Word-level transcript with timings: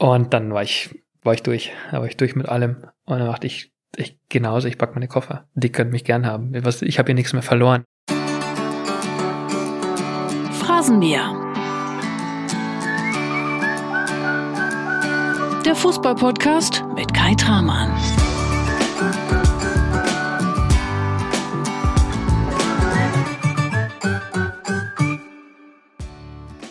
Und 0.00 0.32
dann 0.32 0.52
war 0.54 0.62
ich, 0.62 1.04
war 1.22 1.34
ich 1.34 1.42
durch, 1.42 1.72
da 1.90 1.98
war 1.98 2.06
ich 2.06 2.16
durch 2.16 2.34
mit 2.34 2.48
allem. 2.48 2.86
Und 3.04 3.18
dann 3.18 3.26
dachte 3.26 3.46
ich, 3.46 3.70
ich 3.94 4.18
genauso, 4.30 4.66
ich 4.66 4.78
pack 4.78 4.94
meine 4.94 5.08
Koffer. 5.08 5.46
Die 5.52 5.70
können 5.70 5.90
mich 5.90 6.04
gern 6.04 6.24
haben. 6.24 6.54
Ich 6.54 6.98
habe 6.98 7.08
hier 7.08 7.14
nichts 7.14 7.34
mehr 7.34 7.42
verloren. 7.42 7.84
Phrasenmäher. 10.58 11.34
Der 15.66 15.74
Fußballpodcast 15.74 16.82
mit 16.94 17.12
Kai 17.12 17.34
Tramann. 17.34 17.92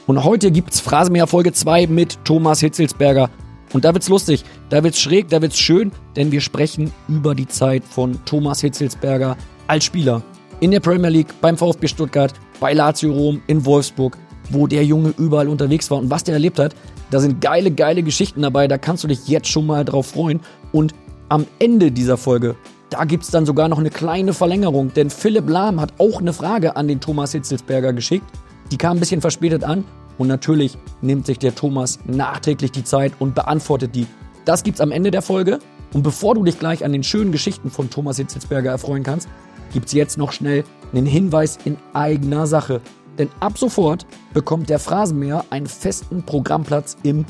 Und 0.09 0.23
heute 0.23 0.49
gibt's 0.49 0.79
Phrasenmäher 0.79 1.27
Folge 1.27 1.53
2 1.53 1.85
mit 1.85 2.17
Thomas 2.25 2.61
Hitzelsberger. 2.61 3.29
Und 3.73 3.85
da 3.85 3.93
wird's 3.93 4.09
lustig, 4.09 4.43
da 4.69 4.83
wird's 4.83 4.99
schräg, 4.99 5.29
da 5.29 5.39
wird's 5.39 5.59
schön, 5.59 5.91
denn 6.15 6.31
wir 6.31 6.41
sprechen 6.41 6.91
über 7.07 7.35
die 7.35 7.47
Zeit 7.47 7.83
von 7.83 8.17
Thomas 8.25 8.61
Hitzelsberger 8.61 9.37
als 9.67 9.83
Spieler. 9.83 10.23
In 10.61 10.71
der 10.71 10.79
Premier 10.79 11.11
League, 11.11 11.27
beim 11.41 11.55
VfB 11.55 11.87
Stuttgart, 11.87 12.33
bei 12.59 12.73
Lazio 12.73 13.13
Rom, 13.13 13.43
in 13.45 13.63
Wolfsburg, 13.63 14.17
wo 14.49 14.65
der 14.65 14.83
Junge 14.83 15.13
überall 15.15 15.47
unterwegs 15.47 15.91
war 15.91 15.99
und 15.99 16.09
was 16.09 16.23
der 16.23 16.33
erlebt 16.33 16.57
hat. 16.57 16.73
Da 17.11 17.19
sind 17.19 17.39
geile, 17.39 17.69
geile 17.69 18.01
Geschichten 18.01 18.41
dabei, 18.41 18.67
da 18.67 18.79
kannst 18.79 19.03
du 19.03 19.07
dich 19.07 19.27
jetzt 19.27 19.49
schon 19.49 19.67
mal 19.67 19.85
drauf 19.85 20.07
freuen. 20.07 20.39
Und 20.71 20.95
am 21.29 21.45
Ende 21.59 21.91
dieser 21.91 22.17
Folge, 22.17 22.55
da 22.89 23.05
gibt's 23.05 23.29
dann 23.29 23.45
sogar 23.45 23.67
noch 23.67 23.77
eine 23.77 23.91
kleine 23.91 24.33
Verlängerung, 24.33 24.91
denn 24.91 25.11
Philipp 25.11 25.47
Lahm 25.47 25.79
hat 25.79 25.93
auch 25.99 26.19
eine 26.19 26.33
Frage 26.33 26.77
an 26.77 26.87
den 26.87 26.99
Thomas 26.99 27.33
Hitzelsberger 27.33 27.93
geschickt. 27.93 28.25
Die 28.71 28.77
kam 28.77 28.97
ein 28.97 28.99
bisschen 28.99 29.21
verspätet 29.21 29.63
an 29.63 29.83
und 30.19 30.27
natürlich 30.27 30.77
nimmt 31.01 31.25
sich 31.25 31.39
der 31.39 31.55
Thomas 31.55 31.97
nachträglich 32.05 32.71
die 32.71 32.83
Zeit 32.83 33.13
und 33.17 33.33
beantwortet 33.33 33.95
die. 33.95 34.05
Das 34.45 34.63
gibt's 34.63 34.81
am 34.81 34.91
Ende 34.91 35.09
der 35.09 35.23
Folge. 35.23 35.59
Und 35.93 36.03
bevor 36.03 36.35
du 36.35 36.43
dich 36.43 36.59
gleich 36.59 36.85
an 36.85 36.91
den 36.91 37.03
schönen 37.03 37.31
Geschichten 37.31 37.71
von 37.71 37.89
Thomas 37.89 38.17
Hitzelsberger 38.17 38.69
erfreuen 38.69 39.01
kannst, 39.01 39.27
gibt's 39.73 39.93
jetzt 39.93 40.19
noch 40.19 40.31
schnell 40.31 40.63
einen 40.93 41.07
Hinweis 41.07 41.57
in 41.65 41.77
eigener 41.93 42.45
Sache. 42.45 42.81
Denn 43.17 43.29
ab 43.39 43.57
sofort 43.57 44.05
bekommt 44.33 44.69
der 44.69 44.77
Phrasenmäher 44.77 45.45
einen 45.49 45.67
festen 45.67 46.23
Programmplatz 46.23 46.97
im 47.03 47.25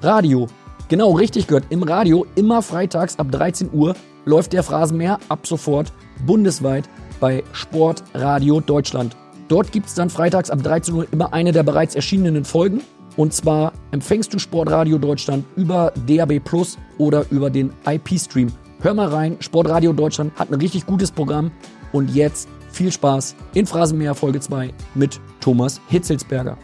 Radio. 0.00 0.46
Genau, 0.88 1.12
richtig 1.12 1.46
gehört. 1.46 1.66
Im 1.70 1.82
Radio, 1.82 2.26
immer 2.34 2.62
freitags 2.62 3.18
ab 3.18 3.30
13 3.30 3.70
Uhr, 3.72 3.96
läuft 4.26 4.52
der 4.52 4.62
Phrasenmäher 4.62 5.18
ab 5.28 5.46
sofort 5.46 5.92
bundesweit 6.26 6.88
bei 7.20 7.42
Sportradio 7.52 8.60
Deutschland. 8.60 9.16
Dort 9.48 9.72
gibt 9.72 9.86
es 9.86 9.94
dann 9.94 10.08
freitags 10.08 10.50
ab 10.50 10.62
13 10.62 10.94
Uhr 10.94 11.06
immer 11.12 11.32
eine 11.32 11.52
der 11.52 11.62
bereits 11.62 11.94
erschienenen 11.94 12.44
Folgen. 12.44 12.80
Und 13.16 13.32
zwar 13.32 13.72
empfängst 13.92 14.32
du 14.32 14.38
Sportradio 14.38 14.98
Deutschland 14.98 15.44
über 15.56 15.92
DAB 16.06 16.40
Plus 16.40 16.78
oder 16.98 17.26
über 17.30 17.50
den 17.50 17.72
IP-Stream. 17.86 18.52
Hör 18.80 18.94
mal 18.94 19.08
rein, 19.08 19.36
Sportradio 19.40 19.92
Deutschland 19.92 20.34
hat 20.38 20.50
ein 20.50 20.60
richtig 20.60 20.86
gutes 20.86 21.12
Programm. 21.12 21.50
Und 21.92 22.14
jetzt 22.14 22.48
viel 22.72 22.90
Spaß 22.90 23.36
in 23.54 23.66
Phrasenmäher 23.66 24.14
Folge 24.14 24.40
2 24.40 24.72
mit 24.94 25.20
Thomas 25.40 25.80
Hitzelsberger. 25.88 26.58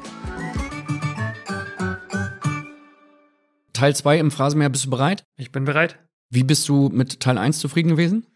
Teil 3.72 3.94
2 3.94 4.18
im 4.18 4.30
Phrasenmäher, 4.30 4.70
bist 4.70 4.86
du 4.86 4.90
bereit? 4.90 5.24
Ich 5.36 5.52
bin 5.52 5.64
bereit. 5.64 5.98
Wie 6.30 6.44
bist 6.44 6.68
du 6.68 6.88
mit 6.92 7.20
Teil 7.20 7.38
1 7.38 7.60
zufrieden 7.60 7.90
gewesen? 7.90 8.26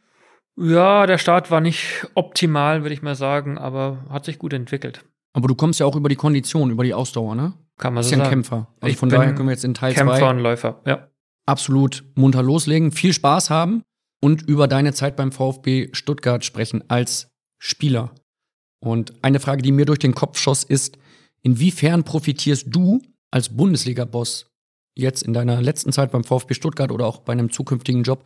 Ja, 0.56 1.06
der 1.06 1.18
Start 1.18 1.50
war 1.50 1.60
nicht 1.60 2.06
optimal, 2.14 2.82
würde 2.82 2.94
ich 2.94 3.02
mal 3.02 3.16
sagen, 3.16 3.58
aber 3.58 4.04
hat 4.08 4.24
sich 4.24 4.38
gut 4.38 4.52
entwickelt. 4.52 5.04
Aber 5.32 5.48
du 5.48 5.54
kommst 5.54 5.80
ja 5.80 5.86
auch 5.86 5.96
über 5.96 6.08
die 6.08 6.16
Kondition, 6.16 6.70
über 6.70 6.84
die 6.84 6.94
Ausdauer, 6.94 7.34
ne? 7.34 7.54
Kann 7.76 7.92
man 7.92 8.04
so 8.04 8.10
sagen. 8.10 8.22
ein 8.22 8.28
Kämpfer. 8.28 8.68
Also 8.80 8.92
ich 8.92 8.96
von 8.96 9.08
daher 9.08 9.34
können 9.34 9.48
wir 9.48 9.52
jetzt 9.52 9.64
in 9.64 9.74
Teil 9.74 9.94
2 9.94 10.04
Kämpfer 10.04 10.30
und 10.30 10.38
Läufer, 10.38 10.80
ja. 10.86 11.08
absolut 11.44 12.04
munter 12.14 12.42
loslegen, 12.42 12.92
viel 12.92 13.12
Spaß 13.12 13.50
haben 13.50 13.82
und 14.20 14.42
über 14.42 14.68
deine 14.68 14.92
Zeit 14.92 15.16
beim 15.16 15.32
VfB 15.32 15.88
Stuttgart 15.92 16.44
sprechen 16.44 16.84
als 16.88 17.32
Spieler. 17.58 18.12
Und 18.80 19.12
eine 19.22 19.40
Frage, 19.40 19.62
die 19.62 19.72
mir 19.72 19.86
durch 19.86 19.98
den 19.98 20.14
Kopf 20.14 20.38
schoss, 20.38 20.62
ist, 20.62 20.98
inwiefern 21.42 22.04
profitierst 22.04 22.66
du 22.68 23.02
als 23.32 23.56
Bundesliga-Boss 23.56 24.52
jetzt 24.94 25.22
in 25.22 25.32
deiner 25.32 25.60
letzten 25.60 25.92
Zeit 25.92 26.12
beim 26.12 26.22
VfB 26.22 26.54
Stuttgart 26.54 26.92
oder 26.92 27.06
auch 27.06 27.18
bei 27.18 27.32
einem 27.32 27.50
zukünftigen 27.50 28.04
Job 28.04 28.24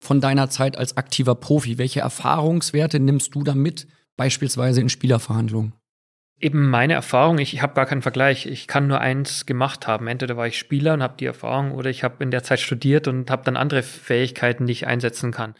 von 0.00 0.20
deiner 0.20 0.50
Zeit 0.50 0.76
als 0.76 0.96
aktiver 0.96 1.34
Profi? 1.34 1.78
Welche 1.78 2.00
Erfahrungswerte 2.00 2.98
nimmst 2.98 3.34
du 3.34 3.42
da 3.42 3.54
mit, 3.54 3.86
beispielsweise 4.16 4.80
in 4.80 4.88
Spielerverhandlungen? 4.88 5.74
Eben 6.40 6.70
meine 6.70 6.94
Erfahrung, 6.94 7.38
ich 7.38 7.60
habe 7.60 7.74
gar 7.74 7.84
keinen 7.84 8.00
Vergleich. 8.00 8.46
Ich 8.46 8.66
kann 8.66 8.86
nur 8.86 9.00
eins 9.00 9.44
gemacht 9.44 9.86
haben. 9.86 10.06
Entweder 10.06 10.38
war 10.38 10.46
ich 10.46 10.58
Spieler 10.58 10.94
und 10.94 11.02
habe 11.02 11.16
die 11.18 11.26
Erfahrung 11.26 11.72
oder 11.72 11.90
ich 11.90 12.02
habe 12.02 12.24
in 12.24 12.30
der 12.30 12.42
Zeit 12.42 12.60
studiert 12.60 13.08
und 13.08 13.30
habe 13.30 13.44
dann 13.44 13.58
andere 13.58 13.82
Fähigkeiten, 13.82 14.66
die 14.66 14.72
ich 14.72 14.86
einsetzen 14.86 15.32
kann. 15.32 15.54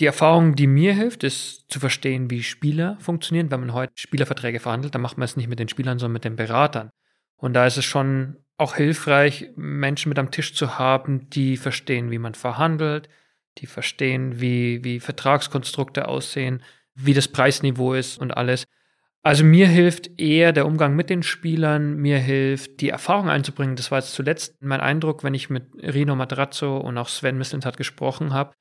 Die 0.00 0.06
Erfahrung, 0.06 0.56
die 0.56 0.66
mir 0.66 0.92
hilft, 0.92 1.22
ist 1.22 1.64
zu 1.68 1.78
verstehen, 1.78 2.30
wie 2.30 2.42
Spieler 2.42 2.96
funktionieren. 3.00 3.50
Wenn 3.50 3.60
man 3.60 3.74
heute 3.74 3.92
Spielerverträge 3.96 4.58
verhandelt, 4.60 4.94
dann 4.94 5.02
macht 5.02 5.18
man 5.18 5.24
es 5.24 5.36
nicht 5.36 5.48
mit 5.48 5.60
den 5.60 5.68
Spielern, 5.68 5.98
sondern 5.98 6.14
mit 6.14 6.24
den 6.24 6.36
Beratern. 6.36 6.90
Und 7.36 7.54
da 7.54 7.66
ist 7.66 7.78
es 7.78 7.84
schon 7.84 8.36
auch 8.56 8.74
hilfreich, 8.74 9.50
Menschen 9.54 10.08
mit 10.08 10.18
am 10.18 10.32
Tisch 10.32 10.54
zu 10.54 10.78
haben, 10.78 11.30
die 11.30 11.56
verstehen, 11.56 12.10
wie 12.10 12.18
man 12.18 12.34
verhandelt, 12.34 13.08
die 13.58 13.66
verstehen, 13.66 14.40
wie, 14.40 14.82
wie 14.84 15.00
Vertragskonstrukte 15.00 16.08
aussehen, 16.08 16.62
wie 16.94 17.14
das 17.14 17.28
Preisniveau 17.28 17.94
ist 17.94 18.18
und 18.18 18.36
alles. 18.36 18.64
Also 19.22 19.44
mir 19.44 19.68
hilft 19.68 20.18
eher 20.20 20.52
der 20.52 20.66
Umgang 20.66 20.94
mit 20.96 21.10
den 21.10 21.22
Spielern, 21.22 21.96
mir 21.96 22.18
hilft 22.18 22.80
die 22.80 22.88
Erfahrung 22.88 23.28
einzubringen. 23.28 23.76
Das 23.76 23.90
war 23.90 23.98
jetzt 23.98 24.14
zuletzt 24.14 24.62
mein 24.62 24.80
Eindruck, 24.80 25.24
wenn 25.24 25.34
ich 25.34 25.50
mit 25.50 25.64
Rino 25.74 26.14
Matrazzo 26.14 26.78
und 26.78 26.96
auch 26.96 27.08
Sven 27.08 27.36
Mislintat 27.36 27.76
gesprochen 27.76 28.32
habe. 28.32 28.54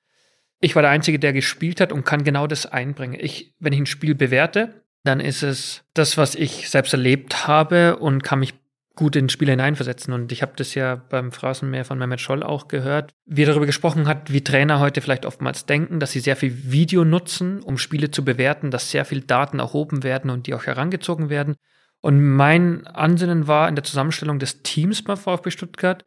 Ich 0.60 0.76
war 0.76 0.82
der 0.82 0.92
Einzige, 0.92 1.20
der 1.20 1.34
gespielt 1.34 1.80
hat 1.80 1.92
und 1.92 2.04
kann 2.04 2.24
genau 2.24 2.48
das 2.48 2.66
einbringen. 2.66 3.20
Ich, 3.20 3.54
wenn 3.60 3.74
ich 3.74 3.80
ein 3.80 3.86
Spiel 3.86 4.16
bewerte, 4.16 4.84
dann 5.04 5.20
ist 5.20 5.44
es 5.44 5.84
das, 5.94 6.18
was 6.18 6.36
ich 6.36 6.70
selbst 6.70 6.94
erlebt 6.94 7.48
habe 7.48 7.98
und 7.98 8.24
kann 8.24 8.40
mich 8.40 8.56
gut 8.98 9.16
in 9.16 9.30
Spiele 9.30 9.52
hineinversetzen. 9.52 10.14
Und 10.14 10.34
ich 10.34 10.42
habe 10.42 10.52
das 10.58 10.76
ja 10.76 10.96
beim 10.96 11.32
Phrasenmeer 11.32 11.86
von 11.86 11.98
Mehmet 11.98 12.20
Scholl 12.20 12.44
auch 12.44 12.68
gehört, 12.68 13.14
wie 13.26 13.44
er 13.44 13.48
darüber 13.48 13.66
gesprochen 13.66 14.08
hat, 14.08 14.34
wie 14.34 14.44
Trainer 14.44 14.82
heute 14.82 15.00
vielleicht 15.00 15.26
oftmals 15.26 15.66
denken, 15.66 16.02
dass 16.02 16.12
sie 16.12 16.20
sehr 16.20 16.36
viel 16.36 16.72
Video 16.72 17.06
nutzen, 17.06 17.62
um 17.62 17.78
Spiele 17.78 18.12
zu 18.12 18.26
bewerten, 18.26 18.72
dass 18.72 18.92
sehr 18.92 19.06
viel 19.06 19.22
Daten 19.22 19.60
erhoben 19.60 20.04
werden 20.04 20.30
und 20.30 20.48
die 20.48 20.54
auch 20.54 20.66
herangezogen 20.66 21.30
werden. 21.30 21.56
Und 22.02 22.22
mein 22.22 22.86
Ansinnen 22.88 23.48
war 23.48 23.70
in 23.70 23.76
der 23.76 23.84
Zusammenstellung 23.84 24.40
des 24.40 24.62
Teams 24.64 25.04
beim 25.04 25.18
VfB 25.18 25.52
Stuttgart, 25.52 26.06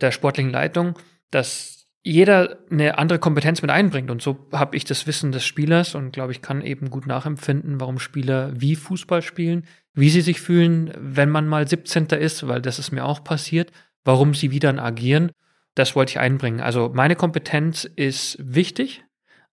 der 0.00 0.10
sportlichen 0.12 0.50
Leitung, 0.50 0.98
dass 1.30 1.77
jeder 2.02 2.58
eine 2.70 2.98
andere 2.98 3.18
Kompetenz 3.18 3.62
mit 3.62 3.70
einbringt. 3.70 4.10
Und 4.10 4.22
so 4.22 4.48
habe 4.52 4.76
ich 4.76 4.84
das 4.84 5.06
Wissen 5.06 5.32
des 5.32 5.44
Spielers 5.44 5.94
und 5.94 6.12
glaube 6.12 6.32
ich, 6.32 6.42
kann 6.42 6.62
eben 6.62 6.90
gut 6.90 7.06
nachempfinden, 7.06 7.80
warum 7.80 7.98
Spieler 7.98 8.52
wie 8.54 8.76
Fußball 8.76 9.22
spielen, 9.22 9.66
wie 9.94 10.10
sie 10.10 10.20
sich 10.20 10.40
fühlen, 10.40 10.92
wenn 10.98 11.28
man 11.28 11.48
mal 11.48 11.66
17. 11.66 12.06
ist, 12.06 12.46
weil 12.46 12.62
das 12.62 12.78
ist 12.78 12.92
mir 12.92 13.04
auch 13.04 13.24
passiert, 13.24 13.72
warum 14.04 14.34
sie 14.34 14.50
wie 14.50 14.60
dann 14.60 14.78
agieren. 14.78 15.32
Das 15.74 15.94
wollte 15.96 16.10
ich 16.10 16.18
einbringen. 16.18 16.60
Also 16.60 16.90
meine 16.94 17.16
Kompetenz 17.16 17.84
ist 17.84 18.38
wichtig, 18.40 19.04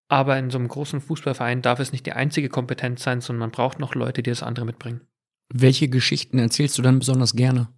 aber 0.08 0.38
in 0.38 0.50
so 0.50 0.58
einem 0.58 0.68
großen 0.68 1.02
Fußballverein 1.02 1.62
darf 1.62 1.80
es 1.80 1.92
nicht 1.92 2.06
die 2.06 2.14
einzige 2.14 2.50
Kompetenz 2.50 3.04
sein, 3.04 3.22
sondern 3.22 3.40
man 3.42 3.52
braucht 3.52 3.80
noch 3.80 3.96
Leute, 3.96 4.22
die 4.24 4.30
das 4.30 4.44
andere 4.44 4.66
mitbringen. 4.66 5.02
Welche 5.54 5.90
Geschichten 5.90 6.40
erzählst 6.40 6.78
du 6.78 6.82
dann 6.82 7.00
besonders 7.00 7.36
gerne? 7.36 7.70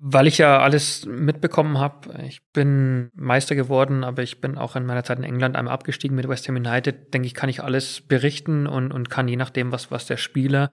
Weil 0.00 0.28
ich 0.28 0.38
ja 0.38 0.60
alles 0.60 1.06
mitbekommen 1.06 1.78
habe. 1.78 2.22
Ich 2.22 2.40
bin 2.52 3.10
Meister 3.14 3.56
geworden, 3.56 4.04
aber 4.04 4.22
ich 4.22 4.40
bin 4.40 4.56
auch 4.56 4.76
in 4.76 4.86
meiner 4.86 5.02
Zeit 5.02 5.18
in 5.18 5.24
England 5.24 5.56
einmal 5.56 5.74
abgestiegen 5.74 6.14
mit 6.14 6.28
West 6.28 6.46
Ham 6.46 6.56
United. 6.56 7.12
Denke 7.12 7.26
ich, 7.26 7.34
kann 7.34 7.48
ich 7.48 7.64
alles 7.64 8.00
berichten 8.02 8.68
und, 8.68 8.92
und 8.92 9.10
kann 9.10 9.26
je 9.26 9.36
nachdem, 9.36 9.72
was, 9.72 9.90
was 9.90 10.06
der 10.06 10.16
Spieler 10.16 10.70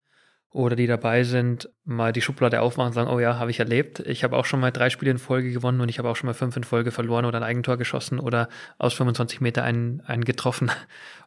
oder 0.56 0.78
die 0.78 0.88
dabei 0.88 1.24
sind, 1.24 1.70
mal 1.84 2.14
die 2.14 2.22
Schublade 2.22 2.62
aufmachen 2.62 2.88
und 2.88 2.94
sagen, 2.94 3.10
oh 3.10 3.20
ja, 3.20 3.38
habe 3.38 3.52
ich 3.52 3.60
erlebt. 3.60 4.00
Ich 4.00 4.24
habe 4.24 4.38
auch 4.38 4.46
schon 4.46 4.62
mal 4.62 4.72
drei 4.72 4.90
Spiele 4.90 5.12
in 5.12 5.18
Folge 5.18 5.52
gewonnen 5.52 5.82
und 5.82 5.90
ich 5.90 6.00
habe 6.00 6.08
auch 6.08 6.16
schon 6.16 6.28
mal 6.28 6.34
fünf 6.34 6.56
in 6.56 6.64
Folge 6.64 6.92
verloren 6.92 7.26
oder 7.26 7.40
ein 7.40 7.44
Eigentor 7.44 7.76
geschossen 7.76 8.20
oder 8.20 8.48
aus 8.78 8.94
25 8.94 9.42
Meter 9.42 9.64
einen, 9.64 10.00
einen 10.02 10.24
getroffen. 10.24 10.72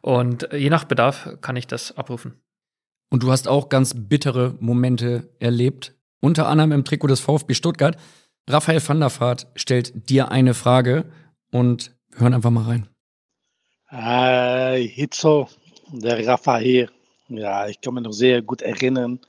Und 0.01 0.49
je 0.51 0.71
nach 0.71 0.85
Bedarf 0.85 1.29
kann 1.41 1.55
ich 1.57 1.67
das 1.67 1.95
abrufen. 1.95 2.41
Und 3.11 3.21
du 3.21 3.31
hast 3.31 3.47
auch 3.47 3.69
ganz 3.69 3.93
bittere 3.95 4.55
Momente 4.59 5.29
erlebt 5.39 5.93
unter 6.21 6.47
anderem 6.47 6.71
im 6.71 6.85
Trikot 6.85 7.07
des 7.07 7.19
VfB 7.19 7.53
Stuttgart. 7.53 7.97
Raphael 8.47 8.81
van 8.85 8.99
der 8.99 9.19
Vaart 9.19 9.47
stellt 9.55 10.09
dir 10.09 10.31
eine 10.31 10.53
Frage 10.53 11.05
und 11.51 11.95
wir 12.09 12.21
hören 12.21 12.33
einfach 12.33 12.49
mal 12.49 12.63
rein. 12.63 12.89
Äh, 13.91 14.87
Hitzo, 14.87 15.49
der 15.91 16.25
Raphael. 16.27 16.89
Ja, 17.29 17.67
ich 17.67 17.79
kann 17.79 17.93
mich 17.93 18.03
noch 18.03 18.11
sehr 18.11 18.41
gut 18.41 18.61
erinnern, 18.61 19.19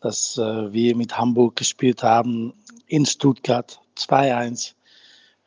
dass 0.00 0.36
äh, 0.36 0.72
wir 0.72 0.94
mit 0.96 1.16
Hamburg 1.16 1.56
gespielt 1.56 2.02
haben 2.02 2.52
in 2.86 3.06
Stuttgart 3.06 3.80
2-1 3.96 4.74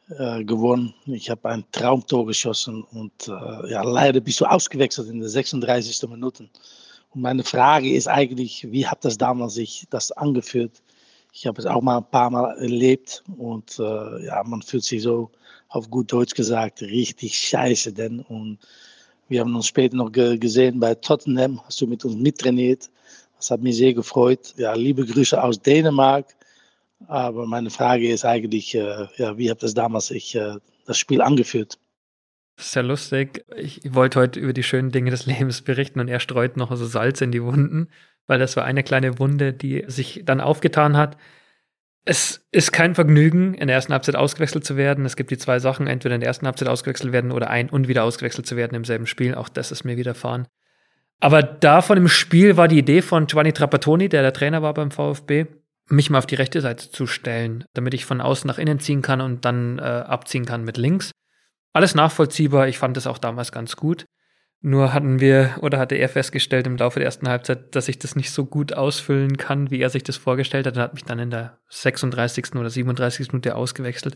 äh, 0.09 0.43
gewonnen. 0.43 0.93
Ich 1.05 1.29
habe 1.29 1.49
ein 1.49 1.63
Traumtor 1.71 2.25
geschossen 2.25 2.83
und 2.83 3.27
äh, 3.27 3.71
ja, 3.71 3.83
leider 3.83 4.19
bist 4.19 4.41
du 4.41 4.45
ausgewechselt 4.45 5.09
in 5.09 5.19
der 5.19 5.29
36. 5.29 6.09
Minute. 6.09 6.49
Meine 7.17 7.45
Frage 7.45 7.93
ist 7.93 8.09
eigentlich, 8.09 8.69
wie 8.71 8.87
hat 8.87 9.05
das 9.05 9.17
damals 9.17 9.53
sich 9.53 9.87
das 9.89 10.11
angefühlt? 10.11 10.83
Ich 11.31 11.47
habe 11.47 11.61
es 11.61 11.65
auch 11.65 11.81
mal 11.81 11.99
ein 11.99 12.09
paar 12.11 12.29
Mal 12.29 12.57
erlebt 12.57 13.23
und 13.37 13.79
äh, 13.79 14.25
ja, 14.25 14.43
man 14.43 14.61
fühlt 14.61 14.83
sich 14.83 15.01
so 15.01 15.31
auf 15.69 15.89
gut 15.89 16.11
Deutsch 16.11 16.33
gesagt 16.33 16.81
richtig 16.81 17.37
scheiße 17.37 17.93
denn 17.93 18.19
und 18.19 18.59
wir 19.29 19.39
haben 19.39 19.55
uns 19.55 19.67
später 19.67 19.95
noch 19.95 20.11
ge 20.11 20.37
gesehen 20.37 20.81
bei 20.81 20.93
Tottenham, 20.93 21.61
hast 21.65 21.79
du 21.79 21.87
mit 21.87 22.03
uns 22.03 22.15
mittrainiert. 22.15 22.89
Das 23.37 23.49
hat 23.49 23.61
mich 23.61 23.77
sehr 23.77 23.93
gefreut. 23.93 24.53
Ja, 24.57 24.73
liebe 24.73 25.05
Grüße 25.05 25.41
aus 25.41 25.61
Dänemark. 25.61 26.35
Aber 27.07 27.45
meine 27.45 27.69
Frage 27.69 28.11
ist 28.11 28.25
eigentlich, 28.25 28.75
äh, 28.75 29.07
ja, 29.15 29.37
wie 29.37 29.49
habt 29.49 29.63
ihr 29.63 29.73
damals 29.73 30.11
ich, 30.11 30.35
äh, 30.35 30.55
das 30.85 30.97
Spiel 30.97 31.21
angeführt? 31.21 31.79
Sehr 32.57 32.83
lustig. 32.83 33.43
Ich 33.57 33.81
wollte 33.85 34.19
heute 34.19 34.39
über 34.39 34.53
die 34.53 34.63
schönen 34.63 34.91
Dinge 34.91 35.11
des 35.11 35.25
Lebens 35.25 35.61
berichten 35.61 35.99
und 35.99 36.07
er 36.07 36.19
streut 36.19 36.57
noch 36.57 36.75
so 36.75 36.85
Salz 36.85 37.21
in 37.21 37.31
die 37.31 37.43
Wunden, 37.43 37.89
weil 38.27 38.39
das 38.39 38.55
war 38.55 38.63
eine 38.63 38.83
kleine 38.83 39.19
Wunde, 39.19 39.53
die 39.53 39.83
sich 39.87 40.21
dann 40.25 40.41
aufgetan 40.41 40.95
hat. 40.97 41.17
Es 42.07 42.45
ist 42.51 42.71
kein 42.71 42.93
Vergnügen, 42.93 43.55
in 43.55 43.67
der 43.67 43.75
ersten 43.75 43.91
Halbzeit 43.91 44.15
ausgewechselt 44.15 44.63
zu 44.63 44.77
werden. 44.77 45.05
Es 45.05 45.15
gibt 45.15 45.31
die 45.31 45.39
zwei 45.39 45.57
Sachen, 45.57 45.87
entweder 45.87 46.13
in 46.15 46.21
der 46.21 46.27
ersten 46.27 46.45
Halbzeit 46.45 46.67
ausgewechselt 46.67 47.11
werden 47.11 47.31
oder 47.31 47.49
ein 47.49 47.69
und 47.69 47.87
wieder 47.87 48.03
ausgewechselt 48.03 48.45
zu 48.45 48.55
werden 48.55 48.75
im 48.75 48.85
selben 48.85 49.07
Spiel. 49.07 49.33
Auch 49.33 49.49
das 49.49 49.71
ist 49.71 49.83
mir 49.83 49.97
widerfahren. 49.97 50.47
Aber 51.19 51.41
davon 51.41 51.97
im 51.97 52.07
Spiel 52.07 52.57
war 52.57 52.67
die 52.67 52.77
Idee 52.77 53.01
von 53.01 53.25
Giovanni 53.25 53.53
Trapattoni, 53.53 54.07
der 54.07 54.21
der 54.21 54.33
Trainer 54.33 54.61
war 54.61 54.75
beim 54.75 54.91
VfB, 54.91 55.47
mich 55.87 56.09
mal 56.11 56.19
auf 56.19 56.27
die 56.27 56.35
rechte 56.35 56.61
Seite 56.61 56.91
zu 56.91 57.07
stellen, 57.07 57.65
damit 57.73 57.95
ich 57.95 58.05
von 58.05 58.21
außen 58.21 58.47
nach 58.47 58.59
innen 58.59 58.79
ziehen 58.79 59.01
kann 59.01 59.21
und 59.21 59.45
dann 59.45 59.79
äh, 59.79 59.81
abziehen 59.81 60.45
kann 60.45 60.63
mit 60.63 60.77
links. 60.77 61.11
Alles 61.75 61.93
nachvollziehbar. 61.93 62.69
Ich 62.69 62.77
fand 62.77 62.95
es 62.95 63.05
auch 63.05 63.17
damals 63.17 63.51
ganz 63.51 63.75
gut. 63.75 64.05
Nur 64.61 64.93
hatten 64.93 65.19
wir 65.19 65.57
oder 65.59 65.77
hatte 65.77 65.95
er 65.95 66.07
festgestellt 66.07 66.67
im 66.67 66.77
Laufe 66.77 66.99
der 66.99 67.05
ersten 67.05 67.27
Halbzeit, 67.27 67.75
dass 67.75 67.89
ich 67.89 67.99
das 67.99 68.15
nicht 68.15 68.31
so 68.31 68.45
gut 68.45 68.71
ausfüllen 68.71 69.35
kann, 69.35 69.69
wie 69.71 69.81
er 69.81 69.89
sich 69.89 70.01
das 70.01 70.15
vorgestellt 70.15 70.67
hat. 70.67 70.77
Er 70.77 70.83
hat 70.83 70.93
mich 70.93 71.03
dann 71.03 71.19
in 71.19 71.31
der 71.31 71.59
36. 71.67 72.55
oder 72.55 72.69
37. 72.69 73.33
Minute 73.33 73.57
ausgewechselt. 73.57 74.15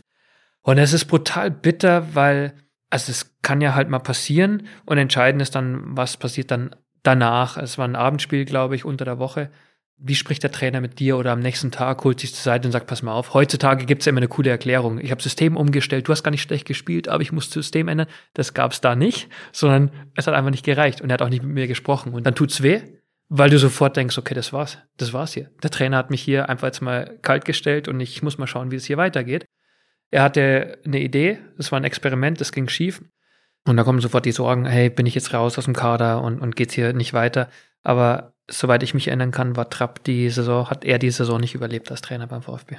Und 0.62 0.78
es 0.78 0.94
ist 0.94 1.04
brutal 1.04 1.50
bitter, 1.50 2.14
weil, 2.14 2.54
also 2.88 3.10
es 3.10 3.36
kann 3.42 3.60
ja 3.60 3.74
halt 3.74 3.90
mal 3.90 3.98
passieren 3.98 4.66
und 4.86 4.96
entscheidend 4.96 5.42
ist 5.42 5.54
dann, 5.54 5.82
was 5.84 6.16
passiert 6.16 6.50
dann 6.50 6.74
danach. 7.02 7.58
Es 7.58 7.76
war 7.76 7.86
ein 7.86 7.94
Abendspiel, 7.94 8.46
glaube 8.46 8.74
ich, 8.74 8.86
unter 8.86 9.04
der 9.04 9.18
Woche 9.18 9.50
wie 10.02 10.14
spricht 10.14 10.42
der 10.42 10.50
Trainer 10.50 10.80
mit 10.80 10.98
dir 10.98 11.18
oder 11.18 11.32
am 11.32 11.40
nächsten 11.40 11.70
Tag 11.70 12.02
holt 12.04 12.20
sich 12.20 12.34
zur 12.34 12.42
Seite 12.42 12.66
und 12.66 12.72
sagt, 12.72 12.86
pass 12.86 13.02
mal 13.02 13.12
auf, 13.12 13.34
heutzutage 13.34 13.84
gibt's 13.84 14.06
ja 14.06 14.10
immer 14.10 14.20
eine 14.20 14.28
coole 14.28 14.50
Erklärung. 14.50 14.98
Ich 14.98 15.10
habe 15.10 15.22
System 15.22 15.56
umgestellt, 15.56 16.08
du 16.08 16.12
hast 16.12 16.22
gar 16.22 16.30
nicht 16.30 16.42
schlecht 16.42 16.66
gespielt, 16.66 17.08
aber 17.08 17.22
ich 17.22 17.32
muss 17.32 17.50
System 17.50 17.88
ändern. 17.88 18.06
Das 18.32 18.54
gab's 18.54 18.80
da 18.80 18.96
nicht, 18.96 19.28
sondern 19.52 19.90
es 20.14 20.26
hat 20.26 20.34
einfach 20.34 20.50
nicht 20.50 20.64
gereicht 20.64 21.02
und 21.02 21.10
er 21.10 21.14
hat 21.14 21.22
auch 21.22 21.28
nicht 21.28 21.42
mit 21.42 21.52
mir 21.52 21.66
gesprochen. 21.66 22.14
Und 22.14 22.26
dann 22.26 22.34
tut's 22.34 22.62
weh, 22.62 22.80
weil 23.28 23.50
du 23.50 23.58
sofort 23.58 23.96
denkst, 23.96 24.16
okay, 24.16 24.34
das 24.34 24.52
war's, 24.52 24.78
das 24.96 25.12
war's 25.12 25.34
hier. 25.34 25.50
Der 25.62 25.70
Trainer 25.70 25.98
hat 25.98 26.10
mich 26.10 26.22
hier 26.22 26.48
einfach 26.48 26.68
jetzt 26.68 26.80
mal 26.80 27.18
kalt 27.22 27.44
gestellt 27.44 27.86
und 27.86 28.00
ich 28.00 28.22
muss 28.22 28.38
mal 28.38 28.46
schauen, 28.46 28.70
wie 28.70 28.76
es 28.76 28.86
hier 28.86 28.96
weitergeht. 28.96 29.44
Er 30.10 30.22
hatte 30.22 30.78
eine 30.84 31.00
Idee, 31.00 31.38
das 31.56 31.70
war 31.70 31.78
ein 31.78 31.84
Experiment, 31.84 32.40
das 32.40 32.52
ging 32.52 32.68
schief. 32.68 33.02
Und 33.66 33.76
da 33.76 33.84
kommen 33.84 34.00
sofort 34.00 34.24
die 34.24 34.32
Sorgen, 34.32 34.64
hey, 34.64 34.88
bin 34.88 35.06
ich 35.06 35.14
jetzt 35.14 35.34
raus 35.34 35.58
aus 35.58 35.66
dem 35.66 35.74
Kader 35.74 36.22
und, 36.22 36.40
und 36.40 36.56
geht's 36.56 36.74
hier 36.74 36.94
nicht 36.94 37.12
weiter? 37.12 37.50
Aber 37.82 38.34
soweit 38.48 38.82
ich 38.82 38.94
mich 38.94 39.08
erinnern 39.08 39.30
kann, 39.30 39.56
war 39.56 39.70
Trapp 39.70 40.04
die 40.04 40.28
Saison, 40.28 40.68
hat 40.68 40.84
er 40.84 40.98
die 40.98 41.10
Saison 41.10 41.40
nicht 41.40 41.54
überlebt 41.54 41.90
als 41.90 42.02
Trainer 42.02 42.26
beim 42.26 42.42
VfB. 42.42 42.76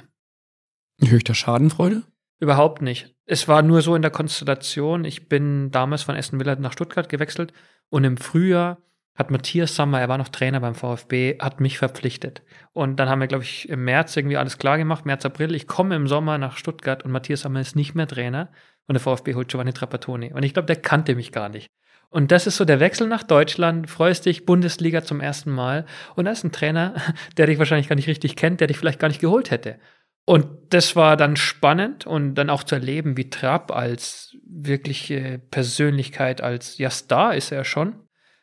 Da 0.98 1.34
Schadenfreude? 1.34 2.02
Überhaupt 2.38 2.82
nicht. 2.82 3.14
Es 3.24 3.48
war 3.48 3.62
nur 3.62 3.82
so 3.82 3.94
in 3.94 4.02
der 4.02 4.10
Konstellation. 4.10 5.04
Ich 5.04 5.28
bin 5.28 5.70
damals 5.70 6.02
von 6.02 6.16
Aston 6.16 6.40
Villa 6.40 6.56
nach 6.56 6.72
Stuttgart 6.72 7.08
gewechselt 7.08 7.52
und 7.88 8.04
im 8.04 8.16
Frühjahr 8.16 8.78
hat 9.14 9.30
Matthias 9.30 9.76
Sammer, 9.76 10.00
er 10.00 10.08
war 10.08 10.16
noch 10.18 10.28
Trainer 10.28 10.60
beim 10.60 10.74
VfB, 10.74 11.38
hat 11.38 11.60
mich 11.60 11.78
verpflichtet. 11.78 12.42
Und 12.72 12.96
dann 12.96 13.08
haben 13.08 13.20
wir, 13.20 13.26
glaube 13.26 13.44
ich, 13.44 13.68
im 13.68 13.84
März 13.84 14.16
irgendwie 14.16 14.38
alles 14.38 14.56
klar 14.56 14.78
gemacht, 14.78 15.04
März, 15.04 15.26
April. 15.26 15.54
Ich 15.54 15.66
komme 15.66 15.94
im 15.96 16.08
Sommer 16.08 16.38
nach 16.38 16.56
Stuttgart 16.56 17.04
und 17.04 17.12
Matthias 17.12 17.42
Sammer 17.42 17.60
ist 17.60 17.76
nicht 17.76 17.94
mehr 17.94 18.06
Trainer 18.06 18.50
und 18.86 18.94
der 18.94 19.00
VfB 19.00 19.34
holt 19.34 19.48
Giovanni 19.48 19.72
Trapattoni. 19.72 20.32
Und 20.32 20.42
ich 20.44 20.54
glaube, 20.54 20.66
der 20.66 20.76
kannte 20.76 21.14
mich 21.14 21.30
gar 21.30 21.48
nicht. 21.48 21.70
Und 22.12 22.30
das 22.30 22.46
ist 22.46 22.58
so 22.58 22.66
der 22.66 22.78
Wechsel 22.78 23.08
nach 23.08 23.22
Deutschland, 23.22 23.88
freust 23.88 24.26
dich, 24.26 24.44
Bundesliga 24.44 25.02
zum 25.02 25.20
ersten 25.20 25.50
Mal. 25.50 25.86
Und 26.14 26.26
da 26.26 26.32
ist 26.32 26.44
ein 26.44 26.52
Trainer, 26.52 26.94
der 27.38 27.46
dich 27.46 27.58
wahrscheinlich 27.58 27.88
gar 27.88 27.96
nicht 27.96 28.06
richtig 28.06 28.36
kennt, 28.36 28.60
der 28.60 28.68
dich 28.68 28.76
vielleicht 28.76 29.00
gar 29.00 29.08
nicht 29.08 29.20
geholt 29.20 29.50
hätte. 29.50 29.78
Und 30.26 30.46
das 30.68 30.94
war 30.94 31.16
dann 31.16 31.36
spannend 31.36 32.06
und 32.06 32.34
dann 32.34 32.50
auch 32.50 32.64
zu 32.64 32.74
erleben, 32.74 33.16
wie 33.16 33.30
Trapp 33.30 33.72
als 33.72 34.36
wirkliche 34.46 35.40
Persönlichkeit, 35.50 36.42
als 36.42 36.76
ja 36.76 36.90
Star 36.90 37.34
ist 37.34 37.50
er 37.50 37.64
schon, 37.64 37.94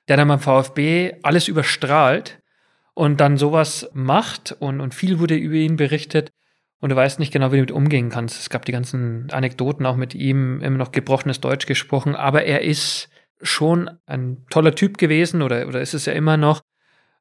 der 0.08 0.18
dann 0.18 0.28
beim 0.28 0.40
VfB 0.40 1.14
alles 1.22 1.48
überstrahlt 1.48 2.42
und 2.96 3.22
dann 3.22 3.38
sowas 3.38 3.90
macht 3.94 4.52
und, 4.60 4.82
und 4.82 4.96
viel 4.96 5.20
wurde 5.20 5.36
über 5.36 5.56
ihn 5.56 5.78
berichtet 5.78 6.32
und 6.80 6.90
du 6.90 6.96
weißt 6.96 7.20
nicht 7.20 7.32
genau, 7.32 7.52
wie 7.52 7.58
du 7.58 7.68
damit 7.68 7.72
umgehen 7.72 8.10
kannst. 8.10 8.40
Es 8.40 8.50
gab 8.50 8.66
die 8.66 8.72
ganzen 8.72 9.30
Anekdoten 9.32 9.86
auch 9.86 9.96
mit 9.96 10.16
ihm, 10.16 10.60
immer 10.62 10.78
noch 10.78 10.92
gebrochenes 10.92 11.40
Deutsch 11.40 11.68
gesprochen, 11.68 12.16
aber 12.16 12.44
er 12.44 12.62
ist 12.62 13.10
schon 13.42 13.90
ein 14.06 14.46
toller 14.50 14.76
Typ 14.76 14.98
gewesen 14.98 15.42
oder, 15.42 15.68
oder 15.68 15.82
ist 15.82 15.94
es 15.94 16.06
ja 16.06 16.14
immer 16.14 16.38
noch, 16.38 16.62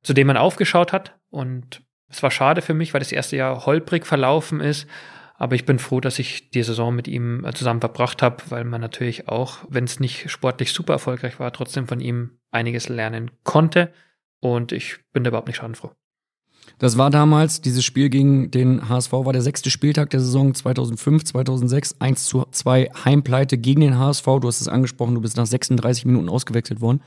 zu 0.02 0.12
dem 0.12 0.26
man 0.26 0.36
aufgeschaut 0.36 0.92
hat. 0.92 1.18
Und 1.30 1.82
es 2.08 2.22
war 2.22 2.30
schade 2.30 2.62
für 2.62 2.74
mich, 2.74 2.94
weil 2.94 3.00
das 3.00 3.12
erste 3.12 3.36
Jahr 3.36 3.66
holprig 3.66 4.06
verlaufen 4.06 4.60
ist. 4.60 4.86
Aber 5.36 5.54
ich 5.54 5.64
bin 5.64 5.78
froh, 5.78 6.00
dass 6.00 6.18
ich 6.18 6.50
die 6.50 6.64
Saison 6.64 6.94
mit 6.94 7.06
ihm 7.06 7.46
zusammen 7.54 7.80
verbracht 7.80 8.22
habe, 8.22 8.42
weil 8.48 8.64
man 8.64 8.80
natürlich 8.80 9.28
auch, 9.28 9.58
wenn 9.68 9.84
es 9.84 10.00
nicht 10.00 10.30
sportlich 10.30 10.72
super 10.72 10.94
erfolgreich 10.94 11.38
war, 11.38 11.52
trotzdem 11.52 11.86
von 11.86 12.00
ihm 12.00 12.38
einiges 12.50 12.88
lernen 12.88 13.30
konnte. 13.44 13.92
Und 14.40 14.72
ich 14.72 14.98
bin 15.12 15.22
da 15.22 15.28
überhaupt 15.28 15.46
nicht 15.46 15.58
schadenfroh. 15.58 15.92
Das 16.78 16.96
war 16.96 17.10
damals, 17.10 17.60
dieses 17.60 17.84
Spiel 17.84 18.08
gegen 18.08 18.52
den 18.52 18.88
HSV 18.88 19.12
war 19.12 19.32
der 19.32 19.42
sechste 19.42 19.68
Spieltag 19.68 20.10
der 20.10 20.20
Saison 20.20 20.54
2005, 20.54 21.24
2006, 21.24 21.96
1 21.98 22.24
zu 22.24 22.44
2 22.48 22.90
Heimpleite 23.04 23.58
gegen 23.58 23.80
den 23.80 23.98
HSV. 23.98 24.24
Du 24.24 24.46
hast 24.46 24.60
es 24.60 24.68
angesprochen, 24.68 25.16
du 25.16 25.20
bist 25.20 25.36
nach 25.36 25.46
36 25.46 26.04
Minuten 26.06 26.28
ausgewechselt 26.28 26.80
worden. 26.80 27.02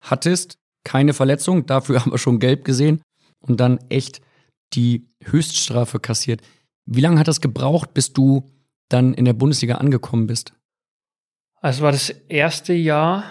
Hattest 0.00 0.56
keine 0.84 1.12
Verletzung, 1.12 1.66
dafür 1.66 2.02
aber 2.06 2.16
schon 2.16 2.38
gelb 2.38 2.64
gesehen 2.64 3.02
und 3.40 3.60
dann 3.60 3.78
echt 3.90 4.22
die 4.72 5.06
Höchststrafe 5.24 6.00
kassiert. 6.00 6.40
Wie 6.86 7.02
lange 7.02 7.20
hat 7.20 7.28
das 7.28 7.42
gebraucht, 7.42 7.92
bis 7.92 8.14
du 8.14 8.48
dann 8.88 9.12
in 9.12 9.26
der 9.26 9.34
Bundesliga 9.34 9.76
angekommen 9.76 10.26
bist? 10.26 10.54
Also 11.62 11.82
war 11.82 11.92
das 11.92 12.08
erste 12.08 12.72
Jahr, 12.72 13.22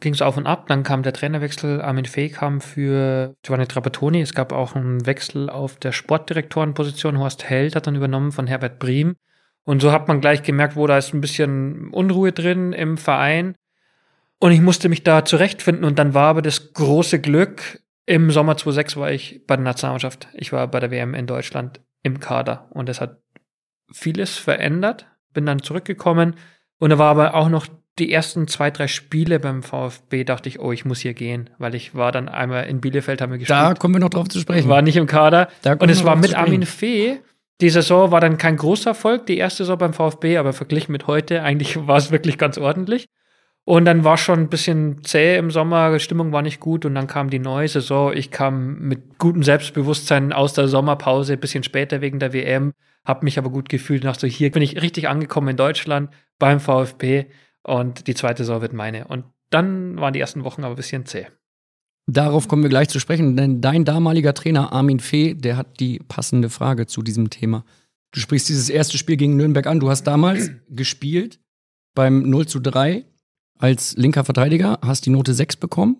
ging 0.00 0.12
es 0.12 0.20
auf 0.20 0.36
und 0.36 0.46
ab, 0.46 0.66
dann 0.66 0.82
kam 0.82 1.04
der 1.04 1.12
Trainerwechsel, 1.12 1.80
Armin 1.80 2.04
Fee 2.04 2.30
kam 2.30 2.60
für 2.60 3.36
Giovanni 3.42 3.68
Trapattoni, 3.68 4.20
es 4.20 4.34
gab 4.34 4.52
auch 4.52 4.74
einen 4.74 5.06
Wechsel 5.06 5.48
auf 5.48 5.76
der 5.76 5.92
Sportdirektorenposition, 5.92 7.20
Horst 7.20 7.48
Held 7.48 7.76
hat 7.76 7.86
dann 7.86 7.94
übernommen 7.94 8.32
von 8.32 8.48
Herbert 8.48 8.80
Briem. 8.80 9.14
Und 9.62 9.82
so 9.82 9.92
hat 9.92 10.08
man 10.08 10.20
gleich 10.20 10.42
gemerkt, 10.42 10.74
wo 10.74 10.88
da 10.88 10.98
ist 10.98 11.14
ein 11.14 11.20
bisschen 11.20 11.90
Unruhe 11.90 12.32
drin 12.32 12.72
im 12.72 12.96
Verein. 12.98 13.54
Und 14.38 14.52
ich 14.52 14.60
musste 14.60 14.88
mich 14.88 15.02
da 15.02 15.24
zurechtfinden. 15.24 15.84
Und 15.84 15.98
dann 15.98 16.14
war 16.14 16.28
aber 16.28 16.42
das 16.42 16.72
große 16.72 17.20
Glück, 17.20 17.80
im 18.04 18.30
Sommer 18.30 18.56
2006 18.56 18.96
war 18.96 19.10
ich 19.10 19.44
bei 19.46 19.56
der 19.56 19.64
Nationalmannschaft, 19.64 20.28
ich 20.34 20.52
war 20.52 20.68
bei 20.68 20.78
der 20.78 20.92
WM 20.92 21.14
in 21.14 21.26
Deutschland 21.26 21.80
im 22.02 22.20
Kader. 22.20 22.68
Und 22.70 22.88
es 22.88 23.00
hat 23.00 23.20
vieles 23.92 24.36
verändert, 24.36 25.06
bin 25.32 25.46
dann 25.46 25.62
zurückgekommen, 25.62 26.36
und 26.78 26.90
da 26.90 26.98
war 26.98 27.10
aber 27.10 27.34
auch 27.34 27.48
noch 27.48 27.66
die 27.98 28.12
ersten 28.12 28.46
zwei, 28.46 28.70
drei 28.70 28.88
Spiele 28.88 29.40
beim 29.40 29.62
VfB, 29.62 30.24
dachte 30.24 30.48
ich, 30.48 30.60
oh, 30.60 30.72
ich 30.72 30.84
muss 30.84 31.00
hier 31.00 31.14
gehen, 31.14 31.48
weil 31.58 31.74
ich 31.74 31.94
war 31.94 32.12
dann 32.12 32.28
einmal 32.28 32.66
in 32.66 32.80
Bielefeld, 32.80 33.22
haben 33.22 33.32
wir 33.32 33.38
gespielt. 33.38 33.58
Da 33.58 33.74
kommen 33.74 33.94
wir 33.94 34.00
noch 34.00 34.10
drauf 34.10 34.28
zu 34.28 34.38
sprechen. 34.38 34.68
War 34.68 34.82
nicht 34.82 34.96
im 34.96 35.06
Kader. 35.06 35.48
Und 35.78 35.88
es 35.88 36.04
war 36.04 36.16
mit 36.16 36.34
Armin 36.34 36.66
Fee. 36.66 37.18
Die 37.62 37.70
Saison 37.70 38.10
war 38.10 38.20
dann 38.20 38.36
kein 38.36 38.58
großer 38.58 38.90
Erfolg, 38.90 39.24
die 39.26 39.38
erste 39.38 39.64
Saison 39.64 39.78
beim 39.78 39.94
VfB, 39.94 40.36
aber 40.36 40.52
verglichen 40.52 40.92
mit 40.92 41.06
heute, 41.06 41.42
eigentlich 41.42 41.76
war 41.86 41.96
es 41.96 42.10
wirklich 42.10 42.36
ganz 42.36 42.58
ordentlich. 42.58 43.08
Und 43.64 43.84
dann 43.86 44.04
war 44.04 44.16
schon 44.16 44.40
ein 44.40 44.48
bisschen 44.48 45.02
zäh 45.02 45.38
im 45.38 45.50
Sommer, 45.50 45.92
die 45.92 45.98
Stimmung 45.98 46.32
war 46.32 46.42
nicht 46.42 46.60
gut 46.60 46.84
und 46.84 46.94
dann 46.94 47.08
kam 47.08 47.30
die 47.30 47.40
neue 47.40 47.66
Saison. 47.66 48.12
Ich 48.12 48.30
kam 48.30 48.78
mit 48.78 49.18
gutem 49.18 49.42
Selbstbewusstsein 49.42 50.32
aus 50.32 50.52
der 50.52 50.68
Sommerpause, 50.68 51.32
ein 51.32 51.40
bisschen 51.40 51.64
später 51.64 52.00
wegen 52.00 52.20
der 52.20 52.32
WM, 52.32 52.74
habe 53.04 53.24
mich 53.24 53.38
aber 53.38 53.50
gut 53.50 53.68
gefühlt 53.68 54.04
dachte, 54.04 54.28
hier 54.28 54.52
bin 54.52 54.62
ich 54.62 54.80
richtig 54.82 55.08
angekommen 55.08 55.48
in 55.48 55.56
Deutschland 55.56 56.10
beim 56.38 56.60
VfB 56.60 57.26
und 57.66 58.06
die 58.06 58.14
zweite 58.14 58.44
Saison 58.44 58.62
wird 58.62 58.72
meine. 58.72 59.08
Und 59.08 59.24
dann 59.50 59.98
waren 60.00 60.12
die 60.12 60.20
ersten 60.20 60.44
Wochen 60.44 60.62
aber 60.62 60.74
ein 60.74 60.76
bisschen 60.76 61.04
zäh. 61.06 61.26
Darauf 62.08 62.46
kommen 62.46 62.62
wir 62.62 62.70
gleich 62.70 62.88
zu 62.88 63.00
sprechen, 63.00 63.36
denn 63.36 63.60
dein 63.60 63.84
damaliger 63.84 64.32
Trainer 64.32 64.72
Armin 64.72 65.00
Fee, 65.00 65.34
der 65.34 65.56
hat 65.56 65.80
die 65.80 65.98
passende 65.98 66.50
Frage 66.50 66.86
zu 66.86 67.02
diesem 67.02 67.30
Thema. 67.30 67.64
Du 68.12 68.20
sprichst 68.20 68.48
dieses 68.48 68.70
erste 68.70 68.96
Spiel 68.96 69.16
gegen 69.16 69.36
Nürnberg 69.36 69.66
an. 69.66 69.80
Du 69.80 69.90
hast 69.90 70.04
damals 70.04 70.52
gespielt 70.68 71.40
beim 71.94 72.30
0 72.30 72.46
zu 72.46 72.60
3 72.60 73.04
als 73.58 73.96
linker 73.96 74.24
Verteidiger, 74.24 74.78
hast 74.82 75.06
die 75.06 75.10
Note 75.10 75.34
6 75.34 75.56
bekommen 75.56 75.96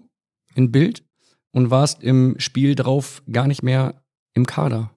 in 0.55 0.71
Bild 0.71 1.03
und 1.51 1.71
warst 1.71 2.03
im 2.05 2.37
Spiel 2.39 2.77
drauf 2.77 3.23
gar 3.31 3.49
nicht 3.49 3.63
mehr 3.63 4.03
im 4.35 4.47
Kader. 4.47 4.93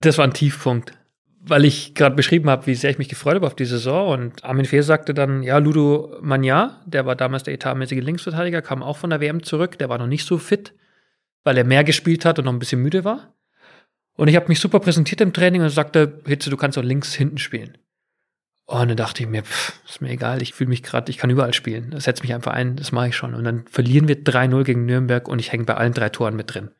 Das 0.00 0.16
war 0.16 0.24
ein 0.24 0.32
Tiefpunkt 0.32 0.96
weil 1.44 1.64
ich 1.64 1.94
gerade 1.94 2.14
beschrieben 2.14 2.48
habe, 2.48 2.66
wie 2.66 2.74
sehr 2.74 2.90
ich 2.90 2.98
mich 2.98 3.08
gefreut 3.08 3.34
habe 3.34 3.46
auf 3.46 3.56
die 3.56 3.64
Saison. 3.64 4.10
Und 4.10 4.44
Armin 4.44 4.64
Fehr 4.64 4.82
sagte 4.82 5.12
dann, 5.12 5.42
ja, 5.42 5.58
Ludo 5.58 6.16
Magna, 6.20 6.80
der 6.86 7.04
war 7.04 7.16
damals 7.16 7.42
der 7.42 7.54
etatmäßige 7.54 8.02
Linksverteidiger, 8.02 8.62
kam 8.62 8.82
auch 8.82 8.96
von 8.96 9.10
der 9.10 9.20
WM 9.20 9.42
zurück. 9.42 9.78
Der 9.78 9.88
war 9.88 9.98
noch 9.98 10.06
nicht 10.06 10.24
so 10.24 10.38
fit, 10.38 10.74
weil 11.42 11.58
er 11.58 11.64
mehr 11.64 11.84
gespielt 11.84 12.24
hat 12.24 12.38
und 12.38 12.44
noch 12.44 12.52
ein 12.52 12.60
bisschen 12.60 12.80
müde 12.80 13.04
war. 13.04 13.34
Und 14.14 14.28
ich 14.28 14.36
habe 14.36 14.48
mich 14.48 14.60
super 14.60 14.78
präsentiert 14.78 15.20
im 15.20 15.32
Training 15.32 15.62
und 15.62 15.70
sagte, 15.70 16.20
Hitze, 16.26 16.50
du 16.50 16.56
kannst 16.56 16.78
auch 16.78 16.82
links 16.82 17.14
hinten 17.14 17.38
spielen. 17.38 17.78
Und 18.66 18.88
dann 18.88 18.96
dachte 18.96 19.22
ich 19.22 19.28
mir, 19.28 19.42
pff, 19.42 19.80
ist 19.88 20.00
mir 20.00 20.10
egal, 20.10 20.42
ich 20.42 20.54
fühle 20.54 20.68
mich 20.68 20.82
gerade, 20.82 21.10
ich 21.10 21.18
kann 21.18 21.30
überall 21.30 21.54
spielen. 21.54 21.98
Setz 21.98 22.22
mich 22.22 22.32
einfach 22.32 22.52
ein, 22.52 22.76
das 22.76 22.92
mache 22.92 23.08
ich 23.08 23.16
schon. 23.16 23.34
Und 23.34 23.44
dann 23.44 23.66
verlieren 23.66 24.06
wir 24.06 24.22
3-0 24.22 24.62
gegen 24.62 24.86
Nürnberg 24.86 25.26
und 25.28 25.40
ich 25.40 25.50
hänge 25.50 25.64
bei 25.64 25.74
allen 25.74 25.92
drei 25.92 26.08
Toren 26.08 26.36
mit 26.36 26.54
drin. 26.54 26.70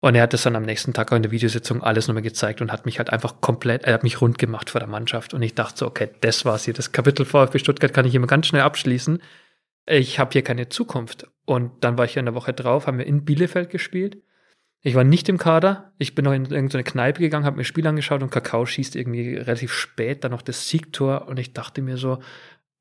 Und 0.00 0.14
er 0.14 0.22
hat 0.22 0.32
das 0.32 0.42
dann 0.42 0.56
am 0.56 0.64
nächsten 0.64 0.92
Tag 0.92 1.10
auch 1.10 1.16
in 1.16 1.22
der 1.22 1.32
Videositzung 1.32 1.82
alles 1.82 2.06
nochmal 2.06 2.22
gezeigt 2.22 2.60
und 2.60 2.70
hat 2.70 2.86
mich 2.86 2.98
halt 2.98 3.10
einfach 3.10 3.40
komplett, 3.40 3.84
er 3.84 3.94
hat 3.94 4.02
mich 4.02 4.20
rund 4.20 4.38
gemacht 4.38 4.70
vor 4.70 4.78
der 4.78 4.88
Mannschaft. 4.88 5.32
Und 5.34 5.42
ich 5.42 5.54
dachte 5.54 5.78
so, 5.78 5.86
okay, 5.86 6.10
das 6.20 6.44
war's 6.44 6.64
hier. 6.64 6.74
Das 6.74 6.92
Kapitel 6.92 7.24
VfB 7.24 7.58
Stuttgart 7.58 7.92
kann 7.94 8.04
ich 8.04 8.14
immer 8.14 8.26
ganz 8.26 8.46
schnell 8.46 8.62
abschließen. 8.62 9.22
Ich 9.86 10.18
habe 10.18 10.32
hier 10.32 10.42
keine 10.42 10.68
Zukunft. 10.68 11.28
Und 11.44 11.72
dann 11.82 11.96
war 11.96 12.04
ich 12.04 12.14
ja 12.14 12.20
in 12.20 12.26
der 12.26 12.34
Woche 12.34 12.52
drauf, 12.52 12.86
haben 12.86 12.98
wir 12.98 13.06
in 13.06 13.24
Bielefeld 13.24 13.70
gespielt. 13.70 14.18
Ich 14.82 14.94
war 14.94 15.04
nicht 15.04 15.28
im 15.28 15.38
Kader. 15.38 15.92
Ich 15.98 16.14
bin 16.14 16.24
noch 16.24 16.32
in 16.32 16.44
irgendeine 16.44 16.84
Kneipe 16.84 17.20
gegangen, 17.20 17.44
habe 17.44 17.56
mir 17.56 17.62
das 17.62 17.68
Spiel 17.68 17.86
angeschaut 17.86 18.22
und 18.22 18.30
Kakao 18.30 18.66
schießt 18.66 18.94
irgendwie 18.94 19.36
relativ 19.36 19.72
spät 19.72 20.22
dann 20.22 20.32
noch 20.32 20.42
das 20.42 20.68
Siegtor. 20.68 21.26
Und 21.26 21.38
ich 21.38 21.54
dachte 21.54 21.82
mir 21.82 21.96
so, 21.96 22.18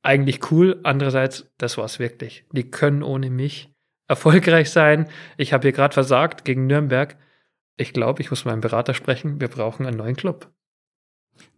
eigentlich 0.04 0.52
cool. 0.52 0.80
Andererseits, 0.84 1.52
das 1.58 1.78
war's 1.78 1.98
wirklich. 1.98 2.46
Die 2.52 2.70
können 2.70 3.02
ohne 3.02 3.30
mich 3.30 3.75
erfolgreich 4.08 4.70
sein. 4.70 5.08
Ich 5.38 5.54
habe 5.54 5.64
hier 5.64 5.72
gerade 5.72 5.94
versagt 5.94 6.46
gegen 6.46 6.68
Nürnberg. 6.68 7.18
Ich 7.78 7.94
glaube, 7.94 8.22
ich 8.22 8.30
muss 8.30 8.46
mit 8.46 8.54
meinem 8.54 8.62
Berater 8.62 8.94
sprechen. 8.94 9.42
Wir 9.42 9.48
brauchen 9.48 9.86
einen 9.86 9.98
neuen 9.98 10.16
Club. 10.16 10.52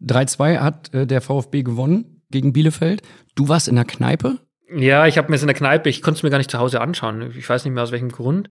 3-2 0.04 0.60
hat 0.60 0.94
äh, 0.94 1.06
der 1.06 1.22
VfB 1.22 1.64
gewonnen 1.64 2.24
gegen 2.32 2.54
Bielefeld. 2.54 3.02
Du 3.36 3.48
warst 3.48 3.68
in 3.68 3.76
der 3.76 3.86
Kneipe? 3.86 4.40
Ja, 4.76 5.06
ich 5.08 5.18
habe 5.18 5.30
mir 5.30 5.36
es 5.36 5.44
in 5.44 5.48
der 5.48 5.56
Kneipe, 5.56 5.88
ich 5.88 6.02
konnte 6.02 6.18
es 6.18 6.24
mir 6.24 6.30
gar 6.30 6.40
nicht 6.40 6.52
zu 6.52 6.60
Hause 6.60 6.82
anschauen. 6.82 7.34
Ich 7.38 7.48
weiß 7.48 7.64
nicht 7.64 7.74
mehr 7.74 7.84
aus 7.84 7.92
welchem 7.92 8.10
Grund. 8.10 8.50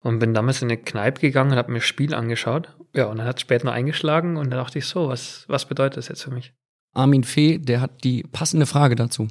Und 0.00 0.18
bin 0.18 0.34
damals 0.34 0.60
in 0.60 0.70
eine 0.70 0.76
Kneipe 0.78 1.20
gegangen 1.20 1.52
und 1.52 1.56
habe 1.56 1.72
mir 1.72 1.78
das 1.78 1.86
Spiel 1.86 2.14
angeschaut. 2.14 2.76
Ja, 2.94 3.06
und 3.06 3.18
dann 3.18 3.26
hat 3.26 3.36
es 3.36 3.42
später 3.42 3.66
noch 3.66 3.72
eingeschlagen 3.72 4.36
und 4.36 4.50
dann 4.50 4.58
dachte 4.58 4.78
ich 4.78 4.86
so, 4.86 5.08
was, 5.08 5.44
was 5.48 5.66
bedeutet 5.66 5.96
das 5.96 6.08
jetzt 6.08 6.22
für 6.22 6.30
mich? 6.30 6.52
Armin 6.92 7.24
Fee, 7.24 7.58
der 7.58 7.80
hat 7.80 8.04
die 8.04 8.22
passende 8.22 8.66
Frage 8.66 8.96
dazu. 8.96 9.28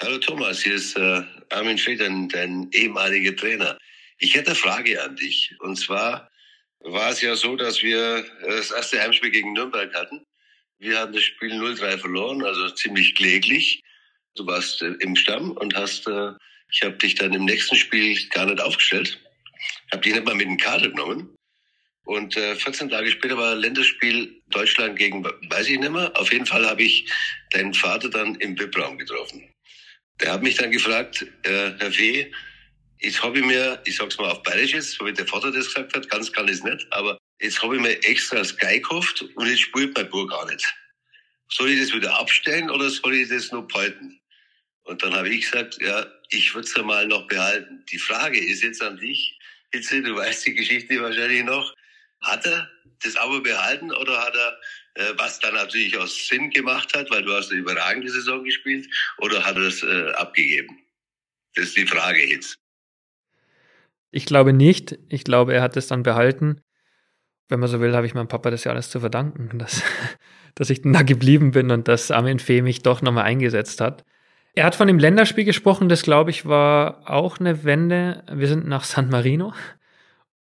Hallo 0.00 0.18
Thomas, 0.18 0.62
hier 0.62 0.74
ist 0.74 0.94
äh, 0.98 1.22
Armin 1.48 1.80
dein, 1.98 2.28
dein 2.28 2.68
ehemaliger 2.72 3.34
Trainer. 3.34 3.78
Ich 4.18 4.34
hätte 4.34 4.48
eine 4.48 4.54
Frage 4.54 5.02
an 5.02 5.16
dich. 5.16 5.54
Und 5.60 5.76
zwar 5.76 6.30
war 6.80 7.12
es 7.12 7.22
ja 7.22 7.34
so, 7.34 7.56
dass 7.56 7.82
wir 7.82 8.18
äh, 8.18 8.46
das 8.46 8.72
erste 8.72 9.00
Heimspiel 9.00 9.30
gegen 9.30 9.54
Nürnberg 9.54 9.94
hatten. 9.94 10.26
Wir 10.78 10.98
haben 10.98 11.14
das 11.14 11.22
Spiel 11.22 11.50
0-3 11.50 11.96
verloren, 11.96 12.44
also 12.44 12.68
ziemlich 12.72 13.14
kläglich. 13.14 13.82
Du 14.34 14.46
warst 14.46 14.82
äh, 14.82 14.92
im 15.00 15.16
Stamm 15.16 15.52
und 15.52 15.74
hast, 15.74 16.06
äh, 16.08 16.32
ich 16.70 16.82
habe 16.82 16.98
dich 16.98 17.14
dann 17.14 17.32
im 17.32 17.46
nächsten 17.46 17.76
Spiel 17.76 18.18
gar 18.28 18.44
nicht 18.44 18.60
aufgestellt. 18.60 19.18
Habe 19.92 20.02
dich 20.02 20.12
nicht 20.12 20.26
mal 20.26 20.34
mit 20.34 20.46
dem 20.46 20.58
Kader 20.58 20.90
genommen. 20.90 21.34
Und 22.04 22.36
äh, 22.36 22.54
14 22.54 22.90
Tage 22.90 23.10
später 23.12 23.38
war 23.38 23.54
Länderspiel 23.54 24.42
Deutschland 24.48 24.98
gegen, 24.98 25.24
weiß 25.24 25.70
ich 25.70 25.78
nicht 25.78 25.90
mehr. 25.90 26.12
Auf 26.20 26.30
jeden 26.30 26.44
Fall 26.44 26.68
habe 26.68 26.82
ich 26.82 27.10
deinen 27.52 27.72
Vater 27.72 28.10
dann 28.10 28.34
im 28.34 28.58
VIP-Raum 28.58 28.98
getroffen. 28.98 29.55
Der 30.20 30.32
hat 30.32 30.42
mich 30.42 30.56
dann 30.56 30.70
gefragt, 30.70 31.26
äh, 31.42 31.72
Herr 31.78 31.92
Fee, 31.92 32.32
jetzt 32.98 33.22
habe 33.22 33.38
ich 33.38 33.44
mir, 33.44 33.80
ich 33.84 33.96
sag's 33.96 34.16
mal 34.18 34.30
auf 34.30 34.42
Bayerisches, 34.42 34.92
so 34.92 35.04
wie 35.04 35.12
der 35.12 35.26
Vater 35.26 35.52
das 35.52 35.66
gesagt 35.66 35.94
hat, 35.94 36.08
ganz 36.08 36.32
kann 36.32 36.48
ich 36.48 36.62
nicht, 36.62 36.86
aber 36.90 37.18
jetzt 37.40 37.62
habe 37.62 37.76
ich 37.76 37.82
mir 37.82 38.02
extra 38.04 38.42
Sky 38.44 38.80
gekauft 38.80 39.22
und 39.34 39.46
jetzt 39.46 39.60
spielt 39.60 39.96
mein 39.96 40.08
Bub 40.08 40.30
gar 40.30 40.46
nicht. 40.46 40.66
Soll 41.50 41.70
ich 41.70 41.80
das 41.80 41.92
wieder 41.92 42.18
abstellen 42.18 42.70
oder 42.70 42.88
soll 42.90 43.14
ich 43.14 43.28
das 43.28 43.52
noch 43.52 43.66
behalten? 43.68 44.20
Und 44.84 45.02
dann 45.02 45.14
habe 45.14 45.28
ich 45.28 45.42
gesagt, 45.42 45.78
ja, 45.80 46.06
ich 46.30 46.54
würde 46.54 46.66
es 46.66 46.74
ja 46.74 46.82
mal 46.82 47.06
noch 47.06 47.26
behalten. 47.26 47.84
Die 47.90 47.98
Frage 47.98 48.38
ist 48.38 48.62
jetzt 48.62 48.82
an 48.82 48.96
dich, 48.96 49.38
Hitze, 49.72 50.02
du 50.02 50.16
weißt 50.16 50.46
die 50.46 50.54
Geschichte 50.54 51.00
wahrscheinlich 51.00 51.44
noch. 51.44 51.74
Hat 52.20 52.46
er 52.46 52.70
das 53.02 53.16
Abo 53.16 53.40
behalten 53.40 53.92
oder 53.92 54.20
hat 54.22 54.34
er 54.34 54.58
was 55.16 55.38
dann 55.40 55.54
natürlich 55.54 55.96
auch 55.96 56.06
Sinn 56.06 56.50
gemacht 56.50 56.96
hat, 56.96 57.10
weil 57.10 57.22
du 57.22 57.32
hast 57.32 57.50
eine 57.50 57.60
überragende 57.60 58.10
Saison 58.10 58.44
gespielt, 58.44 58.88
oder 59.18 59.44
hat 59.44 59.56
er 59.56 59.64
das 59.64 59.82
äh, 59.82 60.10
abgegeben? 60.12 60.78
Das 61.54 61.66
ist 61.66 61.76
die 61.76 61.86
Frage 61.86 62.26
jetzt. 62.28 62.58
Ich 64.10 64.26
glaube 64.26 64.52
nicht. 64.52 64.98
Ich 65.08 65.24
glaube, 65.24 65.54
er 65.54 65.62
hat 65.62 65.76
es 65.76 65.88
dann 65.88 66.02
behalten. 66.02 66.60
Wenn 67.48 67.60
man 67.60 67.68
so 67.68 67.80
will, 67.80 67.94
habe 67.94 68.06
ich 68.06 68.14
meinem 68.14 68.28
Papa 68.28 68.50
das 68.50 68.64
ja 68.64 68.72
alles 68.72 68.90
zu 68.90 69.00
verdanken, 69.00 69.58
dass, 69.58 69.82
dass 70.54 70.70
ich 70.70 70.82
da 70.82 71.02
geblieben 71.02 71.50
bin 71.50 71.70
und 71.70 71.88
dass 71.88 72.10
Armin 72.10 72.38
Fee 72.38 72.62
mich 72.62 72.82
doch 72.82 73.02
nochmal 73.02 73.24
eingesetzt 73.24 73.80
hat. 73.80 74.04
Er 74.54 74.64
hat 74.64 74.74
von 74.74 74.86
dem 74.86 74.98
Länderspiel 74.98 75.44
gesprochen, 75.44 75.90
das 75.90 76.02
glaube 76.02 76.30
ich 76.30 76.46
war 76.46 77.10
auch 77.10 77.38
eine 77.38 77.64
Wende. 77.64 78.24
Wir 78.32 78.48
sind 78.48 78.66
nach 78.66 78.84
San 78.84 79.10
Marino 79.10 79.52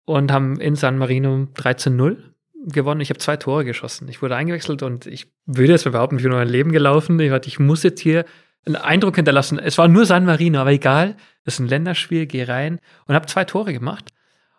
und 0.05 0.31
haben 0.31 0.61
in 0.61 0.77
San 0.77 0.99
Marino 0.99 1.49
13-0 1.55 2.32
gewonnen. 2.67 3.01
Ich 3.01 3.11
habe 3.11 3.19
zwei 3.19 3.37
Tore 3.37 3.65
geschossen. 3.65 4.09
Ich 4.09 4.23
wurde 4.23 4.37
eingewechselt 4.37 4.83
und 4.83 5.07
ich 5.07 5.33
würde 5.47 5.73
jetzt 5.73 5.85
behaupten, 5.85 6.17
ich 6.17 6.23
bin 6.23 6.33
nur 6.33 6.41
ein 6.41 6.49
Leben 6.49 6.73
gelaufen. 6.73 7.19
Ich, 7.21 7.33
ich 7.47 7.59
muss 7.59 7.83
jetzt 7.83 8.01
hier 8.01 8.25
einen 8.65 8.77
Eindruck 8.77 9.17
hinterlassen. 9.17 9.59
Es 9.59 9.79
war 9.79 9.89
nur 9.89 10.07
San 10.07 10.25
Marino, 10.25 10.61
aber 10.61 10.73
egal. 10.73 11.17
Das 11.45 11.55
ist 11.55 11.61
ein 11.61 11.69
Länderspiel, 11.69 12.27
geh 12.27 12.45
rein 12.45 12.79
und 13.07 13.15
habe 13.15 13.27
zwei 13.27 13.45
Tore 13.45 13.73
gemacht 13.73 14.11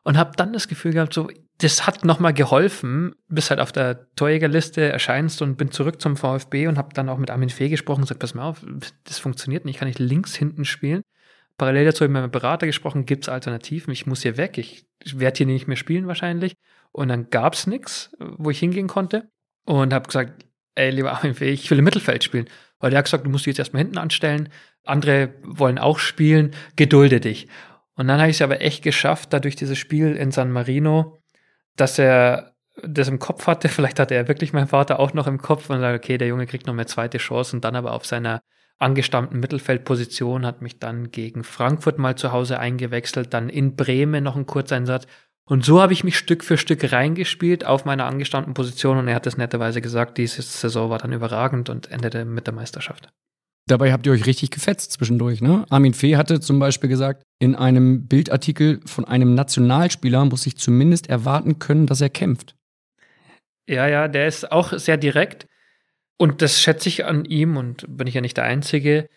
und 0.04 0.18
habe 0.18 0.32
dann 0.36 0.54
das 0.54 0.68
Gefühl 0.68 0.94
gehabt, 0.94 1.14
so 1.14 1.30
das 1.60 1.88
hat 1.88 2.04
nochmal 2.04 2.34
geholfen, 2.34 3.16
bis 3.28 3.50
halt 3.50 3.60
auf 3.60 3.72
der 3.72 4.14
Torjägerliste 4.16 4.82
erscheinst 4.82 5.42
und 5.42 5.56
bin 5.56 5.72
zurück 5.72 6.02
zum 6.02 6.18
VfB 6.18 6.68
und 6.68 6.78
habe 6.78 6.94
dann 6.94 7.10
auch 7.10 7.18
mit 7.18 7.30
Armin 7.30 7.50
Fee 7.50 7.70
gesprochen 7.70 8.00
und 8.02 8.06
gesagt, 8.06 8.20
pass 8.20 8.34
mal 8.34 8.44
auf, 8.44 8.66
das 9.06 9.20
funktioniert 9.20 9.64
nicht, 9.64 9.76
ich 9.76 9.80
kann 9.80 9.88
nicht 9.88 10.00
links 10.00 10.36
hinten 10.36 10.66
spielen. 10.66 11.04
Parallel 11.58 11.86
dazu 11.86 12.00
habe 12.00 12.06
ich 12.06 12.14
mit 12.14 12.22
meinem 12.22 12.32
Berater 12.32 12.66
gesprochen, 12.66 13.06
gibt's 13.06 13.30
Alternativen, 13.30 13.94
ich 13.94 14.08
muss 14.08 14.24
hier 14.24 14.38
weg, 14.38 14.58
ich 14.58 14.86
werde 15.14 15.38
hier 15.38 15.46
nicht 15.46 15.68
mehr 15.68 15.78
spielen 15.78 16.08
wahrscheinlich. 16.08 16.56
Und 16.94 17.10
dann 17.10 17.30
gab's 17.30 17.68
nix, 17.68 18.16
wo 18.20 18.50
ich 18.52 18.60
hingehen 18.60 18.88
konnte. 18.88 19.30
Und 19.66 19.94
habe 19.94 20.08
gesagt, 20.08 20.46
ey, 20.76 20.92
lieber 20.92 21.16
Fee, 21.34 21.50
ich 21.50 21.70
will 21.70 21.80
im 21.80 21.86
Mittelfeld 21.86 22.24
spielen. 22.24 22.48
Weil 22.80 22.92
der 22.92 23.00
hat 23.00 23.06
gesagt, 23.06 23.26
du 23.26 23.30
musst 23.30 23.46
dich 23.46 23.52
jetzt 23.52 23.60
erstmal 23.60 23.82
hinten 23.84 23.98
anstellen. 23.98 24.50
Andere 24.86 25.34
wollen 25.44 25.78
auch 25.80 26.00
spielen, 26.00 26.52
gedulde 26.76 27.20
dich. 27.20 27.48
Und 27.96 28.08
dann 28.08 28.20
habe 28.20 28.30
ich 28.30 28.38
es 28.38 28.42
aber 28.42 28.62
echt 28.62 28.84
geschafft, 28.84 29.34
dadurch 29.34 29.56
dieses 29.56 29.78
Spiel 29.78 30.16
in 30.16 30.32
San 30.32 30.52
Marino, 30.52 31.20
dass 31.76 32.00
er 32.00 32.56
das 32.82 33.08
im 33.08 33.20
Kopf 33.20 33.48
hatte. 33.48 33.70
Vielleicht 33.70 34.00
hatte 34.00 34.16
er 34.16 34.28
wirklich 34.28 34.54
meinen 34.54 34.68
Vater 34.68 35.00
auch 35.00 35.14
noch 35.14 35.28
im 35.28 35.40
Kopf 35.40 35.70
und 35.70 35.80
sagt, 35.80 36.04
okay, 36.04 36.18
der 36.18 36.28
Junge 36.28 36.48
kriegt 36.48 36.68
noch 36.68 36.74
eine 36.74 36.86
zweite 36.86 37.18
Chance 37.18 37.56
und 37.56 37.66
dann 37.66 37.76
aber 37.76 37.94
auf 37.94 38.06
seiner 38.06 38.42
angestammten 38.80 39.40
Mittelfeldposition 39.40 40.46
hat 40.46 40.62
mich 40.62 40.80
dann 40.80 41.12
gegen 41.12 41.44
Frankfurt 41.44 42.00
mal 42.00 42.16
zu 42.16 42.32
Hause 42.32 42.60
eingewechselt, 42.60 43.34
dann 43.34 43.50
in 43.50 43.76
Bremen 43.76 44.24
noch 44.24 44.36
einen 44.36 44.48
Kurzeinsatz 44.48 45.06
und 45.46 45.66
so 45.66 45.82
habe 45.82 45.94
ich 45.94 46.04
mich 46.04 46.18
Stück 46.18 46.44
für 46.44 46.58
Stück 46.58 46.92
reingespielt 46.92 47.66
auf 47.66 47.86
meiner 47.86 48.06
angestammten 48.06 48.54
Position 48.54 48.98
und 48.98 49.08
er 49.08 49.16
hat 49.16 49.28
es 49.28 49.38
netterweise 49.38 49.82
gesagt, 49.82 50.18
diese 50.18 50.42
Saison 50.42 50.90
war 50.90 51.00
dann 51.00 51.12
überragend 51.12 51.70
und 51.70 51.92
endete 51.92 52.26
mit 52.26 52.48
der 52.48 52.54
Meisterschaft. 52.54 53.10
Dabei 53.68 53.94
habt 53.94 54.06
ihr 54.06 54.12
euch 54.12 54.26
richtig 54.26 54.52
gefetzt 54.52 54.92
zwischendurch, 54.92 55.42
ne? 55.42 55.66
Armin 55.70 55.94
Fee 55.94 56.18
hatte 56.18 56.42
zum 56.42 56.60
Beispiel 56.60 56.90
gesagt, 56.90 57.24
in 57.40 57.56
einem 57.56 58.08
Bildartikel 58.08 58.82
von 58.86 59.06
einem 59.06 59.36
Nationalspieler 59.36 60.26
muss 60.26 60.46
ich 60.46 60.58
zumindest 60.58 61.10
erwarten 61.10 61.60
können, 61.60 61.88
dass 61.88 62.02
er 62.02 62.10
kämpft. 62.10 62.56
Ja, 63.68 63.88
ja, 63.88 64.10
der 64.10 64.28
ist 64.28 64.52
auch 64.52 64.78
sehr 64.78 64.98
direkt. 64.98 65.48
Und 66.18 66.42
das 66.42 66.62
schätze 66.62 66.90
ich 66.90 67.06
an 67.06 67.26
ihm 67.26 67.56
und 67.56 67.86
bin 67.88 68.08
ich 68.08 68.16
ja 68.16 68.22
nicht 68.22 68.38
der 68.38 68.44
Einzige. 68.44 69.08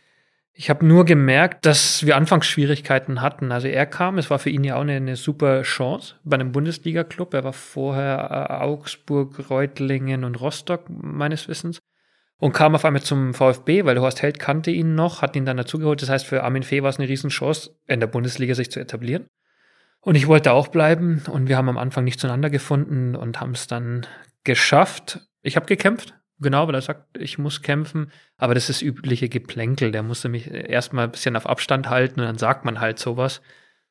Ich 0.59 0.71
habe 0.71 0.87
nur 0.87 1.05
gemerkt, 1.05 1.67
dass 1.67 2.07
wir 2.07 2.17
Anfangsschwierigkeiten 2.17 3.21
hatten. 3.21 3.53
Also 3.53 3.69
er 3.69 3.85
kam, 3.85 4.17
es 4.17 4.31
war 4.31 4.39
für 4.39 4.49
ihn 4.49 4.65
ja 4.65 4.77
auch 4.77 4.81
eine, 4.81 4.95
eine 4.95 5.17
super 5.17 5.61
Chance 5.63 6.15
bei 6.25 6.37
einem 6.37 6.51
Bundesliga-Club. 6.51 7.35
Er 7.35 7.45
war 7.45 7.53
vorher 7.53 8.49
äh, 8.51 8.55
Augsburg, 8.65 9.51
Reutlingen 9.51 10.25
und 10.25 10.41
Rostock 10.41 10.87
meines 10.89 11.47
Wissens 11.49 11.79
und 12.39 12.55
kam 12.55 12.75
auf 12.75 12.87
einmal 12.87 13.03
zum 13.03 13.35
VfB, 13.35 13.85
weil 13.85 14.01
Horst 14.01 14.23
Held 14.23 14.39
kannte 14.39 14.71
ihn 14.71 14.95
noch, 14.95 15.21
hat 15.21 15.37
ihn 15.37 15.45
dann 15.45 15.59
dazugeholt. 15.59 16.01
Das 16.01 16.09
heißt, 16.09 16.25
für 16.25 16.43
Armin 16.43 16.63
Fee 16.63 16.83
war 16.83 16.89
es 16.89 16.99
eine 16.99 17.09
Riesenchance, 17.09 17.77
in 17.87 18.01
der 18.01 18.07
Bundesliga 18.07 18.55
sich 18.55 18.71
zu 18.71 18.81
etablieren. 18.81 19.27
Und 20.01 20.15
ich 20.15 20.27
wollte 20.27 20.53
auch 20.53 20.69
bleiben 20.69 21.23
und 21.31 21.51
wir 21.51 21.59
haben 21.59 21.69
am 21.69 21.77
Anfang 21.77 22.05
nicht 22.05 22.19
zueinander 22.19 22.49
gefunden 22.49 23.15
und 23.15 23.41
haben 23.41 23.53
es 23.53 23.67
dann 23.67 24.07
geschafft. 24.45 25.21
Ich 25.43 25.57
habe 25.57 25.67
gekämpft, 25.67 26.15
Genau, 26.39 26.67
weil 26.69 26.75
er 26.75 26.83
sagt, 26.83 27.17
ich 27.17 27.39
muss 27.39 27.63
kämpfen, 27.63 28.13
aber 28.37 28.55
das 28.55 28.69
ist 28.69 28.83
übliche 28.83 29.29
Geplänkel. 29.29 29.91
Der 29.91 30.03
musste 30.03 30.29
mich 30.29 30.51
erstmal 30.51 31.05
ein 31.05 31.11
bisschen 31.11 31.37
auf 31.37 31.47
Abstand 31.47 31.89
halten 31.89 32.21
und 32.21 32.27
dann 32.27 32.39
sagt 32.39 32.65
man 32.65 32.81
halt 32.81 32.99
sowas. 32.99 33.41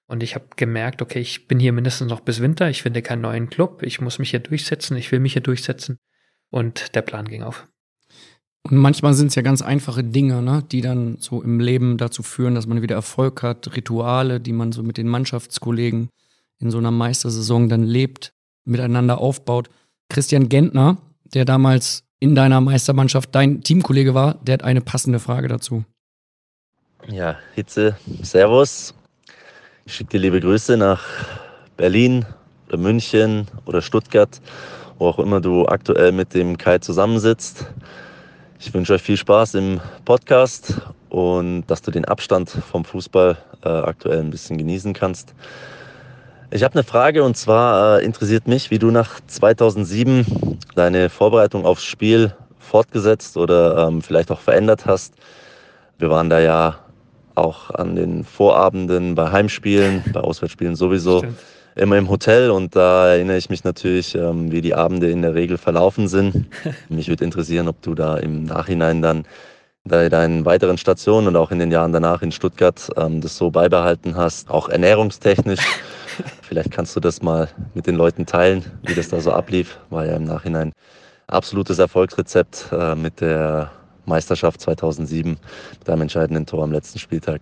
Und 0.08 0.22
ich 0.22 0.36
habe 0.36 0.46
gemerkt, 0.56 1.02
okay, 1.02 1.20
ich 1.20 1.48
bin 1.48 1.60
hier 1.60 1.74
mindestens 1.74 2.10
noch 2.10 2.20
bis 2.20 2.42
Winter, 2.42 2.70
ich 2.70 2.84
finde 2.84 3.02
keinen 3.02 3.22
neuen 3.22 3.50
Club, 3.50 3.82
ich 3.82 4.02
muss 4.02 4.20
mich 4.20 4.30
hier 4.30 4.40
durchsetzen, 4.40 4.96
ich 4.96 5.12
will 5.12 5.20
mich 5.20 5.34
hier 5.34 5.42
durchsetzen. 5.42 5.98
Und 6.52 6.94
der 6.96 7.02
Plan 7.02 7.28
ging 7.28 7.42
auf. 7.42 7.68
Und 8.62 8.78
manchmal 8.78 9.14
sind 9.16 9.28
es 9.28 9.36
ja 9.36 9.42
ganz 9.42 9.62
einfache 9.62 10.04
Dinge, 10.04 10.42
ne, 10.42 10.64
die 10.72 10.82
dann 10.82 11.18
so 11.20 11.42
im 11.42 11.60
Leben 11.60 11.98
dazu 11.98 12.24
führen, 12.24 12.56
dass 12.56 12.68
man 12.68 12.82
wieder 12.82 12.96
Erfolg 12.96 13.42
hat, 13.44 13.76
Rituale, 13.76 14.40
die 14.40 14.54
man 14.54 14.72
so 14.72 14.84
mit 14.84 14.98
den 14.98 15.08
Mannschaftskollegen 15.08 16.10
in 16.60 16.72
so 16.72 16.78
einer 16.78 16.92
Meistersaison 16.92 17.70
dann 17.70 17.84
lebt, 17.84 18.34
miteinander 18.64 19.20
aufbaut. 19.20 19.70
Christian 20.10 20.50
Gentner, 20.50 20.98
der 21.26 21.46
damals 21.46 22.05
in 22.20 22.36
deiner 22.36 22.62
Meistermannschaft 22.62 23.34
dein 23.34 23.62
Teamkollege 23.62 24.14
war, 24.14 24.36
der 24.44 24.54
hat 24.54 24.64
eine 24.64 24.82
passende 24.82 25.20
Frage 25.20 25.48
dazu. 25.48 25.84
Ja, 27.08 27.38
Hitze, 27.54 27.98
Servus. 28.22 28.94
Ich 29.86 29.94
schicke 29.94 30.12
dir 30.12 30.20
liebe 30.20 30.40
Grüße 30.40 30.78
nach 30.78 31.04
Berlin, 31.78 32.26
oder 32.68 32.78
München 32.78 33.48
oder 33.66 33.82
Stuttgart, 33.82 34.42
wo 34.98 35.08
auch 35.08 35.20
immer 35.20 35.42
du 35.42 35.68
aktuell 35.68 36.12
mit 36.12 36.34
dem 36.34 36.58
Kai 36.58 36.80
zusammensitzt. 36.80 37.66
Ich 38.60 38.74
wünsche 38.74 38.94
euch 38.94 39.02
viel 39.02 39.18
Spaß 39.18 39.56
im 39.56 39.80
Podcast 40.06 40.82
und 41.10 41.66
dass 41.68 41.82
du 41.82 41.92
den 41.92 42.06
Abstand 42.06 42.50
vom 42.50 42.86
Fußball 42.86 43.38
äh, 43.64 43.70
aktuell 43.70 44.20
ein 44.20 44.30
bisschen 44.30 44.58
genießen 44.58 44.94
kannst. 44.94 45.34
Ich 46.56 46.64
habe 46.64 46.76
eine 46.76 46.86
Frage 46.86 47.22
und 47.26 47.36
zwar 47.36 48.00
äh, 48.00 48.06
interessiert 48.06 48.48
mich, 48.48 48.72
wie 48.72 48.80
du 48.80 48.90
nach 48.90 49.20
2007 49.28 50.58
deine 50.74 51.10
Vorbereitung 51.10 51.66
aufs 51.66 51.84
Spiel 51.84 52.34
fortgesetzt 52.60 53.36
oder 53.36 53.90
ähm, 53.90 54.02
vielleicht 54.02 54.32
auch 54.32 54.40
verändert 54.40 54.86
hast. 54.86 55.16
Wir 56.00 56.10
waren 56.10 56.30
da 56.30 56.40
ja 56.40 56.80
auch 57.36 57.72
an 57.72 57.98
den 57.98 58.24
Vorabenden 58.24 59.16
bei 59.16 59.34
Heimspielen, 59.34 60.02
bei 60.14 60.22
Auswärtsspielen 60.22 60.78
sowieso. 60.78 61.18
Stimmt 61.18 61.40
immer 61.76 61.98
im 61.98 62.10
Hotel 62.10 62.52
und 62.52 62.74
da 62.74 63.10
erinnere 63.10 63.36
ich 63.36 63.50
mich 63.50 63.66
natürlich, 63.66 64.16
ähm, 64.16 64.50
wie 64.50 64.62
die 64.62 64.76
Abende 64.76 65.12
in 65.12 65.22
der 65.22 65.36
Regel 65.36 65.58
verlaufen 65.58 66.08
sind. 66.08 66.46
Mich 66.88 67.10
würde 67.10 67.26
interessieren, 67.26 67.68
ob 67.68 67.82
du 67.82 67.96
da 67.96 68.16
im 68.16 68.46
Nachhinein 68.46 69.02
dann 69.02 69.26
bei 69.84 70.08
deinen 70.08 70.46
weiteren 70.46 70.78
Stationen 70.78 71.28
und 71.28 71.36
auch 71.36 71.52
in 71.52 71.60
den 71.60 71.72
Jahren 71.72 71.92
danach 71.92 72.22
in 72.22 72.32
Stuttgart 72.32 72.90
ähm, 72.96 73.20
das 73.20 73.36
so 73.36 73.52
beibehalten 73.52 74.16
hast, 74.16 74.50
auch 74.50 74.70
ernährungstechnisch. 74.70 75.60
Vielleicht 76.42 76.72
kannst 76.72 76.96
du 76.96 77.00
das 77.00 77.22
mal 77.22 77.50
mit 77.74 77.88
den 77.88 77.96
Leuten 77.96 78.26
teilen, 78.26 78.64
wie 78.84 78.94
das 78.94 79.10
da 79.10 79.20
so 79.20 79.32
ablief. 79.32 79.80
War 79.90 80.06
ja 80.06 80.16
im 80.16 80.24
Nachhinein 80.24 80.72
absolutes 81.28 81.80
Erfolgsrezept 81.80 82.70
äh, 82.72 82.96
mit 82.96 83.22
der 83.22 83.72
Meisterschaft 84.06 84.62
2007, 84.62 85.38
mit 85.80 85.90
einem 85.90 86.04
entscheidenden 86.04 86.46
Tor 86.46 86.64
am 86.64 86.72
letzten 86.72 87.00
Spieltag. 87.00 87.42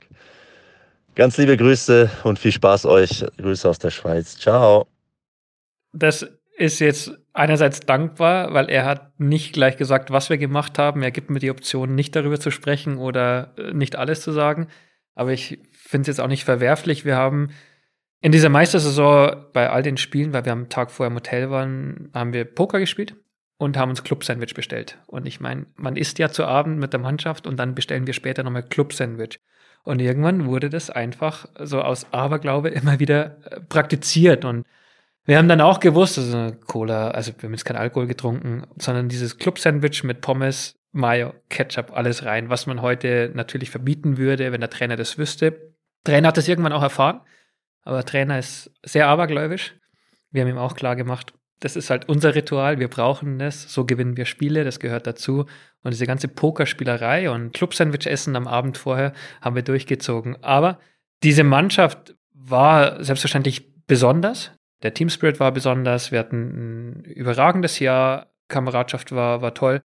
Ganz 1.16 1.38
liebe 1.38 1.58
Grüße 1.58 2.10
und 2.24 2.40
viel 2.40 2.52
Spaß 2.52 2.86
euch. 2.86 3.26
Grüße 3.38 3.70
aus 3.70 3.80
der 3.80 3.92
Schweiz. 3.92 4.38
Ciao. 4.38 4.88
Das 5.92 6.26
ist 6.58 6.80
jetzt 6.80 7.12
einerseits 7.34 7.82
dankbar, 7.82 8.54
weil 8.54 8.70
er 8.70 8.86
hat 8.86 9.20
nicht 9.20 9.54
gleich 9.54 9.78
gesagt, 9.78 10.12
was 10.12 10.30
wir 10.30 10.38
gemacht 10.38 10.80
haben. 10.80 11.04
Er 11.04 11.12
gibt 11.12 11.30
mir 11.30 11.40
die 11.40 11.52
Option, 11.52 11.94
nicht 11.94 12.16
darüber 12.16 12.40
zu 12.40 12.52
sprechen 12.52 12.98
oder 12.98 13.54
äh, 13.58 13.74
nicht 13.74 13.96
alles 13.96 14.22
zu 14.22 14.32
sagen. 14.32 14.68
Aber 15.16 15.32
ich 15.32 15.60
finde 15.72 16.10
es 16.10 16.18
jetzt 16.18 16.22
auch 16.22 16.28
nicht 16.28 16.46
verwerflich. 16.46 17.06
Wir 17.06 17.16
haben 17.16 17.50
in 18.24 18.32
dieser 18.32 18.48
Meistersaison 18.48 19.48
bei 19.52 19.70
all 19.70 19.84
den 19.84 19.98
Spielen, 19.98 20.32
weil 20.32 20.46
wir 20.46 20.54
am 20.54 20.70
Tag 20.70 20.92
vorher 20.92 21.12
im 21.12 21.18
Hotel 21.18 21.50
waren, 21.50 22.10
haben 22.14 22.32
wir 22.32 22.46
Poker 22.46 22.80
gespielt 22.80 23.18
und 23.58 23.76
haben 23.76 23.90
uns 23.90 24.06
Club-Sandwich 24.06 24.54
bestellt. 24.54 24.98
Und 25.08 25.28
ich 25.28 25.42
meine, 25.42 25.66
man 25.76 25.98
isst 25.98 26.20
ja 26.20 26.30
zu 26.30 26.46
Abend 26.46 26.80
mit 26.80 26.94
der 26.94 27.02
Mannschaft 27.02 27.46
und 27.46 27.58
dann 27.58 27.76
bestellen 27.76 28.08
wir 28.08 28.14
später 28.14 28.44
nochmal 28.44 28.64
Club-Sandwich. 28.64 29.42
Und 29.84 30.00
irgendwann 30.00 30.46
wurde 30.46 30.70
das 30.70 30.90
einfach 30.90 31.48
so 31.60 31.82
aus 31.82 32.08
Aberglaube 32.14 32.70
immer 32.70 33.00
wieder 33.00 33.40
äh, 33.52 33.60
praktiziert. 33.60 34.46
Und 34.46 34.66
wir 35.26 35.38
haben 35.38 35.50
dann 35.50 35.60
auch 35.60 35.82
gewusst, 35.82 36.18
also 36.18 36.56
Cola, 36.66 37.10
also 37.10 37.34
wir 37.38 37.50
haben 37.50 37.54
jetzt 37.54 37.66
kein 37.66 37.76
Alkohol 37.76 38.08
getrunken, 38.08 38.64
sondern 38.78 39.10
dieses 39.10 39.38
Club-Sandwich 39.38 40.06
mit 40.06 40.22
Pommes, 40.22 40.76
Mayo, 40.94 41.34
Ketchup, 41.50 41.92
alles 41.94 42.24
rein, 42.24 42.50
was 42.50 42.68
man 42.68 42.82
heute 42.82 43.32
natürlich 43.34 43.70
verbieten 43.70 44.18
würde, 44.18 44.54
wenn 44.54 44.62
der 44.62 44.70
Trainer 44.70 44.96
das 44.96 45.18
wüsste. 45.18 45.74
Trainer 46.06 46.30
hat 46.30 46.38
das 46.38 46.48
irgendwann 46.48 46.72
auch 46.72 46.84
erfahren, 46.84 47.20
aber 47.84 48.06
Trainer 48.06 48.40
ist 48.40 48.72
sehr 48.84 49.08
abergläubisch. 49.08 49.74
Wir 50.32 50.42
haben 50.42 50.50
ihm 50.50 50.58
auch 50.58 50.76
klar 50.76 50.96
gemacht, 50.96 51.34
das 51.60 51.78
ist 51.78 51.90
halt 51.90 52.10
unser 52.10 52.36
Ritual, 52.36 52.80
wir 52.80 52.90
brauchen 52.90 53.40
das, 53.40 53.72
so 53.72 53.86
gewinnen 53.86 54.18
wir 54.18 54.26
Spiele, 54.26 54.66
das 54.66 54.80
gehört 54.80 55.08
dazu. 55.08 55.46
Und 55.82 55.92
diese 55.92 56.06
ganze 56.06 56.28
Pokerspielerei 56.28 57.30
und 57.30 57.54
Club-Sandwich 57.54 58.08
essen 58.08 58.36
am 58.36 58.48
Abend 58.48 58.78
vorher 58.78 59.14
haben 59.42 59.56
wir 59.56 59.64
durchgezogen. 59.64 60.44
Aber 60.44 60.80
diese 61.24 61.44
Mannschaft 61.44 62.16
war 62.34 63.02
selbstverständlich 63.04 63.86
besonders. 63.86 64.52
Der 64.82 64.94
Team 64.94 65.10
Spirit 65.10 65.40
war 65.40 65.52
besonders. 65.54 66.12
Wir 66.12 66.20
hatten 66.20 67.00
ein 67.00 67.04
überragendes 67.06 67.80
Jahr. 67.80 68.28
Kameradschaft 68.50 69.14
war, 69.14 69.42
war 69.42 69.54
toll. 69.54 69.82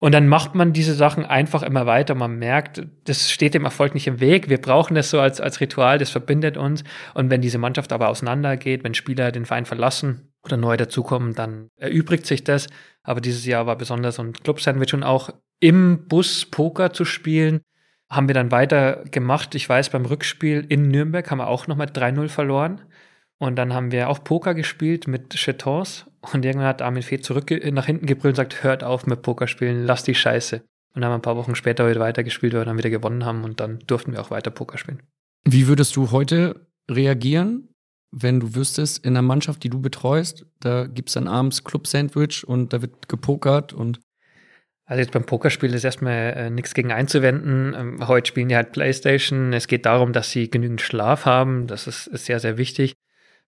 Und 0.00 0.12
dann 0.12 0.28
macht 0.28 0.54
man 0.54 0.72
diese 0.72 0.94
Sachen 0.94 1.24
einfach 1.26 1.62
immer 1.62 1.84
weiter. 1.86 2.14
Man 2.14 2.38
merkt, 2.38 2.86
das 3.04 3.30
steht 3.30 3.54
dem 3.54 3.64
Erfolg 3.64 3.94
nicht 3.94 4.06
im 4.06 4.20
Weg. 4.20 4.48
Wir 4.48 4.58
brauchen 4.58 4.94
das 4.94 5.10
so 5.10 5.20
als, 5.20 5.40
als 5.40 5.60
Ritual, 5.60 5.98
das 5.98 6.10
verbindet 6.10 6.56
uns. 6.56 6.84
Und 7.14 7.30
wenn 7.30 7.40
diese 7.40 7.58
Mannschaft 7.58 7.92
aber 7.92 8.08
auseinandergeht, 8.08 8.84
wenn 8.84 8.94
Spieler 8.94 9.32
den 9.32 9.44
Verein 9.44 9.66
verlassen 9.66 10.32
oder 10.44 10.56
neu 10.56 10.76
dazukommen, 10.76 11.34
dann 11.34 11.68
erübrigt 11.76 12.26
sich 12.26 12.44
das. 12.44 12.68
Aber 13.02 13.20
dieses 13.20 13.44
Jahr 13.44 13.66
war 13.66 13.76
besonders 13.76 14.20
und 14.20 14.44
Club 14.44 14.60
Sandwich 14.60 14.94
und 14.94 15.02
auch 15.02 15.30
im 15.58 16.06
Bus 16.06 16.46
Poker 16.46 16.92
zu 16.92 17.04
spielen, 17.04 17.60
haben 18.08 18.28
wir 18.28 18.34
dann 18.34 18.52
weiter 18.52 19.04
gemacht. 19.10 19.54
Ich 19.56 19.68
weiß, 19.68 19.90
beim 19.90 20.06
Rückspiel 20.06 20.64
in 20.68 20.88
Nürnberg 20.88 21.28
haben 21.28 21.38
wir 21.38 21.48
auch 21.48 21.66
nochmal 21.66 21.88
3-0 21.88 22.28
verloren. 22.28 22.82
Und 23.38 23.56
dann 23.56 23.72
haben 23.72 23.92
wir 23.92 24.08
auch 24.08 24.22
Poker 24.22 24.54
gespielt 24.54 25.06
mit 25.08 25.34
Chetons. 25.34 26.06
Und 26.20 26.44
irgendwann 26.44 26.68
hat 26.68 26.82
Armin 26.82 27.02
Fee 27.02 27.20
zurück 27.20 27.50
nach 27.72 27.86
hinten 27.86 28.06
gebrüllt 28.06 28.32
und 28.32 28.36
sagt, 28.36 28.62
hört 28.62 28.84
auf 28.84 29.06
mit 29.06 29.22
Pokerspielen, 29.22 29.84
lass 29.84 30.02
die 30.02 30.14
Scheiße. 30.14 30.56
Und 30.94 31.02
dann 31.02 31.04
haben 31.04 31.12
wir 31.12 31.18
ein 31.18 31.22
paar 31.22 31.36
Wochen 31.36 31.54
später 31.54 31.88
wieder 31.88 32.00
weitergespielt, 32.00 32.52
weil 32.52 32.62
wir 32.62 32.64
dann 32.64 32.78
wieder 32.78 32.90
gewonnen 32.90 33.24
haben 33.24 33.44
und 33.44 33.60
dann 33.60 33.78
durften 33.86 34.12
wir 34.12 34.20
auch 34.20 34.30
weiter 34.30 34.50
Poker 34.50 34.78
spielen. 34.78 35.02
Wie 35.44 35.68
würdest 35.68 35.94
du 35.96 36.10
heute 36.10 36.66
reagieren, 36.90 37.68
wenn 38.10 38.40
du 38.40 38.54
wüsstest, 38.54 39.04
in 39.04 39.12
einer 39.12 39.22
Mannschaft, 39.22 39.62
die 39.62 39.70
du 39.70 39.80
betreust, 39.80 40.46
da 40.60 40.86
gibt 40.86 41.10
es 41.10 41.14
dann 41.14 41.28
abends 41.28 41.62
Club-Sandwich 41.62 42.46
und 42.46 42.72
da 42.72 42.82
wird 42.82 43.08
gepokert 43.08 43.72
und 43.72 44.00
also 44.88 45.00
jetzt 45.02 45.12
beim 45.12 45.26
Pokerspiel 45.26 45.74
ist 45.74 45.84
erstmal 45.84 46.32
äh, 46.34 46.50
nichts 46.50 46.72
gegen 46.72 46.92
einzuwenden. 46.92 47.74
Ähm, 47.76 48.08
heute 48.08 48.26
spielen 48.26 48.48
die 48.48 48.56
halt 48.56 48.72
Playstation. 48.72 49.52
Es 49.52 49.68
geht 49.68 49.84
darum, 49.84 50.14
dass 50.14 50.30
sie 50.30 50.48
genügend 50.48 50.80
Schlaf 50.80 51.26
haben. 51.26 51.66
Das 51.66 51.86
ist, 51.86 52.06
ist 52.06 52.24
sehr, 52.24 52.40
sehr 52.40 52.56
wichtig. 52.56 52.94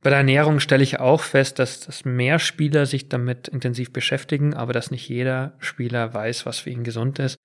Bei 0.03 0.09
der 0.09 0.19
Ernährung 0.19 0.61
stelle 0.61 0.83
ich 0.83 0.99
auch 0.99 1.21
fest, 1.21 1.59
dass, 1.59 1.81
dass 1.81 2.05
mehr 2.07 2.39
Spieler 2.39 2.87
sich 2.87 3.09
damit 3.09 3.49
intensiv 3.49 3.93
beschäftigen, 3.93 4.55
aber 4.55 4.73
dass 4.73 4.91
nicht 4.91 5.09
jeder 5.09 5.55
Spieler 5.59 6.15
weiß, 6.15 6.47
was 6.47 6.61
für 6.61 6.71
ihn 6.71 6.85
gesund 6.85 7.19
ist. 7.19 7.37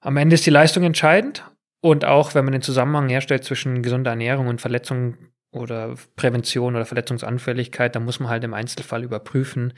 Am 0.00 0.16
Ende 0.16 0.34
ist 0.34 0.46
die 0.46 0.50
Leistung 0.50 0.84
entscheidend 0.84 1.44
und 1.80 2.04
auch 2.04 2.34
wenn 2.34 2.44
man 2.44 2.52
den 2.52 2.62
Zusammenhang 2.62 3.08
herstellt 3.08 3.44
zwischen 3.44 3.82
gesunder 3.82 4.10
Ernährung 4.10 4.46
und 4.46 4.60
Verletzung 4.60 5.16
oder 5.50 5.94
Prävention 6.16 6.76
oder 6.76 6.84
Verletzungsanfälligkeit, 6.84 7.96
dann 7.96 8.04
muss 8.04 8.20
man 8.20 8.28
halt 8.28 8.44
im 8.44 8.54
Einzelfall 8.54 9.02
überprüfen. 9.02 9.72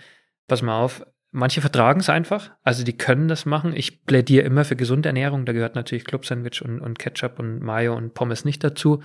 Pass 0.48 0.62
mal 0.62 0.80
auf, 0.80 1.06
manche 1.30 1.60
vertragen 1.60 2.00
es 2.00 2.08
einfach, 2.10 2.50
also 2.62 2.84
die 2.84 2.96
können 2.96 3.28
das 3.28 3.46
machen. 3.46 3.74
Ich 3.74 4.04
plädiere 4.04 4.44
immer 4.44 4.64
für 4.64 4.76
gesunde 4.76 5.08
Ernährung, 5.08 5.46
da 5.46 5.52
gehört 5.52 5.74
natürlich 5.74 6.04
Club-Sandwich 6.04 6.62
und, 6.62 6.80
und 6.80 6.98
Ketchup 6.98 7.38
und 7.38 7.60
Mayo 7.60 7.96
und 7.96 8.14
Pommes 8.14 8.44
nicht 8.44 8.62
dazu. 8.64 9.02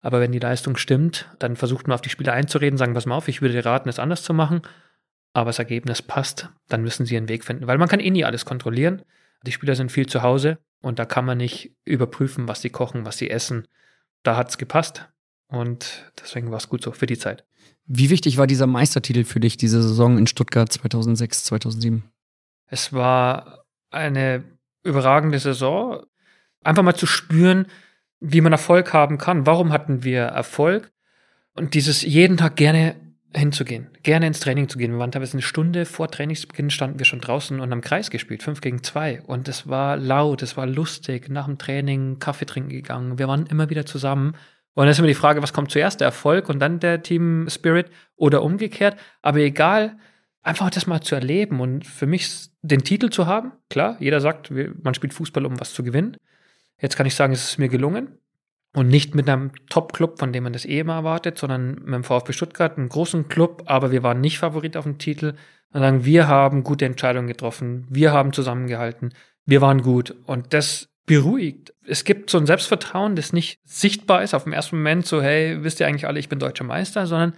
Aber 0.00 0.20
wenn 0.20 0.32
die 0.32 0.38
Leistung 0.38 0.76
stimmt, 0.76 1.28
dann 1.38 1.56
versucht 1.56 1.88
man 1.88 1.94
auf 1.94 2.00
die 2.00 2.10
Spieler 2.10 2.32
einzureden, 2.32 2.78
sagen, 2.78 2.94
pass 2.94 3.06
mal 3.06 3.16
auf, 3.16 3.28
ich 3.28 3.42
würde 3.42 3.54
dir 3.54 3.66
raten, 3.66 3.88
es 3.88 3.98
anders 3.98 4.22
zu 4.22 4.32
machen. 4.32 4.62
Aber 5.32 5.48
das 5.48 5.58
Ergebnis 5.58 6.02
passt, 6.02 6.50
dann 6.68 6.82
müssen 6.82 7.04
sie 7.04 7.16
einen 7.16 7.28
Weg 7.28 7.44
finden. 7.44 7.66
Weil 7.66 7.78
man 7.78 7.88
kann 7.88 8.00
eh 8.00 8.10
nie 8.10 8.24
alles 8.24 8.44
kontrollieren. 8.44 9.02
Die 9.46 9.52
Spieler 9.52 9.74
sind 9.74 9.92
viel 9.92 10.06
zu 10.06 10.22
Hause 10.22 10.58
und 10.80 10.98
da 10.98 11.04
kann 11.04 11.24
man 11.24 11.38
nicht 11.38 11.74
überprüfen, 11.84 12.48
was 12.48 12.62
sie 12.62 12.70
kochen, 12.70 13.04
was 13.04 13.18
sie 13.18 13.30
essen. 13.30 13.66
Da 14.22 14.36
hat 14.36 14.50
es 14.50 14.58
gepasst 14.58 15.08
und 15.48 16.12
deswegen 16.20 16.50
war 16.50 16.58
es 16.58 16.68
gut 16.68 16.82
so 16.82 16.92
für 16.92 17.06
die 17.06 17.18
Zeit. 17.18 17.44
Wie 17.86 18.10
wichtig 18.10 18.36
war 18.36 18.46
dieser 18.46 18.66
Meistertitel 18.66 19.24
für 19.24 19.40
dich, 19.40 19.56
diese 19.56 19.82
Saison 19.82 20.18
in 20.18 20.26
Stuttgart 20.26 20.72
2006, 20.72 21.44
2007? 21.44 22.04
Es 22.66 22.92
war 22.92 23.64
eine 23.90 24.44
überragende 24.82 25.38
Saison. 25.38 26.04
Einfach 26.62 26.82
mal 26.82 26.94
zu 26.94 27.06
spüren, 27.06 27.66
wie 28.20 28.40
man 28.40 28.52
Erfolg 28.52 28.92
haben 28.92 29.18
kann. 29.18 29.46
Warum 29.46 29.72
hatten 29.72 30.04
wir 30.04 30.22
Erfolg? 30.22 30.90
Und 31.54 31.74
dieses 31.74 32.02
jeden 32.02 32.36
Tag 32.36 32.56
gerne 32.56 32.96
hinzugehen, 33.34 33.88
gerne 34.02 34.26
ins 34.26 34.40
Training 34.40 34.68
zu 34.68 34.78
gehen. 34.78 34.92
Wir 34.92 34.98
waren 34.98 35.12
teilweise 35.12 35.34
eine 35.34 35.42
Stunde 35.42 35.84
vor 35.84 36.10
Trainingsbeginn, 36.10 36.70
standen 36.70 36.98
wir 36.98 37.04
schon 37.04 37.20
draußen 37.20 37.60
und 37.60 37.70
haben 37.70 37.80
Kreis 37.80 38.10
gespielt, 38.10 38.42
fünf 38.42 38.60
gegen 38.60 38.82
zwei. 38.82 39.20
Und 39.22 39.48
es 39.48 39.68
war 39.68 39.96
laut, 39.96 40.42
es 40.42 40.56
war 40.56 40.66
lustig, 40.66 41.28
nach 41.28 41.46
dem 41.46 41.58
Training 41.58 42.18
Kaffee 42.18 42.46
trinken 42.46 42.70
gegangen. 42.70 43.18
Wir 43.18 43.28
waren 43.28 43.46
immer 43.46 43.70
wieder 43.70 43.84
zusammen. 43.84 44.34
Und 44.74 44.84
dann 44.84 44.88
ist 44.88 44.98
immer 44.98 45.08
die 45.08 45.14
Frage, 45.14 45.42
was 45.42 45.52
kommt 45.52 45.70
zuerst, 45.70 46.00
der 46.00 46.06
Erfolg 46.06 46.48
und 46.48 46.60
dann 46.60 46.80
der 46.80 47.02
Team 47.02 47.48
Spirit 47.50 47.90
oder 48.16 48.42
umgekehrt. 48.42 48.96
Aber 49.22 49.38
egal, 49.38 49.98
einfach 50.42 50.70
das 50.70 50.86
mal 50.86 51.00
zu 51.00 51.14
erleben 51.14 51.60
und 51.60 51.86
für 51.86 52.06
mich 52.06 52.48
den 52.62 52.84
Titel 52.84 53.10
zu 53.10 53.26
haben. 53.26 53.52
Klar, 53.68 53.96
jeder 54.00 54.20
sagt, 54.20 54.50
man 54.50 54.94
spielt 54.94 55.12
Fußball, 55.12 55.44
um 55.44 55.60
was 55.60 55.74
zu 55.74 55.82
gewinnen. 55.82 56.16
Jetzt 56.80 56.96
kann 56.96 57.06
ich 57.06 57.14
sagen, 57.14 57.32
es 57.32 57.50
ist 57.50 57.58
mir 57.58 57.68
gelungen. 57.68 58.18
Und 58.74 58.88
nicht 58.88 59.14
mit 59.14 59.28
einem 59.28 59.52
Top-Club, 59.70 60.18
von 60.18 60.32
dem 60.32 60.44
man 60.44 60.52
das 60.52 60.66
eh 60.66 60.80
immer 60.80 60.94
erwartet, 60.94 61.38
sondern 61.38 61.76
mit 61.84 61.94
dem 61.94 62.04
VfB 62.04 62.32
Stuttgart, 62.32 62.76
einem 62.76 62.90
großen 62.90 63.28
Club, 63.28 63.62
aber 63.66 63.90
wir 63.90 64.02
waren 64.02 64.20
nicht 64.20 64.38
Favorit 64.38 64.76
auf 64.76 64.84
dem 64.84 64.98
Titel. 64.98 65.34
Sagen, 65.72 66.04
wir 66.04 66.28
haben 66.28 66.64
gute 66.64 66.84
Entscheidungen 66.84 67.28
getroffen, 67.28 67.86
wir 67.88 68.12
haben 68.12 68.32
zusammengehalten, 68.32 69.14
wir 69.46 69.60
waren 69.60 69.82
gut. 69.82 70.14
Und 70.26 70.52
das 70.54 70.90
beruhigt. 71.06 71.74
Es 71.86 72.04
gibt 72.04 72.30
so 72.30 72.38
ein 72.38 72.46
Selbstvertrauen, 72.46 73.16
das 73.16 73.32
nicht 73.32 73.58
sichtbar 73.64 74.22
ist 74.22 74.34
auf 74.34 74.44
dem 74.44 74.52
ersten 74.52 74.76
Moment, 74.76 75.06
so, 75.06 75.22
hey, 75.22 75.64
wisst 75.64 75.80
ihr 75.80 75.86
eigentlich 75.86 76.06
alle, 76.06 76.20
ich 76.20 76.28
bin 76.28 76.38
deutscher 76.38 76.64
Meister, 76.64 77.06
sondern 77.06 77.34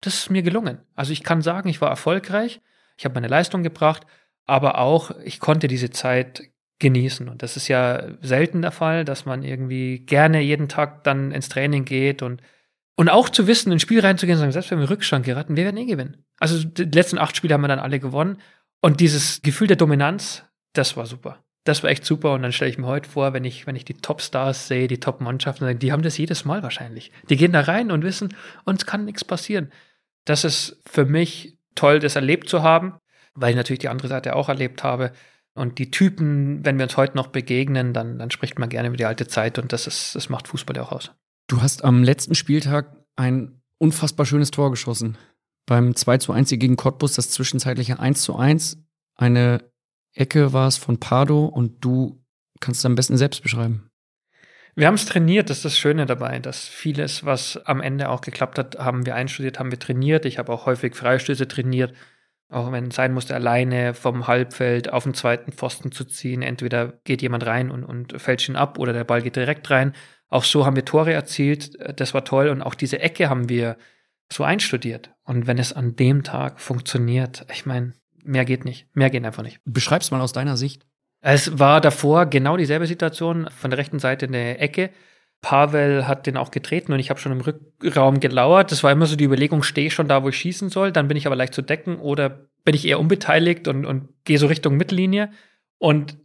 das 0.00 0.14
ist 0.14 0.30
mir 0.30 0.42
gelungen. 0.42 0.78
Also 0.94 1.12
ich 1.12 1.22
kann 1.22 1.40
sagen, 1.40 1.68
ich 1.68 1.80
war 1.80 1.88
erfolgreich, 1.88 2.60
ich 2.98 3.04
habe 3.04 3.14
meine 3.14 3.28
Leistung 3.28 3.62
gebracht, 3.62 4.04
aber 4.44 4.78
auch, 4.78 5.12
ich 5.24 5.40
konnte 5.40 5.68
diese 5.68 5.90
Zeit 5.90 6.50
genießen. 6.78 7.28
Und 7.28 7.42
das 7.42 7.56
ist 7.56 7.68
ja 7.68 8.02
selten 8.20 8.62
der 8.62 8.72
Fall, 8.72 9.04
dass 9.04 9.26
man 9.26 9.42
irgendwie 9.42 10.00
gerne 10.00 10.40
jeden 10.40 10.68
Tag 10.68 11.04
dann 11.04 11.32
ins 11.32 11.48
Training 11.48 11.84
geht 11.84 12.22
und 12.22 12.42
Und 12.96 13.08
auch 13.10 13.28
zu 13.28 13.48
wissen, 13.48 13.72
ins 13.72 13.82
Spiel 13.82 14.00
reinzugehen 14.00 14.36
und 14.36 14.40
sagen, 14.40 14.52
selbst 14.52 14.70
wenn 14.70 14.78
wir 14.78 14.88
Rückstand 14.88 15.26
geraten, 15.26 15.56
wir 15.56 15.64
werden 15.64 15.76
eh 15.78 15.84
gewinnen. 15.84 16.24
Also 16.38 16.62
die 16.62 16.84
letzten 16.84 17.18
acht 17.18 17.36
Spiele 17.36 17.54
haben 17.54 17.62
wir 17.62 17.68
dann 17.68 17.80
alle 17.80 17.98
gewonnen. 17.98 18.38
Und 18.80 19.00
dieses 19.00 19.42
Gefühl 19.42 19.66
der 19.66 19.76
Dominanz, 19.76 20.44
das 20.74 20.96
war 20.96 21.06
super. 21.06 21.42
Das 21.64 21.82
war 21.82 21.90
echt 21.90 22.04
super. 22.04 22.34
Und 22.34 22.42
dann 22.42 22.52
stelle 22.52 22.70
ich 22.70 22.78
mir 22.78 22.86
heute 22.86 23.10
vor, 23.10 23.32
wenn 23.32 23.44
ich, 23.44 23.66
wenn 23.66 23.74
ich 23.74 23.84
die 23.84 23.94
Top-Stars 23.94 24.68
sehe, 24.68 24.86
die 24.86 25.00
Top-Mannschaften, 25.00 25.78
die 25.78 25.90
haben 25.90 26.02
das 26.02 26.18
jedes 26.18 26.44
Mal 26.44 26.62
wahrscheinlich. 26.62 27.10
Die 27.30 27.36
gehen 27.36 27.52
da 27.52 27.62
rein 27.62 27.90
und 27.90 28.04
wissen, 28.04 28.34
uns 28.64 28.86
kann 28.86 29.04
nichts 29.04 29.24
passieren. 29.24 29.72
Das 30.24 30.44
ist 30.44 30.80
für 30.86 31.04
mich 31.04 31.56
toll, 31.74 31.98
das 31.98 32.14
erlebt 32.14 32.48
zu 32.48 32.62
haben, 32.62 32.94
weil 33.34 33.50
ich 33.50 33.56
natürlich 33.56 33.80
die 33.80 33.88
andere 33.88 34.08
Seite 34.08 34.36
auch 34.36 34.48
erlebt 34.48 34.84
habe. 34.84 35.10
Und 35.54 35.78
die 35.78 35.90
Typen, 35.90 36.64
wenn 36.64 36.78
wir 36.78 36.84
uns 36.84 36.96
heute 36.96 37.16
noch 37.16 37.28
begegnen, 37.28 37.92
dann, 37.92 38.18
dann 38.18 38.30
spricht 38.30 38.58
man 38.58 38.68
gerne 38.68 38.88
über 38.88 38.96
die 38.96 39.04
alte 39.04 39.28
Zeit 39.28 39.58
und 39.58 39.72
das, 39.72 39.86
ist, 39.86 40.14
das 40.14 40.28
macht 40.28 40.48
Fußball 40.48 40.76
ja 40.76 40.82
auch 40.82 40.92
aus. 40.92 41.12
Du 41.46 41.62
hast 41.62 41.84
am 41.84 42.02
letzten 42.02 42.34
Spieltag 42.34 42.96
ein 43.16 43.60
unfassbar 43.78 44.26
schönes 44.26 44.50
Tor 44.50 44.70
geschossen. 44.70 45.16
Beim 45.66 45.94
2 45.94 46.18
zu 46.18 46.32
1 46.32 46.50
gegen 46.50 46.76
Cottbus, 46.76 47.14
das 47.14 47.30
zwischenzeitliche 47.30 47.98
1 47.98 48.22
zu 48.22 48.36
1. 48.36 48.78
Eine 49.16 49.62
Ecke 50.12 50.52
war 50.52 50.66
es 50.66 50.76
von 50.76 50.98
Pardo 50.98 51.46
und 51.46 51.84
du 51.84 52.20
kannst 52.60 52.80
es 52.80 52.86
am 52.86 52.94
besten 52.96 53.16
selbst 53.16 53.42
beschreiben. 53.42 53.90
Wir 54.76 54.88
haben 54.88 54.94
es 54.94 55.06
trainiert, 55.06 55.50
das 55.50 55.58
ist 55.58 55.64
das 55.64 55.78
Schöne 55.78 56.04
dabei, 56.04 56.40
dass 56.40 56.66
vieles, 56.66 57.24
was 57.24 57.56
am 57.64 57.80
Ende 57.80 58.08
auch 58.08 58.22
geklappt 58.22 58.58
hat, 58.58 58.76
haben 58.78 59.06
wir 59.06 59.14
einstudiert, 59.14 59.60
haben 59.60 59.70
wir 59.70 59.78
trainiert. 59.78 60.24
Ich 60.24 60.38
habe 60.38 60.52
auch 60.52 60.66
häufig 60.66 60.96
Freistöße 60.96 61.46
trainiert, 61.46 61.94
auch 62.50 62.70
wenn 62.72 62.88
es 62.88 62.96
sein 62.96 63.12
musste, 63.12 63.34
alleine 63.34 63.94
vom 63.94 64.26
Halbfeld 64.26 64.92
auf 64.92 65.04
den 65.04 65.14
zweiten 65.14 65.52
Pfosten 65.52 65.92
zu 65.92 66.04
ziehen. 66.04 66.42
Entweder 66.42 66.94
geht 67.04 67.22
jemand 67.22 67.46
rein 67.46 67.70
und, 67.70 67.84
und 67.84 68.20
fälscht 68.20 68.48
ihn 68.48 68.56
ab 68.56 68.78
oder 68.78 68.92
der 68.92 69.04
Ball 69.04 69.22
geht 69.22 69.36
direkt 69.36 69.70
rein. 69.70 69.92
Auch 70.28 70.44
so 70.44 70.66
haben 70.66 70.76
wir 70.76 70.84
Tore 70.84 71.12
erzielt, 71.12 71.78
das 71.98 72.14
war 72.14 72.24
toll. 72.24 72.48
Und 72.48 72.62
auch 72.62 72.74
diese 72.74 73.00
Ecke 73.00 73.28
haben 73.28 73.48
wir 73.48 73.76
so 74.32 74.44
einstudiert. 74.44 75.10
Und 75.24 75.46
wenn 75.46 75.58
es 75.58 75.72
an 75.72 75.96
dem 75.96 76.22
Tag 76.22 76.60
funktioniert, 76.60 77.46
ich 77.52 77.66
meine, 77.66 77.92
mehr 78.22 78.44
geht 78.44 78.64
nicht. 78.64 78.88
Mehr 78.94 79.10
geht 79.10 79.24
einfach 79.24 79.42
nicht. 79.42 79.60
Beschreib's 79.64 80.10
mal 80.10 80.20
aus 80.20 80.32
deiner 80.32 80.56
Sicht. 80.56 80.86
Es 81.20 81.58
war 81.58 81.80
davor 81.80 82.26
genau 82.26 82.56
dieselbe 82.56 82.86
Situation 82.86 83.48
von 83.50 83.70
der 83.70 83.78
rechten 83.78 83.98
Seite 83.98 84.26
in 84.26 84.32
der 84.32 84.60
Ecke. 84.60 84.90
Pavel 85.44 86.08
hat 86.08 86.26
den 86.26 86.38
auch 86.38 86.50
getreten 86.50 86.94
und 86.94 86.98
ich 86.98 87.10
habe 87.10 87.20
schon 87.20 87.32
im 87.32 87.42
Rückraum 87.42 88.18
gelauert. 88.18 88.72
Das 88.72 88.82
war 88.82 88.90
immer 88.90 89.04
so 89.04 89.14
die 89.14 89.24
Überlegung, 89.24 89.62
stehe 89.62 89.88
ich 89.88 89.94
schon 89.94 90.08
da, 90.08 90.22
wo 90.22 90.30
ich 90.30 90.38
schießen 90.38 90.70
soll, 90.70 90.90
dann 90.90 91.06
bin 91.06 91.18
ich 91.18 91.26
aber 91.26 91.36
leicht 91.36 91.52
zu 91.52 91.60
decken 91.60 91.98
oder 91.98 92.48
bin 92.64 92.74
ich 92.74 92.86
eher 92.86 92.98
unbeteiligt 92.98 93.68
und, 93.68 93.84
und 93.84 94.08
gehe 94.24 94.38
so 94.38 94.46
Richtung 94.46 94.78
Mittellinie 94.78 95.30
und 95.76 96.16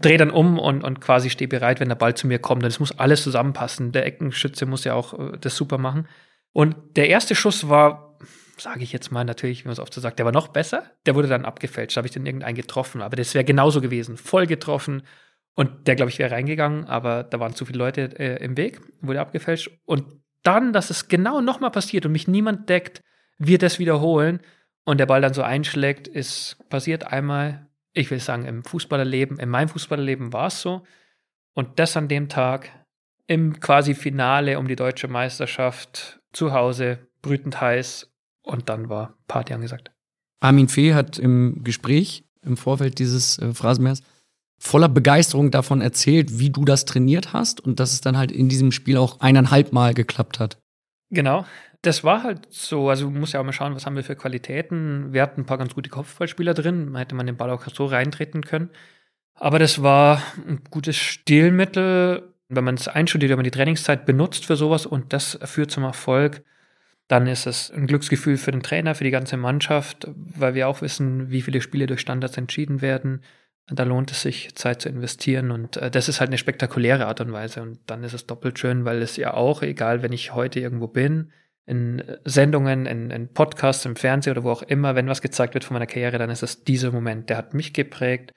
drehe 0.00 0.16
dann 0.16 0.30
um 0.30 0.58
und, 0.58 0.84
und 0.84 1.02
quasi 1.02 1.28
stehe 1.28 1.48
bereit, 1.48 1.80
wenn 1.80 1.90
der 1.90 1.96
Ball 1.96 2.14
zu 2.14 2.26
mir 2.26 2.38
kommt. 2.38 2.62
Und 2.62 2.68
es 2.68 2.80
muss 2.80 2.98
alles 2.98 3.22
zusammenpassen. 3.22 3.92
Der 3.92 4.06
Eckenschütze 4.06 4.64
muss 4.64 4.84
ja 4.84 4.94
auch 4.94 5.18
äh, 5.18 5.36
das 5.38 5.54
super 5.54 5.76
machen. 5.76 6.08
Und 6.54 6.74
der 6.96 7.10
erste 7.10 7.34
Schuss 7.34 7.68
war 7.68 8.12
sage 8.62 8.84
ich 8.84 8.92
jetzt 8.92 9.10
mal 9.10 9.24
natürlich, 9.24 9.64
wie 9.64 9.68
man 9.68 9.72
es 9.72 9.80
oft 9.80 9.92
so 9.92 10.00
sagt, 10.00 10.18
der 10.18 10.26
war 10.26 10.32
noch 10.32 10.48
besser. 10.48 10.84
Der 11.06 11.14
wurde 11.14 11.28
dann 11.28 11.44
abgefälscht. 11.44 11.96
Da 11.96 11.98
habe 11.98 12.06
ich 12.06 12.14
dann 12.14 12.26
irgendeinen 12.26 12.54
getroffen. 12.54 13.02
Aber 13.02 13.16
das 13.16 13.34
wäre 13.34 13.44
genauso 13.44 13.80
gewesen. 13.80 14.16
Voll 14.16 14.46
getroffen. 14.46 15.02
Und 15.54 15.86
der, 15.86 15.96
glaube 15.96 16.10
ich, 16.10 16.18
wäre 16.18 16.30
reingegangen, 16.30 16.86
aber 16.86 17.24
da 17.24 17.38
waren 17.38 17.54
zu 17.54 17.64
viele 17.64 17.78
Leute 17.78 18.18
äh, 18.18 18.42
im 18.42 18.56
Weg, 18.56 18.80
wurde 19.00 19.20
abgefälscht. 19.20 19.70
Und 19.84 20.04
dann, 20.42 20.72
dass 20.72 20.90
es 20.90 21.08
genau 21.08 21.40
nochmal 21.40 21.70
passiert 21.70 22.06
und 22.06 22.12
mich 22.12 22.26
niemand 22.26 22.68
deckt, 22.68 23.02
wir 23.38 23.58
das 23.58 23.78
wiederholen 23.78 24.40
und 24.84 24.98
der 24.98 25.06
Ball 25.06 25.20
dann 25.20 25.34
so 25.34 25.42
einschlägt, 25.42 26.08
ist 26.08 26.56
passiert 26.68 27.06
einmal, 27.12 27.66
ich 27.92 28.10
will 28.10 28.20
sagen, 28.20 28.46
im 28.46 28.64
Fußballerleben, 28.64 29.38
in 29.38 29.48
meinem 29.48 29.68
Fußballerleben 29.68 30.32
war 30.32 30.46
es 30.46 30.62
so. 30.62 30.82
Und 31.54 31.78
das 31.78 31.96
an 31.96 32.08
dem 32.08 32.28
Tag 32.28 32.70
im 33.26 33.60
quasi 33.60 33.94
Finale 33.94 34.58
um 34.58 34.68
die 34.68 34.76
deutsche 34.76 35.08
Meisterschaft 35.08 36.20
zu 36.32 36.52
Hause, 36.52 37.06
brütend 37.20 37.60
heiß 37.60 38.10
und 38.42 38.68
dann 38.68 38.88
war 38.88 39.18
Party 39.28 39.52
angesagt. 39.52 39.90
Armin 40.40 40.68
Fee 40.68 40.94
hat 40.94 41.18
im 41.18 41.62
Gespräch 41.62 42.24
im 42.42 42.56
Vorfeld 42.56 42.98
dieses 42.98 43.38
äh, 43.38 43.54
Phrasenmeers 43.54 44.02
voller 44.62 44.88
Begeisterung 44.88 45.50
davon 45.50 45.80
erzählt, 45.80 46.38
wie 46.38 46.50
du 46.50 46.64
das 46.64 46.84
trainiert 46.84 47.32
hast 47.32 47.60
und 47.60 47.80
dass 47.80 47.92
es 47.92 48.00
dann 48.00 48.16
halt 48.16 48.30
in 48.30 48.48
diesem 48.48 48.70
Spiel 48.70 48.96
auch 48.96 49.18
eineinhalb 49.18 49.72
Mal 49.72 49.92
geklappt 49.92 50.38
hat. 50.38 50.56
Genau. 51.10 51.44
Das 51.82 52.04
war 52.04 52.22
halt 52.22 52.46
so, 52.48 52.88
also 52.88 53.10
man 53.10 53.18
muss 53.18 53.32
ja 53.32 53.40
auch 53.40 53.44
mal 53.44 53.52
schauen, 53.52 53.74
was 53.74 53.86
haben 53.86 53.96
wir 53.96 54.04
für 54.04 54.14
Qualitäten. 54.14 55.12
Wir 55.12 55.20
hatten 55.22 55.40
ein 55.40 55.46
paar 55.46 55.58
ganz 55.58 55.74
gute 55.74 55.90
Kopfballspieler 55.90 56.54
drin, 56.54 56.94
hätte 56.96 57.16
man 57.16 57.26
den 57.26 57.36
Ball 57.36 57.50
auch 57.50 57.66
so 57.66 57.86
reintreten 57.86 58.42
können. 58.42 58.70
Aber 59.34 59.58
das 59.58 59.82
war 59.82 60.22
ein 60.46 60.60
gutes 60.70 60.96
Stilmittel, 60.96 62.32
wenn 62.48 62.62
man 62.62 62.76
es 62.76 62.86
einstudiert, 62.86 63.30
wenn 63.30 63.38
man 63.38 63.44
die 63.44 63.50
Trainingszeit 63.50 64.06
benutzt 64.06 64.46
für 64.46 64.54
sowas 64.54 64.86
und 64.86 65.12
das 65.12 65.40
führt 65.42 65.72
zum 65.72 65.82
Erfolg, 65.82 66.44
dann 67.08 67.26
ist 67.26 67.48
es 67.48 67.72
ein 67.72 67.88
Glücksgefühl 67.88 68.36
für 68.36 68.52
den 68.52 68.62
Trainer, 68.62 68.94
für 68.94 69.04
die 69.04 69.10
ganze 69.10 69.36
Mannschaft, 69.36 70.06
weil 70.14 70.54
wir 70.54 70.68
auch 70.68 70.82
wissen, 70.82 71.30
wie 71.32 71.42
viele 71.42 71.60
Spiele 71.60 71.88
durch 71.88 72.00
Standards 72.00 72.36
entschieden 72.36 72.80
werden. 72.80 73.22
Da 73.68 73.84
lohnt 73.84 74.10
es 74.10 74.22
sich, 74.22 74.54
Zeit 74.54 74.82
zu 74.82 74.88
investieren 74.88 75.50
und 75.50 75.76
äh, 75.76 75.90
das 75.90 76.08
ist 76.08 76.20
halt 76.20 76.30
eine 76.30 76.38
spektakuläre 76.38 77.06
Art 77.06 77.20
und 77.20 77.32
Weise 77.32 77.62
und 77.62 77.78
dann 77.86 78.02
ist 78.02 78.12
es 78.12 78.26
doppelt 78.26 78.58
schön, 78.58 78.84
weil 78.84 79.00
es 79.02 79.16
ja 79.16 79.34
auch, 79.34 79.62
egal 79.62 80.02
wenn 80.02 80.12
ich 80.12 80.34
heute 80.34 80.60
irgendwo 80.60 80.88
bin, 80.88 81.32
in 81.64 82.02
Sendungen, 82.24 82.86
in, 82.86 83.10
in 83.10 83.32
Podcasts, 83.32 83.84
im 83.84 83.94
Fernsehen 83.94 84.32
oder 84.32 84.42
wo 84.42 84.50
auch 84.50 84.62
immer, 84.62 84.96
wenn 84.96 85.08
was 85.08 85.22
gezeigt 85.22 85.54
wird 85.54 85.64
von 85.64 85.74
meiner 85.74 85.86
Karriere, 85.86 86.18
dann 86.18 86.30
ist 86.30 86.42
es 86.42 86.64
dieser 86.64 86.90
Moment, 86.90 87.30
der 87.30 87.36
hat 87.36 87.54
mich 87.54 87.72
geprägt, 87.72 88.32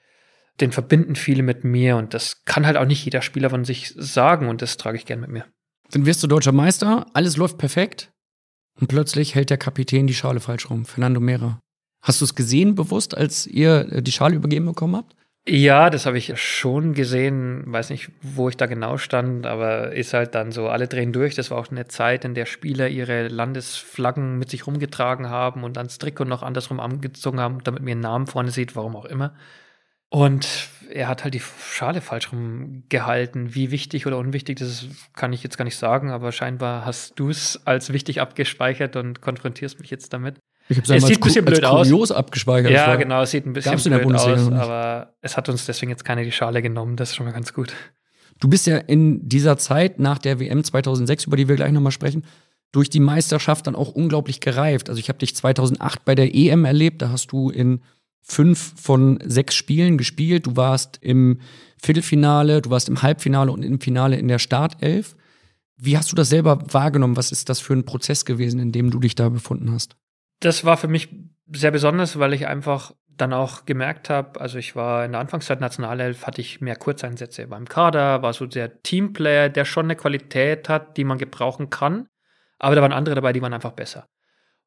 den 0.60 0.70
verbinden 0.70 1.16
viele 1.16 1.42
mit 1.42 1.64
mir 1.64 1.96
und 1.96 2.14
das 2.14 2.44
kann 2.44 2.64
halt 2.64 2.76
auch 2.76 2.86
nicht 2.86 3.04
jeder 3.04 3.20
Spieler 3.20 3.50
von 3.50 3.64
sich 3.64 3.92
sagen 3.96 4.48
und 4.48 4.62
das 4.62 4.76
trage 4.76 4.96
ich 4.96 5.06
gern 5.06 5.20
mit 5.20 5.30
mir. 5.30 5.44
Dann 5.90 6.06
wirst 6.06 6.22
du 6.22 6.28
deutscher 6.28 6.52
Meister, 6.52 7.06
alles 7.14 7.36
läuft 7.36 7.58
perfekt. 7.58 8.12
Und 8.78 8.88
plötzlich 8.88 9.34
hält 9.34 9.50
der 9.50 9.56
Kapitän 9.56 10.06
die 10.06 10.14
Schale 10.14 10.40
falsch 10.40 10.68
rum, 10.68 10.84
Fernando 10.84 11.20
Mera. 11.20 11.60
Hast 12.06 12.20
du 12.20 12.24
es 12.24 12.36
gesehen 12.36 12.76
bewusst, 12.76 13.16
als 13.16 13.48
ihr 13.48 13.92
äh, 13.92 14.00
die 14.00 14.12
Schale 14.12 14.36
übergeben 14.36 14.66
bekommen 14.66 14.94
habt? 14.94 15.16
Ja, 15.48 15.90
das 15.90 16.06
habe 16.06 16.18
ich 16.18 16.40
schon 16.40 16.94
gesehen. 16.94 17.64
Weiß 17.66 17.90
nicht, 17.90 18.10
wo 18.22 18.48
ich 18.48 18.56
da 18.56 18.66
genau 18.66 18.96
stand, 18.96 19.44
aber 19.44 19.92
ist 19.92 20.14
halt 20.14 20.36
dann 20.36 20.52
so, 20.52 20.68
alle 20.68 20.86
drehen 20.86 21.12
durch. 21.12 21.34
Das 21.34 21.50
war 21.50 21.58
auch 21.58 21.68
eine 21.68 21.88
Zeit, 21.88 22.24
in 22.24 22.34
der 22.34 22.46
Spieler 22.46 22.88
ihre 22.88 23.26
Landesflaggen 23.26 24.38
mit 24.38 24.50
sich 24.50 24.68
rumgetragen 24.68 25.30
haben 25.30 25.64
und 25.64 25.76
dann 25.76 25.86
das 25.86 25.98
Trikot 25.98 26.24
noch 26.26 26.44
andersrum 26.44 26.78
angezogen 26.78 27.40
haben, 27.40 27.64
damit 27.64 27.82
mir 27.82 27.92
einen 27.92 28.00
Namen 28.02 28.28
vorne 28.28 28.52
sieht, 28.52 28.76
warum 28.76 28.94
auch 28.94 29.04
immer. 29.04 29.34
Und 30.08 30.68
er 30.90 31.08
hat 31.08 31.24
halt 31.24 31.34
die 31.34 31.42
Schale 31.72 32.00
falsch 32.02 32.30
rumgehalten. 32.32 33.52
Wie 33.56 33.72
wichtig 33.72 34.06
oder 34.06 34.18
unwichtig 34.18 34.58
das 34.58 34.86
kann 35.14 35.32
ich 35.32 35.42
jetzt 35.42 35.58
gar 35.58 35.64
nicht 35.64 35.76
sagen, 35.76 36.10
aber 36.10 36.30
scheinbar 36.30 36.84
hast 36.84 37.18
du 37.18 37.30
es 37.30 37.66
als 37.66 37.92
wichtig 37.92 38.20
abgespeichert 38.20 38.94
und 38.94 39.20
konfrontierst 39.20 39.80
mich 39.80 39.90
jetzt 39.90 40.12
damit. 40.12 40.38
Ich 40.68 40.78
habe 40.78 40.94
es 40.96 41.06
sieht 41.06 41.18
ein 41.18 41.20
bisschen 41.20 41.44
blöd 41.44 41.64
aus. 41.64 41.88
kurios 41.88 42.10
abgespeichert. 42.10 42.72
Ja, 42.72 42.96
genau, 42.96 43.22
es 43.22 43.30
sieht 43.30 43.46
ein 43.46 43.52
bisschen 43.52 43.76
blöd 43.76 44.14
aus, 44.14 44.52
aber 44.52 45.14
es 45.20 45.36
hat 45.36 45.48
uns 45.48 45.66
deswegen 45.66 45.90
jetzt 45.90 46.04
keine 46.04 46.24
die 46.24 46.32
Schale 46.32 46.62
genommen, 46.62 46.96
das 46.96 47.10
ist 47.10 47.16
schon 47.16 47.26
mal 47.26 47.32
ganz 47.32 47.52
gut. 47.52 47.72
Du 48.40 48.48
bist 48.48 48.66
ja 48.66 48.76
in 48.76 49.26
dieser 49.28 49.56
Zeit 49.56 49.98
nach 49.98 50.18
der 50.18 50.40
WM 50.40 50.62
2006, 50.62 51.24
über 51.24 51.36
die 51.36 51.48
wir 51.48 51.56
gleich 51.56 51.72
nochmal 51.72 51.92
sprechen, 51.92 52.24
durch 52.72 52.90
die 52.90 53.00
Meisterschaft 53.00 53.66
dann 53.66 53.74
auch 53.74 53.90
unglaublich 53.92 54.40
gereift. 54.40 54.88
Also 54.88 54.98
ich 54.98 55.08
habe 55.08 55.18
dich 55.18 55.34
2008 55.34 56.04
bei 56.04 56.14
der 56.14 56.34
EM 56.34 56.64
erlebt, 56.64 57.00
da 57.00 57.10
hast 57.10 57.32
du 57.32 57.48
in 57.48 57.80
fünf 58.20 58.74
von 58.80 59.18
sechs 59.24 59.54
Spielen 59.54 59.96
gespielt. 59.96 60.46
Du 60.46 60.56
warst 60.56 60.98
im 61.00 61.40
Viertelfinale, 61.80 62.60
du 62.60 62.70
warst 62.70 62.88
im 62.88 63.00
Halbfinale 63.02 63.52
und 63.52 63.62
im 63.62 63.80
Finale 63.80 64.16
in 64.16 64.28
der 64.28 64.40
Startelf. 64.40 65.16
Wie 65.76 65.96
hast 65.96 66.10
du 66.10 66.16
das 66.16 66.28
selber 66.28 66.58
wahrgenommen? 66.72 67.16
Was 67.16 67.32
ist 67.32 67.48
das 67.48 67.60
für 67.60 67.74
ein 67.74 67.84
Prozess 67.84 68.24
gewesen, 68.24 68.58
in 68.60 68.72
dem 68.72 68.90
du 68.90 68.98
dich 68.98 69.14
da 69.14 69.28
befunden 69.28 69.70
hast? 69.70 69.96
Das 70.40 70.64
war 70.64 70.76
für 70.76 70.88
mich 70.88 71.08
sehr 71.52 71.70
besonders, 71.70 72.18
weil 72.18 72.34
ich 72.34 72.46
einfach 72.46 72.92
dann 73.08 73.32
auch 73.32 73.64
gemerkt 73.64 74.10
habe, 74.10 74.40
also 74.40 74.58
ich 74.58 74.76
war 74.76 75.04
in 75.04 75.12
der 75.12 75.20
Anfangszeit 75.20 75.60
Nationalelf, 75.60 76.26
hatte 76.26 76.40
ich 76.40 76.60
mehr 76.60 76.76
Kurzeinsätze 76.76 77.46
beim 77.46 77.66
Kader, 77.66 78.22
war 78.22 78.32
so 78.32 78.46
der 78.46 78.82
Teamplayer, 78.82 79.48
der 79.48 79.64
schon 79.64 79.86
eine 79.86 79.96
Qualität 79.96 80.68
hat, 80.68 80.96
die 80.96 81.04
man 81.04 81.16
gebrauchen 81.16 81.70
kann. 81.70 82.08
Aber 82.58 82.74
da 82.74 82.82
waren 82.82 82.92
andere 82.92 83.14
dabei, 83.14 83.32
die 83.32 83.40
waren 83.42 83.54
einfach 83.54 83.72
besser. 83.72 84.08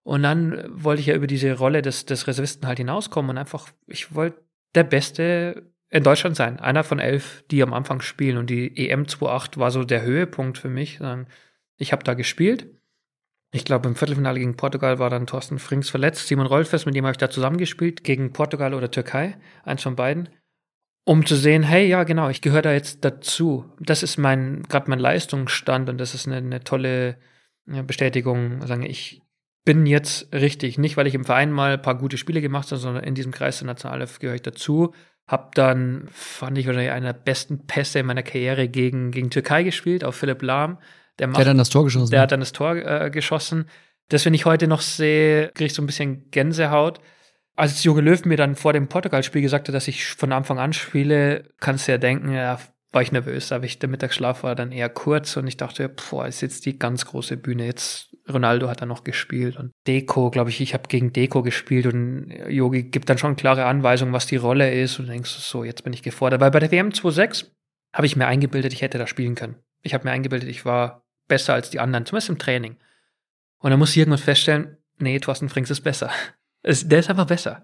Und 0.03 0.23
dann 0.23 0.63
wollte 0.69 1.01
ich 1.01 1.07
ja 1.07 1.15
über 1.15 1.27
diese 1.27 1.53
Rolle 1.57 1.81
des, 1.81 2.05
des 2.05 2.25
Reservisten 2.25 2.67
halt 2.67 2.79
hinauskommen 2.79 3.29
und 3.31 3.37
einfach, 3.37 3.69
ich 3.85 4.15
wollte 4.15 4.41
der 4.73 4.83
Beste 4.83 5.71
in 5.89 6.03
Deutschland 6.03 6.35
sein. 6.35 6.59
Einer 6.59 6.83
von 6.83 6.99
elf, 6.99 7.43
die 7.51 7.61
am 7.63 7.73
Anfang 7.73 8.01
spielen. 8.01 8.37
Und 8.37 8.49
die 8.49 8.89
EM 8.89 9.03
2.8 9.03 9.59
war 9.59 9.71
so 9.71 9.83
der 9.83 10.03
Höhepunkt 10.03 10.57
für 10.57 10.69
mich. 10.69 10.99
Ich 11.77 11.91
habe 11.91 12.03
da 12.03 12.13
gespielt. 12.13 12.67
Ich 13.51 13.65
glaube, 13.65 13.89
im 13.89 13.95
Viertelfinale 13.95 14.39
gegen 14.39 14.55
Portugal 14.55 14.99
war 14.99 15.09
dann 15.09 15.25
Thorsten 15.25 15.57
Frings 15.57 15.89
verletzt. 15.89 16.27
Simon 16.27 16.45
Rolfes, 16.45 16.85
mit 16.85 16.95
dem 16.95 17.05
habe 17.05 17.13
ich 17.13 17.17
da 17.17 17.29
zusammengespielt, 17.29 18.03
gegen 18.03 18.31
Portugal 18.31 18.73
oder 18.73 18.91
Türkei, 18.91 19.37
eins 19.63 19.81
von 19.81 19.95
beiden. 19.95 20.29
Um 21.03 21.25
zu 21.25 21.35
sehen, 21.35 21.63
hey, 21.63 21.87
ja, 21.87 22.03
genau, 22.03 22.29
ich 22.29 22.41
gehöre 22.41 22.61
da 22.61 22.71
jetzt 22.71 23.03
dazu. 23.03 23.65
Das 23.79 24.03
ist 24.03 24.17
mein, 24.17 24.63
gerade 24.69 24.89
mein 24.89 24.99
Leistungsstand 24.99 25.89
und 25.89 25.97
das 25.97 26.13
ist 26.13 26.27
eine, 26.27 26.37
eine 26.37 26.63
tolle 26.63 27.17
Bestätigung. 27.65 28.65
Sagen, 28.67 28.83
ich, 28.83 29.23
bin 29.69 29.85
jetzt 29.85 30.33
richtig. 30.33 30.79
Nicht, 30.79 30.97
weil 30.97 31.05
ich 31.05 31.13
im 31.13 31.25
Verein 31.25 31.51
mal 31.51 31.73
ein 31.73 31.81
paar 31.81 31.95
gute 31.95 32.17
Spiele 32.17 32.41
gemacht 32.41 32.71
habe, 32.71 32.81
sondern 32.81 33.03
in 33.03 33.13
diesem 33.13 33.31
Kreis 33.31 33.59
der 33.59 33.67
Nationalelf 33.67 34.17
gehöre 34.17 34.33
ich 34.33 34.41
dazu. 34.41 34.95
Hab 35.27 35.53
dann, 35.53 36.07
fand 36.11 36.57
ich 36.57 36.65
wahrscheinlich 36.65 36.91
einer 36.91 37.13
der 37.13 37.19
besten 37.19 37.67
Pässe 37.67 37.99
in 37.99 38.07
meiner 38.07 38.23
Karriere 38.23 38.67
gegen, 38.67 39.11
gegen 39.11 39.29
Türkei 39.29 39.61
gespielt, 39.61 40.03
auf 40.03 40.15
Philipp 40.15 40.41
Lahm. 40.41 40.79
Der, 41.19 41.27
Der 41.27 41.27
macht, 41.27 41.39
hat 41.39 41.47
dann 41.47 41.57
das 41.57 41.69
Tor 41.69 41.83
geschossen. 41.83 42.11
der 42.11 42.21
hat 42.21 42.31
dann 42.31 42.39
das 42.39 42.51
Tor 42.51 42.75
äh, 42.75 43.09
geschossen. 43.11 43.69
Das, 44.07 44.25
wenn 44.25 44.33
ich 44.33 44.45
heute 44.45 44.67
noch 44.67 44.81
sehe, 44.81 45.49
kriege 45.49 45.65
ich 45.67 45.73
so 45.73 45.81
ein 45.81 45.85
bisschen 45.85 46.29
Gänsehaut. 46.31 46.99
Als 47.55 47.83
Jogi 47.83 48.01
Löw 48.01 48.23
mir 48.25 48.37
dann 48.37 48.55
vor 48.55 48.73
dem 48.73 48.87
Portugal-Spiel 48.87 49.41
gesagt 49.41 49.67
hat, 49.67 49.75
dass 49.75 49.87
ich 49.87 50.05
von 50.05 50.31
Anfang 50.31 50.59
an 50.59 50.73
spiele, 50.73 51.43
kannst 51.59 51.87
du 51.87 51.91
ja 51.91 51.97
denken, 51.97 52.31
ja, 52.31 52.57
war 52.91 53.01
ich 53.01 53.11
nervös, 53.11 53.51
aber 53.51 53.65
ich, 53.65 53.77
der 53.77 53.89
Mittagsschlaf 53.89 54.43
war 54.43 54.55
dann 54.55 54.71
eher 54.71 54.89
kurz 54.89 55.37
und 55.37 55.45
ich 55.45 55.57
dachte, 55.57 55.89
boah, 55.89 56.25
ist 56.25 56.41
jetzt 56.41 56.65
die 56.65 56.79
ganz 56.79 57.05
große 57.05 57.37
Bühne. 57.37 57.65
Jetzt 57.65 58.15
Ronaldo 58.27 58.67
hat 58.67 58.81
da 58.81 58.85
noch 58.85 59.03
gespielt 59.03 59.57
und 59.57 59.71
Deko, 59.87 60.31
glaube 60.31 60.49
ich, 60.49 60.61
ich 60.61 60.73
habe 60.73 60.87
gegen 60.87 61.13
Deko 61.13 61.43
gespielt 61.43 61.85
und 61.85 62.31
Yogi 62.47 62.83
gibt 62.83 63.09
dann 63.09 63.17
schon 63.17 63.35
klare 63.35 63.65
Anweisungen, 63.65 64.13
was 64.13 64.25
die 64.25 64.37
Rolle 64.37 64.73
ist 64.73 64.97
und 64.99 65.07
du 65.07 65.11
denkst 65.11 65.29
so, 65.29 65.63
jetzt 65.63 65.83
bin 65.83 65.93
ich 65.93 66.01
gefordert. 66.01 66.41
Weil 66.41 66.51
bei 66.51 66.59
der 66.59 66.71
WM 66.71 66.91
26 66.91 67.51
habe 67.93 68.07
ich 68.07 68.15
mir 68.15 68.27
eingebildet, 68.27 68.73
ich 68.73 68.81
hätte 68.81 68.97
da 68.97 69.05
spielen 69.05 69.35
können. 69.35 69.55
Ich 69.81 69.93
habe 69.93 70.05
mir 70.05 70.11
eingebildet, 70.11 70.49
ich 70.49 70.65
war 70.65 71.03
besser 71.29 71.53
als 71.53 71.69
die 71.69 71.79
anderen, 71.79 72.05
zumindest 72.05 72.29
im 72.29 72.37
Training. 72.37 72.75
Und 73.59 73.69
dann 73.69 73.79
muss 73.79 73.91
ich 73.91 73.97
irgendwann 73.97 74.19
feststellen, 74.19 74.77
nee, 74.97 75.17
Thorsten 75.19 75.47
Frings 75.47 75.69
ist 75.69 75.81
besser. 75.81 76.11
Es, 76.61 76.89
der 76.89 76.99
ist 76.99 77.09
einfach 77.09 77.27
besser. 77.27 77.63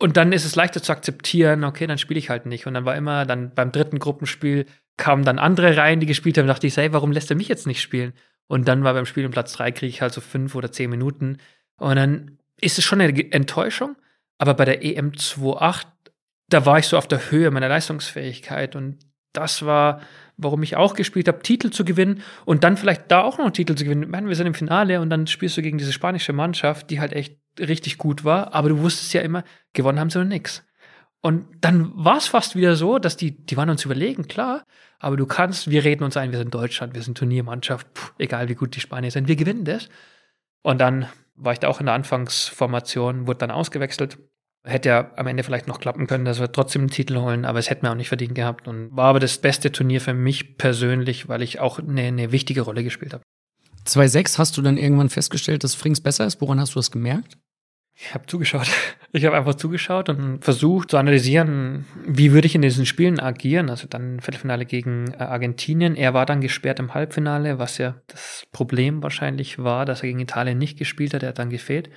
Und 0.00 0.16
dann 0.16 0.32
ist 0.32 0.44
es 0.44 0.56
leichter 0.56 0.82
zu 0.82 0.90
akzeptieren, 0.90 1.62
okay, 1.62 1.86
dann 1.86 1.98
spiele 1.98 2.18
ich 2.18 2.30
halt 2.30 2.46
nicht. 2.46 2.66
Und 2.66 2.74
dann 2.74 2.84
war 2.84 2.96
immer, 2.96 3.26
dann 3.26 3.54
beim 3.54 3.70
dritten 3.70 4.00
Gruppenspiel 4.00 4.66
kamen 4.96 5.24
dann 5.24 5.38
andere 5.38 5.76
rein, 5.76 6.00
die 6.00 6.06
gespielt 6.06 6.36
haben, 6.36 6.48
dachte 6.48 6.66
ich, 6.66 6.76
hey, 6.76 6.92
warum 6.92 7.12
lässt 7.12 7.30
er 7.30 7.36
mich 7.36 7.46
jetzt 7.46 7.68
nicht 7.68 7.80
spielen? 7.80 8.12
Und 8.48 8.66
dann 8.66 8.82
war 8.82 8.94
beim 8.94 9.06
Spiel 9.06 9.24
um 9.24 9.30
Platz 9.30 9.52
drei, 9.52 9.70
kriege 9.70 9.90
ich 9.90 10.02
halt 10.02 10.12
so 10.12 10.20
fünf 10.20 10.56
oder 10.56 10.72
zehn 10.72 10.90
Minuten. 10.90 11.38
Und 11.76 11.94
dann 11.94 12.38
ist 12.60 12.78
es 12.78 12.84
schon 12.84 13.00
eine 13.00 13.32
Enttäuschung. 13.32 13.94
Aber 14.38 14.54
bei 14.54 14.64
der 14.64 14.84
EM 14.84 15.12
2.8, 15.12 15.86
da 16.48 16.66
war 16.66 16.78
ich 16.78 16.86
so 16.86 16.96
auf 16.96 17.08
der 17.08 17.30
Höhe 17.30 17.50
meiner 17.50 17.68
Leistungsfähigkeit. 17.68 18.74
Und 18.74 18.98
das 19.32 19.64
war, 19.64 20.00
warum 20.38 20.62
ich 20.62 20.76
auch 20.76 20.94
gespielt 20.94 21.28
habe, 21.28 21.42
Titel 21.42 21.70
zu 21.70 21.84
gewinnen 21.84 22.22
und 22.46 22.64
dann 22.64 22.76
vielleicht 22.76 23.10
da 23.10 23.22
auch 23.22 23.38
noch 23.38 23.50
Titel 23.50 23.74
zu 23.74 23.84
gewinnen. 23.84 24.04
Ich 24.04 24.08
meine, 24.08 24.28
wir 24.28 24.36
sind 24.36 24.46
im 24.46 24.54
Finale 24.54 25.00
und 25.00 25.10
dann 25.10 25.26
spielst 25.26 25.56
du 25.56 25.62
gegen 25.62 25.78
diese 25.78 25.92
spanische 25.92 26.32
Mannschaft, 26.32 26.90
die 26.90 27.00
halt 27.00 27.12
echt 27.12 27.36
richtig 27.58 27.98
gut 27.98 28.24
war, 28.24 28.54
aber 28.54 28.70
du 28.70 28.78
wusstest 28.78 29.12
ja 29.12 29.20
immer, 29.20 29.44
gewonnen 29.72 30.00
haben 30.00 30.10
sie 30.10 30.18
noch 30.18 30.24
nix. 30.24 30.64
Und 31.20 31.46
dann 31.60 31.92
war 31.94 32.16
es 32.16 32.28
fast 32.28 32.54
wieder 32.54 32.76
so, 32.76 32.98
dass 32.98 33.16
die, 33.16 33.44
die 33.44 33.56
waren 33.56 33.70
uns 33.70 33.84
überlegen, 33.84 34.28
klar, 34.28 34.64
aber 35.00 35.16
du 35.16 35.26
kannst, 35.26 35.68
wir 35.68 35.84
reden 35.84 36.04
uns 36.04 36.16
ein, 36.16 36.30
wir 36.30 36.38
sind 36.38 36.54
Deutschland, 36.54 36.94
wir 36.94 37.02
sind 37.02 37.18
Turniermannschaft, 37.18 37.92
puh, 37.92 38.12
egal 38.18 38.48
wie 38.48 38.54
gut 38.54 38.76
die 38.76 38.80
Spanier 38.80 39.10
sind, 39.10 39.26
wir 39.26 39.36
gewinnen 39.36 39.64
das. 39.64 39.88
Und 40.62 40.80
dann 40.80 41.08
war 41.34 41.52
ich 41.52 41.58
da 41.58 41.68
auch 41.68 41.80
in 41.80 41.86
der 41.86 41.94
Anfangsformation, 41.94 43.26
wurde 43.26 43.38
dann 43.38 43.50
ausgewechselt. 43.50 44.18
Hätte 44.64 44.88
ja 44.88 45.10
am 45.16 45.26
Ende 45.26 45.42
vielleicht 45.42 45.68
noch 45.68 45.80
klappen 45.80 46.06
können, 46.06 46.24
dass 46.24 46.40
wir 46.40 46.52
trotzdem 46.52 46.82
einen 46.82 46.90
Titel 46.90 47.16
holen, 47.16 47.44
aber 47.44 47.58
es 47.58 47.70
hätte 47.70 47.86
mir 47.86 47.92
auch 47.92 47.96
nicht 47.96 48.08
verdient 48.08 48.34
gehabt 48.34 48.68
und 48.68 48.94
war 48.94 49.06
aber 49.06 49.20
das 49.20 49.38
beste 49.38 49.72
Turnier 49.72 50.00
für 50.00 50.14
mich 50.14 50.58
persönlich, 50.58 51.28
weil 51.28 51.42
ich 51.42 51.60
auch 51.60 51.78
eine, 51.78 52.02
eine 52.02 52.32
wichtige 52.32 52.62
Rolle 52.62 52.84
gespielt 52.84 53.14
habe. 53.14 53.22
2-6 53.86 54.38
hast 54.38 54.56
du 54.56 54.62
dann 54.62 54.76
irgendwann 54.76 55.08
festgestellt, 55.08 55.64
dass 55.64 55.74
Frings 55.74 56.00
besser 56.00 56.26
ist. 56.26 56.40
Woran 56.40 56.60
hast 56.60 56.74
du 56.74 56.78
das 56.78 56.90
gemerkt? 56.90 57.38
Ich 58.00 58.14
habe 58.14 58.26
zugeschaut. 58.26 58.68
Ich 59.10 59.24
habe 59.24 59.38
einfach 59.38 59.54
zugeschaut 59.54 60.10
und 60.10 60.44
versucht 60.44 60.90
zu 60.90 60.98
analysieren, 60.98 61.86
wie 62.06 62.32
würde 62.32 62.46
ich 62.46 62.54
in 62.54 62.60
diesen 62.60 62.84
Spielen 62.84 63.18
agieren. 63.18 63.70
Also 63.70 63.88
dann 63.88 64.20
Viertelfinale 64.20 64.66
gegen 64.66 65.14
äh, 65.14 65.22
Argentinien. 65.22 65.96
Er 65.96 66.12
war 66.12 66.26
dann 66.26 66.42
gesperrt 66.42 66.78
im 66.78 66.92
Halbfinale, 66.92 67.58
was 67.58 67.78
ja 67.78 67.94
das 68.06 68.46
Problem 68.52 69.02
wahrscheinlich 69.02 69.58
war, 69.58 69.86
dass 69.86 70.02
er 70.02 70.08
gegen 70.08 70.20
Italien 70.20 70.58
nicht 70.58 70.78
gespielt 70.78 71.14
hat. 71.14 71.22
Er 71.22 71.30
hat 71.30 71.38
dann 71.38 71.48
gefehlt. 71.48 71.88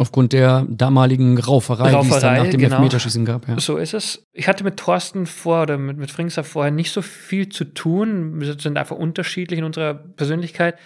Aufgrund 0.00 0.32
der 0.32 0.66
damaligen 0.70 1.36
Rauferei, 1.38 1.90
die 1.90 1.96
es 1.96 2.08
dann 2.08 2.12
Rauferei, 2.12 2.38
nach 2.38 2.46
dem 2.46 2.58
genau. 2.58 2.76
Elfmeterschießen 2.76 3.26
gab. 3.26 3.46
Ja. 3.46 3.60
So 3.60 3.76
ist 3.76 3.92
es. 3.92 4.26
Ich 4.32 4.48
hatte 4.48 4.64
mit 4.64 4.78
Thorsten 4.78 5.26
vor 5.26 5.60
oder 5.60 5.76
mit, 5.76 5.98
mit 5.98 6.10
Fringser 6.10 6.42
vorher 6.42 6.70
nicht 6.70 6.90
so 6.90 7.02
viel 7.02 7.50
zu 7.50 7.66
tun. 7.66 8.40
Wir 8.40 8.58
sind 8.58 8.78
einfach 8.78 8.96
unterschiedlich 8.96 9.58
in 9.58 9.64
unserer 9.66 9.92
Persönlichkeit. 9.92 10.78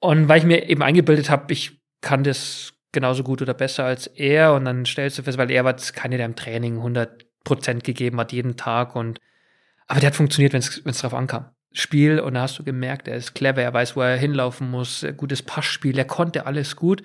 Und 0.00 0.28
weil 0.28 0.40
ich 0.40 0.44
mir 0.44 0.68
eben 0.68 0.82
eingebildet 0.82 1.30
habe, 1.30 1.50
ich 1.50 1.80
kann 2.02 2.24
das 2.24 2.74
genauso 2.92 3.22
gut 3.22 3.40
oder 3.40 3.54
besser 3.54 3.86
als 3.86 4.06
er. 4.06 4.52
Und 4.52 4.66
dann 4.66 4.84
stellst 4.84 5.16
du 5.16 5.22
fest, 5.22 5.38
weil 5.38 5.50
er 5.50 5.64
war 5.64 5.74
keine, 5.94 6.18
der 6.18 6.26
im 6.26 6.36
Training 6.36 6.76
100 6.76 7.24
Prozent 7.44 7.84
gegeben 7.84 8.20
hat, 8.20 8.32
jeden 8.32 8.58
Tag. 8.58 8.94
Und, 8.94 9.18
aber 9.86 10.00
der 10.00 10.08
hat 10.08 10.16
funktioniert, 10.16 10.52
wenn 10.52 10.60
es 10.60 10.98
drauf 10.98 11.14
ankam. 11.14 11.46
Spiel, 11.72 12.20
und 12.20 12.34
da 12.34 12.42
hast 12.42 12.58
du 12.58 12.64
gemerkt, 12.64 13.08
er 13.08 13.16
ist 13.16 13.34
clever, 13.34 13.62
er 13.62 13.72
weiß, 13.72 13.96
wo 13.96 14.02
er 14.02 14.18
hinlaufen 14.18 14.70
muss, 14.70 15.06
gutes 15.16 15.42
Passspiel, 15.42 15.96
er 15.96 16.04
konnte 16.04 16.44
alles 16.44 16.76
gut. 16.76 17.02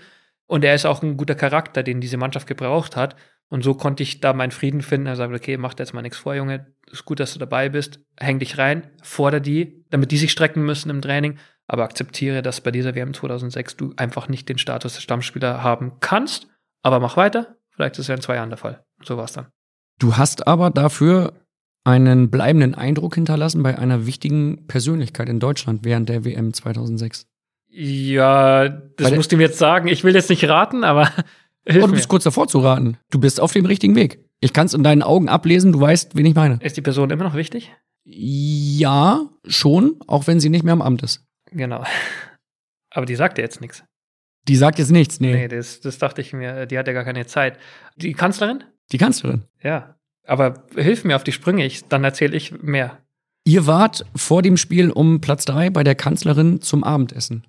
Und 0.53 0.63
er 0.63 0.75
ist 0.75 0.85
auch 0.85 1.01
ein 1.01 1.17
guter 1.17 1.33
Charakter, 1.33 1.81
den 1.81 1.99
diese 1.99 2.17
Mannschaft 2.17 2.45
gebraucht 2.45 2.95
hat. 2.95 3.15
Und 3.49 3.63
so 3.63 3.73
konnte 3.73 4.03
ich 4.03 4.19
da 4.19 4.33
meinen 4.33 4.51
Frieden 4.51 4.83
finden. 4.83 5.07
Er 5.07 5.15
sagt, 5.15 5.33
okay, 5.33 5.57
mach 5.57 5.73
dir 5.73 5.81
jetzt 5.81 5.95
mal 5.95 6.03
nichts 6.03 6.19
vor, 6.19 6.35
Junge. 6.35 6.75
Ist 6.91 7.05
gut, 7.05 7.19
dass 7.19 7.33
du 7.33 7.39
dabei 7.39 7.69
bist. 7.69 8.01
Häng 8.19 8.37
dich 8.37 8.59
rein, 8.59 8.91
forder 9.01 9.39
die, 9.39 9.83
damit 9.89 10.11
die 10.11 10.17
sich 10.17 10.31
strecken 10.31 10.63
müssen 10.63 10.91
im 10.91 11.01
Training. 11.01 11.39
Aber 11.65 11.81
akzeptiere, 11.81 12.43
dass 12.43 12.61
bei 12.61 12.69
dieser 12.69 12.93
WM 12.93 13.15
2006 13.15 13.77
du 13.77 13.93
einfach 13.97 14.27
nicht 14.29 14.47
den 14.47 14.59
Status 14.59 14.93
des 14.93 15.01
Stammspieler 15.01 15.63
haben 15.63 15.93
kannst. 16.01 16.45
Aber 16.83 16.99
mach 16.99 17.17
weiter. 17.17 17.55
Vielleicht 17.71 17.95
ist 17.95 18.01
es 18.01 18.07
ja 18.09 18.13
in 18.13 18.21
zwei 18.21 18.35
Jahren 18.35 18.49
der 18.49 18.59
Fall. 18.59 18.85
So 19.01 19.17
war 19.17 19.25
es 19.25 19.33
dann. 19.33 19.47
Du 19.97 20.17
hast 20.17 20.45
aber 20.45 20.69
dafür 20.69 21.33
einen 21.83 22.29
bleibenden 22.29 22.75
Eindruck 22.75 23.15
hinterlassen 23.15 23.63
bei 23.63 23.79
einer 23.79 24.05
wichtigen 24.05 24.67
Persönlichkeit 24.67 25.29
in 25.29 25.39
Deutschland 25.39 25.83
während 25.83 26.09
der 26.09 26.25
WM 26.25 26.53
2006. 26.53 27.25
Ja, 27.75 28.69
das 28.69 29.07
der- 29.09 29.15
musst 29.17 29.31
du 29.31 29.38
mir 29.38 29.43
jetzt 29.43 29.57
sagen. 29.57 29.88
Ich 29.88 30.03
will 30.03 30.13
jetzt 30.13 30.29
nicht 30.29 30.47
raten, 30.47 30.83
aber 30.83 31.05
hilf 31.65 31.83
Oh, 31.83 31.88
du 31.88 31.88
mir. 31.88 31.95
bist 31.95 32.07
kurz 32.07 32.23
davor 32.23 32.47
zu 32.47 32.59
raten. 32.59 32.97
Du 33.09 33.19
bist 33.19 33.39
auf 33.39 33.51
dem 33.51 33.65
richtigen 33.65 33.95
Weg. 33.95 34.19
Ich 34.41 34.53
kann 34.53 34.67
es 34.67 34.73
in 34.73 34.83
deinen 34.83 35.01
Augen 35.01 35.27
ablesen, 35.29 35.71
du 35.71 35.79
weißt, 35.81 36.15
wen 36.15 36.25
ich 36.25 36.36
meine. 36.36 36.59
Ist 36.62 36.77
die 36.77 36.81
Person 36.81 37.09
immer 37.09 37.23
noch 37.23 37.33
wichtig? 37.36 37.71
Ja, 38.05 39.21
schon, 39.45 39.95
auch 40.07 40.27
wenn 40.27 40.39
sie 40.39 40.49
nicht 40.49 40.63
mehr 40.63 40.73
im 40.73 40.81
Amt 40.81 41.01
ist. 41.03 41.25
Genau. 41.51 41.83
Aber 42.91 43.05
die 43.05 43.15
sagt 43.15 43.38
ja 43.39 43.43
jetzt 43.43 43.59
nichts. 43.62 43.83
Die 44.47 44.55
sagt 44.57 44.77
jetzt 44.77 44.91
nichts, 44.91 45.19
nee. 45.19 45.33
Nee, 45.33 45.47
das, 45.47 45.79
das 45.79 45.97
dachte 45.97 46.21
ich 46.21 46.33
mir, 46.33 46.65
die 46.65 46.77
hat 46.77 46.86
ja 46.88 46.93
gar 46.93 47.05
keine 47.05 47.25
Zeit. 47.25 47.57
Die 47.95 48.13
Kanzlerin? 48.13 48.63
Die 48.91 48.97
Kanzlerin. 48.97 49.45
Ja. 49.63 49.95
Aber 50.27 50.65
hilf 50.75 51.05
mir 51.05 51.15
auf 51.15 51.23
die 51.23 51.31
Sprünge, 51.31 51.65
ich, 51.65 51.86
dann 51.88 52.03
erzähle 52.03 52.36
ich 52.36 52.62
mehr. 52.62 52.99
Ihr 53.45 53.65
wart 53.67 54.05
vor 54.15 54.41
dem 54.41 54.57
Spiel 54.57 54.91
um 54.91 55.21
Platz 55.21 55.45
drei 55.45 55.69
bei 55.69 55.83
der 55.83 55.95
Kanzlerin 55.95 56.62
zum 56.62 56.83
Abendessen. 56.83 57.45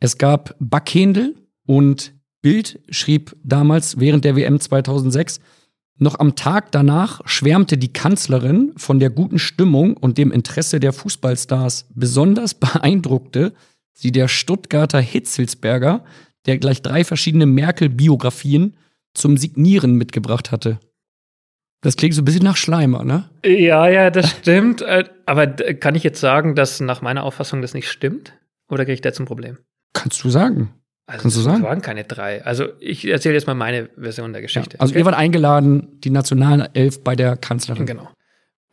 Es 0.00 0.18
gab 0.18 0.54
Backhändel 0.58 1.34
und 1.66 2.14
Bild 2.42 2.80
schrieb 2.90 3.36
damals 3.42 3.98
während 3.98 4.24
der 4.24 4.36
WM 4.36 4.60
2006, 4.60 5.40
noch 5.98 6.18
am 6.18 6.36
Tag 6.36 6.72
danach 6.72 7.22
schwärmte 7.24 7.78
die 7.78 7.92
Kanzlerin 7.92 8.72
von 8.76 8.98
der 8.98 9.08
guten 9.08 9.38
Stimmung 9.38 9.96
und 9.96 10.18
dem 10.18 10.30
Interesse 10.30 10.78
der 10.78 10.92
Fußballstars. 10.92 11.86
Besonders 11.94 12.54
beeindruckte 12.60 13.54
sie 13.92 14.12
der 14.12 14.28
Stuttgarter 14.28 15.00
Hitzelsberger, 15.00 16.04
der 16.44 16.58
gleich 16.58 16.82
drei 16.82 17.02
verschiedene 17.02 17.46
Merkel-Biografien 17.46 18.76
zum 19.14 19.38
Signieren 19.38 19.94
mitgebracht 19.94 20.52
hatte. 20.52 20.78
Das 21.80 21.96
klingt 21.96 22.14
so 22.14 22.22
ein 22.22 22.26
bisschen 22.26 22.44
nach 22.44 22.56
Schleimer, 22.56 23.04
ne? 23.04 23.30
Ja, 23.44 23.88
ja, 23.88 24.10
das 24.10 24.30
stimmt. 24.30 24.82
Äh, 24.82 25.04
Aber 25.24 25.46
kann 25.46 25.94
ich 25.94 26.02
jetzt 26.02 26.20
sagen, 26.20 26.54
dass 26.54 26.80
nach 26.80 27.00
meiner 27.00 27.22
Auffassung 27.22 27.62
das 27.62 27.74
nicht 27.74 27.88
stimmt? 27.88 28.34
Oder 28.68 28.84
kriege 28.84 28.94
ich 28.94 29.00
da 29.00 29.10
ein 29.10 29.26
Problem? 29.26 29.58
Kannst 29.96 30.22
du 30.24 30.30
sagen. 30.30 30.72
Also, 31.08 31.22
Kannst 31.22 31.36
du 31.36 31.40
es 31.40 31.44
sagen? 31.46 31.62
waren 31.62 31.82
keine 31.82 32.04
drei. 32.04 32.44
Also, 32.44 32.66
ich 32.80 33.06
erzähle 33.06 33.34
jetzt 33.34 33.46
mal 33.46 33.54
meine 33.54 33.88
Version 33.96 34.32
der 34.32 34.40
Ja, 34.42 34.46
Geschichte. 34.46 34.80
also 34.80 34.94
ihr 34.94 35.04
wart 35.04 35.14
eingeladen, 35.16 36.00
die 36.00 36.10
Nationalelf 36.10 37.02
bei 37.04 37.14
der 37.14 37.36
Kanzlerin. 37.36 37.86
Genau. 37.86 38.08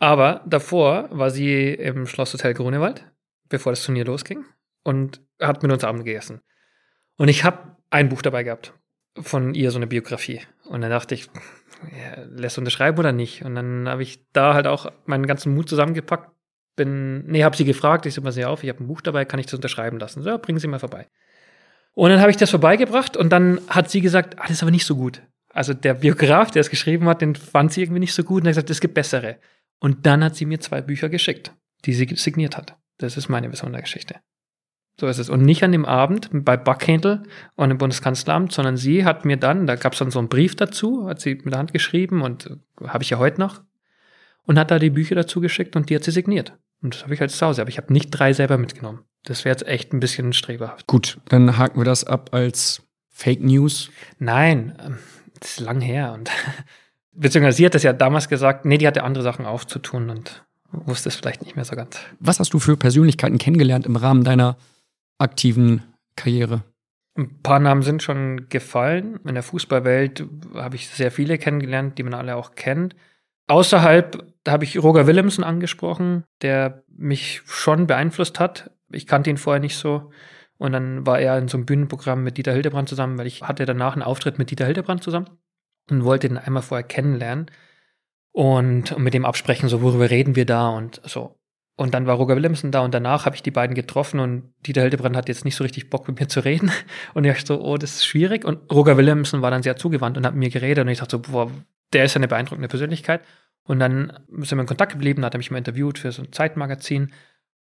Aber 0.00 0.42
davor 0.46 1.08
war 1.12 1.30
sie 1.30 1.72
im 1.72 2.06
Schlosshotel 2.06 2.52
Grunewald, 2.54 3.04
bevor 3.48 3.70
das 3.72 3.84
Turnier 3.84 4.04
losging, 4.04 4.44
und 4.82 5.20
hat 5.40 5.62
mit 5.62 5.70
uns 5.72 5.84
Abend 5.84 6.04
gegessen. 6.04 6.40
Und 7.16 7.28
ich 7.28 7.44
habe 7.44 7.76
ein 7.90 8.08
Buch 8.08 8.20
dabei 8.22 8.42
gehabt 8.42 8.74
von 9.22 9.54
ihr, 9.54 9.70
so 9.70 9.78
eine 9.78 9.86
Biografie. 9.86 10.40
Und 10.64 10.80
dann 10.80 10.90
dachte 10.90 11.14
ich, 11.14 11.28
ja, 11.96 12.24
lässt 12.24 12.56
du 12.56 12.60
unterschreiben 12.62 12.98
oder 12.98 13.12
nicht? 13.12 13.44
Und 13.44 13.54
dann 13.54 13.88
habe 13.88 14.02
ich 14.02 14.26
da 14.32 14.54
halt 14.54 14.66
auch 14.66 14.90
meinen 15.06 15.26
ganzen 15.26 15.54
Mut 15.54 15.68
zusammengepackt. 15.68 16.33
Bin, 16.76 17.26
nee, 17.26 17.44
habe 17.44 17.56
sie 17.56 17.64
gefragt, 17.64 18.06
ich 18.06 18.14
so, 18.14 18.22
pass 18.22 18.38
auf, 18.38 18.64
ich 18.64 18.68
habe 18.68 18.82
ein 18.82 18.86
Buch 18.86 19.00
dabei, 19.00 19.24
kann 19.24 19.38
ich 19.38 19.46
das 19.46 19.54
unterschreiben 19.54 19.98
lassen? 19.98 20.22
So, 20.22 20.30
ja, 20.30 20.36
bringen 20.36 20.58
Sie 20.58 20.66
mal 20.66 20.80
vorbei. 20.80 21.08
Und 21.94 22.10
dann 22.10 22.20
habe 22.20 22.30
ich 22.30 22.36
das 22.36 22.50
vorbeigebracht 22.50 23.16
und 23.16 23.30
dann 23.30 23.60
hat 23.68 23.88
sie 23.88 24.00
gesagt, 24.00 24.38
ah, 24.38 24.42
das 24.42 24.52
ist 24.52 24.62
aber 24.62 24.72
nicht 24.72 24.84
so 24.84 24.96
gut. 24.96 25.22
Also 25.50 25.72
der 25.72 25.94
Biograf, 25.94 26.50
der 26.50 26.60
es 26.60 26.70
geschrieben 26.70 27.08
hat, 27.08 27.20
den 27.20 27.36
fand 27.36 27.72
sie 27.72 27.82
irgendwie 27.82 28.00
nicht 28.00 28.14
so 28.14 28.24
gut 28.24 28.42
und 28.42 28.48
hat 28.48 28.54
gesagt, 28.54 28.70
es 28.70 28.80
gibt 28.80 28.94
bessere. 28.94 29.38
Und 29.78 30.04
dann 30.04 30.24
hat 30.24 30.34
sie 30.34 30.46
mir 30.46 30.58
zwei 30.58 30.82
Bücher 30.82 31.08
geschickt, 31.08 31.52
die 31.84 31.92
sie 31.92 32.08
signiert 32.16 32.56
hat. 32.56 32.76
Das 32.98 33.16
ist 33.16 33.28
meine 33.28 33.48
Version 33.48 33.72
der 33.72 33.82
Geschichte. 33.82 34.16
So 34.98 35.06
ist 35.06 35.18
es. 35.18 35.28
Und 35.28 35.42
nicht 35.42 35.62
an 35.64 35.72
dem 35.72 35.84
Abend 35.84 36.28
bei 36.32 36.56
Buckhandel 36.56 37.22
und 37.56 37.70
im 37.70 37.78
Bundeskanzleramt, 37.78 38.52
sondern 38.52 38.76
sie 38.76 39.04
hat 39.04 39.24
mir 39.24 39.36
dann, 39.36 39.66
da 39.66 39.74
gab 39.76 39.92
es 39.92 39.98
dann 39.98 40.10
so 40.10 40.20
einen 40.20 40.28
Brief 40.28 40.54
dazu, 40.54 41.08
hat 41.08 41.20
sie 41.20 41.34
mit 41.36 41.52
der 41.52 41.58
Hand 41.58 41.72
geschrieben 41.72 42.22
und 42.22 42.46
äh, 42.46 42.88
habe 42.88 43.02
ich 43.02 43.10
ja 43.10 43.18
heute 43.18 43.40
noch, 43.40 43.62
und 44.44 44.58
hat 44.58 44.70
da 44.70 44.78
die 44.78 44.90
Bücher 44.90 45.14
dazu 45.14 45.40
geschickt 45.40 45.74
und 45.74 45.90
die 45.90 45.96
hat 45.96 46.04
sie 46.04 46.12
signiert. 46.12 46.56
Und 46.84 46.94
das 46.94 47.02
habe 47.02 47.14
ich 47.14 47.20
halt 47.20 47.30
zu 47.30 47.44
Hause. 47.44 47.62
Aber 47.62 47.70
ich 47.70 47.78
habe 47.78 47.92
nicht 47.92 48.10
drei 48.10 48.34
selber 48.34 48.58
mitgenommen. 48.58 49.00
Das 49.24 49.44
wäre 49.44 49.54
jetzt 49.54 49.66
echt 49.66 49.92
ein 49.94 50.00
bisschen 50.00 50.34
streberhaft. 50.34 50.86
Gut, 50.86 51.18
dann 51.30 51.56
haken 51.56 51.80
wir 51.80 51.84
das 51.84 52.04
ab 52.04 52.28
als 52.32 52.82
Fake 53.08 53.42
News. 53.42 53.90
Nein, 54.18 54.76
ähm, 54.84 54.98
das 55.40 55.52
ist 55.52 55.60
lang 55.60 55.80
her. 55.80 56.12
Und 56.12 56.30
beziehungsweise 57.12 57.56
sie 57.56 57.66
hat 57.66 57.74
das 57.74 57.82
ja 57.82 57.94
damals 57.94 58.28
gesagt, 58.28 58.66
nee, 58.66 58.76
die 58.76 58.86
hatte 58.86 59.02
andere 59.02 59.24
Sachen 59.24 59.46
aufzutun 59.46 60.10
und 60.10 60.44
wusste 60.70 61.08
es 61.08 61.16
vielleicht 61.16 61.42
nicht 61.42 61.56
mehr 61.56 61.64
so 61.64 61.74
ganz. 61.74 61.98
Was 62.20 62.38
hast 62.38 62.52
du 62.52 62.58
für 62.58 62.76
Persönlichkeiten 62.76 63.38
kennengelernt 63.38 63.86
im 63.86 63.96
Rahmen 63.96 64.22
deiner 64.22 64.58
aktiven 65.18 65.82
Karriere? 66.16 66.64
Ein 67.16 67.40
paar 67.42 67.60
Namen 67.60 67.82
sind 67.82 68.02
schon 68.02 68.48
gefallen. 68.50 69.20
In 69.24 69.34
der 69.34 69.44
Fußballwelt 69.44 70.26
habe 70.54 70.76
ich 70.76 70.88
sehr 70.88 71.10
viele 71.10 71.38
kennengelernt, 71.38 71.96
die 71.96 72.02
man 72.02 72.12
alle 72.12 72.36
auch 72.36 72.56
kennt. 72.56 72.94
Außerhalb 73.46 74.33
habe 74.52 74.64
ich 74.64 74.82
Roger 74.82 75.06
Willemsen 75.06 75.44
angesprochen, 75.44 76.24
der 76.42 76.84
mich 76.88 77.42
schon 77.46 77.86
beeinflusst 77.86 78.40
hat. 78.40 78.70
Ich 78.92 79.06
kannte 79.06 79.30
ihn 79.30 79.38
vorher 79.38 79.60
nicht 79.60 79.76
so. 79.76 80.10
Und 80.56 80.72
dann 80.72 81.06
war 81.06 81.18
er 81.18 81.38
in 81.38 81.48
so 81.48 81.56
einem 81.56 81.66
Bühnenprogramm 81.66 82.22
mit 82.22 82.36
Dieter 82.36 82.52
Hildebrand 82.52 82.88
zusammen, 82.88 83.18
weil 83.18 83.26
ich 83.26 83.42
hatte 83.42 83.64
danach 83.64 83.94
einen 83.94 84.02
Auftritt 84.02 84.38
mit 84.38 84.50
Dieter 84.50 84.66
Hildebrand 84.66 85.02
zusammen 85.02 85.28
und 85.90 86.04
wollte 86.04 86.26
ihn 86.26 86.38
einmal 86.38 86.62
vorher 86.62 86.86
kennenlernen 86.86 87.50
und 88.32 88.98
mit 88.98 89.14
dem 89.14 89.24
absprechen, 89.24 89.68
so 89.68 89.82
worüber 89.82 90.10
reden 90.10 90.36
wir 90.36 90.46
da 90.46 90.68
und 90.68 91.00
so. 91.04 91.36
Und 91.76 91.92
dann 91.92 92.06
war 92.06 92.16
Roger 92.16 92.36
Willemsen 92.36 92.70
da 92.70 92.80
und 92.80 92.94
danach 92.94 93.26
habe 93.26 93.34
ich 93.34 93.42
die 93.42 93.50
beiden 93.50 93.74
getroffen 93.74 94.20
und 94.20 94.52
Dieter 94.64 94.82
Hildebrand 94.82 95.16
hat 95.16 95.28
jetzt 95.28 95.44
nicht 95.44 95.56
so 95.56 95.64
richtig 95.64 95.90
Bock 95.90 96.06
mit 96.06 96.20
mir 96.20 96.28
zu 96.28 96.40
reden. 96.44 96.70
Und 97.14 97.24
ich 97.24 97.32
dachte 97.32 97.46
so, 97.46 97.60
oh, 97.60 97.76
das 97.76 97.96
ist 97.96 98.06
schwierig. 98.06 98.44
Und 98.44 98.72
Roger 98.72 98.96
Willemsen 98.96 99.42
war 99.42 99.50
dann 99.50 99.64
sehr 99.64 99.76
zugewandt 99.76 100.16
und 100.16 100.24
hat 100.24 100.36
mir 100.36 100.50
geredet 100.50 100.84
und 100.84 100.88
ich 100.88 100.98
dachte 100.98 101.16
so, 101.16 101.32
boah, 101.32 101.50
der 101.92 102.04
ist 102.04 102.14
ja 102.14 102.20
eine 102.20 102.28
beeindruckende 102.28 102.68
Persönlichkeit. 102.68 103.22
Und 103.64 103.78
dann 103.78 104.12
sind 104.28 104.58
wir 104.58 104.62
in 104.62 104.66
Kontakt 104.66 104.92
geblieben, 104.92 105.24
hat 105.24 105.34
er 105.34 105.38
mich 105.38 105.50
mal 105.50 105.58
interviewt 105.58 105.98
für 105.98 106.12
so 106.12 106.22
ein 106.22 106.32
Zeitmagazin 106.32 107.12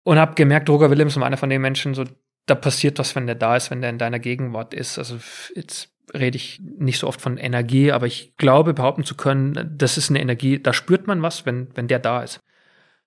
und 0.05 0.19
habe 0.19 0.35
gemerkt, 0.35 0.71
Roger 0.71 0.91
Willemsen 0.91 1.21
war 1.21 1.27
einer 1.27 1.37
von 1.37 1.51
den 1.51 1.61
Menschen, 1.61 1.95
so 1.95 2.05
da 2.47 2.55
passiert 2.55 2.99
was, 2.99 3.15
wenn 3.15 3.27
der 3.27 3.35
da 3.35 3.57
ist, 3.57 3.71
wenn 3.71 3.81
der 3.81 3.91
in 3.91 3.99
deiner 3.99 4.19
Gegenwart 4.19 4.75
ist. 4.75 4.99
Also 4.99 5.19
jetzt 5.55 5.93
rede 6.15 6.37
ich 6.37 6.61
nicht 6.61 6.99
so 6.99 7.07
oft 7.07 7.21
von 7.21 7.37
Energie, 7.37 7.93
aber 7.93 8.07
ich 8.07 8.37
glaube, 8.37 8.75
behaupten 8.75 9.05
zu 9.05 9.17
können, 9.17 9.75
das 9.77 9.99
ist 9.99 10.09
eine 10.09 10.21
Energie, 10.21 10.59
da 10.59 10.73
spürt 10.73 11.07
man 11.07 11.21
was, 11.21 11.45
wenn, 11.45 11.69
wenn 11.75 11.89
der 11.89 11.99
da 11.99 12.23
ist. 12.23 12.41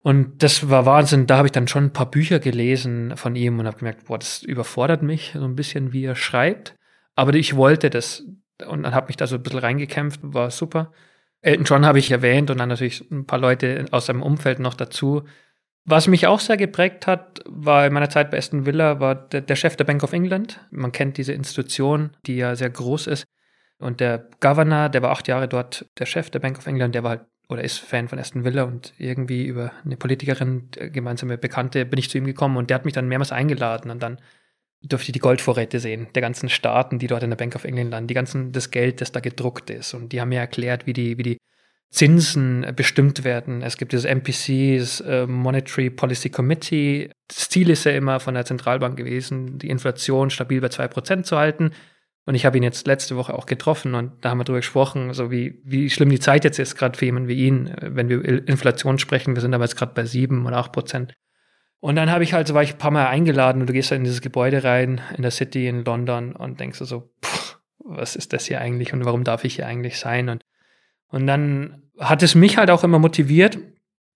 Und 0.04 0.41
das 0.43 0.69
war 0.69 0.86
Wahnsinn. 0.86 1.27
Da 1.27 1.38
habe 1.38 1.47
ich 1.47 1.51
dann 1.51 1.67
schon 1.67 1.86
ein 1.86 1.93
paar 1.93 2.10
Bücher 2.10 2.39
gelesen 2.39 3.15
von 3.17 3.36
ihm 3.36 3.60
und 3.60 3.67
habe 3.67 3.77
gemerkt, 3.77 4.06
boah, 4.06 4.17
das 4.17 4.41
überfordert 4.41 5.04
mich 5.04 5.32
so 5.34 5.45
ein 5.45 5.56
bisschen, 5.56 5.93
wie 5.93 6.06
er 6.06 6.15
schreibt. 6.15 6.75
Aber 7.15 7.34
ich 7.36 7.56
wollte 7.56 7.89
das 7.89 8.25
und 8.67 8.84
dann 8.84 8.93
habe 8.93 9.08
mich 9.08 9.17
da 9.17 9.27
so 9.27 9.36
ein 9.36 9.43
bisschen 9.43 9.60
reingekämpft, 9.60 10.19
war 10.23 10.51
super. 10.51 10.91
Elton 11.41 11.65
John 11.65 11.86
habe 11.86 11.99
ich 11.99 12.12
erwähnt 12.12 12.49
und 12.51 12.60
dann 12.60 12.69
natürlich 12.69 13.10
ein 13.12 13.25
paar 13.25 13.39
Leute 13.39 13.86
aus 13.91 14.06
seinem 14.06 14.21
Umfeld 14.21 14.60
noch 14.60 14.73
dazu. 14.73 15.23
Was 15.84 16.08
mich 16.08 16.27
auch 16.27 16.39
sehr 16.39 16.58
geprägt 16.58 17.08
hat, 17.08 17.41
war 17.45 17.88
in 17.88 17.93
meiner 17.93 18.10
Zeit 18.10 18.30
bei 18.30 18.38
Aston 18.38 18.67
Villa, 18.67 18.99
war 18.99 19.15
der, 19.15 19.41
der, 19.41 19.56
Chef 19.56 19.75
der 19.75 19.84
Bank 19.84 20.04
of 20.04 20.13
England. 20.13 20.60
Man 20.69 20.91
kennt 20.91 21.17
diese 21.17 21.34
Institution, 21.34 22.12
die 22.27 22.36
ja 22.36 22.56
sehr 22.56 22.69
groß 22.69 23.08
ist. 23.08 23.25
Und 23.80 23.99
der 23.99 24.30
Governor, 24.39 24.89
der 24.89 25.01
war 25.01 25.10
acht 25.10 25.27
Jahre 25.27 25.47
dort, 25.47 25.88
der 25.97 26.06
Chef 26.06 26.30
der 26.30 26.39
Bank 26.39 26.60
of 26.60 26.67
England, 26.67 26.93
der 26.93 27.04
war 27.04 27.10
halt 27.12 27.21
oder 27.51 27.65
ist 27.65 27.80
Fan 27.80 28.08
von 28.08 28.17
Aston 28.17 28.45
Villa 28.45 28.63
und 28.63 28.93
irgendwie 28.97 29.45
über 29.45 29.73
eine 29.84 29.97
Politikerin, 29.97 30.69
äh, 30.77 30.89
gemeinsame 30.89 31.38
Bekannte, 31.38 31.86
bin 31.86 31.99
ich 31.99 32.10
zu 32.10 32.17
ihm 32.17 32.25
gekommen 32.25 32.56
und 32.56 32.69
der 32.69 32.75
hat 32.75 32.86
mich 32.86 32.93
dann 32.93 33.10
mehrmals 33.10 33.34
eingeladen 33.34 33.91
und 33.91 34.01
dann 34.01 34.19
durfte 34.83 35.09
ich 35.09 35.13
die 35.13 35.19
Goldvorräte 35.19 35.79
sehen, 35.79 36.07
der 36.15 36.21
ganzen 36.21 36.49
Staaten, 36.49 36.99
die 36.99 37.07
dort 37.07 37.23
in 37.23 37.29
der 37.29 37.37
Bank 37.37 37.55
of 37.55 37.65
England 37.65 37.91
landen, 37.91 38.07
die 38.07 38.13
ganzen, 38.13 38.51
das 38.51 38.71
Geld, 38.71 39.01
das 39.01 39.11
da 39.11 39.19
gedruckt 39.19 39.69
ist 39.69 39.93
und 39.93 40.11
die 40.11 40.21
haben 40.21 40.29
mir 40.29 40.39
erklärt, 40.39 40.87
wie 40.87 40.93
die, 40.93 41.17
wie 41.17 41.23
die 41.23 41.37
Zinsen 41.91 42.65
bestimmt 42.73 43.25
werden. 43.25 43.61
Es 43.61 43.77
gibt 43.77 43.91
dieses 43.91 44.05
MPC, 44.05 44.79
das 44.79 45.01
äh, 45.01 45.27
Monetary 45.27 45.89
Policy 45.89 46.29
Committee. 46.29 47.11
Das 47.27 47.49
Ziel 47.49 47.69
ist 47.69 47.83
ja 47.83 47.91
immer 47.91 48.21
von 48.21 48.33
der 48.33 48.45
Zentralbank 48.45 48.95
gewesen, 48.95 49.59
die 49.59 49.69
Inflation 49.69 50.29
stabil 50.29 50.61
bei 50.61 50.69
zwei 50.69 50.87
Prozent 50.87 51.25
zu 51.25 51.37
halten. 51.37 51.71
Und 52.25 52.35
ich 52.35 52.45
habe 52.45 52.55
ihn 52.55 52.63
jetzt 52.63 52.87
letzte 52.87 53.17
Woche 53.17 53.33
auch 53.33 53.45
getroffen 53.45 53.93
und 53.93 54.13
da 54.21 54.29
haben 54.29 54.37
wir 54.37 54.45
darüber 54.45 54.59
gesprochen, 54.59 55.13
so 55.13 55.31
wie, 55.31 55.59
wie 55.65 55.89
schlimm 55.89 56.09
die 56.09 56.19
Zeit 56.19 56.45
jetzt 56.45 56.59
ist, 56.59 56.75
gerade 56.75 56.97
für 56.97 57.05
jemanden 57.05 57.27
wie 57.27 57.45
ihn, 57.45 57.75
wenn 57.81 58.09
wir 58.09 58.47
Inflation 58.47 58.99
sprechen. 58.99 59.35
Wir 59.35 59.41
sind 59.41 59.53
aber 59.53 59.65
jetzt 59.65 59.75
gerade 59.75 59.93
bei 59.93 60.05
sieben 60.05 60.45
oder 60.45 60.57
acht 60.57 60.71
Prozent. 60.71 61.13
Und 61.81 61.95
dann 61.95 62.11
habe 62.11 62.23
ich 62.23 62.33
halt, 62.33 62.47
so 62.47 62.53
war 62.53 62.61
ich 62.61 62.73
ein 62.73 62.77
paar 62.77 62.91
Mal 62.91 63.07
eingeladen 63.07 63.61
und 63.61 63.67
du 63.67 63.73
gehst 63.73 63.91
da 63.91 63.95
in 63.95 64.03
dieses 64.03 64.21
Gebäude 64.21 64.63
rein, 64.63 65.01
in 65.17 65.23
der 65.23 65.31
City 65.31 65.67
in 65.67 65.83
London 65.83 66.33
und 66.33 66.59
denkst 66.59 66.77
so, 66.77 67.11
pff, 67.25 67.59
was 67.79 68.15
ist 68.15 68.33
das 68.33 68.45
hier 68.45 68.61
eigentlich 68.61 68.93
und 68.93 69.03
warum 69.03 69.23
darf 69.23 69.43
ich 69.43 69.55
hier 69.55 69.65
eigentlich 69.65 69.97
sein? 69.97 70.29
Und, 70.29 70.45
und 71.07 71.25
dann 71.25 71.81
hat 71.99 72.21
es 72.21 72.35
mich 72.35 72.57
halt 72.57 72.69
auch 72.69 72.83
immer 72.83 72.99
motiviert. 72.99 73.57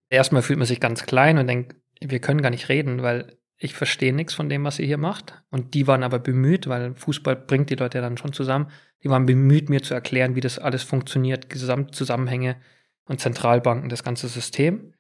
Erstmal 0.09 0.43
fühlt 0.43 0.59
man 0.59 0.67
sich 0.67 0.79
ganz 0.79 1.07
klein 1.07 1.39
und 1.39 1.47
denkt, 1.47 1.75
wir 1.99 2.19
können 2.19 2.43
gar 2.43 2.51
nicht 2.51 2.69
reden, 2.69 3.01
weil 3.01 3.35
ich 3.57 3.73
verstehe 3.73 4.13
nichts 4.13 4.35
von 4.35 4.47
dem, 4.47 4.63
was 4.63 4.77
ihr 4.77 4.85
hier 4.85 4.97
macht. 4.97 5.41
Und 5.49 5.73
die 5.73 5.87
waren 5.87 6.03
aber 6.03 6.19
bemüht, 6.19 6.67
weil 6.67 6.93
Fußball 6.93 7.35
bringt 7.35 7.71
die 7.71 7.75
Leute 7.75 7.99
dann 7.99 8.17
schon 8.17 8.31
zusammen. 8.31 8.69
Die 9.03 9.09
waren 9.09 9.25
bemüht, 9.25 9.69
mir 9.69 9.81
zu 9.81 9.95
erklären, 9.95 10.35
wie 10.35 10.41
das 10.41 10.59
alles 10.59 10.83
funktioniert, 10.83 11.49
Gesamtzusammenhänge 11.49 12.57
und 13.05 13.21
Zentralbanken, 13.21 13.89
das 13.89 14.03
ganze 14.03 14.27
System. 14.27 14.93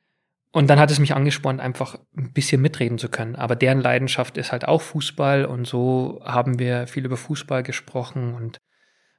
Und 0.55 0.69
dann 0.69 0.79
hat 0.79 0.89
es 0.89 0.99
mich 0.99 1.13
angespornt, 1.13 1.59
einfach 1.59 1.99
ein 2.15 2.31
bisschen 2.31 2.61
mitreden 2.61 2.97
zu 2.97 3.09
können. 3.09 3.35
Aber 3.35 3.57
deren 3.57 3.81
Leidenschaft 3.81 4.37
ist 4.37 4.53
halt 4.53 4.65
auch 4.65 4.81
Fußball 4.81 5.43
und 5.43 5.67
so 5.67 6.21
haben 6.23 6.59
wir 6.59 6.87
viel 6.87 7.03
über 7.03 7.17
Fußball 7.17 7.61
gesprochen 7.61 8.33
und 8.33 8.61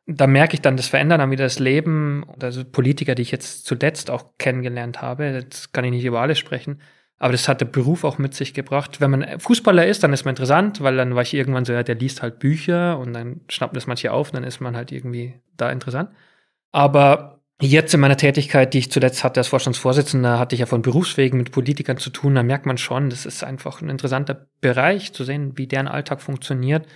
da 0.07 0.27
merke 0.27 0.55
ich 0.55 0.62
dann, 0.62 0.79
das 0.79 0.88
verändert 0.88 1.20
dann 1.20 1.31
wieder 1.31 1.44
das 1.44 1.59
Leben. 1.59 2.25
Also 2.40 2.64
Politiker, 2.64 3.14
die 3.14 3.20
ich 3.20 3.33
jetzt 3.33 3.66
zuletzt 3.66 4.11
auch 4.11 4.38
kennengelernt 4.38 5.03
habe, 5.03 5.27
jetzt 5.27 5.75
kann 5.75 5.85
ich 5.85 5.90
nicht 5.90 6.07
über 6.07 6.22
alles 6.22 6.38
sprechen, 6.38 6.81
aber 7.18 7.33
das 7.33 7.49
hat 7.49 7.61
der 7.61 7.66
Beruf 7.66 8.05
auch 8.05 8.16
mit 8.16 8.33
sich 8.33 8.55
gebracht. 8.55 9.03
Wenn 9.03 9.11
man 9.11 9.38
Fußballer 9.38 9.87
ist, 9.87 10.03
dann 10.05 10.14
ist 10.14 10.25
man 10.25 10.33
interessant, 10.33 10.81
weil 10.81 10.96
dann 10.96 11.16
war 11.16 11.22
ich 11.22 11.35
irgendwann 11.35 11.66
so, 11.66 11.75
ja, 11.75 11.83
der 11.83 11.96
liest 11.96 12.22
halt 12.22 12.38
Bücher 12.38 12.99
und 12.99 13.12
dann 13.12 13.42
schnappt 13.51 13.77
das 13.77 13.87
manche 13.87 14.11
auf 14.11 14.31
und 14.31 14.37
dann 14.37 14.44
ist 14.44 14.61
man 14.61 14.75
halt 14.75 14.90
irgendwie 14.90 15.35
da 15.59 15.70
interessant. 15.70 16.09
Aber 16.72 17.36
jetzt 17.61 17.95
in 17.95 18.01
meiner 18.01 18.16
Tätigkeit, 18.16 18.75
die 18.75 18.79
ich 18.79 18.90
zuletzt 18.90 19.25
hatte 19.25 19.40
als 19.40 19.49
Vorstandsvorsitzender, 19.49 20.38
hatte 20.38 20.55
ich 20.55 20.61
ja 20.61 20.66
von 20.66 20.83
Berufswegen 20.83 21.38
mit 21.38 21.53
Politikern 21.53 21.97
zu 21.97 22.11
tun. 22.11 22.35
Da 22.35 22.42
merkt 22.42 22.66
man 22.66 22.79
schon, 22.79 23.11
das 23.11 23.27
ist 23.27 23.45
einfach 23.45 23.81
ein 23.81 23.88
interessanter 23.88 24.49
Bereich, 24.61 25.12
zu 25.12 25.25
sehen, 25.25 25.57
wie 25.57 25.66
deren 25.66 25.88
Alltag 25.88 26.21
funktioniert. 26.21 26.87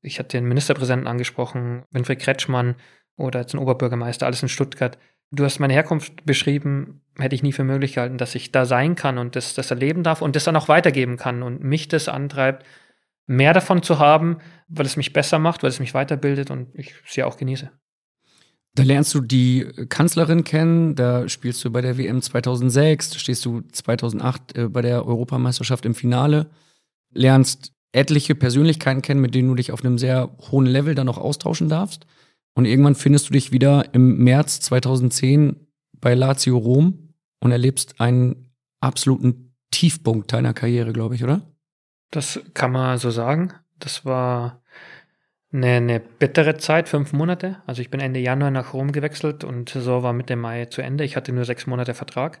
Ich 0.00 0.18
hatte 0.18 0.38
den 0.38 0.46
Ministerpräsidenten 0.46 1.08
angesprochen, 1.08 1.84
Winfried 1.90 2.20
Kretschmann 2.20 2.76
oder 3.16 3.40
jetzt 3.40 3.54
ein 3.54 3.58
Oberbürgermeister, 3.58 4.26
alles 4.26 4.42
in 4.42 4.48
Stuttgart. 4.48 4.96
Du 5.30 5.44
hast 5.44 5.58
meine 5.58 5.74
Herkunft 5.74 6.24
beschrieben, 6.24 7.02
hätte 7.18 7.34
ich 7.34 7.42
nie 7.42 7.52
für 7.52 7.64
möglich 7.64 7.94
gehalten, 7.94 8.16
dass 8.16 8.34
ich 8.34 8.52
da 8.52 8.64
sein 8.64 8.94
kann 8.94 9.18
und 9.18 9.36
das, 9.36 9.54
das 9.54 9.70
erleben 9.70 10.02
darf 10.02 10.22
und 10.22 10.36
das 10.36 10.44
dann 10.44 10.56
auch 10.56 10.68
weitergeben 10.68 11.16
kann 11.16 11.42
und 11.42 11.62
mich 11.62 11.88
das 11.88 12.08
antreibt, 12.08 12.64
mehr 13.26 13.52
davon 13.52 13.82
zu 13.82 13.98
haben, 13.98 14.38
weil 14.68 14.86
es 14.86 14.96
mich 14.96 15.12
besser 15.12 15.38
macht, 15.38 15.62
weil 15.62 15.70
es 15.70 15.80
mich 15.80 15.92
weiterbildet 15.92 16.50
und 16.50 16.74
ich 16.74 16.94
sie 17.04 17.24
auch 17.24 17.36
genieße. 17.36 17.70
Da 18.74 18.82
lernst 18.84 19.14
du 19.14 19.20
die 19.20 19.66
Kanzlerin 19.88 20.44
kennen, 20.44 20.94
da 20.94 21.28
spielst 21.28 21.64
du 21.64 21.70
bei 21.70 21.80
der 21.80 21.98
WM 21.98 22.22
2006, 22.22 23.10
da 23.10 23.18
stehst 23.18 23.44
du 23.44 23.62
2008 23.72 24.56
äh, 24.56 24.68
bei 24.68 24.82
der 24.82 25.06
Europameisterschaft 25.06 25.84
im 25.84 25.94
Finale, 25.94 26.50
lernst 27.12 27.72
etliche 27.92 28.34
Persönlichkeiten 28.34 29.02
kennen, 29.02 29.20
mit 29.20 29.34
denen 29.34 29.48
du 29.48 29.54
dich 29.54 29.72
auf 29.72 29.84
einem 29.84 29.98
sehr 29.98 30.30
hohen 30.50 30.66
Level 30.66 30.94
dann 30.94 31.06
noch 31.06 31.18
austauschen 31.18 31.68
darfst. 31.68 32.06
Und 32.54 32.64
irgendwann 32.64 32.94
findest 32.94 33.28
du 33.28 33.32
dich 33.32 33.52
wieder 33.52 33.94
im 33.94 34.18
März 34.18 34.60
2010 34.60 35.68
bei 36.00 36.14
Lazio 36.14 36.56
Rom 36.56 37.14
und 37.40 37.50
erlebst 37.50 38.00
einen 38.00 38.52
absoluten 38.80 39.54
Tiefpunkt 39.70 40.32
deiner 40.32 40.54
Karriere, 40.54 40.92
glaube 40.92 41.14
ich, 41.14 41.24
oder? 41.24 41.42
Das 42.10 42.40
kann 42.54 42.72
man 42.72 42.98
so 42.98 43.10
sagen. 43.10 43.52
Das 43.78 44.04
war 44.04 44.62
eine, 45.52 45.76
eine 45.76 46.00
bittere 46.00 46.56
Zeit, 46.56 46.88
fünf 46.88 47.12
Monate. 47.12 47.62
Also 47.66 47.80
ich 47.80 47.90
bin 47.90 48.00
Ende 48.00 48.20
Januar 48.20 48.50
nach 48.50 48.74
Rom 48.74 48.92
gewechselt 48.92 49.44
und 49.44 49.70
so 49.70 50.02
war 50.02 50.12
Mitte 50.12 50.36
Mai 50.36 50.66
zu 50.66 50.82
Ende. 50.82 51.04
Ich 51.04 51.16
hatte 51.16 51.32
nur 51.32 51.44
sechs 51.44 51.66
Monate 51.66 51.94
Vertrag. 51.94 52.40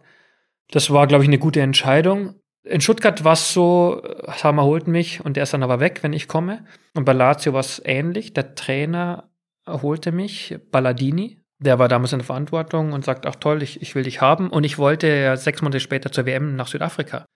Das 0.70 0.90
war, 0.90 1.06
glaube 1.06 1.24
ich, 1.24 1.28
eine 1.28 1.38
gute 1.38 1.60
Entscheidung. 1.60 2.34
In 2.64 2.80
Stuttgart 2.80 3.24
war 3.24 3.32
es 3.32 3.54
so, 3.54 4.02
Sammer 4.36 4.64
holt 4.64 4.86
mich 4.88 5.24
und 5.24 5.36
der 5.36 5.44
ist 5.44 5.54
dann 5.54 5.62
aber 5.62 5.80
weg, 5.80 6.02
wenn 6.02 6.12
ich 6.12 6.28
komme. 6.28 6.64
Und 6.94 7.04
bei 7.04 7.12
Lazio 7.12 7.54
war 7.54 7.60
es 7.60 7.80
ähnlich. 7.84 8.34
Der 8.34 8.54
Trainer 8.54 9.30
holte 9.66 10.12
mich, 10.12 10.58
Balladini, 10.70 11.40
der 11.58 11.78
war 11.78 11.88
damals 11.88 12.12
in 12.12 12.18
der 12.18 12.26
Verantwortung 12.26 12.92
und 12.92 13.04
sagt, 13.04 13.26
ach 13.26 13.36
toll, 13.36 13.62
ich, 13.62 13.80
ich 13.80 13.94
will 13.94 14.02
dich 14.02 14.20
haben. 14.20 14.50
Und 14.50 14.64
ich 14.64 14.78
wollte 14.78 15.36
sechs 15.36 15.62
Monate 15.62 15.80
später 15.80 16.12
zur 16.12 16.26
WM 16.26 16.56
nach 16.56 16.68
Südafrika. 16.68 17.26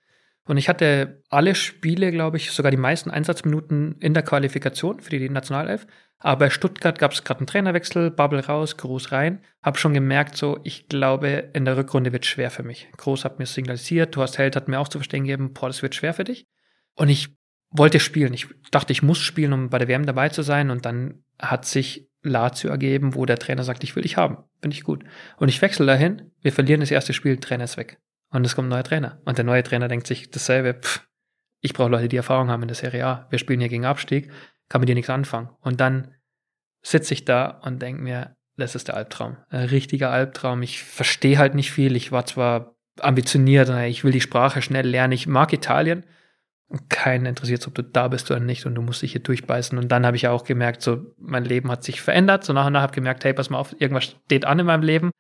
Und 0.45 0.57
ich 0.57 0.69
hatte 0.69 1.23
alle 1.29 1.55
Spiele, 1.55 2.11
glaube 2.11 2.37
ich, 2.37 2.51
sogar 2.51 2.71
die 2.71 2.77
meisten 2.77 3.11
Einsatzminuten 3.11 3.97
in 4.01 4.13
der 4.13 4.25
Qualifikation 4.25 5.01
für 5.01 5.11
die 5.11 5.29
Nationalelf. 5.29 5.87
Aber 6.19 6.47
bei 6.47 6.51
Stuttgart 6.51 6.99
gab 6.99 7.13
es 7.13 7.23
gerade 7.23 7.41
einen 7.41 7.47
Trainerwechsel, 7.47 8.11
Bubble 8.11 8.45
raus, 8.45 8.77
Groß 8.77 9.13
rein. 9.13 9.41
Hab 9.63 9.79
schon 9.79 9.95
gemerkt, 9.95 10.37
so, 10.37 10.59
ich 10.65 10.89
glaube, 10.89 11.51
in 11.53 11.65
der 11.65 11.77
Rückrunde 11.77 12.13
wird 12.13 12.27
schwer 12.27 12.51
für 12.51 12.63
mich. 12.65 12.89
Groß 12.97 13.25
hat 13.25 13.39
mir 13.39 13.47
signalisiert, 13.47 14.15
Thorst 14.15 14.39
Held 14.39 14.57
hat 14.57 14.69
mir 14.69 14.81
auch 14.81 14.89
zu 14.89 14.99
verstehen 14.99 15.25
gegeben, 15.25 15.55
Paul, 15.55 15.71
das 15.71 15.83
wird 15.83 15.95
schwer 15.95 16.15
für 16.15 16.25
dich. 16.25 16.47
Und 16.95 17.09
ich 17.09 17.37
wollte 17.71 18.01
spielen. 18.01 18.35
Ich 18.35 18.49
dachte, 18.71 18.93
ich 18.93 19.03
muss 19.03 19.19
spielen, 19.19 19.53
um 19.53 19.71
bei 19.71 19.79
der 19.79 19.89
WM 19.89 20.07
dabei 20.07 20.29
zu 20.29 20.43
sein. 20.43 20.71
Und 20.71 20.85
dann 20.85 21.23
hat 21.41 21.65
sich 21.67 22.09
Lazio 22.23 22.71
ergeben, 22.71 23.15
wo 23.15 23.27
der 23.27 23.39
Trainer 23.39 23.65
sagt, 23.65 23.83
ich 23.85 23.97
will 23.97 24.03
dich 24.03 24.17
haben, 24.17 24.39
finde 24.61 24.77
ich 24.77 24.85
gut. 24.85 25.05
Und 25.39 25.49
ich 25.49 25.61
wechsle 25.63 25.87
dahin, 25.87 26.31
wir 26.41 26.53
verlieren 26.53 26.81
das 26.81 26.91
erste 26.91 27.13
Spiel, 27.13 27.37
Trainer 27.39 27.65
ist 27.65 27.77
weg. 27.77 27.99
Und 28.33 28.45
es 28.47 28.57
kommt 28.57 28.67
ein 28.67 28.71
neuer 28.71 28.83
Trainer. 28.83 29.21
Und 29.25 29.39
der 29.39 29.45
neue 29.45 29.63
Trainer 29.63 29.89
denkt 29.89 30.07
sich 30.07 30.31
dasselbe, 30.31 30.75
pff, 30.75 31.07
ich 31.61 31.75
brauche 31.75 31.91
Leute, 31.91 32.09
die 32.09 32.17
Erfahrung 32.17 32.49
haben 32.49 32.63
in 32.63 32.69
der 32.69 32.75
Serie 32.75 33.07
A. 33.07 33.27
Wir 33.31 33.39
spielen 33.39 33.61
hier 33.61 33.69
gegen 33.69 33.85
Abstieg, 33.85 34.33
kann 34.69 34.81
mit 34.81 34.89
dir 34.89 34.95
nichts 34.95 35.11
anfangen. 35.11 35.51
Und 35.61 35.81
dann 35.81 36.15
sitze 36.83 37.15
ich 37.15 37.25
da 37.25 37.47
und 37.63 37.81
denke 37.81 38.03
mir, 38.03 38.37
das 38.57 38.75
ist 38.75 38.89
der 38.89 38.97
Albtraum. 38.97 39.37
Ein 39.51 39.67
richtiger 39.67 40.11
Albtraum. 40.11 40.63
Ich 40.63 40.83
verstehe 40.83 41.39
halt 41.39 41.55
nicht 41.55 41.71
viel. 41.71 41.95
Ich 41.95 42.11
war 42.11 42.27
zwar 42.27 42.75
ambitioniert, 43.01 43.69
ich 43.89 44.05
will 44.05 44.13
die 44.13 44.21
Sprache 44.21 44.61
schnell 44.61 44.87
lernen. 44.87 45.13
Ich 45.13 45.27
mag 45.27 45.53
Italien. 45.53 46.05
Keinen 46.89 47.27
interessiert, 47.27 47.67
ob 47.67 47.75
du 47.75 47.83
da 47.83 48.09
bist 48.09 48.31
oder 48.31 48.41
nicht 48.41 48.65
und 48.65 48.75
du 48.75 48.83
musst 48.83 49.03
dich 49.03 49.13
hier 49.13 49.23
durchbeißen. 49.23 49.79
Und 49.79 49.89
dann 49.89 50.07
habe 50.07 50.17
ich 50.17 50.27
auch 50.29 50.45
gemerkt, 50.45 50.81
so 50.81 51.15
mein 51.19 51.45
Leben 51.45 51.71
hat 51.71 51.85
sich 51.85 52.01
verändert. 52.01 52.45
So 52.45 52.55
nach 52.55 52.67
und 52.67 52.73
nach 52.73 52.81
habe 52.81 52.93
ich 52.93 52.97
gemerkt, 52.97 53.25
hey, 53.25 53.35
pass 53.35 53.51
mal 53.51 53.59
auf, 53.59 53.79
irgendwas 53.79 54.05
steht 54.05 54.47
an 54.47 54.59
in 54.59 54.67
meinem 54.67 54.83
Leben. 54.83 55.11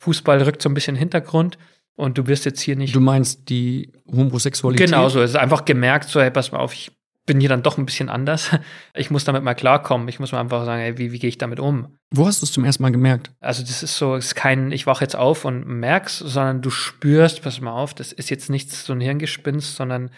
Fußball 0.00 0.42
rückt 0.42 0.60
so 0.60 0.68
ein 0.68 0.74
bisschen 0.74 0.94
in 0.94 0.96
den 0.96 1.10
Hintergrund 1.10 1.58
und 1.94 2.18
du 2.18 2.26
wirst 2.26 2.44
jetzt 2.44 2.60
hier 2.60 2.76
nicht. 2.76 2.94
Du 2.94 3.00
meinst 3.00 3.48
die 3.48 3.92
Homosexualität? 4.10 4.86
Genau 4.86 5.08
so. 5.08 5.20
Es 5.20 5.30
ist 5.30 5.36
einfach 5.36 5.64
gemerkt, 5.64 6.08
so, 6.08 6.20
hey, 6.20 6.30
pass 6.30 6.52
mal 6.52 6.58
auf, 6.58 6.72
ich 6.72 6.92
bin 7.26 7.38
hier 7.38 7.48
dann 7.48 7.62
doch 7.62 7.78
ein 7.78 7.86
bisschen 7.86 8.08
anders. 8.08 8.50
Ich 8.94 9.10
muss 9.10 9.24
damit 9.24 9.42
mal 9.42 9.54
klarkommen. 9.54 10.08
Ich 10.08 10.20
muss 10.20 10.32
mal 10.32 10.40
einfach 10.40 10.64
sagen, 10.66 10.82
ey, 10.82 10.98
wie, 10.98 11.12
wie 11.12 11.18
gehe 11.18 11.28
ich 11.28 11.38
damit 11.38 11.60
um? 11.60 11.96
Wo 12.10 12.26
hast 12.26 12.42
du 12.42 12.46
es 12.46 12.52
zum 12.52 12.64
ersten 12.64 12.82
Mal 12.82 12.92
gemerkt? 12.92 13.30
Also, 13.40 13.62
das 13.62 13.82
ist 13.82 13.96
so, 13.96 14.16
es 14.16 14.26
ist 14.26 14.34
kein, 14.34 14.70
ich 14.70 14.86
wache 14.86 15.02
jetzt 15.02 15.16
auf 15.16 15.44
und 15.44 15.66
merk's, 15.66 16.18
sondern 16.18 16.60
du 16.60 16.68
spürst, 16.68 17.42
pass 17.42 17.60
mal 17.60 17.72
auf, 17.72 17.94
das 17.94 18.12
ist 18.12 18.28
jetzt 18.28 18.50
nichts 18.50 18.84
so 18.84 18.92
ein 18.92 19.00
Hirngespinst, 19.00 19.76
sondern 19.76 20.10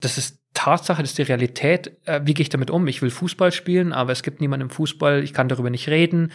das 0.00 0.16
ist 0.16 0.40
Tatsache, 0.54 1.02
das 1.02 1.10
ist 1.10 1.18
die 1.18 1.22
Realität. 1.22 1.96
Äh, 2.04 2.20
wie 2.24 2.34
gehe 2.34 2.42
ich 2.42 2.48
damit 2.48 2.70
um? 2.70 2.86
Ich 2.86 3.02
will 3.02 3.10
Fußball 3.10 3.52
spielen, 3.52 3.92
aber 3.92 4.12
es 4.12 4.22
gibt 4.22 4.40
niemanden 4.40 4.68
im 4.68 4.70
Fußball, 4.70 5.22
ich 5.22 5.34
kann 5.34 5.48
darüber 5.48 5.70
nicht 5.70 5.88
reden. 5.88 6.32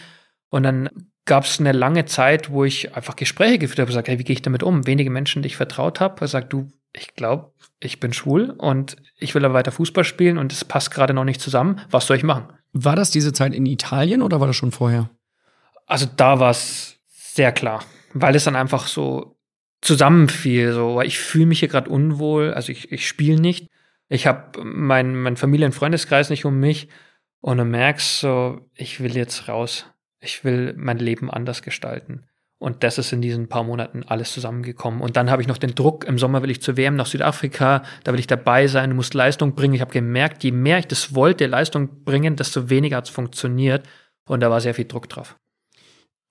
Und 0.50 0.62
dann 0.62 0.88
gab 1.24 1.44
es 1.44 1.60
eine 1.60 1.72
lange 1.72 2.06
Zeit, 2.06 2.50
wo 2.50 2.64
ich 2.64 2.96
einfach 2.96 3.14
Gespräche 3.16 3.58
geführt 3.58 3.80
habe, 3.80 3.88
gesagt, 3.88 4.08
hey, 4.08 4.18
wie 4.18 4.24
gehe 4.24 4.34
ich 4.34 4.42
damit 4.42 4.62
um? 4.62 4.86
Wenige 4.86 5.10
Menschen, 5.10 5.42
die 5.42 5.48
ich 5.48 5.56
vertraut 5.56 6.00
habe, 6.00 6.18
gesagt, 6.18 6.52
du, 6.52 6.68
ich 6.94 7.14
glaube, 7.14 7.52
ich 7.80 8.00
bin 8.00 8.12
schwul 8.12 8.50
und 8.50 8.96
ich 9.18 9.34
will 9.34 9.44
aber 9.44 9.54
weiter 9.54 9.72
Fußball 9.72 10.04
spielen 10.04 10.38
und 10.38 10.52
es 10.52 10.64
passt 10.64 10.90
gerade 10.90 11.14
noch 11.14 11.24
nicht 11.24 11.40
zusammen. 11.40 11.80
Was 11.90 12.06
soll 12.06 12.16
ich 12.16 12.22
machen? 12.24 12.48
War 12.72 12.96
das 12.96 13.10
diese 13.10 13.32
Zeit 13.32 13.54
in 13.54 13.66
Italien 13.66 14.22
oder 14.22 14.40
war 14.40 14.46
das 14.46 14.56
schon 14.56 14.72
vorher? 14.72 15.10
Also 15.86 16.06
da 16.16 16.40
war 16.40 16.50
es 16.50 16.98
sehr 17.10 17.52
klar, 17.52 17.84
weil 18.14 18.34
es 18.34 18.44
dann 18.44 18.56
einfach 18.56 18.88
so 18.88 19.36
zusammenfiel. 19.80 20.72
So, 20.72 21.00
ich 21.02 21.18
fühle 21.18 21.46
mich 21.46 21.60
hier 21.60 21.68
gerade 21.68 21.90
unwohl, 21.90 22.52
also 22.54 22.72
ich, 22.72 22.90
ich 22.90 23.06
spiele 23.06 23.40
nicht. 23.40 23.68
Ich 24.08 24.26
habe 24.26 24.64
meinen 24.64 25.14
mein 25.14 25.36
Familien- 25.36 25.66
und 25.66 25.74
Freundeskreis 25.74 26.30
nicht 26.30 26.46
um 26.46 26.58
mich 26.58 26.88
und 27.40 27.58
du 27.58 27.64
merkst 27.64 28.20
so, 28.20 28.60
ich 28.74 29.00
will 29.00 29.14
jetzt 29.14 29.48
raus. 29.48 29.86
Ich 30.20 30.44
will 30.44 30.74
mein 30.76 30.98
Leben 30.98 31.30
anders 31.30 31.62
gestalten. 31.62 32.24
Und 32.60 32.82
das 32.82 32.98
ist 32.98 33.12
in 33.12 33.22
diesen 33.22 33.48
paar 33.48 33.62
Monaten 33.62 34.02
alles 34.02 34.32
zusammengekommen. 34.32 35.00
Und 35.00 35.16
dann 35.16 35.30
habe 35.30 35.40
ich 35.40 35.48
noch 35.48 35.58
den 35.58 35.76
Druck, 35.76 36.04
im 36.04 36.18
Sommer 36.18 36.42
will 36.42 36.50
ich 36.50 36.60
zur 36.60 36.76
WM 36.76 36.96
nach 36.96 37.06
Südafrika, 37.06 37.84
da 38.02 38.12
will 38.12 38.18
ich 38.18 38.26
dabei 38.26 38.66
sein, 38.66 38.90
du 38.90 38.96
musst 38.96 39.14
Leistung 39.14 39.54
bringen. 39.54 39.74
Ich 39.74 39.80
habe 39.80 39.92
gemerkt, 39.92 40.42
je 40.42 40.50
mehr 40.50 40.80
ich 40.80 40.88
das 40.88 41.14
wollte, 41.14 41.46
Leistung 41.46 42.04
bringen, 42.04 42.34
desto 42.34 42.68
weniger 42.68 42.96
hat 42.96 43.04
es 43.04 43.10
funktioniert. 43.10 43.86
Und 44.28 44.40
da 44.40 44.50
war 44.50 44.60
sehr 44.60 44.74
viel 44.74 44.86
Druck 44.86 45.08
drauf. 45.08 45.36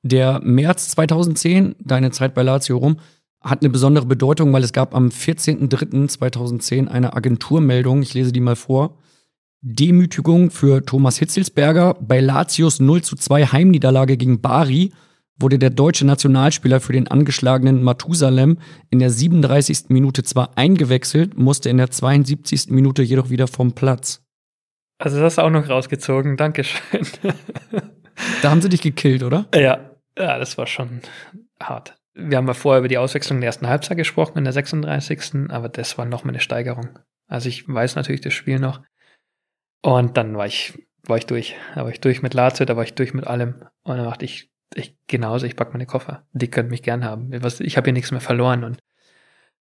Der 0.04 0.42
März 0.44 0.90
2010, 0.90 1.76
deine 1.80 2.12
Zeit 2.12 2.34
bei 2.34 2.44
Lazio 2.44 2.78
rum, 2.78 3.00
hat 3.42 3.62
eine 3.62 3.70
besondere 3.70 4.06
Bedeutung, 4.06 4.52
weil 4.52 4.64
es 4.64 4.74
gab 4.74 4.94
am 4.94 5.08
14.03.2010 5.08 6.88
eine 6.88 7.14
Agenturmeldung, 7.14 8.02
ich 8.02 8.14
lese 8.14 8.34
die 8.34 8.42
mal 8.42 8.56
vor. 8.58 8.98
Demütigung 9.62 10.51
für 10.51 10.86
Thomas 10.86 11.18
Hitzelsberger. 11.18 11.95
Bei 11.99 12.20
Latios 12.20 12.80
0 12.80 13.01
zu 13.01 13.16
2 13.16 13.47
Heimniederlage 13.47 14.18
gegen 14.18 14.41
Bari 14.41 14.91
wurde 15.39 15.60
der 15.60 15.70
deutsche 15.70 16.05
Nationalspieler 16.05 16.80
für 16.80 16.93
den 16.93 17.08
angeschlagenen 17.08 17.84
Matusalem 17.84 18.58
in 18.89 18.99
der 18.99 19.10
37. 19.10 19.89
Minute 19.89 20.24
zwar 20.24 20.58
eingewechselt, 20.58 21.38
musste 21.38 21.70
in 21.70 21.78
der 21.78 21.91
72. 21.91 22.70
Minute 22.70 23.03
jedoch 23.03 23.30
wieder 23.30 23.47
vom 23.47 23.74
Platz. 23.74 24.24
Also 24.99 25.20
das 25.20 25.38
auch 25.38 25.51
noch 25.51 25.70
rausgezogen, 25.70 26.38
Dankeschön. 26.38 27.05
da 28.41 28.49
haben 28.49 28.62
sie 28.62 28.70
dich 28.70 28.82
gekillt, 28.82 29.22
oder? 29.22 29.47
Ja, 29.53 29.91
ja, 30.18 30.39
das 30.39 30.58
war 30.58 30.66
schon 30.66 31.01
hart. 31.62 31.95
Wir 32.16 32.38
haben 32.38 32.47
ja 32.47 32.55
vorher 32.55 32.80
über 32.80 32.88
die 32.88 32.97
Auswechslung 32.97 33.39
der 33.39 33.47
ersten 33.47 33.68
Halbzeit 33.68 33.97
gesprochen, 33.97 34.39
in 34.39 34.43
der 34.43 34.53
36. 34.53 35.49
Aber 35.49 35.70
das 35.70 35.99
war 35.99 36.05
noch 36.05 36.24
mal 36.24 36.32
eine 36.32 36.39
Steigerung. 36.39 36.97
Also 37.28 37.47
ich 37.47 37.68
weiß 37.68 37.95
natürlich 37.95 38.22
das 38.22 38.34
Spiel 38.34 38.60
noch. 38.60 38.82
Und 39.82 40.17
dann 40.17 40.36
war 40.38 40.45
ich, 40.45 40.73
war 41.03 41.17
ich 41.17 41.25
durch. 41.25 41.55
Da 41.75 41.84
war 41.84 41.91
ich 41.91 42.01
durch 42.01 42.21
mit 42.21 42.34
Lazio, 42.34 42.65
da 42.65 42.75
war 42.75 42.84
ich 42.84 42.95
durch 42.95 43.13
mit 43.13 43.28
allem. 43.28 43.55
Und 43.84 43.97
dann 43.97 44.05
dachte 44.05 44.25
ich, 44.25 44.51
ich 44.75 44.97
genauso, 45.07 45.45
ich 45.45 45.55
pack 45.55 45.73
meine 45.73 45.86
Koffer. 45.86 46.25
Die 46.34 46.49
könnt 46.49 46.69
mich 46.69 46.84
gern 46.84 47.05
haben. 47.05 47.32
Ich 47.59 47.78
habe 47.78 47.86
hier 47.86 47.93
nichts 47.93 48.11
mehr 48.11 48.21
verloren. 48.21 48.63
Und, 48.63 48.80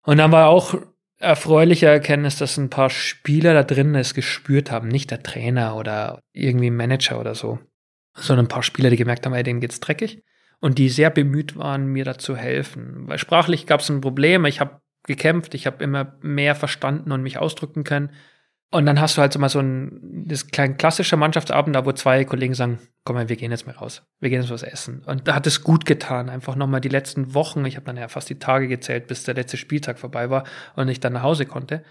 und 0.02 0.18
dann 0.18 0.32
war 0.32 0.48
auch 0.48 0.74
erfreuliche 1.18 1.86
Erkenntnis, 1.86 2.36
dass 2.36 2.56
ein 2.56 2.70
paar 2.70 2.90
Spieler 2.90 3.54
da 3.54 3.62
drin 3.62 3.94
es 3.94 4.14
gespürt 4.14 4.70
haben. 4.70 4.88
Nicht 4.88 5.10
der 5.10 5.22
Trainer 5.22 5.76
oder 5.76 6.20
irgendwie 6.32 6.70
Manager 6.70 7.20
oder 7.20 7.34
so, 7.34 7.58
sondern 8.14 8.46
ein 8.46 8.50
paar 8.50 8.62
Spieler, 8.62 8.90
die 8.90 8.96
gemerkt 8.96 9.26
haben, 9.26 9.34
ey, 9.34 9.42
denen 9.42 9.60
geht's 9.60 9.80
dreckig 9.80 10.22
und 10.60 10.78
die 10.78 10.88
sehr 10.88 11.10
bemüht 11.10 11.56
waren, 11.56 11.86
mir 11.86 12.04
da 12.04 12.18
zu 12.18 12.36
helfen. 12.36 13.08
Weil 13.08 13.18
sprachlich 13.18 13.66
gab 13.66 13.80
es 13.80 13.88
ein 13.88 14.00
Problem, 14.00 14.44
ich 14.44 14.60
habe 14.60 14.80
gekämpft, 15.04 15.54
ich 15.54 15.66
habe 15.66 15.82
immer 15.82 16.16
mehr 16.20 16.54
verstanden 16.54 17.12
und 17.12 17.22
mich 17.22 17.38
ausdrücken 17.38 17.84
können. 17.84 18.10
Und 18.70 18.84
dann 18.84 19.00
hast 19.00 19.16
du 19.16 19.22
halt 19.22 19.32
so 19.32 19.38
mal 19.38 19.48
so 19.48 19.60
ein 19.60 20.26
das 20.26 20.48
kleine 20.48 20.74
klassische 20.74 21.16
Mannschaftsabend, 21.16 21.74
da 21.74 21.86
wo 21.86 21.92
zwei 21.92 22.24
Kollegen 22.24 22.52
sagen, 22.52 22.78
komm 23.02 23.16
mal, 23.16 23.30
wir 23.30 23.36
gehen 23.36 23.50
jetzt 23.50 23.66
mal 23.66 23.74
raus, 23.74 24.02
wir 24.20 24.28
gehen 24.28 24.42
jetzt 24.42 24.50
was 24.50 24.62
essen. 24.62 25.02
Und 25.06 25.26
da 25.26 25.34
hat 25.34 25.46
es 25.46 25.62
gut 25.62 25.86
getan, 25.86 26.28
einfach 26.28 26.54
nochmal 26.54 26.82
die 26.82 26.90
letzten 26.90 27.32
Wochen, 27.32 27.64
ich 27.64 27.76
habe 27.76 27.86
dann 27.86 27.96
ja 27.96 28.08
fast 28.08 28.28
die 28.28 28.38
Tage 28.38 28.68
gezählt, 28.68 29.06
bis 29.06 29.24
der 29.24 29.34
letzte 29.34 29.56
Spieltag 29.56 29.98
vorbei 29.98 30.28
war 30.28 30.44
und 30.76 30.88
ich 30.88 31.00
dann 31.00 31.14
nach 31.14 31.22
Hause 31.22 31.46
konnte. 31.46 31.82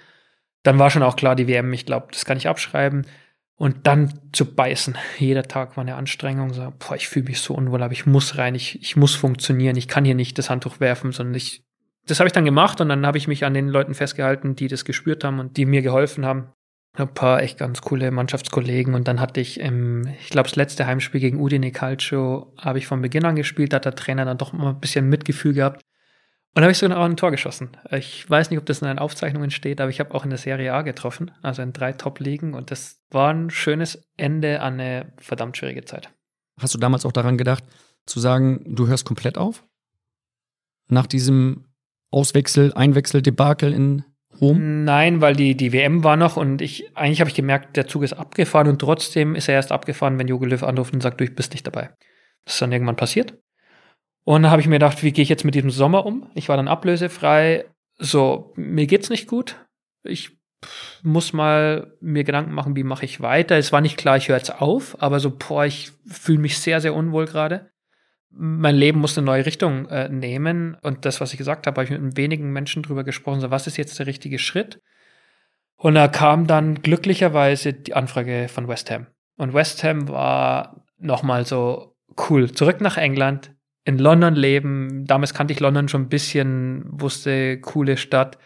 Dann 0.62 0.78
war 0.78 0.92
schon 0.92 1.02
auch 1.02 1.16
klar, 1.16 1.36
die 1.36 1.48
WM, 1.48 1.74
ich 1.74 1.86
glaube, 1.86 2.08
das 2.12 2.26
kann 2.26 2.38
ich 2.38 2.48
abschreiben. 2.48 3.08
Und 3.56 3.88
dann 3.88 4.20
zu 4.34 4.54
beißen. 4.54 4.96
Jeder 5.18 5.44
Tag 5.44 5.78
war 5.78 5.82
eine 5.82 5.96
Anstrengung. 5.96 6.54
So, 6.54 6.74
boah, 6.78 6.96
ich 6.96 7.08
fühle 7.08 7.26
mich 7.26 7.42
so 7.42 7.56
unwohl, 7.56 7.82
aber 7.82 7.94
ich 7.94 8.06
muss 8.06 8.38
rein, 8.38 8.54
ich, 8.54 8.80
ich 8.82 8.96
muss 8.96 9.16
funktionieren. 9.16 9.76
Ich 9.78 9.88
kann 9.88 10.06
hier 10.06 10.14
nicht 10.14 10.38
das 10.38 10.50
Handtuch 10.50 10.80
werfen, 10.80 11.12
sondern 11.12 11.34
ich. 11.34 11.64
Das 12.06 12.20
habe 12.20 12.28
ich 12.28 12.34
dann 12.34 12.46
gemacht 12.46 12.80
und 12.80 12.88
dann 12.88 13.06
habe 13.06 13.18
ich 13.18 13.28
mich 13.28 13.44
an 13.44 13.54
den 13.54 13.68
Leuten 13.68 13.94
festgehalten, 13.94 14.56
die 14.56 14.70
das 14.70 14.86
gespürt 14.86 15.26
haben 15.26 15.40
und 15.40 15.58
die 15.58 15.66
mir 15.66 15.82
geholfen 15.82 16.26
haben. 16.26 16.54
Ein 16.98 17.14
paar 17.14 17.43
echt 17.43 17.60
ganz 17.60 17.82
coole 17.82 18.10
Mannschaftskollegen 18.10 18.95
und 18.95 19.08
dann 19.08 19.20
hatte 19.20 19.39
ich 19.39 19.60
im, 19.60 20.08
ich 20.20 20.30
glaube, 20.30 20.50
das 20.50 20.56
letzte 20.56 20.88
Heimspiel 20.88 21.22
gegen 21.22 21.39
Udine 21.39 21.72
Calcio 21.72 22.54
habe 22.58 22.80
ich 22.80 22.88
von 22.88 23.02
Beginn 23.02 23.26
an 23.26 23.36
gespielt, 23.36 23.72
da 23.72 23.78
hat 23.78 23.86
der 23.86 23.95
Trainer 23.95 24.26
dann 24.26 24.39
doch 24.39 24.52
mal 24.52 24.70
ein 24.70 24.80
bisschen 24.80 25.08
Mitgefühl 25.08 25.54
gehabt 25.54 25.82
und 26.58 26.64
habe 26.64 26.72
ich 26.72 26.80
sogar 26.80 26.98
auch 26.98 27.06
ein 27.06 27.18
Tor 27.18 27.30
geschossen. 27.30 27.78
Ich 27.91 28.28
weiß 28.28 28.50
nicht, 28.50 28.58
ob 28.58 28.66
das 28.66 28.82
in 28.82 28.88
den 28.88 28.98
Aufzeichnungen 28.98 29.52
steht, 29.52 29.80
aber 29.80 29.91
ich 29.91 30.00
habe 30.00 30.16
auch 30.16 30.24
in 30.24 30.32
der 30.32 30.39
Serie 30.39 30.74
A 30.74 30.82
getroffen, 30.82 31.30
also 31.43 31.62
in 31.62 31.72
drei 31.72 31.93
Top-Ligen. 31.93 32.56
Und 32.56 32.72
das 32.72 33.00
war 33.12 33.32
ein 33.32 33.52
schönes 33.52 34.04
Ende 34.18 34.60
an 34.62 34.74
eine 34.80 35.14
verdammt 35.20 35.56
schwierige 35.56 35.86
Zeit. 35.86 36.10
Hast 36.60 36.74
du 36.74 36.80
damals 36.80 37.06
auch 37.06 37.12
daran 37.12 37.38
gedacht, 37.38 37.64
zu 38.08 38.20
sagen, 38.20 38.64
du 38.76 38.88
hörst 38.88 39.06
komplett 39.06 39.38
auf? 39.38 39.64
Nach 40.89 41.06
diesem 41.06 41.68
Auswechsel, 42.10 42.74
Einwechsel-Debakel 42.74 43.72
in 43.72 44.04
Rom? 44.40 44.84
Nein, 44.84 45.22
weil 45.22 45.36
die, 45.36 45.56
die 45.56 45.74
WM 45.74 46.04
war 46.04 46.16
noch 46.16 46.38
und 46.38 46.62
ich, 46.62 46.96
eigentlich 46.96 47.20
habe 47.20 47.30
ich 47.30 47.36
gemerkt, 47.36 47.76
der 47.78 47.88
Zug 47.88 48.04
ist 48.04 48.14
abgefahren 48.14 48.68
und 48.68 48.80
trotzdem 48.80 49.36
ist 49.36 49.48
er 49.48 49.56
erst 49.56 49.72
abgefahren, 49.72 50.18
wenn 50.20 50.28
Jogi 50.28 50.46
Löw 50.46 50.64
anruft 50.64 50.94
und 50.94 51.02
sagt, 51.02 51.20
du 51.20 51.26
bist 51.28 51.54
nicht 51.54 51.66
dabei. 51.66 51.90
Das 52.46 52.56
ist 52.56 52.62
dann 52.62 52.72
irgendwann 52.72 52.96
passiert. 52.96 53.38
Und 54.24 54.44
dann 54.44 54.52
habe 54.52 54.62
ich 54.62 54.68
mir 54.68 54.76
gedacht, 54.76 55.04
wie 55.04 55.12
gehe 55.12 55.24
ich 55.24 55.30
jetzt 55.30 55.46
mit 55.46 55.56
diesem 55.56 55.70
Sommer 55.70 56.06
um? 56.06 56.30
Ich 56.36 56.50
war 56.50 56.58
dann 56.58 56.68
ablösefrei. 56.68 57.66
So, 57.98 58.54
mir 58.56 58.86
geht's 58.86 59.10
nicht 59.10 59.28
gut. 59.28 59.56
Ich 60.04 60.38
muss 61.02 61.34
mal 61.34 61.94
mir 62.02 62.24
Gedanken 62.24 62.54
machen, 62.54 62.76
wie 62.76 62.84
mache 62.84 63.06
ich 63.06 63.22
weiter. 63.22 63.58
Es 63.58 63.72
war 63.72 63.82
nicht 63.82 63.98
klar, 63.98 64.18
ich 64.18 64.28
höre 64.28 64.38
jetzt 64.38 64.62
auf, 64.62 65.02
aber 65.02 65.20
so, 65.20 65.32
boah, 65.32 65.66
ich 65.66 65.92
fühle 66.06 66.40
mich 66.40 66.60
sehr, 66.60 66.82
sehr 66.82 66.94
unwohl 66.94 67.26
gerade. 67.26 67.72
Mein 68.38 68.76
Leben 68.76 69.00
muss 69.00 69.18
eine 69.18 69.26
neue 69.26 69.46
Richtung 69.46 69.88
äh, 69.90 70.10
nehmen. 70.10 70.78
Und 70.82 71.06
das, 71.06 71.22
was 71.22 71.32
ich 71.32 71.38
gesagt 71.38 71.68
habe, 71.68 71.82
habe 71.82 71.94
ich 71.94 72.00
mit 72.00 72.18
wenigen 72.18 72.52
Menschen 72.52 72.84
drüber 72.84 73.04
gesprochen. 73.04 73.40
So, 73.40 73.52
was 73.52 73.68
ist 73.68 73.78
jetzt 73.78 73.98
der 74.00 74.08
richtige 74.08 74.40
Schritt? 74.40 74.82
Und 75.76 75.96
da 75.96 76.08
kam 76.08 76.48
dann 76.48 76.82
glücklicherweise 76.82 77.74
die 77.74 77.94
Anfrage 77.94 78.48
von 78.50 78.68
West 78.68 78.90
Ham. 78.92 79.08
Und 79.38 79.54
West 79.54 79.84
Ham 79.84 80.08
war 80.08 80.86
nochmal 80.98 81.46
so 81.46 81.96
cool. 82.30 82.52
Zurück 82.52 82.82
nach 82.82 82.98
England, 82.98 83.54
in 83.84 84.00
London 84.00 84.36
leben. 84.36 85.06
Damals 85.06 85.34
kannte 85.34 85.54
ich 85.54 85.60
London 85.60 85.88
schon 85.88 86.04
ein 86.04 86.10
bisschen, 86.10 86.84
wusste, 86.88 87.60
coole 87.62 87.98
Stadt. 87.98 88.38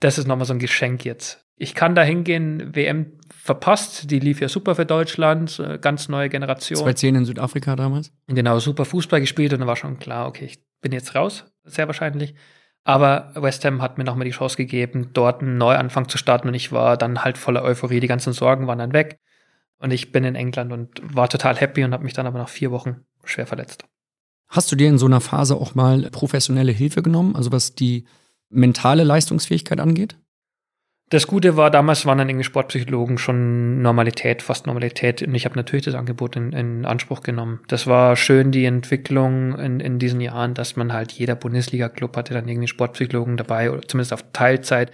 Das 0.00 0.18
ist 0.18 0.26
nochmal 0.26 0.46
so 0.46 0.54
ein 0.54 0.58
Geschenk 0.58 1.04
jetzt. 1.04 1.44
Ich 1.56 1.74
kann 1.74 1.94
da 1.94 2.02
hingehen, 2.02 2.74
WM 2.74 3.18
verpasst, 3.46 4.10
die 4.10 4.18
lief 4.18 4.40
ja 4.40 4.48
super 4.48 4.74
für 4.74 4.84
Deutschland, 4.84 5.58
äh, 5.58 5.78
ganz 5.78 6.08
neue 6.08 6.28
Generation. 6.28 6.78
2010 6.78 7.14
in 7.14 7.24
Südafrika 7.24 7.76
damals. 7.76 8.12
Genau, 8.26 8.58
super 8.58 8.84
Fußball 8.84 9.20
gespielt 9.20 9.52
und 9.52 9.60
dann 9.60 9.68
war 9.68 9.76
schon 9.76 9.98
klar, 9.98 10.28
okay, 10.28 10.44
ich 10.44 10.58
bin 10.82 10.92
jetzt 10.92 11.14
raus, 11.14 11.44
sehr 11.64 11.86
wahrscheinlich. 11.86 12.34
Aber 12.84 13.32
West 13.34 13.64
Ham 13.64 13.82
hat 13.82 13.98
mir 13.98 14.04
nochmal 14.04 14.26
die 14.26 14.32
Chance 14.32 14.56
gegeben, 14.56 15.10
dort 15.12 15.40
einen 15.40 15.58
Neuanfang 15.58 16.08
zu 16.08 16.18
starten 16.18 16.48
und 16.48 16.54
ich 16.54 16.70
war 16.70 16.96
dann 16.96 17.24
halt 17.24 17.38
voller 17.38 17.62
Euphorie, 17.62 18.00
die 18.00 18.06
ganzen 18.06 18.32
Sorgen 18.32 18.66
waren 18.66 18.78
dann 18.78 18.92
weg. 18.92 19.18
Und 19.78 19.90
ich 19.90 20.12
bin 20.12 20.24
in 20.24 20.34
England 20.34 20.72
und 20.72 21.00
war 21.02 21.28
total 21.28 21.56
happy 21.56 21.84
und 21.84 21.92
habe 21.92 22.04
mich 22.04 22.12
dann 22.12 22.26
aber 22.26 22.38
nach 22.38 22.48
vier 22.48 22.70
Wochen 22.70 23.02
schwer 23.24 23.46
verletzt. 23.46 23.84
Hast 24.48 24.70
du 24.70 24.76
dir 24.76 24.88
in 24.88 24.98
so 24.98 25.06
einer 25.06 25.20
Phase 25.20 25.56
auch 25.56 25.74
mal 25.74 26.08
professionelle 26.10 26.72
Hilfe 26.72 27.02
genommen, 27.02 27.34
also 27.34 27.52
was 27.52 27.74
die 27.74 28.06
mentale 28.48 29.04
Leistungsfähigkeit 29.04 29.80
angeht? 29.80 30.16
Das 31.08 31.28
Gute 31.28 31.56
war, 31.56 31.70
damals 31.70 32.04
waren 32.04 32.18
dann 32.18 32.28
irgendwie 32.28 32.44
Sportpsychologen 32.44 33.16
schon 33.16 33.80
Normalität, 33.80 34.42
fast 34.42 34.66
Normalität. 34.66 35.22
Und 35.22 35.36
ich 35.36 35.44
habe 35.44 35.54
natürlich 35.54 35.84
das 35.84 35.94
Angebot 35.94 36.34
in, 36.34 36.52
in, 36.52 36.84
Anspruch 36.84 37.20
genommen. 37.20 37.60
Das 37.68 37.86
war 37.86 38.16
schön, 38.16 38.50
die 38.50 38.64
Entwicklung 38.64 39.56
in, 39.56 39.78
in 39.78 40.00
diesen 40.00 40.20
Jahren, 40.20 40.54
dass 40.54 40.74
man 40.74 40.92
halt 40.92 41.12
jeder 41.12 41.36
Bundesliga-Club 41.36 42.16
hatte 42.16 42.34
dann 42.34 42.48
irgendwie 42.48 42.66
Sportpsychologen 42.66 43.36
dabei, 43.36 43.70
oder 43.70 43.82
zumindest 43.82 44.14
auf 44.14 44.24
Teilzeit. 44.32 44.90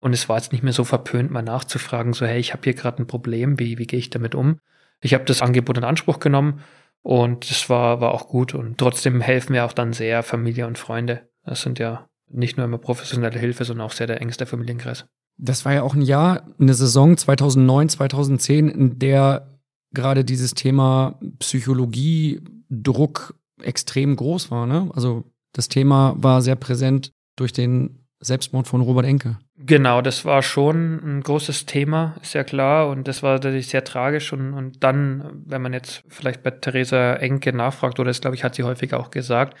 Und 0.00 0.12
es 0.12 0.28
war 0.28 0.36
jetzt 0.36 0.52
nicht 0.52 0.62
mehr 0.62 0.74
so 0.74 0.84
verpönt, 0.84 1.30
mal 1.30 1.40
nachzufragen, 1.40 2.12
so, 2.12 2.26
hey, 2.26 2.38
ich 2.38 2.52
habe 2.52 2.64
hier 2.64 2.74
gerade 2.74 3.02
ein 3.02 3.06
Problem, 3.06 3.58
wie, 3.58 3.78
wie 3.78 3.86
gehe 3.86 3.98
ich 3.98 4.10
damit 4.10 4.34
um? 4.34 4.60
Ich 5.00 5.14
habe 5.14 5.24
das 5.24 5.40
Angebot 5.40 5.78
in 5.78 5.84
Anspruch 5.84 6.18
genommen 6.18 6.60
und 7.00 7.48
das 7.50 7.70
war, 7.70 8.02
war 8.02 8.12
auch 8.12 8.28
gut. 8.28 8.54
Und 8.54 8.76
trotzdem 8.76 9.22
helfen 9.22 9.54
wir 9.54 9.64
auch 9.64 9.72
dann 9.72 9.94
sehr 9.94 10.22
Familie 10.22 10.66
und 10.66 10.76
Freunde. 10.76 11.30
Das 11.46 11.62
sind 11.62 11.78
ja 11.78 12.06
nicht 12.28 12.58
nur 12.58 12.66
immer 12.66 12.76
professionelle 12.76 13.38
Hilfe, 13.38 13.64
sondern 13.64 13.86
auch 13.86 13.92
sehr 13.92 14.06
der 14.06 14.20
engste 14.20 14.44
Familienkreis. 14.44 15.06
Das 15.36 15.64
war 15.64 15.72
ja 15.74 15.82
auch 15.82 15.94
ein 15.94 16.02
Jahr, 16.02 16.42
eine 16.58 16.74
Saison 16.74 17.16
2009, 17.16 17.88
2010, 17.88 18.68
in 18.68 18.98
der 18.98 19.48
gerade 19.92 20.24
dieses 20.24 20.54
Thema 20.54 21.18
Psychologie, 21.38 22.40
Druck 22.70 23.34
extrem 23.62 24.16
groß 24.16 24.50
war. 24.50 24.66
Ne? 24.66 24.90
Also 24.94 25.24
das 25.52 25.68
Thema 25.68 26.14
war 26.18 26.42
sehr 26.42 26.56
präsent 26.56 27.12
durch 27.36 27.52
den 27.52 28.04
Selbstmord 28.20 28.66
von 28.66 28.80
Robert 28.80 29.06
Enke. 29.06 29.38
Genau, 29.56 30.02
das 30.02 30.24
war 30.24 30.42
schon 30.42 30.98
ein 31.04 31.22
großes 31.22 31.66
Thema, 31.66 32.16
ist 32.22 32.34
ja 32.34 32.42
klar. 32.42 32.88
Und 32.88 33.06
das 33.06 33.22
war 33.22 33.34
natürlich 33.34 33.68
sehr 33.68 33.84
tragisch. 33.84 34.32
Und, 34.32 34.52
und 34.54 34.82
dann, 34.82 35.42
wenn 35.46 35.62
man 35.62 35.72
jetzt 35.72 36.02
vielleicht 36.08 36.42
bei 36.42 36.50
Theresa 36.50 37.14
Enke 37.14 37.52
nachfragt, 37.52 38.00
oder 38.00 38.10
das 38.10 38.20
glaube 38.20 38.34
ich, 38.34 38.44
hat 38.44 38.54
sie 38.54 38.64
häufig 38.64 38.94
auch 38.94 39.10
gesagt, 39.10 39.56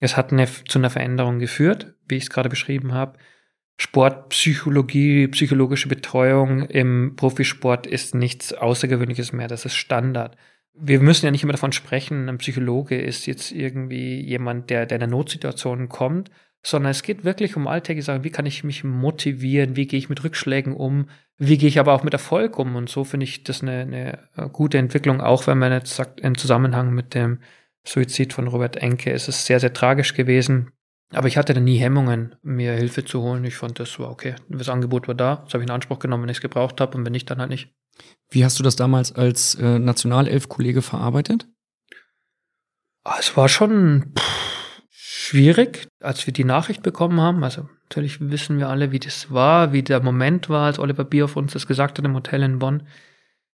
es 0.00 0.16
hat 0.16 0.32
eine, 0.32 0.46
zu 0.46 0.78
einer 0.78 0.90
Veränderung 0.90 1.38
geführt, 1.38 1.94
wie 2.06 2.16
ich 2.16 2.24
es 2.24 2.30
gerade 2.30 2.48
beschrieben 2.48 2.92
habe. 2.92 3.18
Sportpsychologie, 3.80 5.28
psychologische 5.28 5.88
Betreuung 5.88 6.62
im 6.62 7.14
Profisport 7.14 7.86
ist 7.86 8.12
nichts 8.12 8.52
Außergewöhnliches 8.52 9.32
mehr. 9.32 9.46
Das 9.46 9.64
ist 9.64 9.76
Standard. 9.76 10.36
Wir 10.74 11.00
müssen 11.00 11.26
ja 11.26 11.30
nicht 11.30 11.44
immer 11.44 11.52
davon 11.52 11.72
sprechen, 11.72 12.28
ein 12.28 12.38
Psychologe 12.38 13.00
ist 13.00 13.26
jetzt 13.26 13.52
irgendwie 13.52 14.20
jemand, 14.20 14.70
der, 14.70 14.84
der 14.84 14.96
in 14.96 15.04
eine 15.04 15.10
Notsituation 15.10 15.88
kommt, 15.88 16.30
sondern 16.62 16.90
es 16.90 17.04
geht 17.04 17.24
wirklich 17.24 17.56
um 17.56 17.68
alltägliche 17.68 18.06
Sachen. 18.06 18.24
Wie 18.24 18.30
kann 18.30 18.46
ich 18.46 18.64
mich 18.64 18.82
motivieren? 18.82 19.76
Wie 19.76 19.86
gehe 19.86 19.98
ich 19.98 20.08
mit 20.08 20.24
Rückschlägen 20.24 20.74
um? 20.74 21.08
Wie 21.36 21.56
gehe 21.56 21.68
ich 21.68 21.78
aber 21.78 21.92
auch 21.92 22.02
mit 22.02 22.12
Erfolg 22.12 22.58
um? 22.58 22.74
Und 22.74 22.88
so 22.88 23.04
finde 23.04 23.24
ich 23.24 23.44
das 23.44 23.62
eine, 23.62 23.80
eine 24.36 24.50
gute 24.50 24.78
Entwicklung, 24.78 25.20
auch 25.20 25.46
wenn 25.46 25.58
man 25.58 25.72
jetzt 25.72 25.94
sagt, 25.94 26.20
im 26.20 26.36
Zusammenhang 26.36 26.92
mit 26.92 27.14
dem 27.14 27.38
Suizid 27.84 28.32
von 28.32 28.48
Robert 28.48 28.76
Enke 28.76 29.10
ist 29.12 29.28
es 29.28 29.46
sehr, 29.46 29.60
sehr 29.60 29.72
tragisch 29.72 30.14
gewesen. 30.14 30.72
Aber 31.10 31.28
ich 31.28 31.38
hatte 31.38 31.54
da 31.54 31.60
nie 31.60 31.78
Hemmungen, 31.78 32.34
mir 32.42 32.72
Hilfe 32.72 33.04
zu 33.04 33.22
holen. 33.22 33.44
Ich 33.44 33.56
fand, 33.56 33.78
das 33.80 33.98
war 33.98 34.10
okay. 34.10 34.34
Das 34.48 34.68
Angebot 34.68 35.08
war 35.08 35.14
da, 35.14 35.36
das 35.36 35.54
habe 35.54 35.62
ich 35.62 35.68
in 35.68 35.74
Anspruch 35.74 35.98
genommen, 35.98 36.24
wenn 36.24 36.30
ich 36.30 36.38
es 36.38 36.42
gebraucht 36.42 36.80
habe 36.80 36.96
und 36.96 37.04
wenn 37.04 37.12
nicht, 37.12 37.30
dann 37.30 37.40
halt 37.40 37.50
nicht. 37.50 37.72
Wie 38.30 38.44
hast 38.44 38.58
du 38.58 38.62
das 38.62 38.76
damals 38.76 39.12
als 39.12 39.54
äh, 39.54 39.78
Nationalelf-Kollege 39.78 40.82
verarbeitet? 40.82 41.48
Ah, 43.04 43.16
es 43.18 43.36
war 43.38 43.48
schon 43.48 44.12
pff, 44.18 44.82
schwierig, 44.90 45.88
als 46.00 46.26
wir 46.26 46.34
die 46.34 46.44
Nachricht 46.44 46.82
bekommen 46.82 47.20
haben. 47.20 47.42
Also 47.42 47.70
natürlich 47.84 48.20
wissen 48.20 48.58
wir 48.58 48.68
alle, 48.68 48.92
wie 48.92 48.98
das 48.98 49.32
war, 49.32 49.72
wie 49.72 49.82
der 49.82 50.02
Moment 50.02 50.50
war, 50.50 50.66
als 50.66 50.78
Oliver 50.78 51.04
Bierhoff 51.04 51.36
uns 51.36 51.54
das 51.54 51.66
gesagt 51.66 51.96
hat 51.96 52.04
im 52.04 52.14
Hotel 52.14 52.42
in 52.42 52.58
Bonn. 52.58 52.86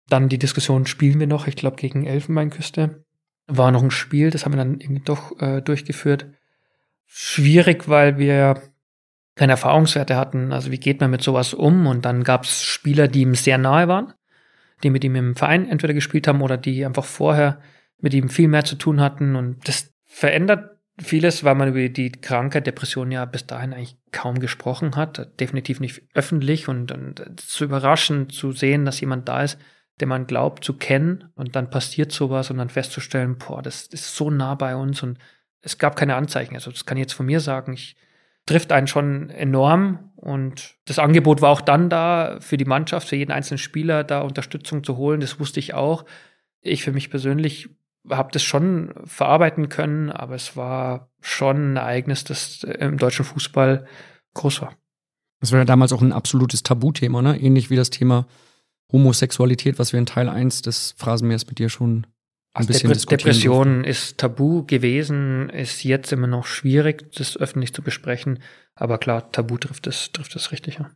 Dann 0.08 0.30
die 0.30 0.38
Diskussion, 0.38 0.86
spielen 0.86 1.20
wir 1.20 1.26
noch, 1.26 1.46
ich 1.46 1.56
glaube, 1.56 1.76
gegen 1.76 2.06
Elfenbeinküste. 2.06 3.04
War 3.46 3.70
noch 3.72 3.82
ein 3.82 3.90
Spiel, 3.90 4.30
das 4.30 4.46
haben 4.46 4.52
wir 4.52 4.58
dann 4.58 4.80
irgendwie 4.80 5.02
doch 5.04 5.38
äh, 5.38 5.60
durchgeführt 5.60 6.26
schwierig, 7.14 7.88
weil 7.88 8.16
wir 8.16 8.62
keine 9.34 9.52
Erfahrungswerte 9.52 10.16
hatten. 10.16 10.52
Also 10.52 10.70
wie 10.70 10.80
geht 10.80 11.00
man 11.00 11.10
mit 11.10 11.22
sowas 11.22 11.54
um? 11.54 11.86
Und 11.86 12.04
dann 12.04 12.24
gab 12.24 12.44
es 12.44 12.62
Spieler, 12.62 13.08
die 13.08 13.22
ihm 13.22 13.34
sehr 13.34 13.58
nahe 13.58 13.88
waren, 13.88 14.14
die 14.82 14.90
mit 14.90 15.04
ihm 15.04 15.16
im 15.16 15.36
Verein 15.36 15.68
entweder 15.68 15.94
gespielt 15.94 16.26
haben 16.26 16.42
oder 16.42 16.56
die 16.56 16.84
einfach 16.84 17.04
vorher 17.04 17.60
mit 17.98 18.14
ihm 18.14 18.28
viel 18.28 18.48
mehr 18.48 18.64
zu 18.64 18.76
tun 18.76 19.00
hatten. 19.00 19.36
Und 19.36 19.68
das 19.68 19.92
verändert 20.04 20.78
vieles, 20.98 21.44
weil 21.44 21.54
man 21.54 21.68
über 21.68 21.88
die 21.88 22.12
Krankheit, 22.12 22.66
Depression 22.66 23.10
ja 23.10 23.24
bis 23.24 23.46
dahin 23.46 23.72
eigentlich 23.72 23.96
kaum 24.10 24.40
gesprochen 24.40 24.96
hat. 24.96 25.38
Definitiv 25.38 25.80
nicht 25.80 26.02
öffentlich 26.14 26.68
und, 26.68 26.92
und 26.92 27.40
zu 27.40 27.64
überraschend 27.64 28.32
zu 28.32 28.52
sehen, 28.52 28.84
dass 28.84 29.00
jemand 29.00 29.28
da 29.28 29.42
ist, 29.42 29.58
den 30.00 30.08
man 30.08 30.26
glaubt 30.26 30.64
zu 30.64 30.74
kennen 30.74 31.30
und 31.34 31.54
dann 31.56 31.70
passiert 31.70 32.12
sowas 32.12 32.50
und 32.50 32.58
dann 32.58 32.70
festzustellen, 32.70 33.36
boah, 33.36 33.62
das 33.62 33.86
ist 33.86 34.16
so 34.16 34.30
nah 34.30 34.54
bei 34.54 34.74
uns 34.74 35.02
und 35.02 35.18
es 35.62 35.78
gab 35.78 35.96
keine 35.96 36.16
Anzeichen. 36.16 36.54
Also 36.54 36.70
das 36.70 36.84
kann 36.84 36.96
ich 36.96 37.02
jetzt 37.02 37.14
von 37.14 37.26
mir 37.26 37.40
sagen. 37.40 37.72
Ich 37.72 37.96
trifft 38.46 38.72
einen 38.72 38.88
schon 38.88 39.30
enorm 39.30 40.10
und 40.16 40.74
das 40.84 40.98
Angebot 40.98 41.40
war 41.40 41.50
auch 41.50 41.60
dann 41.60 41.88
da 41.88 42.38
für 42.40 42.56
die 42.56 42.64
Mannschaft, 42.64 43.08
für 43.08 43.16
jeden 43.16 43.32
einzelnen 43.32 43.58
Spieler 43.58 44.04
da 44.04 44.20
Unterstützung 44.22 44.84
zu 44.84 44.96
holen. 44.96 45.20
Das 45.20 45.38
wusste 45.38 45.60
ich 45.60 45.74
auch. 45.74 46.04
Ich 46.60 46.82
für 46.82 46.92
mich 46.92 47.10
persönlich 47.10 47.70
habe 48.10 48.32
das 48.32 48.42
schon 48.42 48.92
verarbeiten 49.04 49.68
können, 49.68 50.10
aber 50.10 50.34
es 50.34 50.56
war 50.56 51.10
schon 51.20 51.74
ein 51.74 51.76
Ereignis, 51.76 52.24
das 52.24 52.64
im 52.64 52.98
deutschen 52.98 53.24
Fußball 53.24 53.86
groß 54.34 54.62
war. 54.62 54.74
Das 55.40 55.52
war 55.52 55.58
ja 55.58 55.64
damals 55.64 55.92
auch 55.92 56.02
ein 56.02 56.12
absolutes 56.12 56.62
Tabuthema, 56.62 57.22
ne? 57.22 57.40
Ähnlich 57.40 57.70
wie 57.70 57.76
das 57.76 57.90
Thema 57.90 58.26
Homosexualität, 58.90 59.78
was 59.78 59.92
wir 59.92 59.98
in 59.98 60.06
Teil 60.06 60.28
1 60.28 60.62
des 60.62 60.94
Phrasenmeers 60.98 61.46
mit 61.46 61.58
dir 61.58 61.68
schon 61.68 62.06
ein 62.54 62.66
bisschen 62.66 62.92
Depre 62.92 63.16
Depression 63.16 63.84
ist 63.84 64.18
tabu 64.18 64.64
gewesen, 64.64 65.48
ist 65.50 65.84
jetzt 65.84 66.12
immer 66.12 66.26
noch 66.26 66.46
schwierig, 66.46 67.10
das 67.12 67.36
öffentlich 67.36 67.72
zu 67.72 67.82
besprechen. 67.82 68.40
Aber 68.74 68.98
klar, 68.98 69.32
tabu 69.32 69.56
trifft 69.56 69.86
es, 69.86 70.12
trifft 70.12 70.36
es 70.36 70.52
richtig. 70.52 70.78
Ja. 70.78 70.90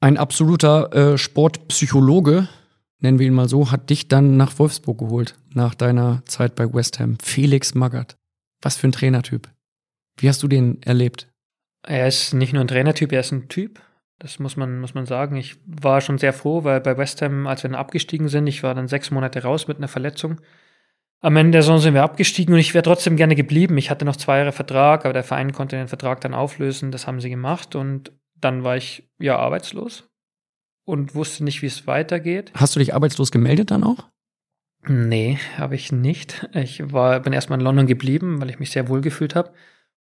Ein 0.00 0.16
absoluter 0.16 0.92
äh, 0.94 1.18
Sportpsychologe, 1.18 2.48
nennen 3.00 3.18
wir 3.18 3.26
ihn 3.26 3.34
mal 3.34 3.48
so, 3.48 3.70
hat 3.70 3.90
dich 3.90 4.08
dann 4.08 4.36
nach 4.36 4.58
Wolfsburg 4.58 4.98
geholt, 4.98 5.34
nach 5.52 5.74
deiner 5.74 6.22
Zeit 6.26 6.54
bei 6.54 6.72
West 6.72 7.00
Ham. 7.00 7.18
Felix 7.20 7.74
Magath. 7.74 8.16
Was 8.62 8.76
für 8.76 8.88
ein 8.88 8.92
Trainertyp. 8.92 9.48
Wie 10.18 10.28
hast 10.28 10.42
du 10.42 10.48
den 10.48 10.82
erlebt? 10.82 11.28
Er 11.82 12.06
ist 12.06 12.34
nicht 12.34 12.52
nur 12.52 12.62
ein 12.62 12.68
Trainertyp, 12.68 13.12
er 13.12 13.20
ist 13.20 13.32
ein 13.32 13.48
Typ. 13.48 13.80
Das 14.20 14.38
muss 14.38 14.56
man, 14.56 14.80
muss 14.80 14.94
man 14.94 15.06
sagen. 15.06 15.36
Ich 15.36 15.56
war 15.64 16.02
schon 16.02 16.18
sehr 16.18 16.34
froh, 16.34 16.62
weil 16.62 16.80
bei 16.82 16.96
West 16.98 17.22
Ham, 17.22 17.46
als 17.46 17.62
wir 17.62 17.70
dann 17.70 17.80
abgestiegen 17.80 18.28
sind, 18.28 18.46
ich 18.46 18.62
war 18.62 18.74
dann 18.74 18.86
sechs 18.86 19.10
Monate 19.10 19.42
raus 19.42 19.66
mit 19.66 19.78
einer 19.78 19.88
Verletzung. 19.88 20.42
Am 21.22 21.36
Ende 21.36 21.52
der 21.52 21.62
Saison 21.62 21.78
sind 21.78 21.94
wir 21.94 22.02
abgestiegen 22.02 22.52
und 22.54 22.60
ich 22.60 22.74
wäre 22.74 22.82
trotzdem 22.82 23.16
gerne 23.16 23.34
geblieben. 23.34 23.78
Ich 23.78 23.90
hatte 23.90 24.04
noch 24.04 24.16
zwei 24.16 24.38
Jahre 24.38 24.52
Vertrag, 24.52 25.04
aber 25.04 25.14
der 25.14 25.24
Verein 25.24 25.52
konnte 25.52 25.76
den 25.76 25.88
Vertrag 25.88 26.20
dann 26.20 26.34
auflösen. 26.34 26.92
Das 26.92 27.06
haben 27.06 27.20
sie 27.20 27.30
gemacht 27.30 27.74
und 27.74 28.12
dann 28.38 28.62
war 28.62 28.76
ich 28.76 29.08
ja 29.18 29.38
arbeitslos 29.38 30.10
und 30.84 31.14
wusste 31.14 31.42
nicht, 31.42 31.62
wie 31.62 31.66
es 31.66 31.86
weitergeht. 31.86 32.52
Hast 32.54 32.76
du 32.76 32.80
dich 32.80 32.94
arbeitslos 32.94 33.30
gemeldet 33.30 33.70
dann 33.70 33.84
auch? 33.84 34.06
Nee, 34.86 35.38
habe 35.56 35.76
ich 35.76 35.92
nicht. 35.92 36.46
Ich 36.54 36.92
war, 36.92 37.20
bin 37.20 37.32
erstmal 37.32 37.58
in 37.58 37.64
London 37.64 37.86
geblieben, 37.86 38.40
weil 38.40 38.50
ich 38.50 38.58
mich 38.58 38.70
sehr 38.70 38.88
wohl 38.88 39.00
gefühlt 39.00 39.34
habe. 39.34 39.52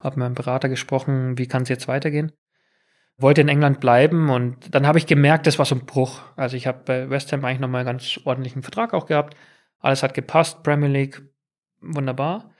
Habe 0.00 0.16
mit 0.16 0.24
meinem 0.24 0.34
Berater 0.34 0.68
gesprochen, 0.68 1.38
wie 1.38 1.46
kann 1.46 1.62
es 1.62 1.68
jetzt 1.68 1.86
weitergehen 1.86 2.32
wollte 3.18 3.40
in 3.40 3.48
England 3.48 3.80
bleiben 3.80 4.30
und 4.30 4.74
dann 4.74 4.86
habe 4.86 4.98
ich 4.98 5.06
gemerkt, 5.06 5.46
das 5.46 5.58
war 5.58 5.66
so 5.66 5.74
ein 5.74 5.86
Bruch. 5.86 6.22
Also 6.36 6.56
ich 6.56 6.66
habe 6.66 6.80
bei 6.84 7.10
West 7.10 7.32
Ham 7.32 7.44
eigentlich 7.44 7.58
nochmal 7.58 7.80
einen 7.80 7.98
ganz 7.98 8.20
ordentlichen 8.24 8.62
Vertrag 8.62 8.94
auch 8.94 9.06
gehabt. 9.06 9.36
Alles 9.80 10.02
hat 10.02 10.14
gepasst, 10.14 10.62
Premier 10.62 10.88
League, 10.88 11.22
wunderbar. 11.80 12.50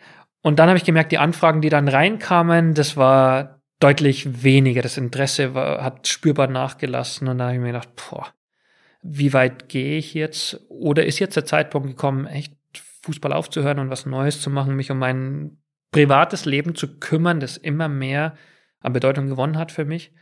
Und 0.43 0.59
dann 0.59 0.69
habe 0.69 0.79
ich 0.79 0.85
gemerkt, 0.85 1.13
die 1.13 1.19
Anfragen, 1.19 1.61
die 1.61 1.69
dann 1.69 1.89
reinkamen, 1.89 2.75
das 2.75 2.97
war 2.97 3.61
deutlich 3.81 4.43
weniger. 4.43 4.83
Das 4.83 4.97
Interesse 4.97 5.55
war, 5.55 5.85
hat 5.85 6.09
spürbar 6.09 6.49
nachgelassen 6.49 7.29
und 7.29 7.39
da 7.39 7.45
habe 7.45 7.55
ich 7.55 7.61
mir 7.61 7.69
gedacht, 7.69 7.91
boah, 8.11 8.27
wie 9.03 9.33
weit 9.33 9.69
gehe 9.69 9.99
ich 9.99 10.15
jetzt? 10.15 10.61
Oder 10.69 11.07
ist 11.07 11.21
jetzt 11.21 11.37
der 11.37 11.45
Zeitpunkt 11.45 11.89
gekommen, 11.89 12.27
echt 12.27 12.55
Fußball 13.03 13.33
aufzuhören 13.33 13.79
und 13.79 13.91
was 13.91 14.07
Neues 14.07 14.43
zu 14.43 14.51
machen, 14.51 14.75
mich 14.75 14.91
um 14.91 14.99
mein 14.99 15.59
privates 15.93 16.45
Leben 16.45 16.75
zu 16.75 16.99
kümmern, 16.99 17.39
das 17.39 17.57
immer 17.57 17.89
mehr 17.89 18.35
an 18.81 18.93
Bedeutung 18.93 19.29
gewonnen 19.29 19.57
hat 19.57 19.71
für 19.71 19.85
mich? 19.85 20.13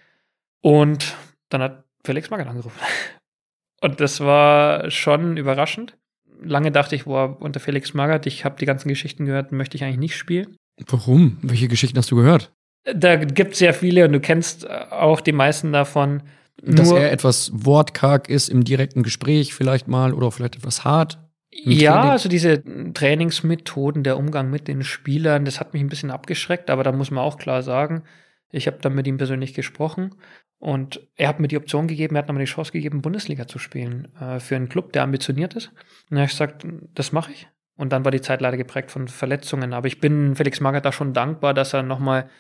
Und 0.67 1.15
dann 1.49 1.63
hat 1.63 1.85
Felix 2.03 2.29
Magath 2.29 2.49
angerufen. 2.49 2.81
Und 3.81 4.01
das 4.01 4.19
war 4.19 4.91
schon 4.91 5.37
überraschend. 5.37 5.97
Lange 6.43 6.73
dachte 6.73 6.97
ich, 6.97 7.05
boah, 7.05 7.37
unter 7.39 7.61
Felix 7.61 7.95
Magath, 7.95 8.27
ich 8.27 8.45
habe 8.45 8.57
die 8.59 8.67
ganzen 8.67 8.89
Geschichten 8.89 9.27
gehört, 9.27 9.53
möchte 9.53 9.77
ich 9.77 9.85
eigentlich 9.85 10.01
nicht 10.01 10.17
spielen. 10.17 10.57
Warum? 10.89 11.39
Welche 11.43 11.69
Geschichten 11.69 11.97
hast 11.97 12.11
du 12.11 12.17
gehört? 12.17 12.53
Da 12.83 13.15
gibt 13.15 13.53
es 13.53 13.61
sehr 13.61 13.75
viele 13.75 14.07
und 14.07 14.13
du 14.13 14.19
kennst 14.19 14.69
auch 14.69 15.21
die 15.21 15.31
meisten 15.31 15.73
davon. 15.73 16.25
Dass 16.61 16.91
er 16.91 17.13
etwas 17.13 17.53
wortkarg 17.55 18.29
ist 18.29 18.49
im 18.49 18.65
direkten 18.65 19.05
Gespräch 19.05 19.55
vielleicht 19.55 19.87
mal 19.87 20.13
oder 20.13 20.33
vielleicht 20.33 20.57
etwas 20.57 20.85
hart. 20.85 21.21
Ja, 21.53 21.93
Training. 21.93 22.11
also 22.11 22.29
diese 22.29 22.65
Trainingsmethoden, 22.93 24.03
der 24.03 24.19
Umgang 24.19 24.51
mit 24.51 24.67
den 24.67 24.83
Spielern, 24.83 25.45
das 25.45 25.61
hat 25.61 25.75
mich 25.75 25.83
ein 25.83 25.89
bisschen 25.89 26.11
abgeschreckt, 26.11 26.71
aber 26.71 26.83
da 26.83 26.91
muss 26.91 27.13
man 27.13 27.23
auch 27.23 27.39
klar 27.39 27.63
sagen, 27.63 28.03
ich 28.51 28.67
habe 28.67 28.79
dann 28.81 28.95
mit 28.95 29.07
ihm 29.07 29.17
persönlich 29.17 29.55
gesprochen 29.55 30.11
und 30.59 31.01
er 31.17 31.29
hat 31.29 31.41
mir 31.41 31.49
die 31.49 31.57
Option 31.57 31.87
gegeben, 31.87 32.17
er 32.17 32.23
hat 32.23 32.33
mir 32.33 32.39
die 32.39 32.47
Chance 32.47 32.73
gegeben, 32.73 33.03
Bundesliga 33.03 33.47
zu 33.47 33.59
spielen 33.59 34.09
äh, 34.21 34.41
für 34.41 34.57
einen 34.57 34.69
Club, 34.69 34.93
der 34.93 35.03
ambitioniert 35.03 35.55
ist. 35.55 35.69
Und 35.69 35.77
dann 36.11 36.19
habe 36.21 36.27
ich 36.27 36.33
gesagt, 36.33 36.67
das 36.95 37.13
mache 37.13 37.33
ich. 37.33 37.49
Und 37.77 37.93
dann 37.93 38.05
war 38.05 38.11
die 38.11 38.23
Zeit 38.23 38.41
leider 38.41 38.57
geprägt 38.57 38.91
von 38.91 39.07
Verletzungen. 39.07 39.75
Aber 39.75 39.87
ich 39.87 40.01
bin 40.01 40.35
Felix 40.35 40.61
Magath 40.61 40.87
da 40.87 40.93
schon 40.93 41.13
dankbar, 41.13 41.53
dass 41.53 41.75
er 41.75 41.83
nochmal 41.83 42.31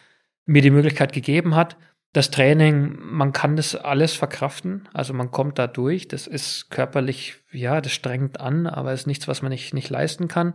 mir 0.47 0.63
die 0.63 0.71
Möglichkeit 0.71 1.13
gegeben 1.13 1.55
hat. 1.55 1.77
Das 2.15 2.31
Training, 2.31 2.97
man 2.99 3.35
kann 3.35 3.57
das 3.57 3.75
alles 3.77 4.15
verkraften. 4.15 4.89
Also 4.95 5.13
man 5.13 5.31
kommt 5.31 5.59
da 5.59 5.67
durch. 5.67 6.09
Das 6.09 6.27
ist 6.27 6.71
körperlich, 6.71 7.37
ja, 7.53 7.83
das 7.83 7.93
strengt 7.93 8.41
an, 8.41 8.67
aber 8.67 8.93
es 8.93 9.01
ist 9.01 9.07
nichts, 9.07 9.29
was 9.29 9.43
man 9.43 9.51
nicht, 9.51 9.75
nicht 9.75 9.91
leisten 9.91 10.27
kann. 10.27 10.55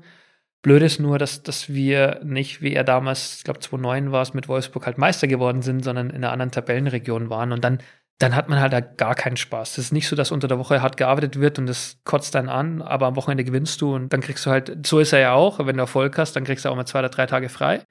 Blöd 0.62 0.84
ist 0.84 1.00
nur, 1.00 1.18
dass, 1.18 1.42
dass 1.44 1.70
wir 1.70 2.20
nicht, 2.24 2.62
wie 2.62 2.74
er 2.74 2.84
damals, 2.84 3.38
ich 3.38 3.44
glaube 3.44 3.60
2009 3.60 4.12
war 4.12 4.22
es, 4.22 4.34
mit 4.34 4.48
Wolfsburg 4.48 4.86
halt 4.86 4.98
Meister 4.98 5.28
geworden 5.28 5.62
sind, 5.62 5.84
sondern 5.84 6.10
in 6.10 6.18
einer 6.18 6.32
anderen 6.32 6.52
Tabellenregion 6.52 7.30
waren. 7.30 7.52
Und 7.52 7.64
dann 7.64 7.80
dann 8.22 8.36
hat 8.36 8.50
man 8.50 8.60
halt 8.60 8.74
da 8.74 8.82
gar 8.82 9.16
keinen 9.16 9.38
Spaß. 9.38 9.72
Es 9.72 9.86
ist 9.86 9.92
nicht 9.92 10.08
so, 10.08 10.16
dass 10.16 10.32
unter 10.32 10.48
der 10.48 10.60
Woche 10.60 10.82
hart 10.82 10.98
gearbeitet 10.98 11.40
wird 11.40 11.58
und 11.58 11.66
das 11.66 12.00
kotzt 12.04 12.36
dann 12.36 12.50
an, 12.50 12.82
aber 12.82 13.08
am 13.08 13.16
Wochenende 13.16 13.44
gewinnst 13.44 13.82
du 13.82 13.96
und 13.96 14.14
dann 14.14 14.22
kriegst 14.22 14.46
du 14.46 14.52
halt, 14.52 14.86
so 14.86 15.00
ist 15.00 15.14
er 15.14 15.20
ja 15.20 15.34
auch, 15.34 15.66
wenn 15.66 15.78
du 15.78 15.82
Erfolg 15.82 16.18
hast, 16.18 16.36
dann 16.36 16.44
kriegst 16.44 16.66
du 16.66 16.70
auch 16.70 16.76
mal 16.76 16.86
zwei 16.86 17.00
oder 17.00 17.10
drei 17.10 17.26
Tage 17.26 17.50
frei. 17.50 17.82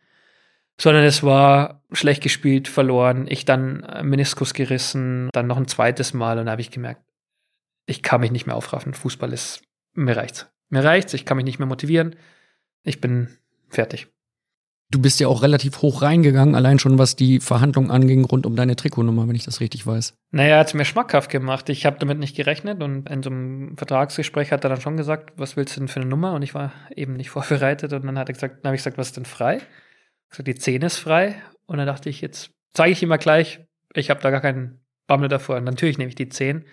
Sondern 0.80 1.04
es 1.04 1.22
war 1.22 1.82
schlecht 1.92 2.22
gespielt, 2.22 2.68
verloren, 2.68 3.26
ich 3.28 3.44
dann 3.44 3.84
Meniskus 4.02 4.54
gerissen, 4.54 5.28
dann 5.32 5.46
noch 5.46 5.58
ein 5.58 5.68
zweites 5.68 6.14
Mal 6.14 6.38
und 6.38 6.46
da 6.46 6.52
habe 6.52 6.62
ich 6.62 6.70
gemerkt, 6.70 7.02
ich 7.86 8.02
kann 8.02 8.20
mich 8.20 8.30
nicht 8.30 8.46
mehr 8.46 8.56
aufraffen. 8.56 8.94
Fußball 8.94 9.32
ist, 9.32 9.62
mir 9.94 10.16
reicht's. 10.16 10.48
Mir 10.68 10.84
reicht's, 10.84 11.12
ich 11.12 11.26
kann 11.26 11.36
mich 11.36 11.44
nicht 11.44 11.58
mehr 11.58 11.68
motivieren. 11.68 12.14
Ich 12.83 13.01
bin 13.01 13.28
fertig. 13.68 14.09
Du 14.93 15.01
bist 15.01 15.20
ja 15.20 15.28
auch 15.28 15.43
relativ 15.43 15.83
hoch 15.83 16.03
reingegangen, 16.03 16.57
allein 16.57 16.81
schon 16.81 16.99
was 16.99 17.14
die 17.14 17.39
Verhandlungen 17.39 17.93
anging 17.93 18.24
rund 18.24 18.45
um 18.45 18.57
deine 18.57 18.74
Trikotnummer, 18.74 19.28
wenn 19.28 19.37
ich 19.37 19.45
das 19.45 19.61
richtig 19.61 19.87
weiß. 19.87 20.14
Naja, 20.33 20.59
hat 20.59 20.66
es 20.66 20.74
mir 20.74 20.85
schmackhaft 20.85 21.31
gemacht. 21.31 21.68
Ich 21.68 21.87
habe 21.87 21.99
damit 22.01 22.18
nicht 22.18 22.35
gerechnet 22.35 22.83
und 22.83 23.09
in 23.09 23.22
so 23.22 23.31
einem 23.31 23.76
Vertragsgespräch 23.76 24.51
hat 24.51 24.64
er 24.64 24.70
dann 24.70 24.81
schon 24.81 24.97
gesagt, 24.97 25.33
was 25.37 25.57
willst 25.57 25.76
du 25.76 25.81
denn 25.81 25.89
für 25.89 26.01
eine 26.01 26.09
Nummer? 26.09 26.33
Und 26.33 26.43
ich 26.43 26.55
war 26.55 26.72
eben 26.97 27.12
nicht 27.12 27.31
vorbereitet 27.31 27.93
und 27.93 28.05
dann 28.05 28.18
hat 28.18 28.28
er 28.28 28.35
gesagt, 28.35 28.64
dann 28.64 28.70
habe 28.70 28.74
ich 28.74 28.81
gesagt, 28.81 28.99
was 28.99 29.09
ist 29.09 29.16
denn 29.16 29.26
frei? 29.26 29.59
Ich 30.24 30.31
gesagt, 30.31 30.49
die 30.49 30.55
10 30.57 30.83
ist 30.83 30.99
frei. 30.99 31.41
Und 31.66 31.78
dann 31.78 31.87
dachte 31.87 32.09
ich, 32.09 32.20
jetzt 32.20 32.51
zeige 32.72 32.91
ich 32.91 33.03
ihm 33.03 33.11
mal 33.11 33.18
gleich, 33.18 33.61
ich 33.95 34.11
habe 34.11 34.20
da 34.20 34.31
gar 34.31 34.41
keinen 34.41 34.81
Bammel 35.07 35.28
davor. 35.28 35.57
Und 35.57 35.64
natürlich 35.64 35.99
nehme 35.99 36.09
ich 36.09 36.16
die 36.16 36.28
10. 36.28 36.64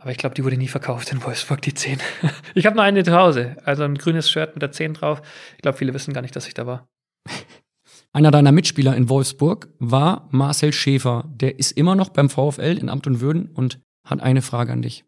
Aber 0.00 0.10
ich 0.10 0.16
glaube, 0.16 0.34
die 0.34 0.42
wurde 0.44 0.56
nie 0.56 0.68
verkauft 0.68 1.12
in 1.12 1.22
Wolfsburg, 1.22 1.60
die 1.60 1.74
10. 1.74 1.98
ich 2.54 2.64
habe 2.64 2.74
nur 2.74 2.84
eine 2.84 3.04
zu 3.04 3.12
Hause. 3.12 3.56
Also 3.64 3.84
ein 3.84 3.98
grünes 3.98 4.30
Shirt 4.30 4.54
mit 4.54 4.62
der 4.62 4.72
10 4.72 4.94
drauf. 4.94 5.20
Ich 5.56 5.62
glaube, 5.62 5.76
viele 5.76 5.92
wissen 5.92 6.14
gar 6.14 6.22
nicht, 6.22 6.34
dass 6.34 6.48
ich 6.48 6.54
da 6.54 6.66
war. 6.66 6.88
Einer 8.12 8.30
deiner 8.30 8.50
Mitspieler 8.50 8.96
in 8.96 9.08
Wolfsburg 9.08 9.68
war 9.78 10.26
Marcel 10.30 10.72
Schäfer. 10.72 11.24
Der 11.28 11.58
ist 11.58 11.72
immer 11.72 11.94
noch 11.94 12.08
beim 12.08 12.30
VfL 12.30 12.78
in 12.78 12.88
Amt 12.88 13.06
und 13.06 13.20
Würden 13.20 13.50
und 13.50 13.80
hat 14.04 14.20
eine 14.20 14.42
Frage 14.42 14.72
an 14.72 14.82
dich. 14.82 15.04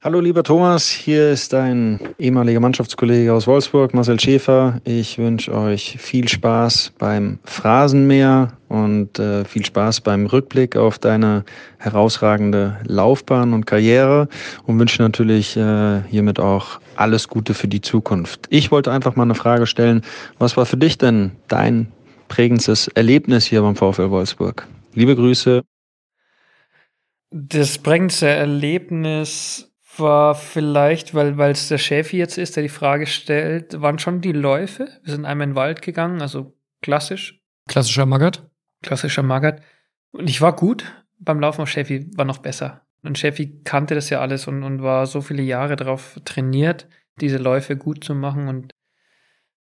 Hallo 0.00 0.20
lieber 0.20 0.44
Thomas, 0.44 0.88
hier 0.88 1.30
ist 1.30 1.52
dein 1.52 1.98
ehemaliger 2.20 2.60
Mannschaftskollege 2.60 3.32
aus 3.32 3.48
Wolfsburg, 3.48 3.94
Marcel 3.94 4.20
Schäfer. 4.20 4.80
Ich 4.84 5.18
wünsche 5.18 5.52
euch 5.52 5.96
viel 5.98 6.28
Spaß 6.28 6.92
beim 6.98 7.40
Phrasenmäher 7.42 8.52
und 8.68 9.18
äh, 9.18 9.44
viel 9.44 9.66
Spaß 9.66 10.02
beim 10.02 10.26
Rückblick 10.26 10.76
auf 10.76 11.00
deine 11.00 11.44
herausragende 11.78 12.78
Laufbahn 12.84 13.52
und 13.52 13.66
Karriere 13.66 14.28
und 14.66 14.78
wünsche 14.78 15.02
natürlich 15.02 15.56
äh, 15.56 16.02
hiermit 16.02 16.38
auch 16.38 16.78
alles 16.94 17.26
Gute 17.26 17.52
für 17.52 17.66
die 17.66 17.80
Zukunft. 17.80 18.46
Ich 18.50 18.70
wollte 18.70 18.92
einfach 18.92 19.16
mal 19.16 19.24
eine 19.24 19.34
Frage 19.34 19.66
stellen. 19.66 20.02
Was 20.38 20.56
war 20.56 20.64
für 20.64 20.76
dich 20.76 20.98
denn 20.98 21.32
dein 21.48 21.90
prägendstes 22.28 22.86
Erlebnis 22.86 23.46
hier 23.46 23.62
beim 23.62 23.74
VfL 23.74 24.10
Wolfsburg? 24.10 24.64
Liebe 24.94 25.16
Grüße. 25.16 25.64
Das 27.32 27.78
prägendste 27.78 28.28
Erlebnis 28.28 29.67
war 30.00 30.34
vielleicht, 30.34 31.14
weil 31.14 31.50
es 31.50 31.68
der 31.68 31.78
Schäfi 31.78 32.16
jetzt 32.16 32.38
ist, 32.38 32.56
der 32.56 32.62
die 32.62 32.68
Frage 32.68 33.06
stellt, 33.06 33.80
waren 33.80 33.98
schon 33.98 34.20
die 34.20 34.32
Läufe. 34.32 34.88
Wir 35.02 35.14
sind 35.14 35.24
einmal 35.24 35.44
in 35.44 35.50
den 35.50 35.56
Wald 35.56 35.82
gegangen, 35.82 36.20
also 36.20 36.56
klassisch. 36.82 37.40
Klassischer 37.68 38.06
Maggard? 38.06 38.48
Klassischer 38.82 39.22
Maggard. 39.22 39.62
Und 40.12 40.30
ich 40.30 40.40
war 40.40 40.54
gut 40.54 40.84
beim 41.18 41.40
Laufen, 41.40 41.62
auf 41.62 41.68
Schäfi 41.68 42.10
war 42.16 42.24
noch 42.24 42.38
besser. 42.38 42.86
Und 43.02 43.18
Schäfi 43.18 43.62
kannte 43.64 43.94
das 43.94 44.10
ja 44.10 44.20
alles 44.20 44.46
und, 44.48 44.62
und 44.62 44.82
war 44.82 45.06
so 45.06 45.20
viele 45.20 45.42
Jahre 45.42 45.76
darauf 45.76 46.18
trainiert, 46.24 46.88
diese 47.20 47.38
Läufe 47.38 47.76
gut 47.76 48.04
zu 48.04 48.14
machen. 48.14 48.48
Und 48.48 48.72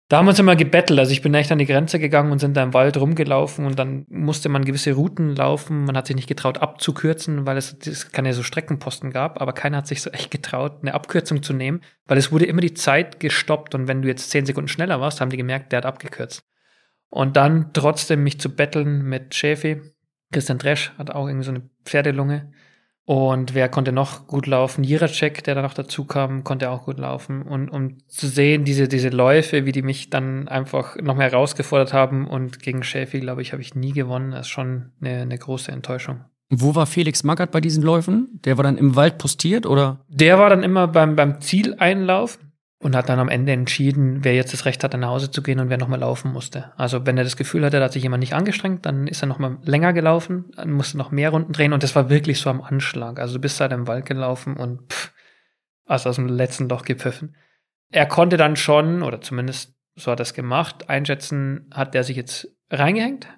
da 0.09 0.19
haben 0.19 0.27
wir 0.27 0.31
uns 0.31 0.39
immer 0.39 0.55
gebettelt. 0.55 0.99
Also 0.99 1.13
ich 1.13 1.23
bin 1.23 1.33
echt 1.35 1.51
an 1.51 1.59
die 1.59 1.67
Grenze 1.67 1.99
gegangen 1.99 2.31
und 2.31 2.39
sind 2.39 2.57
da 2.57 2.63
im 2.63 2.75
Wald 2.75 2.97
rumgelaufen 2.99 3.65
und 3.65 3.79
dann 3.79 4.05
musste 4.09 4.51
man 4.51 4.65
gewisse 4.65 4.93
Routen 4.93 5.35
laufen. 5.35 5.85
Man 5.85 5.97
hat 5.97 6.07
sich 6.07 6.17
nicht 6.17 6.29
getraut 6.29 6.59
abzukürzen, 6.59 7.47
weil 7.47 7.57
es, 7.57 7.75
es 7.87 8.13
keine 8.13 8.35
so 8.35 8.43
Streckenposten 8.43 9.11
gab, 9.11 9.41
aber 9.41 9.55
keiner 9.55 9.79
hat 9.79 9.87
sich 9.87 10.03
so 10.03 10.11
echt 10.11 10.31
getraut, 10.31 10.79
eine 10.83 10.93
Abkürzung 10.93 11.43
zu 11.43 11.55
nehmen, 11.55 11.81
weil 12.07 12.19
es 12.19 12.31
wurde 12.31 12.45
immer 12.45 12.61
die 12.61 12.75
Zeit 12.75 13.19
gestoppt 13.19 13.75
und 13.75 13.89
wenn 13.89 14.03
du 14.03 14.09
jetzt 14.09 14.31
zehn 14.31 14.45
Sekunden 14.45 14.69
schneller 14.69 15.01
warst, 15.01 15.23
haben 15.23 15.31
die 15.31 15.39
gemerkt, 15.39 15.73
der 15.73 15.79
hat 15.79 15.87
abgekürzt. 15.87 16.45
Und 17.09 17.37
dann 17.37 17.73
trotzdem 17.73 18.25
mich 18.25 18.41
zu 18.41 18.55
betteln 18.55 19.05
mit 19.05 19.35
Schäfi. 19.35 19.81
Christian 20.33 20.59
Dresch 20.59 20.93
hat 20.99 21.11
auch 21.11 21.29
irgendwie 21.29 21.45
so 21.45 21.53
eine 21.53 21.71
Pferdelunge. 21.85 22.53
Und 23.07 23.53
wer 23.53 23.69
konnte 23.69 23.93
noch 23.93 24.27
gut 24.27 24.47
laufen? 24.47 24.83
Jiracek, 24.83 25.45
der 25.45 25.55
da 25.55 25.63
noch 25.63 25.75
dazu 25.75 26.07
kam, 26.07 26.43
konnte 26.43 26.71
auch 26.71 26.85
gut 26.85 26.99
laufen. 26.99 27.43
Und 27.43 27.69
um 27.69 27.99
zu 28.09 28.27
sehen, 28.27 28.65
diese, 28.65 28.89
diese 28.89 29.11
Läufe, 29.11 29.67
wie 29.67 29.73
die 29.73 29.83
mich 29.83 30.09
dann 30.09 30.49
einfach 30.49 30.97
noch 30.97 31.15
mehr 31.15 31.31
herausgefordert 31.31 31.93
haben. 31.93 32.27
Und 32.27 32.61
gegen 32.61 32.83
Schäfi, 32.83 33.21
glaube 33.21 33.43
ich, 33.43 33.53
habe 33.53 33.61
ich 33.61 33.75
nie 33.75 33.93
gewonnen. 33.93 34.31
Das 34.31 34.47
ist 34.47 34.53
schon 34.53 34.93
eine, 35.03 35.23
eine 35.23 35.37
große 35.37 35.71
Enttäuschung. 35.71 36.25
Wo 36.51 36.75
war 36.75 36.87
Felix 36.87 37.25
Magath 37.25 37.51
bei 37.51 37.61
diesen 37.61 37.83
Läufen? 37.83 38.41
Der 38.45 38.57
war 38.57 38.65
dann 38.65 38.79
im 38.79 38.97
Wald 38.97 39.19
postiert 39.19 39.67
oder? 39.67 40.01
Der 40.09 40.39
war 40.39 40.49
dann 40.49 40.63
immer 40.63 40.89
beim, 40.89 41.17
beim 41.17 41.41
Zieleinlauf 41.41 42.39
und 42.85 42.95
hat 42.95 43.09
dann 43.09 43.19
am 43.19 43.31
Ende 43.31 43.53
entschieden, 43.53 44.25
wer 44.25 44.35
jetzt 44.35 44.53
das 44.53 44.67
Recht 44.67 44.85
hat, 44.85 44.93
nach 44.93 45.09
Hause 45.09 45.31
zu 45.31 45.43
gehen 45.43 45.59
und 45.59 45.71
wer 45.71 45.79
nochmal 45.79 46.01
laufen 46.01 46.31
musste. 46.31 46.71
Also 46.77 47.07
wenn 47.07 47.17
er 47.17 47.25
das 47.25 47.39
Gefühl 47.39 47.65
hatte, 47.65 47.79
da 47.79 47.87
hat 47.87 47.95
sich 47.95 48.03
jemand 48.03 48.21
nicht 48.21 48.35
angestrengt, 48.35 48.85
dann 48.85 49.07
ist 49.07 49.23
er 49.23 49.27
nochmal 49.27 49.57
länger 49.63 49.95
gelaufen, 49.95 50.51
dann 50.55 50.71
musste 50.71 50.99
noch 50.99 51.11
mehr 51.11 51.31
Runden 51.31 51.55
drehen 51.55 51.73
und 51.73 51.83
das 51.83 51.97
war 51.97 52.11
wirklich 52.11 52.41
so 52.41 52.51
am 52.51 52.61
Anschlag. 52.61 53.19
Also 53.19 53.37
du 53.37 53.41
bist 53.41 53.59
halt 53.59 53.73
im 53.73 53.87
Wald 53.87 54.05
gelaufen 54.05 54.59
und 54.59 54.93
pff, 54.93 55.15
hast 55.87 56.07
aus 56.07 56.17
dem 56.17 56.29
letzten 56.29 56.69
Loch 56.69 56.83
gepfiffen. 56.83 57.37
Er 57.91 58.05
konnte 58.05 58.37
dann 58.37 58.55
schon, 58.55 59.03
oder 59.03 59.23
zumindest 59.23 59.75
so 59.97 60.13
hat 60.13 60.21
er 60.21 60.25
es 60.25 60.35
gemacht, 60.35 60.91
einschätzen, 60.91 61.71
hat 61.73 61.95
der 61.95 62.05
sich 62.05 62.19
jetzt 62.19 62.55
reingehängt 62.69 63.29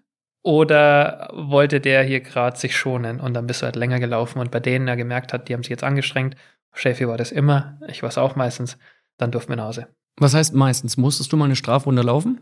oder 0.42 1.30
wollte 1.32 1.80
der 1.80 2.02
hier 2.02 2.20
gerade 2.20 2.56
sich 2.56 2.76
schonen 2.76 3.20
und 3.20 3.32
dann 3.34 3.46
bist 3.46 3.62
du 3.62 3.66
halt 3.66 3.76
länger 3.76 4.00
gelaufen 4.00 4.40
und 4.40 4.50
bei 4.50 4.58
denen 4.58 4.88
er 4.88 4.96
gemerkt 4.96 5.32
hat, 5.32 5.48
die 5.48 5.54
haben 5.54 5.62
sich 5.62 5.70
jetzt 5.70 5.84
angestrengt. 5.84 6.34
Schäfi 6.72 7.06
war 7.06 7.16
das 7.16 7.30
immer, 7.30 7.78
ich 7.86 8.02
war 8.02 8.08
es 8.08 8.18
auch 8.18 8.34
meistens 8.34 8.76
dann 9.18 9.30
durften 9.30 9.50
wir 9.50 9.56
nach 9.56 9.66
Hause. 9.66 9.88
Was 10.18 10.34
heißt 10.34 10.54
meistens? 10.54 10.96
Musstest 10.96 11.32
du 11.32 11.36
mal 11.36 11.44
eine 11.44 11.56
Strafrunde 11.56 12.02
laufen? 12.02 12.40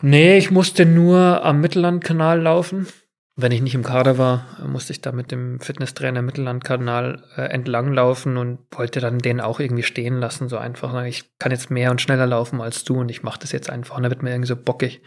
Nee, 0.00 0.36
ich 0.36 0.50
musste 0.50 0.84
nur 0.84 1.44
am 1.44 1.60
Mittellandkanal 1.60 2.40
laufen. 2.40 2.88
Wenn 3.34 3.52
ich 3.52 3.62
nicht 3.62 3.74
im 3.74 3.84
Kader 3.84 4.18
war, 4.18 4.44
musste 4.66 4.92
ich 4.92 5.00
da 5.00 5.10
mit 5.10 5.30
dem 5.32 5.58
Fitnesstrainer 5.60 6.20
Mittellandkanal 6.20 7.24
äh, 7.36 7.42
entlang 7.42 7.92
laufen 7.92 8.36
und 8.36 8.58
wollte 8.72 9.00
dann 9.00 9.20
den 9.20 9.40
auch 9.40 9.58
irgendwie 9.58 9.84
stehen 9.84 10.18
lassen, 10.18 10.48
so 10.48 10.58
einfach. 10.58 11.02
Ich 11.04 11.38
kann 11.38 11.50
jetzt 11.52 11.70
mehr 11.70 11.90
und 11.90 12.02
schneller 12.02 12.26
laufen 12.26 12.60
als 12.60 12.84
du 12.84 13.00
und 13.00 13.08
ich 13.08 13.22
mache 13.22 13.38
das 13.38 13.52
jetzt 13.52 13.70
einfach. 13.70 13.96
Und 13.96 14.02
da 14.02 14.10
wird 14.10 14.22
mir 14.22 14.30
irgendwie 14.30 14.48
so 14.48 14.56
bockig. 14.56 15.02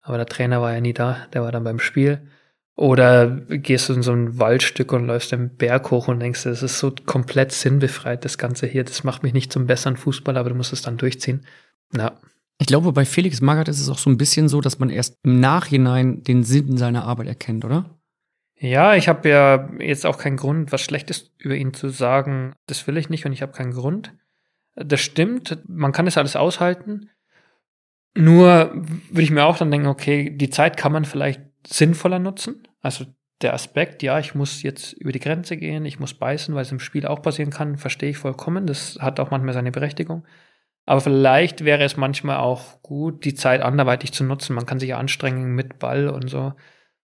Aber 0.00 0.16
der 0.16 0.26
Trainer 0.26 0.60
war 0.60 0.72
ja 0.72 0.80
nie 0.80 0.92
da, 0.92 1.26
der 1.32 1.42
war 1.42 1.52
dann 1.52 1.62
beim 1.62 1.78
Spiel. 1.78 2.26
Oder 2.74 3.28
gehst 3.30 3.88
du 3.88 3.92
in 3.92 4.02
so 4.02 4.12
ein 4.12 4.38
Waldstück 4.38 4.92
und 4.92 5.06
läufst 5.06 5.32
den 5.32 5.56
Berg 5.56 5.90
hoch 5.90 6.08
und 6.08 6.20
denkst, 6.20 6.44
das 6.44 6.62
ist 6.62 6.78
so 6.78 6.92
komplett 7.04 7.52
sinnbefreit, 7.52 8.24
das 8.24 8.38
Ganze 8.38 8.66
hier. 8.66 8.84
Das 8.84 9.04
macht 9.04 9.22
mich 9.22 9.34
nicht 9.34 9.52
zum 9.52 9.66
besseren 9.66 9.96
Fußballer, 9.96 10.40
aber 10.40 10.48
du 10.48 10.54
musst 10.54 10.72
es 10.72 10.82
dann 10.82 10.96
durchziehen. 10.96 11.44
Ja. 11.94 12.18
Ich 12.58 12.66
glaube, 12.66 12.92
bei 12.92 13.04
Felix 13.04 13.40
Magath 13.40 13.68
ist 13.68 13.80
es 13.80 13.88
auch 13.88 13.98
so 13.98 14.08
ein 14.08 14.16
bisschen 14.16 14.48
so, 14.48 14.60
dass 14.60 14.78
man 14.78 14.88
erst 14.88 15.18
im 15.22 15.40
Nachhinein 15.40 16.22
den 16.22 16.44
Sinn 16.44 16.76
seiner 16.76 17.04
Arbeit 17.04 17.26
erkennt, 17.26 17.64
oder? 17.64 17.98
Ja, 18.56 18.94
ich 18.94 19.08
habe 19.08 19.28
ja 19.28 19.70
jetzt 19.80 20.06
auch 20.06 20.18
keinen 20.18 20.36
Grund, 20.36 20.70
was 20.70 20.82
Schlechtes 20.82 21.32
über 21.38 21.56
ihn 21.56 21.74
zu 21.74 21.88
sagen. 21.88 22.54
Das 22.66 22.86
will 22.86 22.96
ich 22.96 23.10
nicht 23.10 23.26
und 23.26 23.32
ich 23.32 23.42
habe 23.42 23.52
keinen 23.52 23.72
Grund. 23.72 24.14
Das 24.76 25.00
stimmt, 25.00 25.58
man 25.68 25.92
kann 25.92 26.04
das 26.04 26.16
alles 26.16 26.36
aushalten. 26.36 27.10
Nur 28.14 28.72
würde 29.10 29.22
ich 29.22 29.30
mir 29.30 29.44
auch 29.44 29.58
dann 29.58 29.70
denken, 29.70 29.88
okay, 29.88 30.30
die 30.30 30.50
Zeit 30.50 30.76
kann 30.76 30.92
man 30.92 31.04
vielleicht 31.04 31.40
sinnvoller 31.66 32.18
nutzen. 32.18 32.66
Also 32.80 33.06
der 33.42 33.54
Aspekt, 33.54 34.02
ja, 34.02 34.18
ich 34.18 34.34
muss 34.34 34.62
jetzt 34.62 34.92
über 34.92 35.12
die 35.12 35.20
Grenze 35.20 35.56
gehen, 35.56 35.84
ich 35.84 35.98
muss 35.98 36.14
beißen, 36.14 36.54
weil 36.54 36.62
es 36.62 36.72
im 36.72 36.80
Spiel 36.80 37.06
auch 37.06 37.22
passieren 37.22 37.50
kann, 37.50 37.76
verstehe 37.76 38.10
ich 38.10 38.18
vollkommen. 38.18 38.66
Das 38.66 38.98
hat 39.00 39.20
auch 39.20 39.30
manchmal 39.30 39.54
seine 39.54 39.72
Berechtigung. 39.72 40.24
Aber 40.84 41.00
vielleicht 41.00 41.64
wäre 41.64 41.84
es 41.84 41.96
manchmal 41.96 42.38
auch 42.38 42.82
gut, 42.82 43.24
die 43.24 43.34
Zeit 43.34 43.60
anderweitig 43.60 44.12
zu 44.12 44.24
nutzen. 44.24 44.54
Man 44.54 44.66
kann 44.66 44.80
sich 44.80 44.88
ja 44.88 44.98
anstrengen 44.98 45.54
mit 45.54 45.78
Ball 45.78 46.08
und 46.08 46.28
so. 46.28 46.54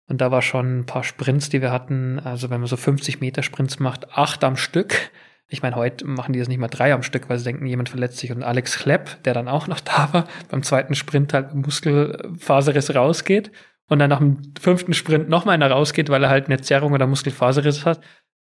Und 0.08 0.22
da 0.22 0.32
war 0.32 0.42
schon 0.42 0.80
ein 0.80 0.86
paar 0.86 1.04
Sprints, 1.04 1.50
die 1.50 1.62
wir 1.62 1.72
hatten. 1.72 2.20
Also 2.20 2.50
wenn 2.50 2.60
man 2.60 2.68
so 2.68 2.78
50 2.78 3.20
Meter 3.20 3.44
Sprints 3.44 3.80
macht, 3.80 4.12
acht 4.14 4.44
am 4.44 4.56
Stück. 4.56 5.12
Ich 5.48 5.62
meine, 5.62 5.76
heute 5.76 6.06
machen 6.06 6.34
die 6.34 6.40
das 6.40 6.48
nicht 6.48 6.58
mal 6.58 6.68
drei 6.68 6.94
am 6.94 7.04
Stück, 7.04 7.30
weil 7.30 7.38
sie 7.38 7.46
denken, 7.46 7.68
jemand 7.68 7.90
verletzt 7.90 8.18
sich. 8.18 8.32
Und 8.32 8.44
Alex 8.44 8.80
Klepp, 8.80 9.24
der 9.24 9.34
dann 9.34 9.48
auch 9.48 9.68
noch 9.68 9.80
da 9.80 10.10
war, 10.12 10.28
beim 10.50 10.64
zweiten 10.64 10.96
Sprint 10.96 11.34
halt 11.34 11.54
Muskelfaserriss 11.54 12.96
rausgeht 12.96 13.52
und 13.88 14.00
dann 14.00 14.10
nach 14.10 14.20
dem 14.20 14.54
fünften 14.60 14.94
Sprint 14.94 15.30
nochmal 15.30 15.56
einer 15.56 15.72
rausgeht, 15.72 16.10
weil 16.10 16.24
er 16.24 16.30
halt 16.30 16.48
eine 16.48 16.60
Zerrung 16.60 16.94
oder 16.94 17.08
Muskelfaserriss 17.08 17.86
hat, 17.86 18.02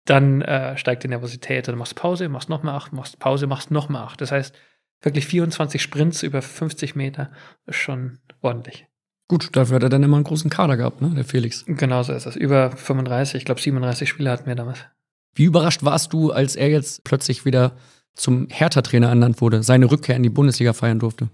dann 0.05 0.41
äh, 0.41 0.77
steigt 0.77 1.03
die 1.03 1.07
Nervosität. 1.07 1.67
Dann 1.67 1.77
machst 1.77 1.95
Pause, 1.95 2.29
machst 2.29 2.49
nochmal 2.49 2.75
acht, 2.75 2.93
machst 2.93 3.19
Pause, 3.19 3.47
machst 3.47 3.71
nochmal 3.71 4.03
acht. 4.03 4.21
Das 4.21 4.31
heißt, 4.31 4.55
wirklich 5.01 5.25
24 5.27 5.81
Sprints 5.81 6.23
über 6.23 6.41
50 6.41 6.95
Meter 6.95 7.31
ist 7.65 7.77
schon 7.77 8.19
ordentlich. 8.41 8.87
Gut, 9.27 9.55
dafür 9.55 9.75
hat 9.75 9.83
er 9.83 9.89
dann 9.89 10.03
immer 10.03 10.17
einen 10.17 10.23
großen 10.23 10.49
Kader 10.49 10.75
gehabt, 10.75 11.01
ne, 11.01 11.11
der 11.15 11.23
Felix. 11.23 11.63
Genau 11.67 12.01
so 12.01 12.13
ist 12.13 12.25
das. 12.25 12.35
Über 12.35 12.71
35, 12.71 13.35
ich 13.35 13.45
glaube 13.45 13.61
37 13.61 14.09
Spieler 14.09 14.31
hatten 14.31 14.47
wir 14.47 14.55
damals. 14.55 14.85
Wie 15.35 15.45
überrascht 15.45 15.83
warst 15.83 16.13
du, 16.13 16.31
als 16.31 16.55
er 16.55 16.69
jetzt 16.69 17.03
plötzlich 17.03 17.45
wieder 17.45 17.73
zum 18.15 18.47
Hertha-Trainer 18.49 19.07
ernannt 19.07 19.39
wurde, 19.39 19.61
seine 19.61 19.89
Rückkehr 19.91 20.15
in 20.15 20.23
die 20.23 20.29
Bundesliga 20.29 20.73
feiern 20.73 20.99
durfte? 20.99 21.29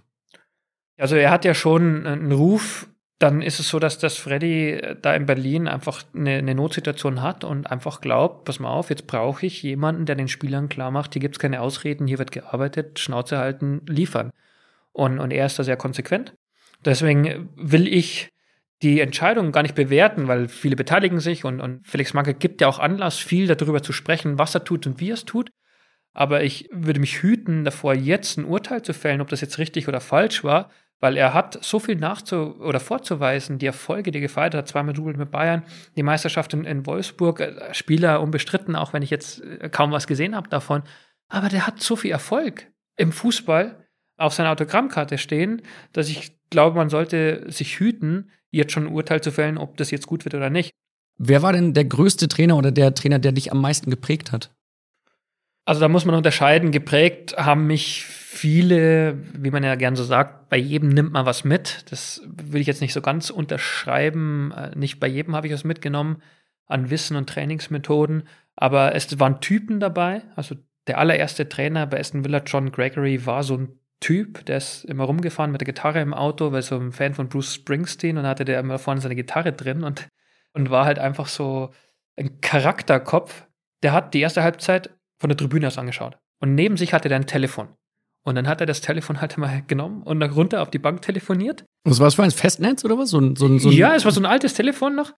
Also 0.97 1.15
er 1.15 1.31
hat 1.31 1.45
ja 1.45 1.53
schon 1.53 2.05
einen 2.05 2.33
Ruf 2.33 2.89
dann 3.19 3.41
ist 3.41 3.59
es 3.59 3.69
so, 3.69 3.79
dass 3.79 3.97
das 3.97 4.17
Freddy 4.17 4.71
äh, 4.71 4.95
da 5.01 5.13
in 5.15 5.25
Berlin 5.25 5.67
einfach 5.67 6.03
eine, 6.13 6.37
eine 6.37 6.55
Notsituation 6.55 7.21
hat 7.21 7.43
und 7.43 7.69
einfach 7.71 8.01
glaubt, 8.01 8.45
pass 8.45 8.59
mal 8.59 8.69
auf, 8.69 8.89
jetzt 8.89 9.07
brauche 9.07 9.45
ich 9.45 9.63
jemanden, 9.63 10.05
der 10.05 10.15
den 10.15 10.27
Spielern 10.27 10.69
klar 10.69 10.91
macht, 10.91 11.13
hier 11.13 11.21
gibt 11.21 11.35
es 11.35 11.39
keine 11.39 11.61
Ausreden, 11.61 12.07
hier 12.07 12.19
wird 12.19 12.31
gearbeitet, 12.31 12.99
Schnauze 12.99 13.37
halten, 13.37 13.81
liefern. 13.87 14.31
Und, 14.91 15.19
und 15.19 15.31
er 15.31 15.45
ist 15.45 15.59
da 15.59 15.63
sehr 15.63 15.77
konsequent. 15.77 16.35
Deswegen 16.83 17.49
will 17.55 17.87
ich 17.87 18.31
die 18.81 18.99
Entscheidung 18.99 19.51
gar 19.51 19.63
nicht 19.63 19.75
bewerten, 19.75 20.27
weil 20.27 20.47
viele 20.49 20.75
beteiligen 20.75 21.19
sich 21.19 21.45
und, 21.45 21.61
und 21.61 21.87
Felix 21.87 22.13
Magath 22.13 22.39
gibt 22.39 22.61
ja 22.61 22.67
auch 22.67 22.79
Anlass, 22.79 23.17
viel 23.17 23.47
darüber 23.47 23.81
zu 23.81 23.93
sprechen, 23.93 24.37
was 24.37 24.53
er 24.53 24.63
tut 24.63 24.85
und 24.85 24.99
wie 24.99 25.11
er 25.11 25.15
es 25.15 25.25
tut. 25.25 25.49
Aber 26.13 26.43
ich 26.43 26.69
würde 26.71 26.99
mich 26.99 27.21
hüten, 27.21 27.63
davor 27.65 27.93
jetzt 27.93 28.37
ein 28.37 28.45
Urteil 28.45 28.81
zu 28.81 28.93
fällen, 28.93 29.21
ob 29.21 29.29
das 29.29 29.41
jetzt 29.41 29.57
richtig 29.57 29.87
oder 29.87 30.01
falsch 30.01 30.43
war, 30.43 30.69
weil 30.99 31.17
er 31.17 31.33
hat 31.33 31.63
so 31.63 31.79
viel 31.79 31.95
nachzu 31.95 32.55
oder 32.59 32.79
vorzuweisen, 32.79 33.59
die 33.59 33.65
Erfolge, 33.65 34.11
die 34.11 34.19
er 34.19 34.21
gefeiert 34.21 34.55
hat, 34.55 34.67
zweimal 34.67 34.93
Double 34.93 35.15
mit 35.15 35.31
Bayern, 35.31 35.63
die 35.95 36.03
Meisterschaft 36.03 36.53
in, 36.53 36.65
in 36.65 36.85
Wolfsburg, 36.85 37.39
äh, 37.39 37.73
Spieler 37.73 38.21
unbestritten, 38.21 38.75
auch 38.75 38.93
wenn 38.93 39.03
ich 39.03 39.09
jetzt 39.09 39.41
äh, 39.41 39.69
kaum 39.69 39.91
was 39.91 40.07
gesehen 40.07 40.35
habe 40.35 40.49
davon. 40.49 40.83
Aber 41.27 41.49
der 41.49 41.67
hat 41.67 41.81
so 41.81 41.95
viel 41.95 42.11
Erfolg 42.11 42.71
im 42.97 43.11
Fußball 43.11 43.85
auf 44.17 44.33
seiner 44.33 44.51
Autogrammkarte 44.51 45.17
stehen, 45.17 45.61
dass 45.91 46.09
ich 46.09 46.39
glaube, 46.49 46.77
man 46.77 46.89
sollte 46.89 47.43
sich 47.51 47.79
hüten, 47.79 48.31
jetzt 48.51 48.71
schon 48.71 48.87
ein 48.87 48.93
Urteil 48.93 49.21
zu 49.21 49.31
fällen, 49.31 49.57
ob 49.57 49.75
das 49.77 49.91
jetzt 49.91 50.07
gut 50.07 50.23
wird 50.23 50.35
oder 50.35 50.49
nicht. 50.49 50.71
Wer 51.17 51.41
war 51.41 51.53
denn 51.53 51.73
der 51.73 51.85
größte 51.85 52.27
Trainer 52.27 52.57
oder 52.57 52.71
der 52.71 52.93
Trainer, 52.93 53.19
der 53.19 53.31
dich 53.31 53.51
am 53.51 53.61
meisten 53.61 53.89
geprägt 53.89 54.31
hat? 54.31 54.54
Also 55.65 55.81
da 55.81 55.87
muss 55.87 56.05
man 56.05 56.15
unterscheiden. 56.15 56.71
Geprägt 56.71 57.35
haben 57.37 57.65
mich 57.65 58.05
viele, 58.05 59.17
wie 59.33 59.49
man 59.49 59.63
ja 59.63 59.75
gern 59.75 59.95
so 59.95 60.03
sagt, 60.03 60.49
bei 60.49 60.57
jedem 60.57 60.89
nimmt 60.89 61.11
man 61.11 61.25
was 61.25 61.43
mit. 61.43 61.85
Das 61.91 62.21
will 62.25 62.61
ich 62.61 62.67
jetzt 62.67 62.81
nicht 62.81 62.93
so 62.93 63.01
ganz 63.01 63.31
unterschreiben. 63.31 64.53
Äh, 64.55 64.77
nicht 64.77 64.99
bei 64.99 65.07
jedem 65.07 65.35
habe 65.35 65.47
ich 65.47 65.53
was 65.53 65.63
mitgenommen 65.63 66.21
an 66.67 66.89
Wissen 66.89 67.17
und 67.17 67.29
Trainingsmethoden. 67.29 68.27
Aber 68.55 68.93
es 68.93 69.19
waren 69.19 69.41
Typen 69.41 69.79
dabei. 69.79 70.21
Also 70.35 70.55
der 70.87 70.99
allererste 70.99 71.49
Trainer 71.49 71.87
bei 71.87 71.99
Aston 71.99 72.23
Villa, 72.23 72.41
John 72.45 72.71
Gregory, 72.71 73.25
war 73.25 73.43
so 73.43 73.57
ein 73.57 73.79
Typ, 74.01 74.45
der 74.45 74.57
ist 74.57 74.83
immer 74.85 75.05
rumgefahren 75.05 75.51
mit 75.51 75.61
der 75.61 75.65
Gitarre 75.65 76.01
im 76.01 76.13
Auto, 76.13 76.51
weil 76.51 76.61
so 76.61 76.77
ein 76.77 76.91
Fan 76.91 77.13
von 77.13 77.29
Bruce 77.29 77.55
Springsteen 77.55 78.17
und 78.17 78.27
hatte 78.27 78.45
der 78.45 78.59
immer 78.59 78.77
vorne 78.77 79.01
seine 79.01 79.15
Gitarre 79.15 79.53
drin 79.53 79.83
und, 79.83 80.07
und 80.53 80.69
war 80.69 80.85
halt 80.85 80.99
einfach 80.99 81.27
so 81.27 81.71
ein 82.17 82.41
Charakterkopf. 82.41 83.47
Der 83.83 83.93
hat 83.93 84.13
die 84.13 84.19
erste 84.19 84.43
Halbzeit 84.43 84.94
von 85.17 85.29
der 85.29 85.37
Tribüne 85.37 85.67
aus 85.67 85.77
angeschaut. 85.77 86.17
Und 86.39 86.55
neben 86.55 86.77
sich 86.77 86.93
hatte 86.93 87.09
er 87.09 87.15
ein 87.15 87.27
Telefon. 87.27 87.69
Und 88.23 88.35
dann 88.35 88.47
hat 88.47 88.59
er 88.59 88.65
das 88.65 88.81
Telefon 88.81 89.21
halt 89.21 89.37
mal 89.37 89.61
genommen 89.67 90.01
und 90.01 90.19
dann 90.19 90.31
runter 90.31 90.61
auf 90.61 90.71
die 90.71 90.79
Bank 90.79 91.03
telefoniert. 91.03 91.63
Was 91.83 91.99
war 91.99 92.07
das 92.07 92.15
für 92.15 92.23
ein 92.23 92.31
Festnetz 92.31 92.83
oder 92.83 92.97
was? 92.97 93.11
So 93.11 93.19
ein, 93.19 93.35
so 93.35 93.45
ein, 93.45 93.59
so 93.59 93.69
ein 93.69 93.75
ja, 93.75 93.95
es 93.95 94.03
war 94.03 94.11
so 94.11 94.19
ein 94.19 94.25
altes 94.25 94.55
Telefon 94.55 94.95
noch. 94.95 95.13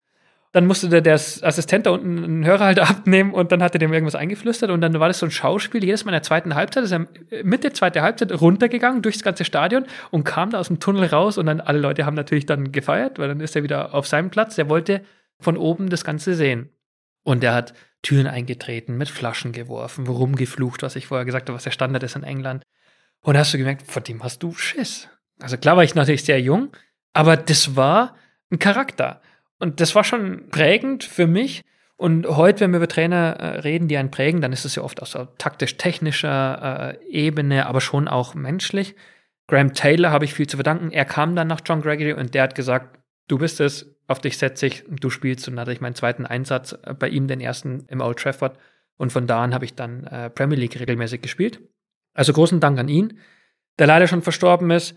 Dann 0.51 0.65
musste 0.65 0.89
der, 0.89 1.01
der 1.01 1.13
Assistent 1.13 1.85
da 1.85 1.91
unten 1.91 2.23
einen 2.23 2.45
Hörer 2.45 2.65
halt 2.65 2.79
abnehmen 2.89 3.33
und 3.33 3.51
dann 3.51 3.63
hat 3.63 3.75
er 3.75 3.79
dem 3.79 3.93
irgendwas 3.93 4.15
eingeflüstert 4.15 4.71
und 4.71 4.81
dann 4.81 4.99
war 4.99 5.07
das 5.07 5.19
so 5.19 5.25
ein 5.25 5.31
Schauspiel. 5.31 5.83
Jedes 5.83 6.03
Mal 6.03 6.11
in 6.11 6.15
der 6.15 6.23
zweiten 6.23 6.55
Halbzeit 6.55 6.83
ist 6.83 6.91
er 6.91 7.07
Mitte 7.43 7.71
zweite 7.71 8.01
Halbzeit 8.01 8.31
runtergegangen 8.41 9.01
durchs 9.01 9.23
ganze 9.23 9.45
Stadion 9.45 9.85
und 10.11 10.25
kam 10.25 10.49
da 10.49 10.59
aus 10.59 10.67
dem 10.67 10.81
Tunnel 10.81 11.05
raus 11.05 11.37
und 11.37 11.45
dann 11.45 11.61
alle 11.61 11.79
Leute 11.79 12.05
haben 12.05 12.15
natürlich 12.15 12.45
dann 12.45 12.73
gefeiert, 12.73 13.19
weil 13.19 13.29
dann 13.29 13.39
ist 13.39 13.55
er 13.55 13.63
wieder 13.63 13.93
auf 13.93 14.05
seinem 14.05 14.31
Platz. 14.31 14.55
Der 14.55 14.69
wollte 14.69 15.01
von 15.39 15.55
oben 15.55 15.89
das 15.89 16.03
Ganze 16.03 16.33
sehen. 16.33 16.69
Und 17.23 17.43
er 17.43 17.53
hat 17.53 17.73
Türen 18.01 18.27
eingetreten, 18.27 18.97
mit 18.97 19.09
Flaschen 19.09 19.51
geworfen, 19.51 20.07
rumgeflucht, 20.07 20.83
was 20.83 20.95
ich 20.95 21.07
vorher 21.07 21.25
gesagt 21.25 21.49
habe, 21.49 21.55
was 21.55 21.63
der 21.63 21.71
Standard 21.71 22.03
ist 22.03 22.15
in 22.15 22.23
England. 22.23 22.63
Und 23.21 23.33
da 23.33 23.41
hast 23.41 23.53
du 23.53 23.57
gemerkt, 23.57 23.89
vor 23.89 24.01
dem 24.01 24.23
hast 24.23 24.43
du 24.43 24.53
Schiss. 24.53 25.09
Also 25.39 25.57
klar 25.57 25.75
war 25.75 25.83
ich 25.83 25.95
natürlich 25.95 26.23
sehr 26.23 26.39
jung, 26.41 26.69
aber 27.13 27.37
das 27.37 27.75
war 27.75 28.15
ein 28.51 28.59
Charakter. 28.59 29.21
Und 29.59 29.81
das 29.81 29.95
war 29.95 30.03
schon 30.03 30.49
prägend 30.49 31.03
für 31.03 31.27
mich. 31.27 31.63
Und 31.95 32.27
heute, 32.27 32.61
wenn 32.61 32.71
wir 32.71 32.77
über 32.77 32.87
Trainer 32.87 33.35
äh, 33.39 33.59
reden, 33.59 33.87
die 33.87 33.97
einen 33.97 34.11
prägen, 34.11 34.39
dann 34.39 34.53
ist 34.53 34.65
es 34.65 34.75
ja 34.75 34.83
oft 34.83 35.01
aus 35.01 35.17
taktisch-technischer 35.39 36.97
äh, 37.01 37.05
Ebene, 37.09 37.65
aber 37.65 37.81
schon 37.81 38.07
auch 38.07 38.35
menschlich. 38.35 38.95
Graham 39.47 39.73
Taylor 39.73 40.11
habe 40.11 40.25
ich 40.25 40.33
viel 40.33 40.47
zu 40.47 40.57
verdanken. 40.57 40.91
Er 40.91 41.05
kam 41.05 41.35
dann 41.35 41.47
nach 41.47 41.61
John 41.65 41.81
Gregory 41.81 42.13
und 42.13 42.35
der 42.35 42.43
hat 42.43 42.55
gesagt, 42.55 42.99
du 43.27 43.37
bist 43.37 43.59
es, 43.59 43.95
auf 44.07 44.19
dich 44.19 44.37
setze 44.37 44.67
ich, 44.67 44.83
du 44.87 45.09
spielst. 45.09 45.47
Und 45.47 45.55
dann 45.55 45.61
hatte 45.61 45.73
ich 45.73 45.81
meinen 45.81 45.95
zweiten 45.95 46.25
Einsatz 46.25 46.77
äh, 46.83 46.93
bei 46.93 47.09
ihm, 47.09 47.27
den 47.27 47.41
ersten 47.41 47.85
im 47.87 48.01
Old 48.01 48.19
Trafford. 48.19 48.57
Und 48.97 49.11
von 49.11 49.27
da 49.27 49.43
an 49.43 49.53
habe 49.53 49.65
ich 49.65 49.75
dann 49.75 50.05
äh, 50.05 50.29
Premier 50.29 50.57
League 50.57 50.79
regelmäßig 50.79 51.21
gespielt. 51.21 51.61
Also 52.13 52.33
großen 52.33 52.59
Dank 52.59 52.79
an 52.79 52.87
ihn, 52.87 53.19
der 53.77 53.87
leider 53.87 54.07
schon 54.07 54.23
verstorben 54.23 54.71
ist. 54.71 54.95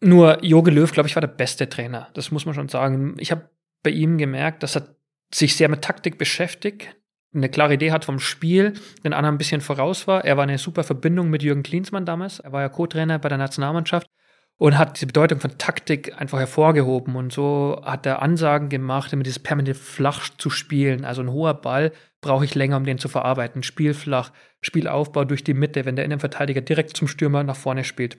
Nur 0.00 0.42
Jogi 0.42 0.70
Löw, 0.70 0.90
glaube 0.90 1.08
ich, 1.08 1.16
war 1.16 1.20
der 1.20 1.28
beste 1.28 1.68
Trainer. 1.68 2.08
Das 2.14 2.30
muss 2.30 2.46
man 2.46 2.54
schon 2.54 2.68
sagen. 2.68 3.16
Ich 3.18 3.30
habe 3.30 3.50
bei 3.82 3.90
ihm 3.90 4.16
gemerkt, 4.16 4.62
dass 4.62 4.76
er 4.76 4.96
sich 5.32 5.56
sehr 5.56 5.68
mit 5.68 5.82
Taktik 5.82 6.16
beschäftigt, 6.16 6.96
eine 7.34 7.48
klare 7.48 7.74
Idee 7.74 7.90
hat 7.90 8.04
vom 8.04 8.20
Spiel, 8.20 8.74
den 9.02 9.12
anderen 9.12 9.34
ein 9.34 9.38
bisschen 9.38 9.60
voraus 9.60 10.06
war. 10.06 10.24
Er 10.24 10.36
war 10.36 10.44
eine 10.44 10.56
super 10.56 10.84
Verbindung 10.84 11.30
mit 11.30 11.42
Jürgen 11.42 11.64
Klinsmann 11.64 12.06
damals. 12.06 12.38
Er 12.38 12.52
war 12.52 12.62
ja 12.62 12.68
Co-Trainer 12.68 13.18
bei 13.18 13.28
der 13.28 13.38
Nationalmannschaft 13.38 14.08
und 14.56 14.78
hat 14.78 15.00
die 15.00 15.06
Bedeutung 15.06 15.40
von 15.40 15.58
Taktik 15.58 16.20
einfach 16.20 16.38
hervorgehoben. 16.38 17.16
Und 17.16 17.32
so 17.32 17.80
hat 17.84 18.06
er 18.06 18.22
Ansagen 18.22 18.68
gemacht, 18.68 19.12
immer 19.12 19.22
dieses 19.22 19.38
permanent 19.38 19.76
flach 19.76 20.28
zu 20.38 20.50
spielen. 20.50 21.04
Also 21.04 21.22
ein 21.22 21.32
hoher 21.32 21.54
Ball 21.54 21.92
brauche 22.20 22.44
ich 22.44 22.54
länger, 22.54 22.76
um 22.76 22.84
den 22.84 22.98
zu 22.98 23.08
verarbeiten. 23.08 23.62
Spielflach, 23.62 24.32
Spielaufbau 24.60 25.24
durch 25.24 25.44
die 25.44 25.54
Mitte, 25.54 25.84
wenn 25.84 25.96
der 25.96 26.04
Innenverteidiger 26.04 26.60
direkt 26.60 26.96
zum 26.96 27.08
Stürmer 27.08 27.42
nach 27.42 27.56
vorne 27.56 27.84
spielt. 27.84 28.18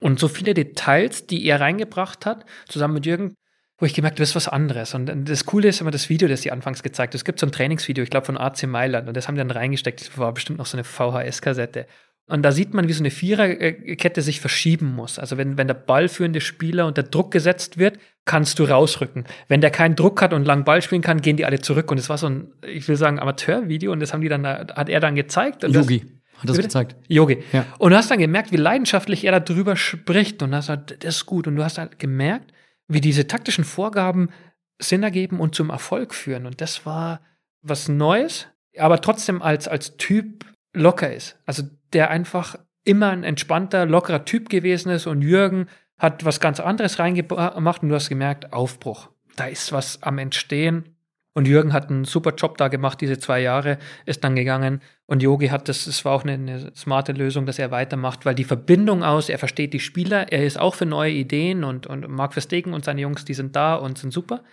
Und 0.00 0.18
so 0.18 0.28
viele 0.28 0.54
Details, 0.54 1.26
die 1.26 1.44
er 1.46 1.60
reingebracht 1.60 2.26
hat, 2.26 2.44
zusammen 2.68 2.94
mit 2.94 3.06
Jürgen, 3.06 3.34
wo 3.78 3.86
ich 3.86 3.94
gemerkt 3.94 4.14
habe, 4.14 4.22
das 4.22 4.30
ist 4.30 4.36
was 4.36 4.48
anderes. 4.48 4.94
Und 4.94 5.28
das 5.28 5.44
Coole 5.44 5.68
ist 5.68 5.80
immer 5.80 5.90
das 5.90 6.08
Video, 6.08 6.28
das 6.28 6.42
sie 6.42 6.50
anfangs 6.50 6.82
gezeigt 6.82 7.12
hat. 7.12 7.16
Es 7.16 7.24
gibt 7.24 7.38
so 7.38 7.46
ein 7.46 7.52
Trainingsvideo, 7.52 8.02
ich 8.02 8.10
glaube 8.10 8.26
von 8.26 8.38
AC 8.38 8.66
Mailand, 8.66 9.08
und 9.08 9.16
das 9.16 9.28
haben 9.28 9.34
die 9.34 9.40
dann 9.40 9.50
reingesteckt. 9.50 10.00
Das 10.00 10.18
war 10.18 10.32
bestimmt 10.32 10.58
noch 10.58 10.66
so 10.66 10.76
eine 10.76 10.84
VHS-Kassette. 10.84 11.86
Und 12.28 12.42
da 12.42 12.50
sieht 12.50 12.74
man, 12.74 12.88
wie 12.88 12.92
so 12.92 13.02
eine 13.02 13.10
Viererkette 13.10 14.20
sich 14.20 14.40
verschieben 14.40 14.94
muss. 14.94 15.18
Also 15.18 15.36
wenn, 15.36 15.56
wenn 15.56 15.68
der 15.68 15.74
ballführende 15.74 16.40
Spieler 16.40 16.86
unter 16.86 17.04
Druck 17.04 17.30
gesetzt 17.30 17.78
wird, 17.78 17.98
kannst 18.24 18.58
du 18.58 18.64
rausrücken. 18.64 19.24
Wenn 19.46 19.60
der 19.60 19.70
keinen 19.70 19.94
Druck 19.94 20.20
hat 20.20 20.32
und 20.32 20.44
lang 20.44 20.64
Ball 20.64 20.82
spielen 20.82 21.02
kann, 21.02 21.20
gehen 21.20 21.36
die 21.36 21.44
alle 21.44 21.60
zurück. 21.60 21.90
Und 21.90 21.98
es 21.98 22.08
war 22.08 22.18
so 22.18 22.28
ein, 22.28 22.52
ich 22.66 22.88
will 22.88 22.96
sagen, 22.96 23.20
Amateurvideo 23.20 23.92
und 23.92 24.00
das 24.00 24.12
haben 24.12 24.22
die 24.22 24.28
dann, 24.28 24.44
hat 24.44 24.88
er 24.88 24.98
dann 24.98 25.14
gezeigt. 25.14 25.62
Yogi 25.62 26.02
hat 26.38 26.48
das 26.50 26.58
gezeigt. 26.58 26.96
Yogi. 27.08 27.42
Ja. 27.52 27.66
Und 27.78 27.90
du 27.90 27.96
hast 27.96 28.10
dann 28.10 28.18
gemerkt, 28.18 28.52
wie 28.52 28.56
leidenschaftlich 28.56 29.24
er 29.24 29.38
darüber 29.40 29.76
spricht. 29.76 30.42
Und 30.42 30.50
das, 30.50 30.66
das 30.66 30.86
ist 31.02 31.26
gut. 31.26 31.46
Und 31.46 31.56
du 31.56 31.64
hast 31.64 31.78
halt 31.78 31.98
gemerkt, 31.98 32.52
wie 32.88 33.00
diese 33.00 33.26
taktischen 33.26 33.64
Vorgaben 33.64 34.30
Sinn 34.78 35.02
ergeben 35.02 35.40
und 35.40 35.54
zum 35.54 35.70
Erfolg 35.70 36.14
führen. 36.14 36.46
Und 36.46 36.60
das 36.60 36.84
war 36.84 37.20
was 37.62 37.88
Neues, 37.88 38.46
aber 38.76 39.00
trotzdem 39.00 39.42
als, 39.42 39.66
als 39.68 39.96
Typ 39.96 40.44
locker 40.76 41.12
ist. 41.12 41.38
Also 41.46 41.64
der 41.92 42.10
einfach 42.10 42.56
immer 42.84 43.10
ein 43.10 43.24
entspannter, 43.24 43.86
lockerer 43.86 44.24
Typ 44.24 44.48
gewesen 44.48 44.90
ist 44.90 45.06
und 45.06 45.22
Jürgen 45.22 45.66
hat 45.98 46.24
was 46.24 46.40
ganz 46.40 46.60
anderes 46.60 46.98
reingemacht 46.98 47.82
und 47.82 47.88
du 47.88 47.94
hast 47.94 48.08
gemerkt, 48.08 48.52
Aufbruch. 48.52 49.08
Da 49.36 49.46
ist 49.46 49.72
was 49.72 50.02
am 50.02 50.18
Entstehen. 50.18 50.96
Und 51.32 51.46
Jürgen 51.46 51.74
hat 51.74 51.90
einen 51.90 52.06
super 52.06 52.32
Job 52.34 52.56
da 52.56 52.68
gemacht, 52.68 52.98
diese 53.02 53.18
zwei 53.18 53.40
Jahre, 53.40 53.76
ist 54.06 54.24
dann 54.24 54.36
gegangen. 54.36 54.80
Und 55.04 55.22
Yogi 55.22 55.48
hat 55.48 55.68
das, 55.68 55.86
es 55.86 56.02
war 56.06 56.12
auch 56.12 56.24
eine, 56.24 56.32
eine, 56.32 56.74
smarte 56.74 57.12
Lösung, 57.12 57.44
dass 57.44 57.58
er 57.58 57.70
weitermacht, 57.70 58.24
weil 58.24 58.34
die 58.34 58.44
Verbindung 58.44 59.02
aus, 59.02 59.28
er 59.28 59.38
versteht 59.38 59.74
die 59.74 59.80
Spieler, 59.80 60.32
er 60.32 60.46
ist 60.46 60.58
auch 60.58 60.74
für 60.74 60.86
neue 60.86 61.12
Ideen 61.12 61.62
und, 61.62 61.86
und 61.86 62.08
Mark 62.08 62.32
Verstegen 62.32 62.72
und 62.72 62.86
seine 62.86 63.02
Jungs, 63.02 63.26
die 63.26 63.34
sind 63.34 63.54
da 63.54 63.74
und 63.74 63.98
sind 63.98 64.14
super. 64.14 64.44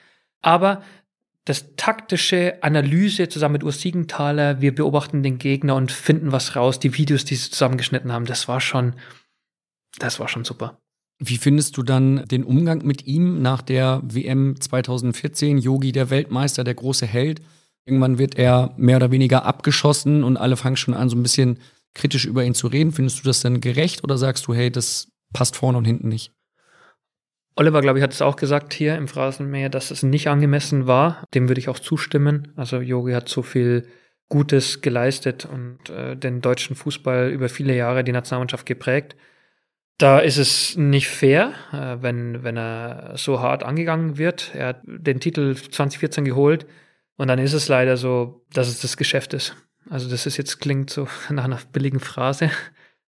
Aber 0.42 0.84
das 1.46 1.76
taktische 1.76 2.62
Analyse 2.62 3.28
zusammen 3.28 3.54
mit 3.54 3.64
Urs 3.64 3.82
Siegenthaler, 3.82 4.62
wir 4.62 4.74
beobachten 4.74 5.24
den 5.24 5.38
Gegner 5.38 5.76
und 5.76 5.92
finden 5.92 6.32
was 6.32 6.56
raus, 6.56 6.80
die 6.80 6.98
Videos, 6.98 7.26
die 7.26 7.36
sie 7.36 7.50
zusammengeschnitten 7.50 8.12
haben, 8.12 8.26
das 8.26 8.48
war 8.48 8.62
schon, 8.62 8.96
das 10.00 10.20
war 10.20 10.28
schon 10.28 10.46
super. 10.46 10.80
Wie 11.20 11.38
findest 11.38 11.78
du 11.78 11.84
dann 11.84 12.26
den 12.26 12.44
Umgang 12.44 12.86
mit 12.86 13.06
ihm 13.06 13.42
nach 13.42 13.62
der 13.62 14.02
WM 14.04 14.60
2014? 14.60 15.58
Yogi, 15.58 15.92
der 15.92 16.10
Weltmeister, 16.10 16.64
der 16.64 16.74
große 16.74 17.06
Held. 17.06 17.42
Irgendwann 17.86 18.18
wird 18.18 18.36
er 18.36 18.74
mehr 18.78 18.98
oder 18.98 19.12
weniger 19.12 19.46
abgeschossen 19.46 20.24
und 20.24 20.38
alle 20.38 20.58
fangen 20.58 20.78
schon 20.78 20.94
an, 20.94 21.10
so 21.10 21.16
ein 21.16 21.24
bisschen 21.24 21.60
kritisch 21.94 22.26
über 22.26 22.44
ihn 22.44 22.56
zu 22.56 22.68
reden. 22.68 22.92
Findest 22.92 23.20
du 23.20 23.24
das 23.24 23.42
denn 23.42 23.62
gerecht 23.62 24.04
oder 24.04 24.18
sagst 24.18 24.48
du, 24.48 24.54
hey, 24.54 24.72
das 24.72 25.10
passt 25.34 25.56
vorne 25.56 25.78
und 25.78 25.86
hinten 25.86 26.08
nicht? 26.08 26.32
Oliver, 27.56 27.82
glaube 27.82 28.00
ich, 28.00 28.04
hat 28.04 28.14
es 28.14 28.22
auch 28.22 28.36
gesagt 28.36 28.74
hier 28.74 28.96
im 28.96 29.08
Phrasenmäher, 29.08 29.70
dass 29.70 29.92
es 29.92 30.04
nicht 30.04 30.28
angemessen 30.28 30.88
war. 30.88 31.24
Dem 31.34 31.48
würde 31.48 31.60
ich 31.60 31.70
auch 31.70 31.80
zustimmen. 31.80 32.52
Also 32.56 32.82
Yogi 32.82 33.14
hat 33.14 33.30
so 33.30 33.44
viel 33.44 33.88
Gutes 34.30 34.82
geleistet 34.82 35.46
und 35.46 35.90
äh, 35.90 36.16
den 36.16 36.42
deutschen 36.42 36.76
Fußball 36.76 37.30
über 37.30 37.50
viele 37.50 37.76
Jahre 37.76 38.04
die 38.04 38.12
Nationalmannschaft 38.12 38.66
geprägt. 38.66 39.16
Da 40.00 40.20
ist 40.20 40.38
es 40.38 40.76
nicht 40.76 41.08
fair, 41.08 41.54
äh, 41.72 42.02
wenn, 42.02 42.44
wenn 42.44 42.58
er 42.58 43.14
so 43.16 43.42
hart 43.42 43.64
angegangen 43.64 44.18
wird. 44.18 44.52
Er 44.56 44.68
hat 44.70 44.82
den 44.86 45.20
Titel 45.20 45.56
2014 45.56 46.26
geholt 46.26 46.66
und 47.18 47.28
dann 47.28 47.38
ist 47.38 47.54
es 47.54 47.68
leider 47.68 47.96
so, 47.96 48.44
dass 48.52 48.68
es 48.68 48.82
das 48.82 48.98
Geschäft 48.98 49.36
ist. 49.36 49.56
Also 49.90 50.10
das 50.10 50.26
ist 50.26 50.38
jetzt 50.38 50.60
klingt 50.60 50.90
so 50.90 51.08
nach 51.30 51.44
einer 51.44 51.60
billigen 51.72 52.00
Phrase. 52.00 52.50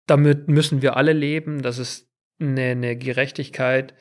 Damit 0.07 0.49
müssen 0.49 0.81
wir 0.81 0.97
alle 0.97 1.13
leben. 1.13 1.61
Das 1.61 1.77
ist 1.77 2.09
eine, 2.39 2.71
eine 2.71 2.97
Gerechtigkeit, 2.97 3.93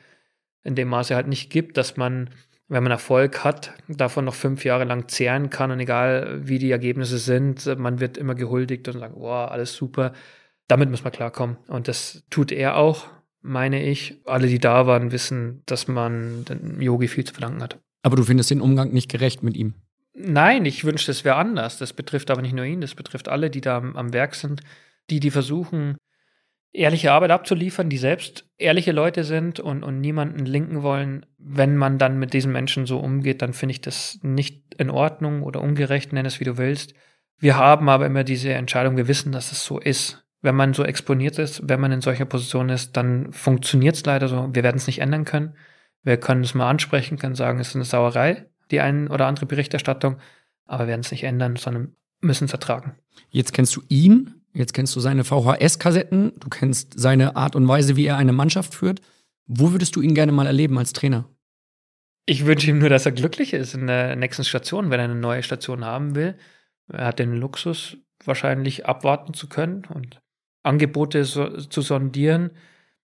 in 0.63 0.75
dem 0.75 0.87
Maße 0.87 1.15
halt 1.15 1.27
nicht 1.27 1.49
gibt, 1.49 1.77
dass 1.77 1.97
man, 1.97 2.29
wenn 2.67 2.83
man 2.83 2.91
Erfolg 2.91 3.43
hat, 3.43 3.73
davon 3.87 4.25
noch 4.25 4.35
fünf 4.35 4.65
Jahre 4.65 4.85
lang 4.85 5.07
zehren 5.07 5.49
kann 5.49 5.71
und 5.71 5.79
egal 5.79 6.41
wie 6.43 6.59
die 6.59 6.71
Ergebnisse 6.71 7.17
sind, 7.17 7.65
man 7.77 7.99
wird 7.99 8.17
immer 8.17 8.35
gehuldigt 8.35 8.87
und 8.87 8.99
sagt, 8.99 9.15
wow, 9.15 9.51
alles 9.51 9.73
super. 9.73 10.13
Damit 10.67 10.89
muss 10.89 11.03
man 11.03 11.11
klarkommen. 11.11 11.57
Und 11.67 11.87
das 11.87 12.23
tut 12.29 12.51
er 12.51 12.77
auch, 12.77 13.07
meine 13.41 13.83
ich. 13.83 14.21
Alle, 14.25 14.47
die 14.47 14.59
da 14.59 14.87
waren, 14.87 15.11
wissen, 15.11 15.61
dass 15.65 15.87
man 15.87 16.45
dem 16.45 16.81
Yogi 16.81 17.09
viel 17.09 17.25
zu 17.25 17.33
verdanken 17.33 17.61
hat. 17.61 17.79
Aber 18.01 18.15
du 18.15 18.23
findest 18.23 18.49
den 18.49 18.61
Umgang 18.61 18.91
nicht 18.91 19.11
gerecht 19.11 19.43
mit 19.43 19.57
ihm? 19.57 19.73
Nein, 20.13 20.65
ich 20.65 20.85
wünschte, 20.85 21.11
es 21.11 21.25
wäre 21.25 21.35
anders. 21.35 21.77
Das 21.77 21.91
betrifft 21.93 22.31
aber 22.31 22.41
nicht 22.41 22.55
nur 22.55 22.65
ihn, 22.65 22.81
das 22.81 22.95
betrifft 22.95 23.27
alle, 23.27 23.49
die 23.49 23.61
da 23.61 23.77
am 23.77 24.13
Werk 24.13 24.35
sind, 24.35 24.61
die, 25.09 25.19
die 25.19 25.31
versuchen, 25.31 25.97
ehrliche 26.73 27.11
Arbeit 27.11 27.31
abzuliefern, 27.31 27.89
die 27.89 27.97
selbst 27.97 28.49
ehrliche 28.57 28.91
Leute 28.91 29.23
sind 29.23 29.59
und, 29.59 29.83
und 29.83 30.01
niemanden 30.01 30.45
linken 30.45 30.81
wollen. 30.81 31.25
Wenn 31.37 31.77
man 31.77 31.99
dann 31.99 32.17
mit 32.17 32.33
diesen 32.33 32.51
Menschen 32.51 32.87
so 32.87 32.99
umgeht, 32.99 33.41
dann 33.41 33.53
finde 33.53 33.71
ich 33.73 33.81
das 33.81 34.19
nicht 34.23 34.73
in 34.77 34.89
Ordnung 34.89 35.43
oder 35.43 35.61
ungerecht, 35.61 36.11
nenn 36.11 36.25
es 36.25 36.39
wie 36.39 36.45
du 36.45 36.57
willst. 36.57 36.95
Wir 37.37 37.57
haben 37.57 37.89
aber 37.89 38.07
immer 38.07 38.23
diese 38.23 38.53
Entscheidung, 38.53 38.97
wir 38.97 39.07
wissen, 39.07 39.31
dass 39.31 39.51
es 39.51 39.63
so 39.63 39.79
ist. 39.79 40.25
Wenn 40.41 40.55
man 40.55 40.73
so 40.73 40.83
exponiert 40.83 41.37
ist, 41.39 41.69
wenn 41.69 41.79
man 41.79 41.91
in 41.91 42.01
solcher 42.01 42.25
Position 42.25 42.69
ist, 42.69 42.97
dann 42.97 43.31
funktioniert 43.31 43.95
es 43.95 44.05
leider 44.05 44.27
so. 44.27 44.49
Wir 44.51 44.63
werden 44.63 44.77
es 44.77 44.87
nicht 44.87 44.99
ändern 44.99 45.25
können. 45.25 45.55
Wir 46.01 46.17
können 46.17 46.43
es 46.43 46.53
mal 46.53 46.69
ansprechen, 46.69 47.17
können 47.17 47.35
sagen, 47.35 47.59
es 47.59 47.69
ist 47.69 47.75
eine 47.75 47.85
Sauerei, 47.85 48.47
die 48.71 48.81
ein 48.81 49.07
oder 49.07 49.27
andere 49.27 49.45
Berichterstattung, 49.45 50.17
aber 50.65 50.87
werden 50.87 51.01
es 51.01 51.11
nicht 51.11 51.23
ändern, 51.23 51.55
sondern 51.55 51.95
müssen 52.19 52.45
es 52.45 52.53
ertragen. 52.53 52.97
Jetzt 53.29 53.53
kennst 53.53 53.75
du 53.75 53.81
ihn, 53.87 54.42
Jetzt 54.53 54.73
kennst 54.73 54.95
du 54.95 54.99
seine 54.99 55.23
VHS-Kassetten, 55.23 56.33
du 56.39 56.49
kennst 56.49 56.99
seine 56.99 57.35
Art 57.35 57.55
und 57.55 57.67
Weise, 57.67 57.95
wie 57.95 58.05
er 58.05 58.17
eine 58.17 58.33
Mannschaft 58.33 58.75
führt. 58.75 59.01
Wo 59.47 59.71
würdest 59.71 59.95
du 59.95 60.01
ihn 60.01 60.13
gerne 60.13 60.31
mal 60.31 60.45
erleben 60.45 60.77
als 60.77 60.93
Trainer? 60.93 61.27
Ich 62.25 62.45
wünsche 62.45 62.69
ihm 62.69 62.79
nur, 62.79 62.89
dass 62.89 63.05
er 63.05 63.11
glücklich 63.11 63.53
ist 63.53 63.73
in 63.73 63.87
der 63.87 64.15
nächsten 64.15 64.43
Station, 64.43 64.89
wenn 64.89 64.99
er 64.99 65.05
eine 65.05 65.15
neue 65.15 65.43
Station 65.43 65.83
haben 65.83 66.15
will. 66.15 66.35
Er 66.87 67.07
hat 67.07 67.19
den 67.19 67.33
Luxus, 67.33 67.97
wahrscheinlich 68.23 68.85
abwarten 68.85 69.33
zu 69.33 69.49
können 69.49 69.83
und 69.93 70.21
Angebote 70.61 71.25
so, 71.25 71.57
zu 71.57 71.81
sondieren. 71.81 72.51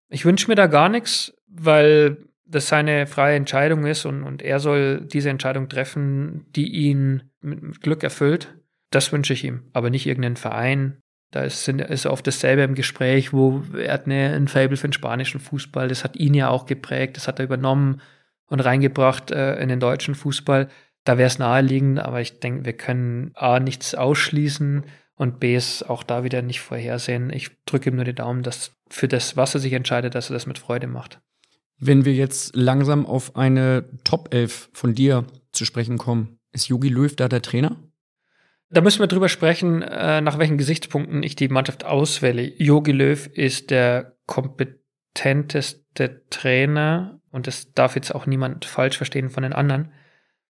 Ich 0.07 0.25
wünsche 0.25 0.47
mir 0.47 0.55
da 0.55 0.67
gar 0.67 0.87
nichts, 0.87 1.33
weil 1.47 2.17
das 2.45 2.67
seine 2.67 3.05
freie 3.07 3.35
Entscheidung 3.35 3.85
ist 3.85 4.05
und, 4.05 4.23
und 4.23 4.41
er 4.41 4.59
soll 4.59 5.01
diese 5.01 5.29
Entscheidung 5.29 5.67
treffen, 5.67 6.45
die 6.55 6.69
ihn 6.69 7.23
mit, 7.41 7.61
mit 7.61 7.81
Glück 7.81 8.03
erfüllt. 8.03 8.55
Das 8.91 9.11
wünsche 9.11 9.33
ich 9.33 9.43
ihm, 9.43 9.63
aber 9.73 9.89
nicht 9.89 10.07
irgendeinen 10.07 10.37
Verein 10.37 11.01
da 11.31 11.43
ist, 11.43 11.67
ist 11.67 12.05
oft 12.05 12.25
dasselbe 12.25 12.63
im 12.63 12.75
Gespräch, 12.75 13.33
wo 13.33 13.63
er 13.77 13.93
hat 13.93 14.07
ein 14.07 14.47
Fable 14.47 14.77
für 14.77 14.87
den 14.87 14.93
spanischen 14.93 15.39
Fußball, 15.39 15.87
das 15.87 16.03
hat 16.03 16.15
ihn 16.15 16.33
ja 16.33 16.49
auch 16.49 16.65
geprägt, 16.65 17.17
das 17.17 17.27
hat 17.27 17.39
er 17.39 17.45
übernommen 17.45 18.01
und 18.47 18.59
reingebracht 18.61 19.31
äh, 19.31 19.59
in 19.61 19.69
den 19.69 19.79
deutschen 19.79 20.15
Fußball. 20.15 20.69
Da 21.03 21.17
wäre 21.17 21.27
es 21.27 21.39
naheliegend, 21.39 21.99
aber 21.99 22.21
ich 22.21 22.39
denke, 22.39 22.65
wir 22.65 22.73
können 22.73 23.31
A 23.35 23.59
nichts 23.59 23.95
ausschließen 23.95 24.83
und 25.15 25.39
B 25.39 25.55
es 25.55 25.83
auch 25.83 26.03
da 26.03 26.23
wieder 26.23 26.41
nicht 26.41 26.61
vorhersehen. 26.61 27.31
Ich 27.31 27.51
drücke 27.65 27.89
ihm 27.89 27.95
nur 27.95 28.05
die 28.05 28.15
Daumen, 28.15 28.41
dass 28.41 28.71
für 28.89 29.07
das, 29.07 29.37
was 29.37 29.53
er 29.53 29.59
sich 29.59 29.73
entscheidet, 29.73 30.15
dass 30.15 30.29
er 30.29 30.33
das 30.33 30.45
mit 30.45 30.57
Freude 30.57 30.87
macht. 30.87 31.19
Wenn 31.77 32.05
wir 32.05 32.13
jetzt 32.13 32.55
langsam 32.55 33.05
auf 33.05 33.35
eine 33.35 33.85
Top 34.03 34.33
11 34.33 34.69
von 34.73 34.95
dir 34.95 35.25
zu 35.51 35.63
sprechen 35.63 35.97
kommen, 35.97 36.39
ist 36.51 36.67
Jogi 36.67 36.89
Löw 36.89 37.15
da 37.15 37.29
der 37.29 37.41
Trainer? 37.41 37.77
Da 38.71 38.81
müssen 38.81 38.99
wir 38.99 39.07
drüber 39.07 39.29
sprechen, 39.29 39.81
äh, 39.81 40.21
nach 40.21 40.37
welchen 40.37 40.57
Gesichtspunkten 40.57 41.23
ich 41.23 41.35
die 41.35 41.47
Mannschaft 41.47 41.85
auswähle. 41.85 42.43
Jogi 42.43 42.91
Löw 42.91 43.27
ist 43.27 43.71
der 43.71 44.15
kompetenteste 44.27 46.27
Trainer 46.29 47.19
und 47.31 47.47
das 47.47 47.73
darf 47.73 47.95
jetzt 47.95 48.13
auch 48.13 48.27
niemand 48.27 48.65
falsch 48.65 48.97
verstehen 48.97 49.29
von 49.29 49.43
den 49.43 49.53
anderen. 49.53 49.91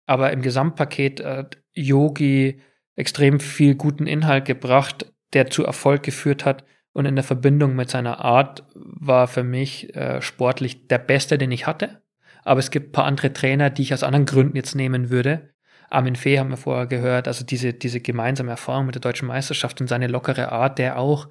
Aber 0.07 0.31
im 0.31 0.41
Gesamtpaket 0.41 1.23
hat 1.23 1.57
Yogi 1.73 2.61
extrem 2.95 3.39
viel 3.39 3.75
guten 3.75 4.07
Inhalt 4.07 4.45
gebracht, 4.45 5.13
der 5.33 5.49
zu 5.49 5.63
Erfolg 5.63 6.01
geführt 6.03 6.45
hat. 6.45 6.63
Und 6.93 7.05
in 7.05 7.15
der 7.15 7.23
Verbindung 7.23 7.75
mit 7.75 7.91
seiner 7.91 8.25
Art 8.25 8.63
war 8.73 9.27
für 9.27 9.43
mich 9.43 9.95
äh, 9.95 10.19
sportlich 10.21 10.87
der 10.87 10.97
beste, 10.97 11.37
den 11.37 11.51
ich 11.51 11.67
hatte. 11.67 12.01
Aber 12.43 12.59
es 12.59 12.71
gibt 12.71 12.89
ein 12.89 12.91
paar 12.93 13.05
andere 13.05 13.33
Trainer, 13.33 13.69
die 13.69 13.83
ich 13.83 13.93
aus 13.93 14.01
anderen 14.01 14.25
Gründen 14.25 14.55
jetzt 14.55 14.73
nehmen 14.73 15.11
würde. 15.11 15.53
Armin 15.89 16.15
Fee 16.15 16.39
haben 16.39 16.49
wir 16.49 16.57
vorher 16.57 16.87
gehört, 16.87 17.27
also 17.27 17.45
diese, 17.45 17.73
diese 17.73 18.01
gemeinsame 18.01 18.51
Erfahrung 18.51 18.85
mit 18.85 18.95
der 18.95 19.01
deutschen 19.01 19.27
Meisterschaft 19.27 19.79
und 19.79 19.87
seine 19.87 20.07
lockere 20.07 20.51
Art, 20.51 20.79
der 20.79 20.99
auch, 20.99 21.29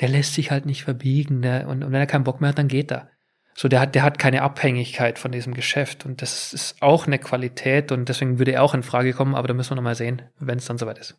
der 0.00 0.08
lässt 0.08 0.34
sich 0.34 0.50
halt 0.50 0.66
nicht 0.66 0.84
verbiegen. 0.84 1.40
Ne? 1.40 1.66
Und, 1.68 1.84
und 1.84 1.92
wenn 1.92 2.00
er 2.00 2.06
keinen 2.06 2.24
Bock 2.24 2.40
mehr 2.40 2.48
hat, 2.48 2.58
dann 2.58 2.68
geht 2.68 2.90
er. 2.90 3.10
So, 3.54 3.68
der 3.68 3.80
hat, 3.80 3.94
der 3.94 4.02
hat 4.02 4.18
keine 4.18 4.42
Abhängigkeit 4.42 5.18
von 5.18 5.32
diesem 5.32 5.54
Geschäft 5.54 6.04
und 6.04 6.20
das 6.20 6.52
ist 6.52 6.82
auch 6.82 7.06
eine 7.06 7.18
Qualität 7.18 7.90
und 7.90 8.08
deswegen 8.08 8.38
würde 8.38 8.52
er 8.52 8.62
auch 8.62 8.74
in 8.74 8.82
Frage 8.82 9.14
kommen, 9.14 9.34
aber 9.34 9.48
da 9.48 9.54
müssen 9.54 9.70
wir 9.70 9.76
nochmal 9.76 9.94
sehen, 9.94 10.22
wenn 10.38 10.58
es 10.58 10.66
dann 10.66 10.76
soweit 10.76 10.98
ist. 10.98 11.18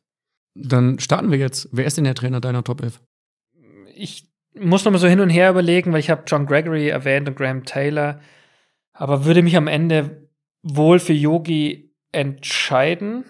Dann 0.54 1.00
starten 1.00 1.32
wir 1.32 1.40
jetzt. 1.40 1.68
Wer 1.72 1.86
ist 1.86 1.98
denn 1.98 2.04
der 2.04 2.14
Trainer 2.14 2.40
deiner 2.40 2.64
Top 2.64 2.82
11? 2.84 3.02
Ich 3.96 4.30
muss 4.54 4.86
nochmal 4.86 5.02
so 5.02 5.08
hin 5.08 5.20
und 5.20 5.32
her 5.32 5.50
überlegen, 5.50 5.94
weil 5.94 6.00
ich 6.00 6.12
habe 6.12 6.24
John 6.28 6.46
Gregory 6.46 6.90
erwähnt 6.90 7.28
und 7.28 7.38
Graham 7.38 7.66
Taylor, 7.66 8.20
aber 8.94 9.26
würde 9.26 9.42
mich 9.42 9.56
am 9.58 9.68
Ende 9.68 10.30
wohl 10.62 11.00
für 11.00 11.14
Yogi 11.14 11.87
entscheiden, 12.12 13.26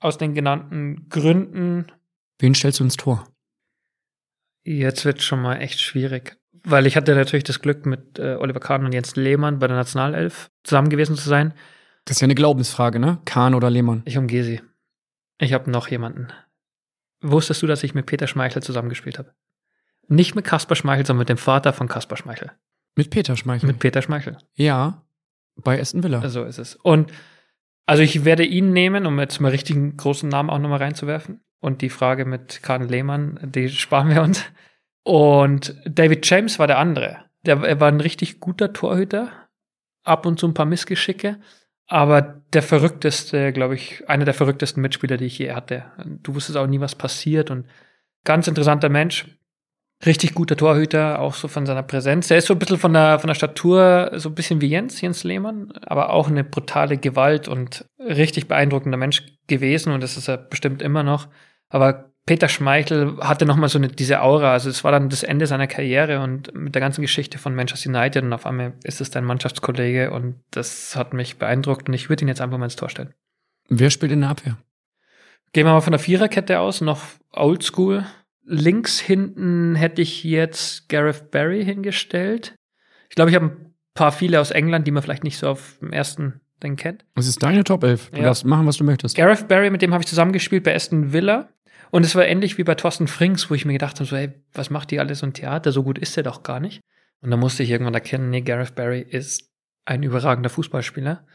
aus 0.00 0.18
den 0.18 0.34
genannten 0.34 1.08
Gründen. 1.08 1.92
Wen 2.38 2.54
stellst 2.54 2.80
du 2.80 2.84
ins 2.84 2.96
Tor? 2.96 3.26
Jetzt 4.64 5.04
wird 5.04 5.22
schon 5.22 5.42
mal 5.42 5.56
echt 5.56 5.80
schwierig. 5.80 6.38
Weil 6.62 6.86
ich 6.86 6.96
hatte 6.96 7.14
natürlich 7.14 7.44
das 7.44 7.60
Glück, 7.60 7.86
mit 7.86 8.18
äh, 8.18 8.36
Oliver 8.38 8.60
Kahn 8.60 8.84
und 8.84 8.92
Jens 8.92 9.16
Lehmann 9.16 9.58
bei 9.58 9.66
der 9.66 9.76
Nationalelf 9.76 10.50
zusammen 10.62 10.90
gewesen 10.90 11.16
zu 11.16 11.28
sein. 11.28 11.54
Das 12.04 12.16
ist 12.16 12.20
ja 12.20 12.26
eine 12.26 12.34
Glaubensfrage, 12.34 12.98
ne? 12.98 13.20
Kahn 13.24 13.54
oder 13.54 13.70
Lehmann? 13.70 14.02
Ich 14.04 14.18
umgehe 14.18 14.44
sie. 14.44 14.60
Ich 15.38 15.52
habe 15.52 15.70
noch 15.70 15.88
jemanden. 15.88 16.28
Wusstest 17.22 17.62
du, 17.62 17.66
dass 17.66 17.82
ich 17.82 17.94
mit 17.94 18.06
Peter 18.06 18.26
Schmeichel 18.26 18.62
zusammengespielt 18.62 19.18
habe? 19.18 19.34
Nicht 20.08 20.34
mit 20.34 20.44
Kaspar 20.44 20.76
Schmeichel, 20.76 21.06
sondern 21.06 21.20
mit 21.20 21.28
dem 21.28 21.38
Vater 21.38 21.72
von 21.72 21.88
Kaspar 21.88 22.18
Schmeichel. 22.18 22.52
Mit 22.96 23.10
Peter 23.10 23.36
Schmeichel? 23.36 23.66
Mit 23.66 23.78
Peter 23.78 24.02
Schmeichel. 24.02 24.36
Ja, 24.54 25.06
bei 25.56 25.80
Aston 25.80 26.02
Villa. 26.02 26.26
So 26.28 26.44
ist 26.44 26.58
es. 26.58 26.76
Und 26.76 27.12
also 27.90 28.04
ich 28.04 28.24
werde 28.24 28.44
ihn 28.44 28.72
nehmen, 28.72 29.04
um 29.04 29.18
jetzt 29.18 29.40
mal 29.40 29.48
richtigen 29.48 29.96
großen 29.96 30.28
Namen 30.28 30.48
auch 30.48 30.60
nochmal 30.60 30.78
reinzuwerfen. 30.78 31.40
Und 31.58 31.82
die 31.82 31.88
Frage 31.88 32.24
mit 32.24 32.62
Karl 32.62 32.84
Lehmann, 32.84 33.40
die 33.42 33.68
sparen 33.68 34.10
wir 34.10 34.22
uns. 34.22 34.44
Und 35.02 35.74
David 35.86 36.24
James 36.24 36.60
war 36.60 36.68
der 36.68 36.78
andere. 36.78 37.24
Der, 37.44 37.60
er 37.64 37.80
war 37.80 37.88
ein 37.88 38.00
richtig 38.00 38.38
guter 38.38 38.72
Torhüter. 38.72 39.32
Ab 40.04 40.24
und 40.24 40.38
zu 40.38 40.46
ein 40.46 40.54
paar 40.54 40.66
Missgeschicke. 40.66 41.40
Aber 41.88 42.22
der 42.52 42.62
verrückteste, 42.62 43.52
glaube 43.52 43.74
ich, 43.74 44.08
einer 44.08 44.24
der 44.24 44.34
verrücktesten 44.34 44.80
Mitspieler, 44.80 45.16
die 45.16 45.24
ich 45.24 45.38
je 45.38 45.50
hatte. 45.50 45.86
Du 46.22 46.36
wusstest 46.36 46.58
auch 46.58 46.68
nie, 46.68 46.78
was 46.78 46.94
passiert. 46.94 47.50
Und 47.50 47.66
ganz 48.22 48.46
interessanter 48.46 48.88
Mensch 48.88 49.36
richtig 50.04 50.34
guter 50.34 50.56
Torhüter, 50.56 51.18
auch 51.18 51.34
so 51.34 51.48
von 51.48 51.66
seiner 51.66 51.82
Präsenz. 51.82 52.28
Der 52.28 52.38
ist 52.38 52.46
so 52.46 52.54
ein 52.54 52.58
bisschen 52.58 52.78
von 52.78 52.92
der, 52.92 53.18
von 53.18 53.28
der 53.28 53.34
Statur 53.34 54.12
so 54.14 54.30
ein 54.30 54.34
bisschen 54.34 54.60
wie 54.60 54.68
Jens, 54.68 55.00
Jens 55.00 55.24
Lehmann, 55.24 55.72
aber 55.82 56.10
auch 56.10 56.28
eine 56.28 56.44
brutale 56.44 56.96
Gewalt 56.96 57.48
und 57.48 57.84
richtig 57.98 58.48
beeindruckender 58.48 58.96
Mensch 58.96 59.26
gewesen 59.46 59.92
und 59.92 60.02
das 60.02 60.16
ist 60.16 60.28
er 60.28 60.38
bestimmt 60.38 60.80
immer 60.80 61.02
noch. 61.02 61.28
Aber 61.68 62.10
Peter 62.26 62.48
Schmeichel 62.48 63.18
hatte 63.20 63.44
nochmal 63.44 63.68
so 63.68 63.78
eine, 63.78 63.88
diese 63.88 64.22
Aura, 64.22 64.52
also 64.52 64.70
es 64.70 64.84
war 64.84 64.92
dann 64.92 65.08
das 65.08 65.22
Ende 65.22 65.46
seiner 65.46 65.66
Karriere 65.66 66.20
und 66.20 66.54
mit 66.54 66.74
der 66.74 66.80
ganzen 66.80 67.02
Geschichte 67.02 67.38
von 67.38 67.54
Manchester 67.54 67.90
United 67.90 68.22
und 68.22 68.32
auf 68.32 68.46
einmal 68.46 68.74
ist 68.84 69.00
es 69.00 69.10
dein 69.10 69.24
Mannschaftskollege 69.24 70.10
und 70.12 70.36
das 70.50 70.96
hat 70.96 71.12
mich 71.12 71.38
beeindruckt 71.38 71.88
und 71.88 71.94
ich 71.94 72.08
würde 72.08 72.24
ihn 72.24 72.28
jetzt 72.28 72.40
einfach 72.40 72.58
mal 72.58 72.66
ins 72.66 72.76
Tor 72.76 72.88
stellen. 72.88 73.14
Wer 73.68 73.90
spielt 73.90 74.12
in 74.12 74.20
der 74.20 74.30
Abwehr? 74.30 74.56
Gehen 75.52 75.66
wir 75.66 75.72
mal 75.72 75.80
von 75.80 75.92
der 75.92 75.98
Viererkette 75.98 76.60
aus, 76.60 76.80
noch 76.80 77.02
oldschool 77.32 78.06
links 78.44 78.98
hinten 78.98 79.74
hätte 79.74 80.02
ich 80.02 80.24
jetzt 80.24 80.88
Gareth 80.88 81.30
Barry 81.30 81.64
hingestellt. 81.64 82.54
Ich 83.08 83.16
glaube, 83.16 83.30
ich 83.30 83.36
habe 83.36 83.46
ein 83.46 83.74
paar 83.94 84.12
viele 84.12 84.40
aus 84.40 84.50
England, 84.50 84.86
die 84.86 84.90
man 84.90 85.02
vielleicht 85.02 85.24
nicht 85.24 85.38
so 85.38 85.48
auf 85.48 85.78
dem 85.80 85.92
ersten 85.92 86.40
Ding 86.62 86.76
kennt. 86.76 87.04
Das 87.14 87.26
ist 87.26 87.42
deine 87.42 87.64
Top 87.64 87.84
11. 87.84 88.10
Du 88.10 88.18
ja. 88.18 88.24
darfst 88.24 88.44
machen, 88.44 88.66
was 88.66 88.76
du 88.76 88.84
möchtest. 88.84 89.16
Gareth 89.16 89.48
Barry, 89.48 89.70
mit 89.70 89.82
dem 89.82 89.92
habe 89.92 90.02
ich 90.02 90.08
zusammengespielt 90.08 90.64
bei 90.64 90.74
Aston 90.74 91.12
Villa. 91.12 91.48
Und 91.90 92.04
es 92.04 92.14
war 92.14 92.24
ähnlich 92.24 92.56
wie 92.56 92.64
bei 92.64 92.76
Thorsten 92.76 93.08
Frings, 93.08 93.50
wo 93.50 93.54
ich 93.54 93.64
mir 93.64 93.72
gedacht 93.72 93.96
habe, 93.96 94.08
so, 94.08 94.16
hey, 94.16 94.32
was 94.52 94.70
macht 94.70 94.90
die 94.90 95.00
alles 95.00 95.20
so 95.20 95.26
ein 95.26 95.32
Theater? 95.32 95.72
So 95.72 95.82
gut 95.82 95.98
ist 95.98 96.16
er 96.16 96.22
doch 96.22 96.42
gar 96.42 96.60
nicht. 96.60 96.80
Und 97.20 97.30
da 97.30 97.36
musste 97.36 97.62
ich 97.62 97.70
irgendwann 97.70 97.94
erkennen, 97.94 98.30
nee, 98.30 98.42
Gareth 98.42 98.74
Barry 98.74 99.00
ist 99.00 99.50
ein 99.84 100.02
überragender 100.02 100.50
Fußballspieler 100.50 101.26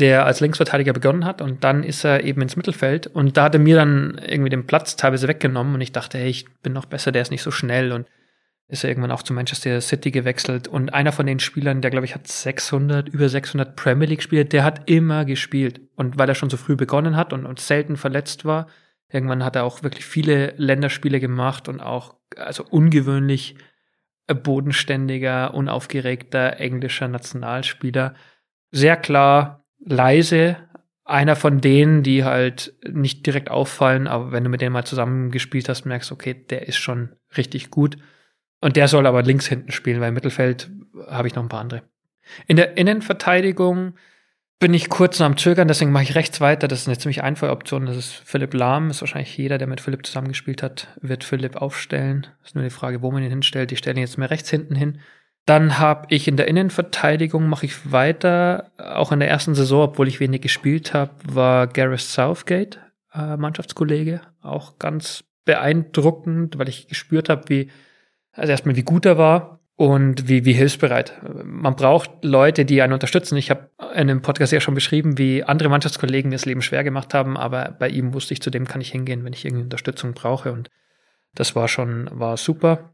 der 0.00 0.26
als 0.26 0.40
Linksverteidiger 0.40 0.92
begonnen 0.92 1.24
hat 1.24 1.40
und 1.40 1.62
dann 1.62 1.84
ist 1.84 2.04
er 2.04 2.24
eben 2.24 2.42
ins 2.42 2.56
Mittelfeld 2.56 3.06
und 3.06 3.36
da 3.36 3.44
hat 3.44 3.54
er 3.54 3.60
mir 3.60 3.76
dann 3.76 4.20
irgendwie 4.26 4.50
den 4.50 4.66
Platz 4.66 4.96
teilweise 4.96 5.28
weggenommen 5.28 5.74
und 5.74 5.80
ich 5.80 5.92
dachte, 5.92 6.18
hey, 6.18 6.28
ich 6.28 6.46
bin 6.62 6.72
noch 6.72 6.86
besser, 6.86 7.12
der 7.12 7.22
ist 7.22 7.30
nicht 7.30 7.42
so 7.42 7.52
schnell 7.52 7.92
und 7.92 8.06
ist 8.66 8.82
er 8.82 8.90
irgendwann 8.90 9.12
auch 9.12 9.22
zu 9.22 9.32
Manchester 9.32 9.80
City 9.80 10.10
gewechselt 10.10 10.66
und 10.66 10.92
einer 10.92 11.12
von 11.12 11.26
den 11.26 11.38
Spielern, 11.38 11.80
der 11.80 11.92
glaube 11.92 12.06
ich 12.06 12.14
hat 12.14 12.26
600, 12.26 13.08
über 13.08 13.28
600 13.28 13.76
Premier 13.76 14.08
League 14.08 14.22
Spiele, 14.22 14.44
der 14.44 14.64
hat 14.64 14.90
immer 14.90 15.24
gespielt 15.24 15.80
und 15.94 16.18
weil 16.18 16.28
er 16.28 16.34
schon 16.34 16.50
so 16.50 16.56
früh 16.56 16.74
begonnen 16.74 17.16
hat 17.16 17.32
und, 17.32 17.46
und 17.46 17.60
selten 17.60 17.96
verletzt 17.96 18.44
war, 18.44 18.66
irgendwann 19.12 19.44
hat 19.44 19.54
er 19.54 19.64
auch 19.64 19.84
wirklich 19.84 20.04
viele 20.04 20.54
Länderspiele 20.56 21.20
gemacht 21.20 21.68
und 21.68 21.80
auch 21.80 22.16
also 22.36 22.64
ungewöhnlich 22.68 23.56
bodenständiger, 24.26 25.54
unaufgeregter 25.54 26.58
englischer 26.58 27.08
Nationalspieler. 27.08 28.14
Sehr 28.70 28.96
klar, 28.96 29.63
leise, 29.84 30.56
einer 31.04 31.36
von 31.36 31.60
denen, 31.60 32.02
die 32.02 32.24
halt 32.24 32.74
nicht 32.90 33.26
direkt 33.26 33.50
auffallen, 33.50 34.06
aber 34.06 34.32
wenn 34.32 34.44
du 34.44 34.50
mit 34.50 34.60
denen 34.60 34.72
mal 34.72 34.86
zusammengespielt 34.86 35.68
hast, 35.68 35.84
merkst, 35.84 36.10
okay, 36.12 36.34
der 36.34 36.66
ist 36.66 36.76
schon 36.76 37.10
richtig 37.36 37.70
gut. 37.70 37.96
Und 38.60 38.76
der 38.76 38.88
soll 38.88 39.06
aber 39.06 39.22
links 39.22 39.46
hinten 39.46 39.72
spielen, 39.72 40.00
weil 40.00 40.08
im 40.08 40.14
Mittelfeld 40.14 40.70
habe 41.06 41.28
ich 41.28 41.34
noch 41.34 41.42
ein 41.42 41.50
paar 41.50 41.60
andere. 41.60 41.82
In 42.46 42.56
der 42.56 42.78
Innenverteidigung 42.78 43.94
bin 44.58 44.72
ich 44.72 44.88
kurz 44.88 45.20
am 45.20 45.36
Zögern, 45.36 45.68
deswegen 45.68 45.92
mache 45.92 46.04
ich 46.04 46.14
rechts 46.14 46.40
weiter. 46.40 46.68
Das 46.68 46.80
ist 46.80 46.88
eine 46.88 46.96
ziemlich 46.96 47.22
einfache 47.22 47.50
Option. 47.50 47.84
Das 47.84 47.98
ist 47.98 48.12
Philipp 48.24 48.54
Lahm. 48.54 48.88
Ist 48.88 49.02
wahrscheinlich 49.02 49.36
jeder, 49.36 49.58
der 49.58 49.66
mit 49.66 49.82
Philipp 49.82 50.06
zusammengespielt 50.06 50.62
hat, 50.62 50.88
wird 51.02 51.24
Philipp 51.24 51.56
aufstellen. 51.56 52.28
Ist 52.42 52.54
nur 52.54 52.64
die 52.64 52.70
Frage, 52.70 53.02
wo 53.02 53.10
man 53.10 53.22
ihn 53.22 53.30
hinstellt. 53.30 53.72
Ich 53.72 53.80
stelle 53.80 53.98
ihn 53.98 54.02
jetzt 54.02 54.16
mehr 54.16 54.30
rechts 54.30 54.48
hinten 54.48 54.74
hin. 54.74 55.00
Dann 55.46 55.78
habe 55.78 56.06
ich 56.08 56.26
in 56.26 56.36
der 56.36 56.48
Innenverteidigung 56.48 57.48
mache 57.48 57.66
ich 57.66 57.92
weiter. 57.92 58.70
Auch 58.78 59.12
in 59.12 59.20
der 59.20 59.28
ersten 59.28 59.54
Saison, 59.54 59.82
obwohl 59.82 60.08
ich 60.08 60.20
wenig 60.20 60.40
gespielt 60.40 60.94
habe, 60.94 61.12
war 61.24 61.66
Gareth 61.66 62.00
Southgate 62.00 62.80
äh, 63.12 63.36
Mannschaftskollege. 63.36 64.22
Auch 64.40 64.78
ganz 64.78 65.24
beeindruckend, 65.44 66.58
weil 66.58 66.68
ich 66.70 66.88
gespürt 66.88 67.28
habe, 67.28 67.48
wie 67.48 67.70
also 68.32 68.50
erstmal 68.50 68.76
wie 68.76 68.82
gut 68.82 69.06
er 69.06 69.18
war 69.18 69.60
und 69.76 70.28
wie, 70.28 70.44
wie 70.44 70.52
hilfsbereit. 70.52 71.12
Man 71.44 71.76
braucht 71.76 72.10
Leute, 72.22 72.64
die 72.64 72.82
einen 72.82 72.92
unterstützen. 72.92 73.36
Ich 73.36 73.50
habe 73.50 73.70
in 73.92 74.10
einem 74.10 74.22
Podcast 74.22 74.52
ja 74.52 74.60
schon 74.60 74.74
beschrieben, 74.74 75.18
wie 75.18 75.44
andere 75.44 75.68
Mannschaftskollegen 75.68 76.30
das 76.30 76.44
Leben 76.44 76.62
schwer 76.62 76.84
gemacht 76.84 77.14
haben, 77.14 77.36
aber 77.36 77.76
bei 77.78 77.88
ihm 77.88 78.14
wusste 78.14 78.34
ich, 78.34 78.42
zu 78.42 78.50
dem 78.50 78.66
kann 78.66 78.80
ich 78.80 78.92
hingehen, 78.92 79.24
wenn 79.24 79.32
ich 79.32 79.44
irgendwie 79.44 79.64
Unterstützung 79.64 80.14
brauche 80.14 80.52
und 80.52 80.70
das 81.34 81.56
war 81.56 81.66
schon, 81.66 82.08
war 82.12 82.36
super. 82.36 82.93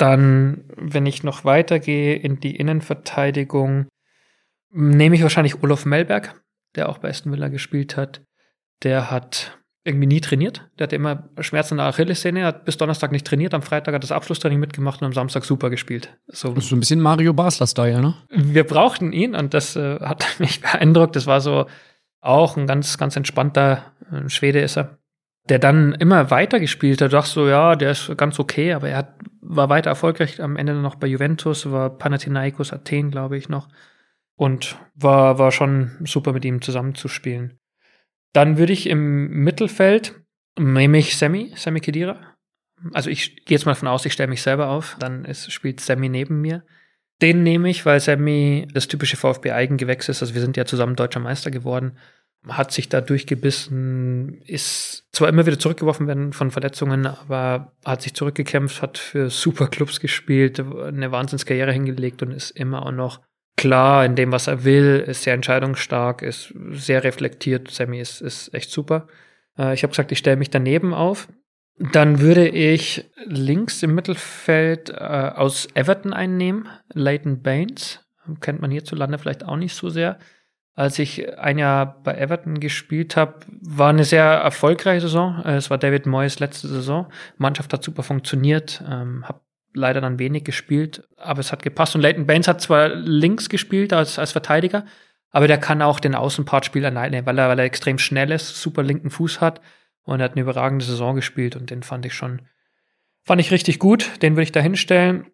Dann, 0.00 0.64
wenn 0.76 1.04
ich 1.04 1.24
noch 1.24 1.44
weitergehe 1.44 2.16
in 2.16 2.40
die 2.40 2.56
Innenverteidigung, 2.56 3.86
nehme 4.70 5.14
ich 5.14 5.22
wahrscheinlich 5.22 5.62
Olaf 5.62 5.84
Melberg, 5.84 6.40
der 6.74 6.88
auch 6.88 6.98
bei 6.98 7.10
Aston 7.10 7.32
Villa 7.32 7.48
gespielt 7.48 7.98
hat. 7.98 8.22
Der 8.82 9.10
hat 9.10 9.60
irgendwie 9.84 10.06
nie 10.06 10.22
trainiert. 10.22 10.70
Der 10.78 10.84
hatte 10.84 10.96
immer 10.96 11.28
Schmerzen 11.40 11.74
in 11.74 11.78
der 11.78 11.86
Achillessehne, 11.86 12.44
hat 12.46 12.64
bis 12.64 12.78
Donnerstag 12.78 13.12
nicht 13.12 13.26
trainiert, 13.26 13.52
am 13.52 13.60
Freitag 13.60 13.94
hat 13.94 14.02
das 14.02 14.12
Abschlusstraining 14.12 14.58
mitgemacht 14.58 15.02
und 15.02 15.06
am 15.06 15.12
Samstag 15.12 15.44
super 15.44 15.68
gespielt. 15.68 16.16
So, 16.28 16.52
das 16.54 16.64
ist 16.64 16.70
so 16.70 16.76
ein 16.76 16.80
bisschen 16.80 17.00
Mario 17.00 17.34
Basler-Style, 17.34 18.00
ne? 18.00 18.14
Wir 18.30 18.64
brauchten 18.64 19.12
ihn 19.12 19.34
und 19.34 19.52
das 19.52 19.76
äh, 19.76 20.00
hat 20.00 20.26
mich 20.38 20.62
beeindruckt. 20.62 21.14
Das 21.14 21.26
war 21.26 21.42
so 21.42 21.66
auch 22.20 22.56
ein 22.56 22.66
ganz, 22.66 22.96
ganz 22.96 23.16
entspannter 23.16 23.92
äh, 24.10 24.28
Schwede 24.28 24.60
ist 24.60 24.76
er, 24.76 24.98
der 25.50 25.58
dann 25.58 25.92
immer 25.94 26.30
weiter 26.30 26.60
gespielt 26.60 27.02
hat. 27.02 27.12
Du 27.12 27.16
dachtest 27.16 27.34
so, 27.34 27.48
ja, 27.48 27.74
der 27.74 27.90
ist 27.90 28.16
ganz 28.16 28.38
okay, 28.38 28.72
aber 28.72 28.88
er 28.88 28.98
hat, 28.98 29.14
war 29.40 29.68
weiter 29.68 29.90
erfolgreich 29.90 30.40
am 30.40 30.56
Ende 30.56 30.74
noch 30.74 30.94
bei 30.94 31.08
Juventus, 31.08 31.70
war 31.70 31.90
Panathinaikos 31.90 32.72
Athen, 32.72 33.10
glaube 33.10 33.36
ich, 33.36 33.48
noch. 33.48 33.68
Und 34.36 34.78
war, 34.94 35.38
war 35.38 35.50
schon 35.50 35.90
super 36.04 36.32
mit 36.32 36.44
ihm 36.44 36.62
zusammenzuspielen. 36.62 37.58
Dann 38.32 38.58
würde 38.58 38.72
ich 38.72 38.88
im 38.88 39.28
Mittelfeld 39.28 40.14
nehme 40.56 40.98
ich 40.98 41.16
Sammy, 41.16 41.52
Sammy 41.56 41.80
Kedira. 41.80 42.36
Also 42.92 43.10
ich 43.10 43.44
gehe 43.44 43.56
jetzt 43.56 43.66
mal 43.66 43.72
davon 43.72 43.88
aus, 43.88 44.06
ich 44.06 44.12
stelle 44.12 44.30
mich 44.30 44.42
selber 44.42 44.68
auf, 44.68 44.96
dann 45.00 45.24
ist, 45.24 45.52
spielt 45.52 45.80
Sammy 45.80 46.08
neben 46.08 46.40
mir. 46.40 46.64
Den 47.20 47.42
nehme 47.42 47.68
ich, 47.68 47.84
weil 47.84 48.00
Sammy 48.00 48.68
das 48.72 48.88
typische 48.88 49.16
VfB-Eigengewächs 49.16 50.08
ist. 50.08 50.22
Also 50.22 50.32
wir 50.32 50.40
sind 50.40 50.56
ja 50.56 50.64
zusammen 50.64 50.96
deutscher 50.96 51.20
Meister 51.20 51.50
geworden, 51.50 51.98
hat 52.48 52.72
sich 52.72 52.88
da 52.88 53.00
durchgebissen, 53.00 54.40
ist 54.46 55.06
zwar 55.12 55.28
immer 55.28 55.44
wieder 55.44 55.58
zurückgeworfen 55.58 56.06
werden 56.06 56.32
von 56.32 56.50
Verletzungen, 56.50 57.06
aber 57.06 57.72
hat 57.84 58.02
sich 58.02 58.14
zurückgekämpft, 58.14 58.80
hat 58.80 58.96
für 58.96 59.28
super 59.28 59.68
Clubs 59.68 60.00
gespielt, 60.00 60.58
eine 60.58 61.12
Wahnsinnskarriere 61.12 61.72
hingelegt 61.72 62.22
und 62.22 62.32
ist 62.32 62.50
immer 62.52 62.86
auch 62.86 62.92
noch 62.92 63.20
klar 63.56 64.06
in 64.06 64.16
dem, 64.16 64.32
was 64.32 64.46
er 64.46 64.64
will, 64.64 65.04
ist 65.06 65.24
sehr 65.24 65.34
entscheidungsstark, 65.34 66.22
ist 66.22 66.54
sehr 66.70 67.04
reflektiert. 67.04 67.70
Sammy 67.70 68.00
ist, 68.00 68.22
ist 68.22 68.54
echt 68.54 68.70
super. 68.70 69.06
Äh, 69.58 69.74
ich 69.74 69.82
habe 69.82 69.90
gesagt, 69.90 70.12
ich 70.12 70.18
stelle 70.18 70.38
mich 70.38 70.48
daneben 70.48 70.94
auf. 70.94 71.28
Dann 71.78 72.20
würde 72.20 72.48
ich 72.48 73.10
links 73.26 73.82
im 73.82 73.94
Mittelfeld 73.94 74.90
äh, 74.90 74.94
aus 74.94 75.68
Everton 75.74 76.14
einnehmen, 76.14 76.68
Leighton 76.92 77.42
Baines. 77.42 78.00
Kennt 78.40 78.62
man 78.62 78.70
hierzulande 78.70 79.18
vielleicht 79.18 79.44
auch 79.44 79.56
nicht 79.56 79.74
so 79.74 79.90
sehr. 79.90 80.18
Als 80.80 80.98
ich 80.98 81.38
ein 81.38 81.58
Jahr 81.58 82.00
bei 82.02 82.14
Everton 82.14 82.58
gespielt 82.58 83.14
habe, 83.14 83.40
war 83.60 83.90
eine 83.90 84.04
sehr 84.04 84.24
erfolgreiche 84.24 85.02
Saison. 85.02 85.42
Äh, 85.44 85.56
es 85.56 85.68
war 85.68 85.76
David 85.76 86.06
Moyes 86.06 86.38
letzte 86.38 86.68
Saison. 86.68 87.12
Mannschaft 87.36 87.74
hat 87.74 87.84
super 87.84 88.02
funktioniert. 88.02 88.82
Ähm, 88.88 89.28
habe 89.28 89.42
leider 89.74 90.00
dann 90.00 90.18
wenig 90.18 90.42
gespielt, 90.42 91.06
aber 91.18 91.40
es 91.40 91.52
hat 91.52 91.62
gepasst. 91.62 91.94
Und 91.94 92.00
Leighton 92.00 92.26
Baines 92.26 92.48
hat 92.48 92.62
zwar 92.62 92.88
links 92.88 93.50
gespielt 93.50 93.92
als, 93.92 94.18
als 94.18 94.32
Verteidiger, 94.32 94.86
aber 95.30 95.48
der 95.48 95.58
kann 95.58 95.82
auch 95.82 96.00
den 96.00 96.14
Außenpart 96.14 96.64
spielen 96.64 96.94
weil 96.94 97.12
er, 97.14 97.26
weil 97.26 97.58
er 97.58 97.64
extrem 97.66 97.98
schnell 97.98 98.30
ist, 98.30 98.62
super 98.62 98.82
linken 98.82 99.10
Fuß 99.10 99.42
hat 99.42 99.60
und 100.04 100.20
er 100.20 100.24
hat 100.24 100.32
eine 100.32 100.40
überragende 100.40 100.86
Saison 100.86 101.14
gespielt 101.14 101.56
und 101.56 101.68
den 101.68 101.82
fand 101.82 102.06
ich 102.06 102.14
schon, 102.14 102.40
fand 103.22 103.42
ich 103.42 103.50
richtig 103.50 103.80
gut. 103.80 104.22
Den 104.22 104.32
würde 104.32 104.44
ich 104.44 104.52
da 104.52 104.60
hinstellen. 104.60 105.26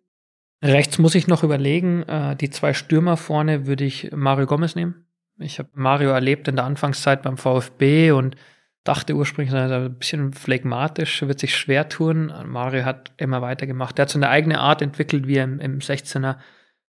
Rechts 0.61 0.99
muss 0.99 1.15
ich 1.15 1.29
noch 1.29 1.45
überlegen. 1.45 2.03
Äh, 2.03 2.35
die 2.35 2.51
zwei 2.51 2.73
Stürmer 2.73 3.17
vorne 3.17 3.69
würde 3.69 3.85
ich 3.85 4.11
Mario 4.11 4.47
Gomez 4.47 4.75
nehmen. 4.75 5.07
Ich 5.39 5.59
habe 5.59 5.69
Mario 5.75 6.11
erlebt 6.11 6.49
in 6.49 6.57
der 6.57 6.65
Anfangszeit 6.65 7.23
beim 7.23 7.37
VfB 7.37 8.13
und 8.13 8.37
dachte 8.85 9.15
ursprünglich, 9.15 9.55
er 9.55 9.67
ist 9.67 9.73
ein 9.73 9.99
bisschen 9.99 10.33
phlegmatisch, 10.33 11.23
wird 11.23 11.41
sich 11.41 11.57
schwer 11.57 11.89
tun. 11.89 12.33
Mario 12.47 12.85
hat 12.85 13.13
immer 13.17 13.43
weitergemacht. 13.43 13.99
Der 13.99 14.05
hat 14.05 14.11
so 14.11 14.19
eine 14.19 14.31
eigene 14.31 14.61
Art 14.61 14.81
entwickelt, 14.81 15.27
wie 15.27 15.37
er 15.37 15.45
im, 15.45 15.61
im 15.61 15.79
16er 15.81 16.37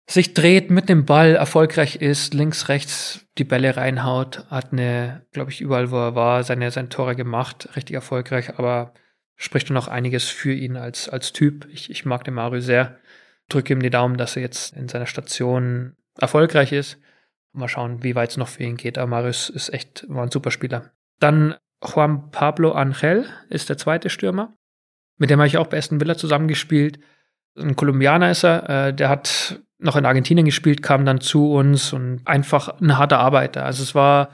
sich 0.10 0.34
dreht, 0.34 0.72
mit 0.72 0.88
dem 0.88 1.06
Ball 1.06 1.36
erfolgreich 1.36 1.98
ist, 1.98 2.34
links, 2.34 2.70
rechts 2.70 3.28
die 3.38 3.43
Bälle 3.43 3.76
reinhaut, 3.76 4.45
hat 4.50 4.72
eine, 4.72 5.26
glaube 5.34 5.52
ich, 5.52 5.60
überall, 5.60 5.91
wo 5.91 5.98
er 5.98 6.16
war, 6.16 6.43
seine, 6.43 6.72
seine 6.72 6.89
Tore 6.89 7.16
gemacht, 7.16 7.70
richtig 7.76 7.95
erfolgreich, 7.95 8.58
aber 8.58 8.93
spricht 9.36 9.70
noch 9.70 9.89
einiges 9.89 10.24
für 10.30 10.54
ihn 10.54 10.78
als, 10.78 11.10
als 11.10 11.34
Typ. 11.34 11.68
Ich, 11.72 11.91
ich 11.91 12.06
mag 12.06 12.24
den 12.24 12.36
Mario 12.36 12.62
sehr. 12.62 12.98
Drücke 13.50 13.74
ihm 13.74 13.82
die 13.82 13.89
Daumen, 13.89 14.18
dass 14.18 14.36
er 14.36 14.41
jetzt 14.41 14.76
in 14.76 14.88
seiner 14.88 15.06
Station 15.06 15.95
erfolgreich 16.18 16.72
ist. 16.72 17.00
Mal 17.58 17.68
schauen, 17.68 18.03
wie 18.03 18.16
weit 18.16 18.32
es 18.32 18.38
noch 18.38 18.47
für 18.47 18.64
ihn 18.64 18.78
geht. 18.78 18.97
Aber 18.97 19.08
Marius 19.08 19.49
ist 19.49 19.74
echt, 19.74 20.05
war 20.08 20.24
ein 20.24 20.32
super 20.32 20.51
Spieler. 20.51 20.91
Dann 21.20 21.55
Juan 21.84 22.32
Pablo 22.32 22.72
Angel 22.72 23.26
ist 23.49 23.70
der 23.70 23.78
zweite 23.78 24.10
Stürmer. 24.10 24.53
Mit 25.18 25.30
dem 25.30 25.39
habe 25.39 25.47
ich 25.47 25.58
auch 25.58 25.68
bei 25.68 25.78
Aston 25.78 25.99
Villa 25.99 26.16
zusammengespielt. 26.16 26.99
Ein 27.58 27.76
Kolumbianer 27.76 28.32
ist 28.32 28.43
er, 28.43 28.88
äh, 28.88 28.93
der 28.93 29.10
hat 29.10 29.62
noch 29.80 29.95
in 29.95 30.05
Argentinien 30.05 30.45
gespielt, 30.45 30.82
kam 30.82 31.05
dann 31.05 31.22
zu 31.22 31.51
uns 31.53 31.93
und 31.93 32.22
einfach 32.26 32.80
ein 32.80 32.97
harter 32.97 33.20
Arbeiter. 33.20 33.66
Also 33.66 33.84
es 33.84 33.93
war 33.93 34.30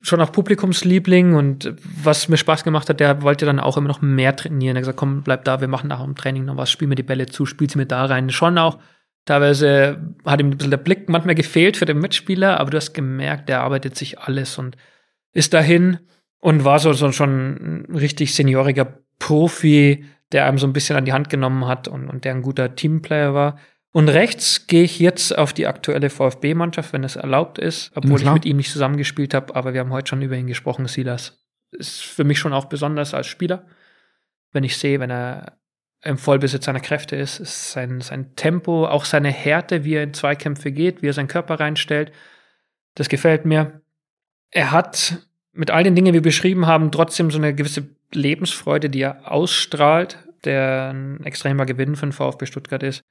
schon 0.00 0.20
auch 0.20 0.32
Publikumsliebling 0.32 1.34
und 1.34 1.74
was 2.02 2.28
mir 2.28 2.36
Spaß 2.36 2.62
gemacht 2.62 2.88
hat, 2.88 3.00
der 3.00 3.22
wollte 3.22 3.46
dann 3.46 3.58
auch 3.58 3.76
immer 3.76 3.88
noch 3.88 4.02
mehr 4.02 4.36
trainieren. 4.36 4.76
Er 4.76 4.80
hat 4.80 4.82
gesagt, 4.82 4.98
komm, 4.98 5.22
bleib 5.22 5.44
da, 5.44 5.60
wir 5.60 5.68
machen 5.68 5.88
nach 5.88 6.02
dem 6.02 6.14
Training 6.14 6.44
noch 6.44 6.56
was, 6.56 6.70
spiel 6.70 6.88
mir 6.88 6.94
die 6.94 7.02
Bälle 7.02 7.26
zu, 7.26 7.46
spiel 7.46 7.70
sie 7.70 7.78
mir 7.78 7.86
da 7.86 8.04
rein. 8.04 8.30
Schon 8.30 8.58
auch, 8.58 8.78
teilweise 9.24 10.14
hat 10.24 10.40
ihm 10.40 10.48
ein 10.48 10.56
bisschen 10.56 10.70
der 10.70 10.78
Blick 10.78 11.08
manchmal 11.08 11.34
gefehlt 11.34 11.76
für 11.76 11.86
den 11.86 11.98
Mitspieler, 11.98 12.60
aber 12.60 12.70
du 12.70 12.76
hast 12.76 12.92
gemerkt, 12.92 13.48
der 13.48 13.62
arbeitet 13.62 13.96
sich 13.96 14.18
alles 14.18 14.58
und 14.58 14.76
ist 15.32 15.54
dahin 15.54 15.98
und 16.40 16.64
war 16.64 16.78
so, 16.78 16.92
so 16.92 17.10
schon 17.12 17.86
ein 17.90 17.96
richtig 17.96 18.34
senioriger 18.34 18.98
Profi, 19.18 20.04
der 20.32 20.46
einem 20.46 20.58
so 20.58 20.66
ein 20.66 20.72
bisschen 20.72 20.96
an 20.96 21.04
die 21.04 21.12
Hand 21.12 21.30
genommen 21.30 21.66
hat 21.66 21.88
und, 21.88 22.08
und 22.08 22.24
der 22.24 22.34
ein 22.34 22.42
guter 22.42 22.74
Teamplayer 22.74 23.34
war. 23.34 23.58
Und 23.92 24.08
rechts 24.08 24.66
gehe 24.66 24.82
ich 24.82 24.98
jetzt 24.98 25.36
auf 25.38 25.52
die 25.52 25.68
aktuelle 25.68 26.10
VfB-Mannschaft, 26.10 26.92
wenn 26.92 27.04
es 27.04 27.14
erlaubt 27.16 27.58
ist, 27.58 27.92
obwohl 27.94 28.20
ich 28.20 28.30
mit 28.30 28.44
ihm 28.44 28.56
nicht 28.56 28.72
zusammengespielt 28.72 29.34
habe, 29.34 29.54
aber 29.54 29.72
wir 29.72 29.80
haben 29.80 29.92
heute 29.92 30.10
schon 30.10 30.22
über 30.22 30.36
ihn 30.36 30.48
gesprochen, 30.48 30.88
Silas. 30.88 31.44
Ist 31.70 32.02
für 32.02 32.24
mich 32.24 32.38
schon 32.38 32.52
auch 32.52 32.64
besonders 32.64 33.14
als 33.14 33.28
Spieler. 33.28 33.66
Wenn 34.52 34.64
ich 34.64 34.76
sehe, 34.76 34.98
wenn 35.00 35.10
er 35.10 35.58
im 36.04 36.18
Vollbesitz 36.18 36.66
seiner 36.66 36.80
Kräfte 36.80 37.16
ist, 37.16 37.40
ist 37.40 37.72
sein, 37.72 38.00
sein 38.00 38.36
Tempo, 38.36 38.86
auch 38.86 39.04
seine 39.04 39.30
Härte, 39.30 39.84
wie 39.84 39.94
er 39.94 40.02
in 40.02 40.14
Zweikämpfe 40.14 40.70
geht, 40.70 41.02
wie 41.02 41.08
er 41.08 41.12
seinen 41.12 41.28
Körper 41.28 41.58
reinstellt, 41.58 42.12
das 42.94 43.08
gefällt 43.08 43.44
mir. 43.44 43.80
Er 44.50 44.70
hat 44.70 45.26
mit 45.52 45.70
all 45.70 45.84
den 45.84 45.94
Dingen, 45.94 46.12
die 46.12 46.18
wir 46.18 46.22
beschrieben 46.22 46.66
haben, 46.66 46.92
trotzdem 46.92 47.30
so 47.30 47.38
eine 47.38 47.54
gewisse 47.54 47.88
Lebensfreude, 48.12 48.90
die 48.90 49.00
er 49.00 49.30
ausstrahlt, 49.30 50.18
der 50.44 50.90
ein 50.90 51.24
extremer 51.24 51.64
Gewinn 51.64 51.96
für 51.96 52.06
den 52.06 52.12
VfB 52.12 52.46
Stuttgart 52.46 52.82
ist. 52.82 53.02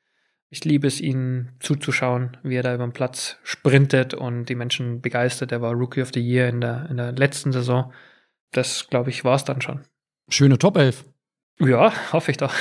Ich 0.50 0.64
liebe 0.64 0.86
es, 0.86 1.02
ihm 1.02 1.50
zuzuschauen, 1.60 2.38
wie 2.44 2.56
er 2.56 2.64
da 2.64 2.76
über 2.76 2.86
den 2.86 2.94
Platz 2.94 3.38
sprintet 3.44 4.14
und 4.14 4.46
die 4.46 4.56
Menschen 4.56 5.02
begeistert. 5.02 5.52
Er 5.52 5.62
war 5.62 5.74
Rookie 5.74 6.02
of 6.02 6.12
the 6.14 6.22
Year 6.22 6.48
in 6.48 6.62
der, 6.62 6.88
in 6.92 6.98
der 6.98 7.12
letzten 7.12 7.52
Saison. 7.52 7.92
Das, 8.52 8.88
glaube 8.88 9.10
ich, 9.10 9.26
war 9.26 9.36
es 9.36 9.46
dann 9.46 9.62
schon. 9.62 9.82
Schöne 10.30 10.60
Top 10.60 10.78
11. 10.78 11.06
Ja, 11.60 11.92
hoffe 12.14 12.32
ich 12.32 12.38
doch. 12.38 12.54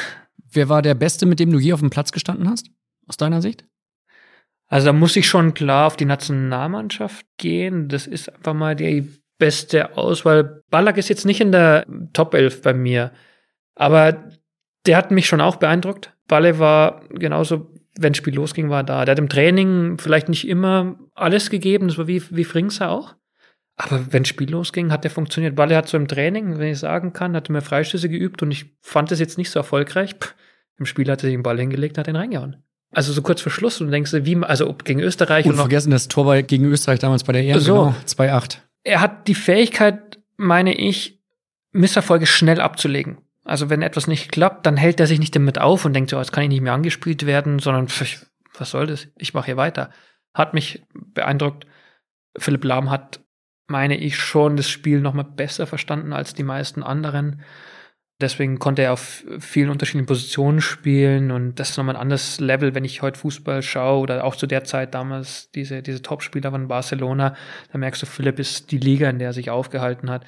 Wer 0.52 0.68
war 0.68 0.82
der 0.82 0.94
Beste, 0.94 1.26
mit 1.26 1.40
dem 1.40 1.50
du 1.50 1.58
je 1.58 1.72
auf 1.72 1.80
dem 1.80 1.90
Platz 1.90 2.12
gestanden 2.12 2.48
hast? 2.48 2.70
Aus 3.08 3.16
deiner 3.16 3.42
Sicht? 3.42 3.64
Also 4.68 4.86
da 4.86 4.92
muss 4.92 5.16
ich 5.16 5.26
schon 5.28 5.54
klar 5.54 5.86
auf 5.86 5.96
die 5.96 6.04
Nationalmannschaft 6.04 7.26
gehen. 7.36 7.88
Das 7.88 8.06
ist 8.06 8.32
einfach 8.32 8.54
mal 8.54 8.76
die 8.76 9.10
beste 9.38 9.96
Auswahl. 9.96 10.62
Ballack 10.70 10.98
ist 10.98 11.08
jetzt 11.08 11.26
nicht 11.26 11.40
in 11.40 11.52
der 11.52 11.86
Top 12.12 12.32
11 12.34 12.62
bei 12.62 12.72
mir, 12.72 13.12
aber 13.74 14.30
Der 14.86 14.96
hat 14.96 15.10
mich 15.10 15.26
schon 15.26 15.40
auch 15.40 15.56
beeindruckt. 15.56 16.12
Balle 16.26 16.58
war 16.58 17.02
genauso, 17.10 17.72
wenn 17.98 18.12
das 18.12 18.16
Spiel 18.18 18.34
losging, 18.34 18.68
war 18.68 18.82
da. 18.82 19.04
Der 19.04 19.12
hat 19.12 19.18
im 19.18 19.28
Training 19.28 19.98
vielleicht 19.98 20.28
nicht 20.28 20.48
immer 20.48 20.96
alles 21.14 21.50
gegeben, 21.50 21.88
das 21.88 21.98
war 21.98 22.08
wie, 22.08 22.22
wie 22.30 22.44
Fringser 22.44 22.90
auch. 22.90 23.14
Aber 23.84 24.12
wenn 24.12 24.22
das 24.22 24.28
Spiel 24.28 24.50
losging, 24.50 24.92
hat 24.92 25.04
der 25.04 25.10
funktioniert. 25.10 25.56
Balle 25.56 25.76
hat 25.76 25.88
so 25.88 25.96
im 25.96 26.06
Training, 26.08 26.58
wenn 26.58 26.68
ich 26.72 26.78
sagen 26.78 27.12
kann, 27.12 27.34
hat 27.34 27.48
mir 27.50 27.62
Freistöße 27.62 28.08
geübt 28.08 28.42
und 28.42 28.50
ich 28.50 28.66
fand 28.80 29.10
es 29.12 29.18
jetzt 29.18 29.38
nicht 29.38 29.50
so 29.50 29.58
erfolgreich. 29.58 30.14
Pff, 30.14 30.34
Im 30.78 30.86
Spiel 30.86 31.10
hat 31.10 31.20
er 31.22 31.26
sich 31.28 31.34
den 31.34 31.42
Ball 31.42 31.58
hingelegt, 31.58 31.98
hat 31.98 32.06
den 32.06 32.16
reingehauen. 32.16 32.62
Also 32.92 33.12
so 33.12 33.22
kurz 33.22 33.40
vor 33.40 33.50
Schluss 33.50 33.80
und 33.80 33.86
du 33.88 33.90
denkst, 33.90 34.12
wie, 34.12 34.36
also 34.36 34.68
ob 34.68 34.84
gegen 34.84 35.00
Österreich 35.00 35.46
Und 35.46 35.52
und 35.52 35.56
noch 35.56 35.64
vergessen 35.64 35.90
das 35.90 36.08
Tor 36.08 36.24
bei- 36.26 36.42
gegen 36.42 36.66
Österreich 36.66 36.98
damals 36.98 37.24
bei 37.24 37.32
der 37.32 37.42
EM, 37.42 37.58
So. 37.58 37.74
genau, 37.86 37.94
2-8. 38.06 38.58
er 38.84 39.00
hat 39.00 39.26
die 39.28 39.34
Fähigkeit, 39.34 40.18
meine 40.36 40.74
ich, 40.74 41.18
Misserfolge 41.72 42.26
schnell 42.26 42.60
abzulegen. 42.60 43.18
Also 43.44 43.70
wenn 43.70 43.82
etwas 43.82 44.06
nicht 44.06 44.30
klappt, 44.30 44.66
dann 44.66 44.76
hält 44.76 45.00
er 45.00 45.06
sich 45.06 45.18
nicht 45.18 45.34
damit 45.34 45.58
auf 45.58 45.84
und 45.84 45.94
denkt 45.94 46.10
so, 46.10 46.18
jetzt 46.18 46.32
kann 46.32 46.44
ich 46.44 46.50
nicht 46.50 46.60
mehr 46.60 46.74
angespielt 46.74 47.24
werden, 47.26 47.58
sondern 47.58 47.88
pf, 47.88 48.26
was 48.58 48.70
soll 48.70 48.86
das? 48.86 49.08
Ich 49.16 49.32
mache 49.34 49.46
hier 49.46 49.56
weiter. 49.56 49.90
Hat 50.34 50.52
mich 50.54 50.82
beeindruckt. 50.92 51.66
Philipp 52.38 52.62
Lahm 52.64 52.90
hat, 52.90 53.20
meine 53.66 53.96
ich, 53.96 54.16
schon 54.16 54.56
das 54.56 54.68
Spiel 54.68 55.00
noch 55.00 55.14
mal 55.14 55.22
besser 55.22 55.66
verstanden 55.66 56.12
als 56.12 56.34
die 56.34 56.42
meisten 56.42 56.82
anderen. 56.82 57.42
Deswegen 58.20 58.60
konnte 58.60 58.82
er 58.82 58.92
auf 58.92 59.24
vielen 59.40 59.70
unterschiedlichen 59.70 60.06
Positionen 60.06 60.60
spielen 60.60 61.32
und 61.32 61.56
das 61.56 61.70
ist 61.70 61.76
nochmal 61.76 61.96
ein 61.96 62.02
anderes 62.02 62.38
Level, 62.38 62.74
wenn 62.74 62.84
ich 62.84 63.02
heute 63.02 63.18
Fußball 63.18 63.62
schaue 63.62 64.00
oder 64.00 64.24
auch 64.24 64.36
zu 64.36 64.46
der 64.46 64.62
Zeit 64.62 64.94
damals 64.94 65.50
diese, 65.50 65.82
diese 65.82 66.02
Topspieler 66.02 66.52
von 66.52 66.68
Barcelona, 66.68 67.34
da 67.72 67.78
merkst 67.78 68.02
du, 68.02 68.06
Philipp 68.06 68.38
ist 68.38 68.70
die 68.70 68.78
Liga, 68.78 69.10
in 69.10 69.18
der 69.18 69.30
er 69.30 69.32
sich 69.32 69.50
aufgehalten 69.50 70.08
hat. 70.08 70.24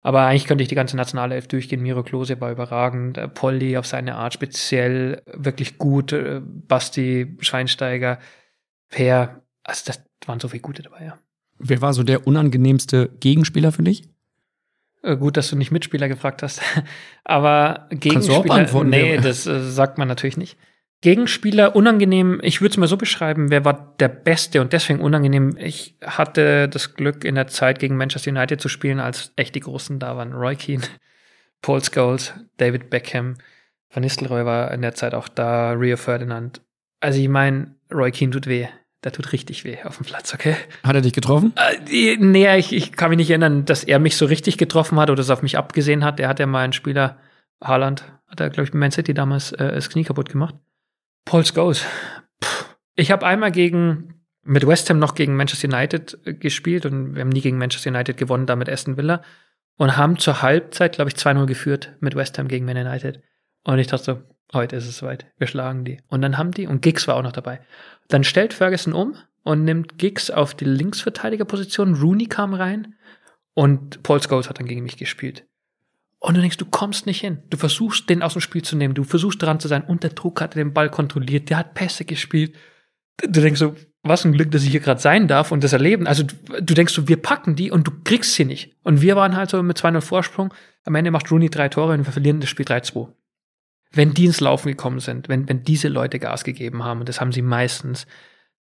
Aber 0.00 0.22
eigentlich 0.22 0.46
könnte 0.46 0.62
ich 0.62 0.68
die 0.68 0.74
ganze 0.74 0.96
Nationalelf 0.96 1.48
durchgehen. 1.48 1.82
Miro 1.82 2.02
Klose 2.02 2.40
war 2.40 2.50
überragend, 2.50 3.18
äh, 3.18 3.28
Polly 3.28 3.76
auf 3.76 3.86
seine 3.86 4.16
Art 4.16 4.34
speziell 4.34 5.22
wirklich 5.26 5.78
gut, 5.78 6.12
äh, 6.12 6.40
Basti 6.42 7.36
Schweinsteiger, 7.40 8.18
Per, 8.90 9.42
also 9.64 9.82
das 9.86 10.02
waren 10.26 10.40
so 10.40 10.48
viele 10.48 10.62
gute 10.62 10.82
dabei, 10.82 11.04
ja. 11.04 11.18
Wer 11.58 11.80
war 11.82 11.92
so 11.94 12.02
der 12.02 12.26
unangenehmste 12.26 13.10
Gegenspieler 13.20 13.72
für 13.72 13.82
dich? 13.82 14.02
Äh, 15.02 15.16
Gut, 15.16 15.36
dass 15.36 15.50
du 15.50 15.56
nicht 15.56 15.70
Mitspieler 15.70 16.08
gefragt 16.08 16.42
hast. 16.42 16.60
Aber 17.24 17.88
Gegenspieler, 17.90 18.66
nee, 18.84 19.12
wer- 19.14 19.20
das 19.20 19.46
äh, 19.46 19.60
sagt 19.70 19.98
man 19.98 20.08
natürlich 20.08 20.36
nicht. 20.36 20.56
Gegenspieler 21.00 21.76
unangenehm, 21.76 22.40
ich 22.42 22.60
würde 22.60 22.72
es 22.72 22.76
mal 22.76 22.88
so 22.88 22.96
beschreiben, 22.96 23.50
wer 23.50 23.64
war 23.64 23.94
der 24.00 24.08
Beste 24.08 24.60
und 24.60 24.72
deswegen 24.72 24.98
unangenehm. 25.00 25.56
Ich 25.56 25.96
hatte 26.04 26.68
das 26.68 26.94
Glück, 26.94 27.24
in 27.24 27.36
der 27.36 27.46
Zeit 27.46 27.78
gegen 27.78 27.96
Manchester 27.96 28.32
United 28.32 28.60
zu 28.60 28.68
spielen, 28.68 28.98
als 28.98 29.32
echt 29.36 29.54
die 29.54 29.60
Großen 29.60 30.00
da 30.00 30.16
waren. 30.16 30.32
Roy 30.32 30.56
Keane, 30.56 30.82
Paul 31.62 31.82
Scholes, 31.84 32.34
David 32.56 32.90
Beckham, 32.90 33.34
Van 33.90 34.02
Nistelrooy 34.02 34.44
war 34.44 34.72
in 34.72 34.82
der 34.82 34.94
Zeit 34.96 35.14
auch 35.14 35.28
da, 35.28 35.70
Rio 35.70 35.96
Ferdinand. 35.96 36.62
Also 36.98 37.20
ich 37.20 37.28
meine, 37.28 37.76
Roy 37.92 38.10
Keane 38.10 38.32
tut 38.32 38.48
weh. 38.48 38.66
Der 39.04 39.12
tut 39.12 39.32
richtig 39.32 39.64
weh 39.64 39.78
auf 39.84 39.96
dem 39.98 40.06
Platz, 40.06 40.34
okay? 40.34 40.56
Hat 40.82 40.94
er 40.94 41.00
dich 41.00 41.12
getroffen? 41.12 41.52
Äh, 41.56 42.16
Nee, 42.16 42.56
ich, 42.56 42.72
ich 42.72 42.92
kann 42.92 43.10
mich 43.10 43.18
nicht 43.18 43.30
erinnern, 43.30 43.64
dass 43.64 43.84
er 43.84 43.98
mich 44.00 44.16
so 44.16 44.26
richtig 44.26 44.58
getroffen 44.58 44.98
hat 44.98 45.10
oder 45.10 45.20
es 45.20 45.30
auf 45.30 45.42
mich 45.42 45.56
abgesehen 45.56 46.04
hat. 46.04 46.18
Er 46.18 46.28
hat 46.28 46.40
ja 46.40 46.46
mal 46.46 46.64
einen 46.64 46.72
Spieler, 46.72 47.18
Haaland, 47.62 48.04
hat 48.26 48.40
er, 48.40 48.50
glaube 48.50 48.64
ich, 48.64 48.72
bei 48.72 48.78
Man 48.78 48.90
City 48.90 49.14
damals 49.14 49.52
äh, 49.52 49.72
das 49.72 49.88
Knie 49.88 50.04
kaputt 50.04 50.28
gemacht. 50.28 50.56
Paul 51.24 51.44
Scholes. 51.44 51.84
Puh. 52.40 52.64
Ich 52.96 53.12
habe 53.12 53.24
einmal 53.24 53.52
gegen, 53.52 54.14
mit 54.42 54.66
West 54.66 54.90
Ham 54.90 54.98
noch 54.98 55.14
gegen 55.14 55.36
Manchester 55.36 55.68
United 55.68 56.18
äh, 56.24 56.34
gespielt 56.34 56.84
und 56.84 57.14
wir 57.14 57.20
haben 57.20 57.28
nie 57.28 57.40
gegen 57.40 57.58
Manchester 57.58 57.90
United 57.90 58.16
gewonnen, 58.16 58.46
da 58.46 58.56
mit 58.56 58.68
Aston 58.68 58.96
Villa 58.96 59.22
und 59.76 59.96
haben 59.96 60.18
zur 60.18 60.42
Halbzeit, 60.42 60.94
glaube 60.96 61.10
ich, 61.10 61.16
2-0 61.16 61.46
geführt 61.46 61.94
mit 62.00 62.16
West 62.16 62.36
Ham 62.38 62.48
gegen 62.48 62.66
Man 62.66 62.76
United. 62.76 63.22
Und 63.62 63.78
ich 63.78 63.86
dachte 63.86 64.04
so, 64.04 64.22
heute 64.52 64.76
ist 64.76 64.88
es 64.88 64.98
soweit, 64.98 65.26
wir 65.38 65.46
schlagen 65.46 65.84
die. 65.84 66.00
Und 66.08 66.22
dann 66.22 66.36
haben 66.36 66.50
die, 66.50 66.66
und 66.66 66.82
Giggs 66.82 67.06
war 67.06 67.16
auch 67.16 67.22
noch 67.22 67.32
dabei. 67.32 67.60
Dann 68.08 68.24
stellt 68.24 68.54
Ferguson 68.54 68.92
um 68.92 69.14
und 69.44 69.64
nimmt 69.64 69.98
Giggs 69.98 70.30
auf 70.30 70.54
die 70.54 70.64
Linksverteidigerposition. 70.64 71.94
Rooney 71.94 72.26
kam 72.26 72.54
rein 72.54 72.94
und 73.54 74.02
Paul 74.02 74.22
Scholes 74.22 74.48
hat 74.48 74.58
dann 74.58 74.66
gegen 74.66 74.82
mich 74.82 74.96
gespielt. 74.96 75.46
Und 76.20 76.36
du 76.36 76.40
denkst, 76.40 76.56
du 76.56 76.66
kommst 76.66 77.06
nicht 77.06 77.20
hin. 77.20 77.42
Du 77.48 77.56
versuchst, 77.56 78.10
den 78.10 78.22
aus 78.22 78.32
dem 78.32 78.40
Spiel 78.40 78.62
zu 78.62 78.76
nehmen. 78.76 78.94
Du 78.94 79.04
versuchst 79.04 79.40
dran 79.40 79.60
zu 79.60 79.68
sein. 79.68 79.84
Unter 79.84 80.08
Druck 80.08 80.40
hat 80.40 80.56
er 80.56 80.64
den 80.64 80.74
Ball 80.74 80.90
kontrolliert. 80.90 81.48
Der 81.48 81.58
hat 81.58 81.74
Pässe 81.74 82.04
gespielt. 82.04 82.56
Du 83.22 83.40
denkst 83.40 83.60
so, 83.60 83.76
was 84.02 84.24
ein 84.24 84.32
Glück, 84.32 84.50
dass 84.50 84.64
ich 84.64 84.70
hier 84.70 84.80
gerade 84.80 85.00
sein 85.00 85.28
darf 85.28 85.52
und 85.52 85.62
das 85.62 85.72
erleben. 85.72 86.06
Also 86.06 86.24
du, 86.24 86.74
denkst 86.74 86.94
so, 86.94 87.08
wir 87.08 87.22
packen 87.22 87.56
die 87.56 87.70
und 87.70 87.86
du 87.86 87.92
kriegst 88.04 88.34
sie 88.34 88.44
nicht. 88.44 88.74
Und 88.82 89.00
wir 89.00 89.16
waren 89.16 89.36
halt 89.36 89.50
so 89.50 89.62
mit 89.62 89.78
2-0 89.78 90.00
Vorsprung. 90.00 90.52
Am 90.84 90.94
Ende 90.94 91.10
macht 91.10 91.30
Rooney 91.30 91.50
drei 91.50 91.68
Tore 91.68 91.94
und 91.94 92.06
wir 92.06 92.12
verlieren 92.12 92.40
das 92.40 92.48
Spiel 92.48 92.66
3-2 92.66 93.08
wenn 93.90 94.14
die 94.14 94.26
ins 94.26 94.40
Laufen 94.40 94.68
gekommen 94.68 95.00
sind, 95.00 95.28
wenn, 95.28 95.48
wenn 95.48 95.62
diese 95.62 95.88
Leute 95.88 96.18
Gas 96.18 96.44
gegeben 96.44 96.84
haben, 96.84 97.00
und 97.00 97.08
das 97.08 97.20
haben 97.20 97.32
sie 97.32 97.42
meistens, 97.42 98.06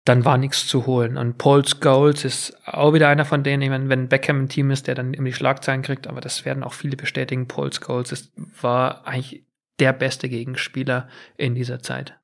dann 0.05 0.23
war 0.23 0.37
nichts 0.37 0.67
zu 0.67 0.85
holen. 0.85 1.17
Und 1.17 1.37
Paul 1.37 1.63
Scholes 1.65 2.23
ist 2.23 2.57
auch 2.65 2.93
wieder 2.93 3.09
einer 3.09 3.25
von 3.25 3.43
denen, 3.43 3.61
ich 3.61 3.69
meine, 3.69 3.89
wenn 3.89 4.07
Beckham 4.07 4.43
ein 4.43 4.49
Team 4.49 4.71
ist, 4.71 4.87
der 4.87 4.95
dann 4.95 5.13
immer 5.13 5.27
die 5.27 5.33
Schlagzeilen 5.33 5.81
kriegt, 5.81 6.07
aber 6.07 6.21
das 6.21 6.45
werden 6.45 6.63
auch 6.63 6.73
viele 6.73 6.95
bestätigen, 6.95 7.47
Paul 7.47 7.71
Scholes 7.73 8.11
ist, 8.11 8.31
war 8.61 9.05
eigentlich 9.05 9.43
der 9.79 9.93
beste 9.93 10.29
Gegenspieler 10.29 11.09
in 11.35 11.55
dieser 11.55 11.81
Zeit. 11.81 12.17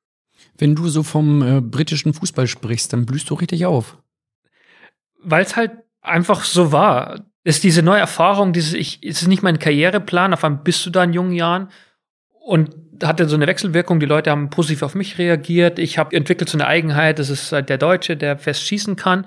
Wenn 0.56 0.74
du 0.74 0.88
so 0.88 1.02
vom 1.02 1.42
äh, 1.42 1.60
britischen 1.60 2.14
Fußball 2.14 2.46
sprichst, 2.46 2.92
dann 2.92 3.06
blühst 3.06 3.28
du 3.30 3.34
richtig 3.34 3.66
auf. 3.66 3.98
Weil 5.22 5.42
es 5.42 5.56
halt 5.56 5.72
einfach 6.00 6.44
so 6.44 6.72
war. 6.72 7.24
Ist 7.44 7.64
diese 7.64 7.82
neue 7.82 8.00
Erfahrung, 8.00 8.52
dieses, 8.52 8.72
ich, 8.72 9.00
es 9.02 9.22
ist 9.22 9.28
nicht 9.28 9.42
mein 9.42 9.58
Karriereplan, 9.58 10.32
auf 10.32 10.44
einmal 10.44 10.62
bist 10.62 10.84
du 10.86 10.90
da 10.90 11.04
in 11.04 11.12
jungen 11.12 11.32
Jahren 11.32 11.68
und 12.44 12.83
hatte 13.02 13.28
so 13.28 13.36
eine 13.36 13.46
Wechselwirkung, 13.46 14.00
die 14.00 14.06
Leute 14.06 14.30
haben 14.30 14.50
positiv 14.50 14.82
auf 14.82 14.94
mich 14.94 15.18
reagiert. 15.18 15.78
Ich 15.78 15.98
habe 15.98 16.14
entwickelt 16.14 16.48
so 16.48 16.56
eine 16.56 16.66
Eigenheit, 16.66 17.18
das 17.18 17.30
ist 17.30 17.52
halt 17.52 17.68
der 17.68 17.78
Deutsche, 17.78 18.16
der 18.16 18.38
fest 18.38 18.62
schießen 18.66 18.96
kann. 18.96 19.26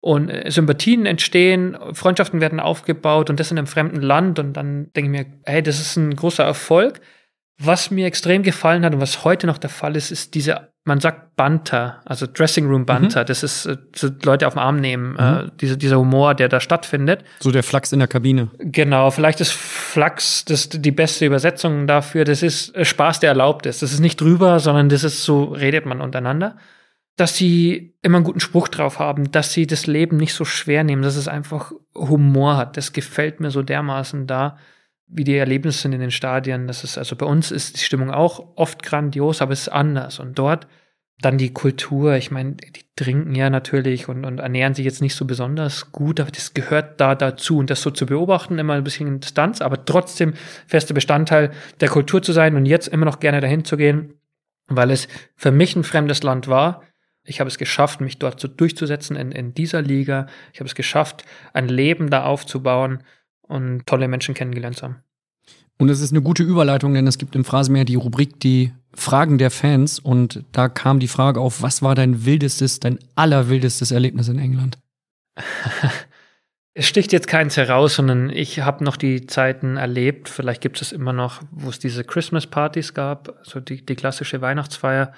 Und 0.00 0.28
äh, 0.28 0.50
Sympathien 0.50 1.06
entstehen, 1.06 1.76
Freundschaften 1.92 2.40
werden 2.40 2.60
aufgebaut 2.60 3.30
und 3.30 3.40
das 3.40 3.50
in 3.50 3.58
einem 3.58 3.66
fremden 3.66 4.00
Land. 4.00 4.38
Und 4.38 4.52
dann 4.52 4.92
denke 4.92 5.10
ich 5.10 5.24
mir, 5.24 5.32
hey, 5.44 5.62
das 5.62 5.80
ist 5.80 5.96
ein 5.96 6.14
großer 6.14 6.44
Erfolg. 6.44 7.00
Was 7.58 7.90
mir 7.90 8.06
extrem 8.06 8.42
gefallen 8.42 8.84
hat 8.84 8.94
und 8.94 9.00
was 9.00 9.24
heute 9.24 9.46
noch 9.46 9.58
der 9.58 9.70
Fall 9.70 9.96
ist, 9.96 10.10
ist 10.10 10.34
diese, 10.34 10.72
man 10.86 11.00
sagt 11.00 11.34
Banter, 11.34 12.00
also 12.04 12.26
Dressing 12.32 12.66
Room 12.66 12.86
Banter. 12.86 13.24
Das 13.24 13.42
ist 13.42 13.66
äh, 13.66 13.76
so 13.94 14.08
Leute 14.24 14.46
auf 14.46 14.54
den 14.54 14.60
Arm 14.60 14.76
nehmen, 14.76 15.16
äh, 15.18 15.50
diese, 15.60 15.76
dieser 15.76 15.98
Humor, 15.98 16.34
der 16.34 16.48
da 16.48 16.60
stattfindet. 16.60 17.24
So 17.40 17.50
der 17.50 17.64
Flachs 17.64 17.92
in 17.92 17.98
der 17.98 18.08
Kabine. 18.08 18.48
Genau, 18.58 19.10
vielleicht 19.10 19.40
ist 19.40 19.52
Flachs 19.52 20.44
das 20.44 20.68
die 20.68 20.92
beste 20.92 21.26
Übersetzung 21.26 21.88
dafür. 21.88 22.24
Das 22.24 22.42
ist 22.42 22.74
äh, 22.76 22.84
Spaß, 22.84 23.18
der 23.18 23.30
erlaubt 23.30 23.66
ist. 23.66 23.82
Das 23.82 23.92
ist 23.92 23.98
nicht 23.98 24.20
drüber, 24.20 24.60
sondern 24.60 24.88
das 24.88 25.02
ist 25.02 25.24
so, 25.24 25.44
redet 25.44 25.86
man 25.86 26.00
untereinander. 26.00 26.56
Dass 27.16 27.36
sie 27.36 27.94
immer 28.02 28.18
einen 28.18 28.24
guten 28.24 28.40
Spruch 28.40 28.68
drauf 28.68 29.00
haben, 29.00 29.32
dass 29.32 29.52
sie 29.52 29.66
das 29.66 29.88
Leben 29.88 30.18
nicht 30.18 30.34
so 30.34 30.44
schwer 30.44 30.84
nehmen, 30.84 31.02
dass 31.02 31.16
es 31.16 31.26
einfach 31.26 31.72
Humor 31.96 32.56
hat. 32.56 32.76
Das 32.76 32.92
gefällt 32.92 33.40
mir 33.40 33.50
so 33.50 33.62
dermaßen 33.62 34.28
da, 34.28 34.56
wie 35.08 35.24
die 35.24 35.36
Erlebnisse 35.36 35.82
sind 35.82 35.92
in 35.92 36.00
den 36.00 36.10
Stadien. 36.10 36.66
Das 36.66 36.84
ist, 36.84 36.98
also 36.98 37.16
bei 37.16 37.26
uns 37.26 37.50
ist 37.50 37.76
die 37.76 37.84
Stimmung 37.84 38.10
auch 38.10 38.56
oft 38.56 38.82
grandios, 38.82 39.40
aber 39.40 39.52
es 39.52 39.62
ist 39.62 39.68
anders. 39.68 40.18
Und 40.18 40.38
dort 40.38 40.66
dann 41.20 41.38
die 41.38 41.52
Kultur, 41.52 42.14
ich 42.14 42.30
meine, 42.30 42.52
die 42.54 42.84
trinken 42.94 43.34
ja 43.34 43.48
natürlich 43.48 44.08
und, 44.08 44.26
und 44.26 44.38
ernähren 44.38 44.74
sich 44.74 44.84
jetzt 44.84 45.00
nicht 45.00 45.14
so 45.14 45.24
besonders 45.24 45.90
gut, 45.90 46.20
aber 46.20 46.30
das 46.30 46.52
gehört 46.52 47.00
da 47.00 47.14
dazu. 47.14 47.58
Und 47.58 47.70
das 47.70 47.80
so 47.80 47.90
zu 47.90 48.04
beobachten, 48.04 48.58
immer 48.58 48.74
ein 48.74 48.84
bisschen 48.84 49.08
in 49.08 49.20
Distanz, 49.20 49.62
aber 49.62 49.84
trotzdem 49.84 50.34
fester 50.66 50.92
Bestandteil 50.92 51.52
der 51.80 51.88
Kultur 51.88 52.22
zu 52.22 52.32
sein 52.32 52.54
und 52.56 52.66
jetzt 52.66 52.88
immer 52.88 53.06
noch 53.06 53.20
gerne 53.20 53.40
dahin 53.40 53.64
zu 53.64 53.76
gehen, 53.76 54.14
weil 54.66 54.90
es 54.90 55.08
für 55.36 55.52
mich 55.52 55.74
ein 55.74 55.84
fremdes 55.84 56.22
Land 56.22 56.48
war. 56.48 56.82
Ich 57.24 57.40
habe 57.40 57.48
es 57.48 57.58
geschafft, 57.58 58.00
mich 58.00 58.18
dort 58.18 58.38
so 58.38 58.46
durchzusetzen 58.46 59.16
in, 59.16 59.32
in 59.32 59.54
dieser 59.54 59.80
Liga. 59.80 60.26
Ich 60.52 60.60
habe 60.60 60.68
es 60.68 60.74
geschafft, 60.74 61.24
ein 61.54 61.68
Leben 61.68 62.10
da 62.10 62.24
aufzubauen 62.24 63.02
und 63.48 63.86
tolle 63.86 64.08
Menschen 64.08 64.34
kennengelernt 64.34 64.76
zu 64.76 64.84
haben. 64.84 64.96
Und 65.78 65.90
es 65.90 66.00
ist 66.00 66.12
eine 66.12 66.22
gute 66.22 66.42
Überleitung, 66.42 66.94
denn 66.94 67.06
es 67.06 67.18
gibt 67.18 67.36
im 67.36 67.44
Phrasenmeer 67.44 67.84
die 67.84 67.96
Rubrik 67.96 68.40
die 68.40 68.72
Fragen 68.94 69.36
der 69.36 69.50
Fans 69.50 69.98
und 69.98 70.42
da 70.52 70.68
kam 70.68 71.00
die 71.00 71.08
Frage 71.08 71.40
auf, 71.40 71.60
was 71.60 71.82
war 71.82 71.94
dein 71.94 72.24
wildestes, 72.24 72.80
dein 72.80 72.98
allerwildestes 73.14 73.90
Erlebnis 73.90 74.28
in 74.28 74.38
England? 74.38 74.78
Es 76.78 76.86
sticht 76.86 77.10
jetzt 77.14 77.26
keins 77.26 77.56
heraus, 77.56 77.94
sondern 77.94 78.28
ich 78.28 78.60
habe 78.60 78.84
noch 78.84 78.98
die 78.98 79.26
Zeiten 79.26 79.78
erlebt, 79.78 80.28
vielleicht 80.28 80.60
gibt 80.60 80.82
es 80.82 80.92
immer 80.92 81.14
noch, 81.14 81.40
wo 81.50 81.70
es 81.70 81.78
diese 81.78 82.04
Christmas-Partys 82.04 82.92
gab, 82.92 83.34
also 83.38 83.60
die, 83.60 83.80
die 83.86 83.96
klassische 83.96 84.42
Weihnachtsfeier, 84.42 85.14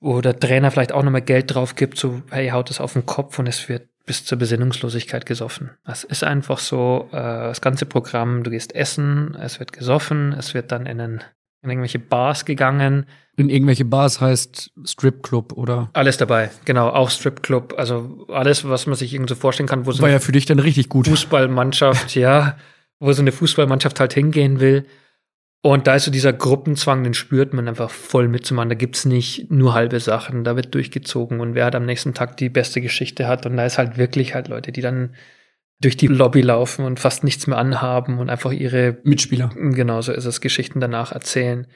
wo 0.00 0.22
der 0.22 0.40
Trainer 0.40 0.70
vielleicht 0.70 0.92
auch 0.92 1.02
nochmal 1.02 1.20
Geld 1.20 1.52
drauf 1.54 1.74
gibt, 1.74 1.98
so, 1.98 2.22
hey, 2.30 2.48
haut 2.48 2.70
es 2.70 2.80
auf 2.80 2.94
den 2.94 3.04
Kopf 3.04 3.38
und 3.38 3.46
es 3.46 3.68
wird 3.68 3.86
bis 4.08 4.24
zur 4.24 4.38
Besinnungslosigkeit 4.38 5.26
gesoffen. 5.26 5.70
Das 5.84 6.02
ist 6.02 6.24
einfach 6.24 6.58
so, 6.58 7.08
äh, 7.12 7.16
das 7.16 7.60
ganze 7.60 7.84
Programm, 7.84 8.42
du 8.42 8.50
gehst 8.50 8.74
essen, 8.74 9.36
es 9.40 9.60
wird 9.60 9.72
gesoffen, 9.72 10.32
es 10.32 10.54
wird 10.54 10.72
dann 10.72 10.86
in, 10.86 10.98
einen, 10.98 11.24
in 11.62 11.70
irgendwelche 11.70 11.98
Bars 11.98 12.46
gegangen, 12.46 13.04
In 13.36 13.50
irgendwelche 13.50 13.84
Bars 13.84 14.20
heißt 14.20 14.72
Stripclub 14.82 15.52
oder 15.52 15.90
alles 15.92 16.16
dabei, 16.16 16.50
genau, 16.64 16.88
auch 16.88 17.10
Stripclub, 17.10 17.74
also 17.76 18.26
alles, 18.28 18.66
was 18.66 18.86
man 18.86 18.96
sich 18.96 19.12
irgendwie 19.12 19.34
so 19.34 19.38
vorstellen 19.38 19.68
kann, 19.68 19.84
wo 19.84 19.92
so 19.92 20.02
war 20.02 20.08
ja 20.08 20.20
für 20.20 20.32
dich 20.32 20.46
dann 20.46 20.58
richtig 20.58 20.88
gut. 20.88 21.06
Fußballmannschaft, 21.06 22.14
ja, 22.16 22.56
wo 22.98 23.12
so 23.12 23.20
eine 23.20 23.30
Fußballmannschaft 23.30 24.00
halt 24.00 24.14
hingehen 24.14 24.58
will. 24.58 24.86
Und 25.60 25.88
da 25.88 25.96
ist 25.96 26.04
so 26.04 26.10
dieser 26.10 26.32
Gruppenzwang, 26.32 27.02
den 27.02 27.14
spürt 27.14 27.52
man 27.52 27.66
einfach 27.66 27.90
voll 27.90 28.28
mitzumachen. 28.28 28.68
Da 28.68 28.76
gibt's 28.76 29.04
nicht 29.04 29.50
nur 29.50 29.74
halbe 29.74 29.98
Sachen, 29.98 30.44
da 30.44 30.54
wird 30.54 30.74
durchgezogen 30.74 31.40
und 31.40 31.54
wer 31.54 31.64
hat 31.64 31.74
am 31.74 31.84
nächsten 31.84 32.14
Tag 32.14 32.36
die 32.36 32.48
beste 32.48 32.80
Geschichte 32.80 33.26
hat. 33.26 33.44
Und 33.44 33.56
da 33.56 33.66
ist 33.66 33.78
halt 33.78 33.98
wirklich 33.98 34.34
halt 34.34 34.48
Leute, 34.48 34.70
die 34.70 34.82
dann 34.82 35.14
durch 35.80 35.96
die 35.96 36.06
Lobby 36.06 36.42
laufen 36.42 36.84
und 36.84 37.00
fast 37.00 37.24
nichts 37.24 37.46
mehr 37.46 37.58
anhaben 37.58 38.18
und 38.18 38.30
einfach 38.30 38.52
ihre 38.52 38.98
Mitspieler. 39.02 39.50
Genau, 39.54 40.00
so 40.00 40.12
ist 40.12 40.24
es, 40.24 40.40
Geschichten 40.40 40.80
danach 40.80 41.12
erzählen. 41.12 41.66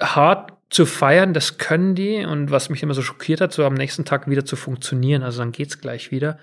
Hart 0.00 0.52
zu 0.70 0.86
feiern, 0.86 1.34
das 1.34 1.56
können 1.56 1.94
die. 1.94 2.24
Und 2.24 2.50
was 2.50 2.68
mich 2.68 2.82
immer 2.82 2.94
so 2.94 3.02
schockiert 3.02 3.40
hat, 3.40 3.52
so 3.52 3.64
am 3.64 3.74
nächsten 3.74 4.04
Tag 4.04 4.28
wieder 4.28 4.44
zu 4.44 4.56
funktionieren. 4.56 5.22
Also 5.22 5.38
dann 5.38 5.52
geht's 5.52 5.80
gleich 5.80 6.10
wieder. 6.10 6.38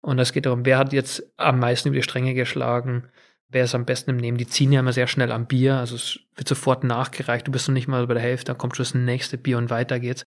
Und 0.00 0.18
es 0.18 0.32
geht 0.32 0.46
darum, 0.46 0.64
wer 0.64 0.78
hat 0.78 0.92
jetzt 0.92 1.22
am 1.36 1.58
meisten 1.58 1.88
über 1.88 1.96
die 1.96 2.02
Stränge 2.02 2.34
geschlagen, 2.34 3.04
wer 3.52 3.64
ist 3.64 3.74
am 3.74 3.84
besten 3.84 4.10
im 4.10 4.16
Nehmen. 4.16 4.38
Die 4.38 4.46
ziehen 4.46 4.72
ja 4.72 4.80
immer 4.80 4.92
sehr 4.92 5.06
schnell 5.06 5.30
am 5.30 5.46
Bier, 5.46 5.76
also 5.76 5.94
es 5.94 6.18
wird 6.34 6.48
sofort 6.48 6.84
nachgereicht. 6.84 7.46
Du 7.46 7.52
bist 7.52 7.68
noch 7.68 7.74
nicht 7.74 7.88
mal 7.88 8.06
bei 8.06 8.14
der 8.14 8.22
Hälfte, 8.22 8.46
dann 8.46 8.58
kommt 8.58 8.76
schon 8.76 8.84
das 8.84 8.94
nächste 8.94 9.38
Bier 9.38 9.58
und 9.58 9.70
weiter 9.70 10.00
geht's. 10.00 10.26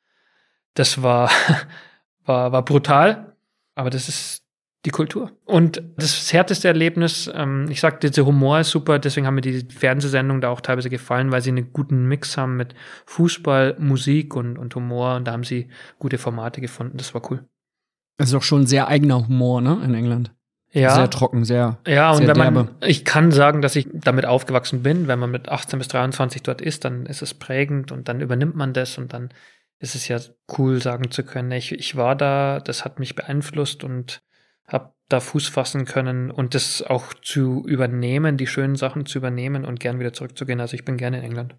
Das 0.73 1.03
war, 1.03 1.29
war, 2.25 2.51
war 2.51 2.65
brutal, 2.65 3.35
aber 3.75 3.89
das 3.89 4.09
ist 4.09 4.43
die 4.85 4.91
Kultur. 4.91 5.31
Und 5.45 5.83
das 5.97 6.31
härteste 6.31 6.69
Erlebnis, 6.69 7.29
ähm, 7.33 7.67
ich 7.69 7.81
sagte, 7.81 8.09
der 8.09 8.25
Humor 8.25 8.61
ist 8.61 8.69
super, 8.69 8.97
deswegen 8.97 9.27
haben 9.27 9.35
mir 9.35 9.41
die 9.41 9.67
Fernsehsendungen 9.69 10.41
da 10.41 10.49
auch 10.49 10.61
teilweise 10.61 10.89
gefallen, 10.89 11.31
weil 11.31 11.41
sie 11.41 11.49
einen 11.49 11.73
guten 11.73 12.07
Mix 12.07 12.37
haben 12.37 12.55
mit 12.55 12.75
Fußball, 13.05 13.75
Musik 13.79 14.35
und, 14.35 14.57
und 14.57 14.73
Humor 14.75 15.15
und 15.15 15.25
da 15.25 15.33
haben 15.33 15.43
sie 15.43 15.67
gute 15.97 16.17
Formate 16.17 16.61
gefunden. 16.61 16.97
Das 16.97 17.13
war 17.13 17.29
cool. 17.29 17.45
Das 18.17 18.29
ist 18.29 18.35
auch 18.35 18.43
schon 18.43 18.61
ein 18.61 18.67
sehr 18.67 18.87
eigener 18.87 19.27
Humor, 19.27 19.61
ne, 19.61 19.81
in 19.83 19.93
England. 19.93 20.33
Ja. 20.71 20.93
Sehr 20.93 21.09
trocken, 21.09 21.45
sehr. 21.45 21.79
Ja, 21.87 22.11
und 22.11 22.17
sehr 22.17 22.27
wenn 22.27 22.37
man, 22.37 22.53
derbe. 22.53 22.75
ich 22.85 23.03
kann 23.03 23.31
sagen, 23.31 23.61
dass 23.61 23.75
ich 23.75 23.87
damit 23.91 24.25
aufgewachsen 24.25 24.83
bin. 24.83 25.07
Wenn 25.07 25.17
man 25.17 25.31
mit 25.31 25.49
18 25.49 25.79
bis 25.79 25.87
23 25.87 26.43
dort 26.43 26.61
ist, 26.61 26.85
dann 26.85 27.05
ist 27.07 27.21
es 27.21 27.33
prägend 27.33 27.91
und 27.91 28.07
dann 28.07 28.21
übernimmt 28.21 28.55
man 28.55 28.73
das 28.73 28.97
und 28.97 29.13
dann 29.13 29.29
ist 29.79 29.95
es 29.95 30.07
ja 30.07 30.19
cool, 30.57 30.81
sagen 30.81 31.09
zu 31.09 31.23
können, 31.23 31.51
ich, 31.51 31.71
ich 31.71 31.95
war 31.95 32.15
da, 32.15 32.59
das 32.59 32.85
hat 32.85 32.99
mich 32.99 33.15
beeinflusst 33.15 33.83
und 33.83 34.21
habe 34.67 34.93
da 35.07 35.19
Fuß 35.19 35.47
fassen 35.47 35.85
können 35.85 36.29
und 36.29 36.53
das 36.53 36.83
auch 36.83 37.13
zu 37.23 37.65
übernehmen, 37.65 38.37
die 38.37 38.45
schönen 38.45 38.75
Sachen 38.75 39.05
zu 39.05 39.17
übernehmen 39.17 39.65
und 39.65 39.79
gern 39.79 39.99
wieder 39.99 40.13
zurückzugehen. 40.13 40.59
Also 40.59 40.75
ich 40.75 40.85
bin 40.85 40.97
gerne 40.97 41.19
in 41.19 41.23
England. 41.23 41.55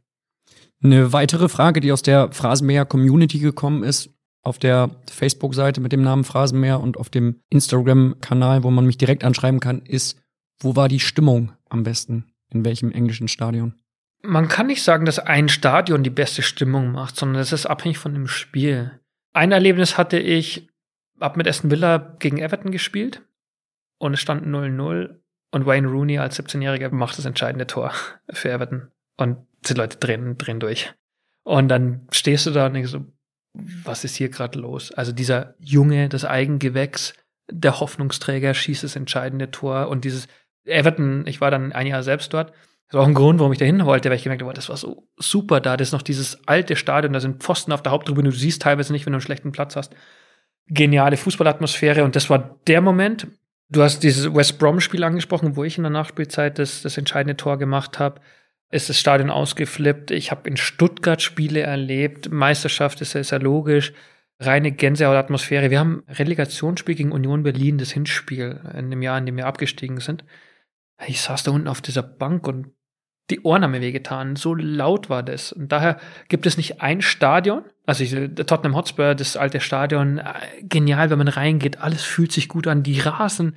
Eine 0.82 1.12
weitere 1.12 1.48
Frage, 1.48 1.80
die 1.80 1.92
aus 1.92 2.02
der 2.02 2.30
Phrasenmäher 2.32 2.84
Community 2.84 3.38
gekommen 3.38 3.82
ist, 3.82 4.10
auf 4.42 4.58
der 4.58 4.90
Facebook-Seite 5.10 5.80
mit 5.80 5.92
dem 5.92 6.02
Namen 6.02 6.24
Phrasenmäher 6.24 6.80
und 6.80 6.96
auf 6.96 7.10
dem 7.10 7.40
Instagram-Kanal, 7.50 8.62
wo 8.62 8.70
man 8.70 8.86
mich 8.86 8.98
direkt 8.98 9.24
anschreiben 9.24 9.60
kann, 9.60 9.82
ist, 9.82 10.18
wo 10.60 10.76
war 10.76 10.88
die 10.88 11.00
Stimmung 11.00 11.52
am 11.68 11.82
besten? 11.82 12.32
In 12.48 12.64
welchem 12.64 12.90
englischen 12.92 13.28
Stadion? 13.28 13.74
Man 14.22 14.48
kann 14.48 14.66
nicht 14.66 14.82
sagen, 14.82 15.06
dass 15.06 15.18
ein 15.18 15.48
Stadion 15.48 16.02
die 16.02 16.10
beste 16.10 16.42
Stimmung 16.42 16.92
macht, 16.92 17.16
sondern 17.16 17.40
es 17.40 17.52
ist 17.52 17.66
abhängig 17.66 17.98
von 17.98 18.12
dem 18.12 18.28
Spiel. 18.28 19.00
Ein 19.32 19.52
Erlebnis 19.52 19.96
hatte 19.96 20.18
ich, 20.18 20.68
hab 21.20 21.36
mit 21.36 21.46
Aston 21.46 21.70
Villa 21.70 22.16
gegen 22.18 22.38
Everton 22.38 22.72
gespielt 22.72 23.22
und 23.98 24.14
es 24.14 24.20
stand 24.20 24.46
0-0 24.46 25.20
und 25.52 25.66
Wayne 25.66 25.88
Rooney 25.88 26.18
als 26.18 26.38
17-Jähriger 26.38 26.92
macht 26.92 27.18
das 27.18 27.24
entscheidende 27.24 27.66
Tor 27.66 27.92
für 28.30 28.50
Everton 28.50 28.90
und 29.16 29.38
die 29.68 29.74
Leute 29.74 29.98
drehen, 29.98 30.36
drehen 30.36 30.60
durch. 30.60 30.92
Und 31.44 31.68
dann 31.68 32.06
stehst 32.10 32.46
du 32.46 32.50
da 32.50 32.66
und 32.66 32.74
denkst 32.74 32.90
so, 32.90 33.06
was 33.52 34.04
ist 34.04 34.16
hier 34.16 34.28
gerade 34.28 34.58
los? 34.58 34.92
Also 34.92 35.12
dieser 35.12 35.54
Junge, 35.58 36.08
das 36.08 36.24
Eigengewächs, 36.24 37.14
der 37.50 37.80
Hoffnungsträger 37.80 38.54
schießt 38.54 38.84
das 38.84 38.96
entscheidende 38.96 39.50
Tor 39.50 39.88
und 39.88 40.04
dieses 40.04 40.28
Everton, 40.64 41.26
ich 41.26 41.40
war 41.40 41.50
dann 41.50 41.72
ein 41.72 41.86
Jahr 41.86 42.02
selbst 42.02 42.32
dort. 42.32 42.52
Das 42.86 42.94
war 42.94 43.02
auch 43.02 43.08
ein 43.08 43.14
Grund, 43.14 43.38
warum 43.38 43.52
ich 43.52 43.58
da 43.58 43.64
hin 43.64 43.84
wollte, 43.84 44.08
weil 44.08 44.16
ich 44.16 44.24
gemerkt 44.24 44.42
habe, 44.42 44.52
das 44.52 44.68
war 44.68 44.76
so 44.76 45.08
super 45.16 45.60
da. 45.60 45.76
Das 45.76 45.88
ist 45.88 45.92
noch 45.92 46.02
dieses 46.02 46.46
alte 46.46 46.76
Stadion, 46.76 47.12
da 47.12 47.20
sind 47.20 47.42
Pfosten 47.42 47.72
auf 47.72 47.82
der 47.82 47.92
Haupttribüne, 47.92 48.30
du 48.30 48.36
siehst 48.36 48.62
teilweise 48.62 48.92
nicht, 48.92 49.06
wenn 49.06 49.12
du 49.12 49.16
einen 49.16 49.22
schlechten 49.22 49.52
Platz 49.52 49.76
hast. 49.76 49.94
Geniale 50.66 51.16
Fußballatmosphäre 51.16 52.04
und 52.04 52.14
das 52.14 52.30
war 52.30 52.60
der 52.66 52.80
Moment. 52.80 53.26
Du 53.68 53.82
hast 53.82 54.02
dieses 54.02 54.32
West 54.34 54.58
Brom-Spiel 54.58 55.04
angesprochen, 55.04 55.56
wo 55.56 55.64
ich 55.64 55.76
in 55.76 55.84
der 55.84 55.90
Nachspielzeit 55.90 56.58
das, 56.58 56.82
das 56.82 56.98
entscheidende 56.98 57.36
Tor 57.36 57.58
gemacht 57.58 57.98
habe 57.98 58.20
ist 58.70 58.88
das 58.88 58.98
Stadion 58.98 59.30
ausgeflippt. 59.30 60.10
Ich 60.10 60.30
habe 60.30 60.48
in 60.48 60.56
Stuttgart 60.56 61.20
Spiele 61.20 61.60
erlebt. 61.60 62.30
Meisterschaft 62.30 63.00
ist 63.00 63.14
ja, 63.14 63.20
ist 63.20 63.30
ja 63.30 63.38
logisch. 63.38 63.92
Reine 64.38 64.72
Gänsehaut-Atmosphäre. 64.72 65.70
Wir 65.70 65.80
haben 65.80 66.02
Relegationsspiel 66.08 66.94
gegen 66.94 67.12
Union 67.12 67.42
Berlin, 67.42 67.78
das 67.78 67.90
Hinspiel, 67.90 68.60
in 68.76 68.90
dem 68.90 69.02
Jahr, 69.02 69.18
in 69.18 69.26
dem 69.26 69.36
wir 69.36 69.46
abgestiegen 69.46 70.00
sind. 70.00 70.24
Ich 71.06 71.20
saß 71.20 71.42
da 71.42 71.50
unten 71.50 71.68
auf 71.68 71.80
dieser 71.80 72.02
Bank 72.02 72.46
und 72.46 72.68
die 73.30 73.42
Ohren 73.42 73.62
haben 73.62 73.70
mir 73.72 73.80
wehgetan. 73.80 74.36
So 74.36 74.54
laut 74.54 75.08
war 75.08 75.22
das. 75.22 75.52
Und 75.52 75.72
daher 75.72 75.98
gibt 76.28 76.46
es 76.46 76.56
nicht 76.56 76.80
ein 76.80 77.00
Stadion. 77.00 77.64
Also 77.86 78.04
ich, 78.04 78.12
Tottenham 78.46 78.76
Hotspur, 78.76 79.14
das 79.14 79.36
alte 79.36 79.60
Stadion, 79.60 80.18
äh, 80.18 80.24
genial, 80.62 81.10
wenn 81.10 81.18
man 81.18 81.28
reingeht. 81.28 81.78
Alles 81.78 82.02
fühlt 82.02 82.32
sich 82.32 82.48
gut 82.48 82.66
an. 82.66 82.82
Die 82.82 82.98
Rasen. 82.98 83.56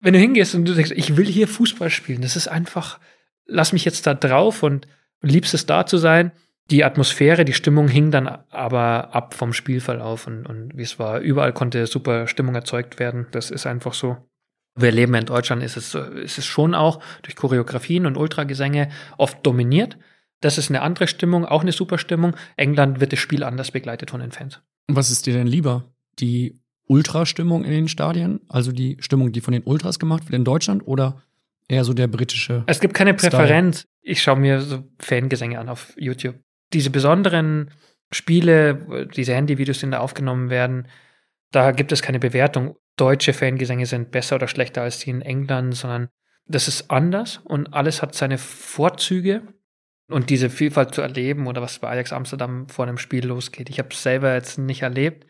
Wenn 0.00 0.12
du 0.12 0.18
hingehst 0.18 0.54
und 0.54 0.66
du 0.66 0.74
denkst, 0.74 0.92
ich 0.94 1.16
will 1.16 1.26
hier 1.26 1.48
Fußball 1.48 1.88
spielen, 1.88 2.20
das 2.20 2.36
ist 2.36 2.48
einfach, 2.48 3.00
lass 3.46 3.72
mich 3.72 3.84
jetzt 3.84 4.06
da 4.06 4.14
drauf 4.14 4.62
und, 4.62 4.86
liebst 5.22 5.54
es 5.54 5.66
da 5.66 5.86
zu 5.86 5.98
sein. 5.98 6.32
Die 6.70 6.84
Atmosphäre, 6.84 7.44
die 7.44 7.52
Stimmung 7.52 7.88
hing 7.88 8.10
dann 8.10 8.26
aber 8.26 9.14
ab 9.14 9.34
vom 9.34 9.52
Spielverlauf 9.52 10.26
und, 10.26 10.46
und 10.46 10.76
wie 10.76 10.82
es 10.82 10.98
war. 10.98 11.20
Überall 11.20 11.52
konnte 11.52 11.86
super 11.86 12.26
Stimmung 12.26 12.54
erzeugt 12.54 12.98
werden. 12.98 13.26
Das 13.30 13.50
ist 13.50 13.66
einfach 13.66 13.94
so. 13.94 14.16
Wir 14.74 14.90
leben 14.90 15.14
in 15.14 15.26
Deutschland, 15.26 15.62
ist 15.62 15.76
es, 15.76 15.94
ist 15.94 16.38
es 16.38 16.44
schon 16.44 16.74
auch 16.74 17.00
durch 17.22 17.36
Choreografien 17.36 18.04
und 18.04 18.16
Ultragesänge 18.16 18.88
oft 19.16 19.46
dominiert. 19.46 19.96
Das 20.40 20.58
ist 20.58 20.70
eine 20.70 20.82
andere 20.82 21.06
Stimmung, 21.06 21.46
auch 21.46 21.62
eine 21.62 21.72
super 21.72 21.98
Stimmung. 21.98 22.34
England 22.56 23.00
wird 23.00 23.12
das 23.12 23.20
Spiel 23.20 23.42
anders 23.42 23.70
begleitet 23.70 24.10
von 24.10 24.20
den 24.20 24.32
Fans. 24.32 24.60
Was 24.88 25.10
ist 25.10 25.26
dir 25.26 25.34
denn 25.34 25.46
lieber? 25.46 25.84
Die 26.18 26.60
Ultrastimmung 26.88 27.64
in 27.64 27.70
den 27.70 27.88
Stadien, 27.88 28.40
also 28.48 28.70
die 28.70 28.98
Stimmung, 29.00 29.32
die 29.32 29.40
von 29.40 29.52
den 29.52 29.62
Ultras 29.62 29.98
gemacht 29.98 30.24
wird 30.24 30.34
in 30.34 30.44
Deutschland 30.44 30.86
oder 30.86 31.22
eher 31.68 31.84
so 31.84 31.92
der 31.92 32.06
britische? 32.06 32.64
Es 32.66 32.80
gibt 32.80 32.94
keine 32.94 33.14
Präferenz. 33.14 33.86
Ich 34.02 34.22
schaue 34.22 34.36
mir 34.36 34.60
so 34.60 34.84
Fangesänge 34.98 35.58
an 35.58 35.68
auf 35.68 35.92
YouTube. 35.96 36.36
Diese 36.72 36.90
besonderen 36.90 37.70
Spiele, 38.10 39.08
diese 39.14 39.34
Handyvideos, 39.34 39.80
die 39.80 39.90
da 39.90 39.98
aufgenommen 39.98 40.50
werden, 40.50 40.88
da 41.50 41.72
gibt 41.72 41.92
es 41.92 42.02
keine 42.02 42.18
Bewertung. 42.18 42.76
Deutsche 42.96 43.32
Fangesänge 43.32 43.86
sind 43.86 44.10
besser 44.10 44.36
oder 44.36 44.48
schlechter 44.48 44.82
als 44.82 44.98
die 45.00 45.10
in 45.10 45.22
England, 45.22 45.74
sondern 45.74 46.08
das 46.46 46.68
ist 46.68 46.90
anders 46.90 47.38
und 47.44 47.74
alles 47.74 48.02
hat 48.02 48.14
seine 48.14 48.38
Vorzüge. 48.38 49.42
Und 50.08 50.30
diese 50.30 50.50
Vielfalt 50.50 50.94
zu 50.94 51.02
erleben 51.02 51.48
oder 51.48 51.62
was 51.62 51.80
bei 51.80 51.88
Ajax 51.88 52.12
Amsterdam 52.12 52.68
vor 52.68 52.86
einem 52.86 52.96
Spiel 52.96 53.26
losgeht. 53.26 53.68
Ich 53.70 53.80
habe 53.80 53.88
es 53.90 54.04
selber 54.04 54.34
jetzt 54.34 54.56
nicht 54.56 54.82
erlebt. 54.82 55.26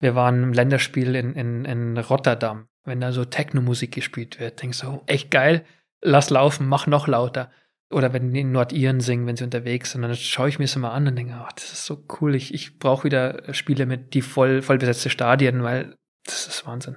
Wir 0.00 0.14
waren 0.14 0.42
im 0.42 0.52
Länderspiel 0.54 1.14
in, 1.14 1.34
in, 1.34 1.66
in 1.66 1.98
Rotterdam. 1.98 2.68
Wenn 2.84 3.00
da 3.00 3.12
so 3.12 3.24
Techno-Musik 3.24 3.92
gespielt 3.92 4.38
wird, 4.40 4.60
denkst 4.62 4.80
du, 4.80 4.88
oh, 4.88 5.02
echt 5.06 5.30
geil, 5.30 5.64
lass 6.02 6.30
laufen, 6.30 6.68
mach 6.68 6.86
noch 6.86 7.06
lauter. 7.08 7.50
Oder 7.90 8.12
wenn 8.12 8.32
die 8.32 8.40
in 8.40 8.52
Nordiren 8.52 9.00
singen, 9.00 9.26
wenn 9.26 9.36
sie 9.36 9.44
unterwegs 9.44 9.92
sind, 9.92 10.02
dann 10.02 10.14
schaue 10.14 10.48
ich 10.48 10.58
mir 10.58 10.64
das 10.64 10.76
immer 10.76 10.92
an 10.92 11.06
und 11.06 11.16
denke, 11.16 11.34
oh, 11.40 11.48
das 11.54 11.72
ist 11.72 11.86
so 11.86 12.04
cool. 12.20 12.34
Ich, 12.34 12.52
ich 12.52 12.78
brauche 12.78 13.04
wieder 13.04 13.54
Spiele 13.54 13.86
mit 13.86 14.14
die 14.14 14.22
voll, 14.22 14.62
voll 14.62 14.78
besetzte 14.78 15.10
Stadien, 15.10 15.62
weil 15.62 15.94
das 16.24 16.46
ist 16.46 16.66
Wahnsinn. 16.66 16.96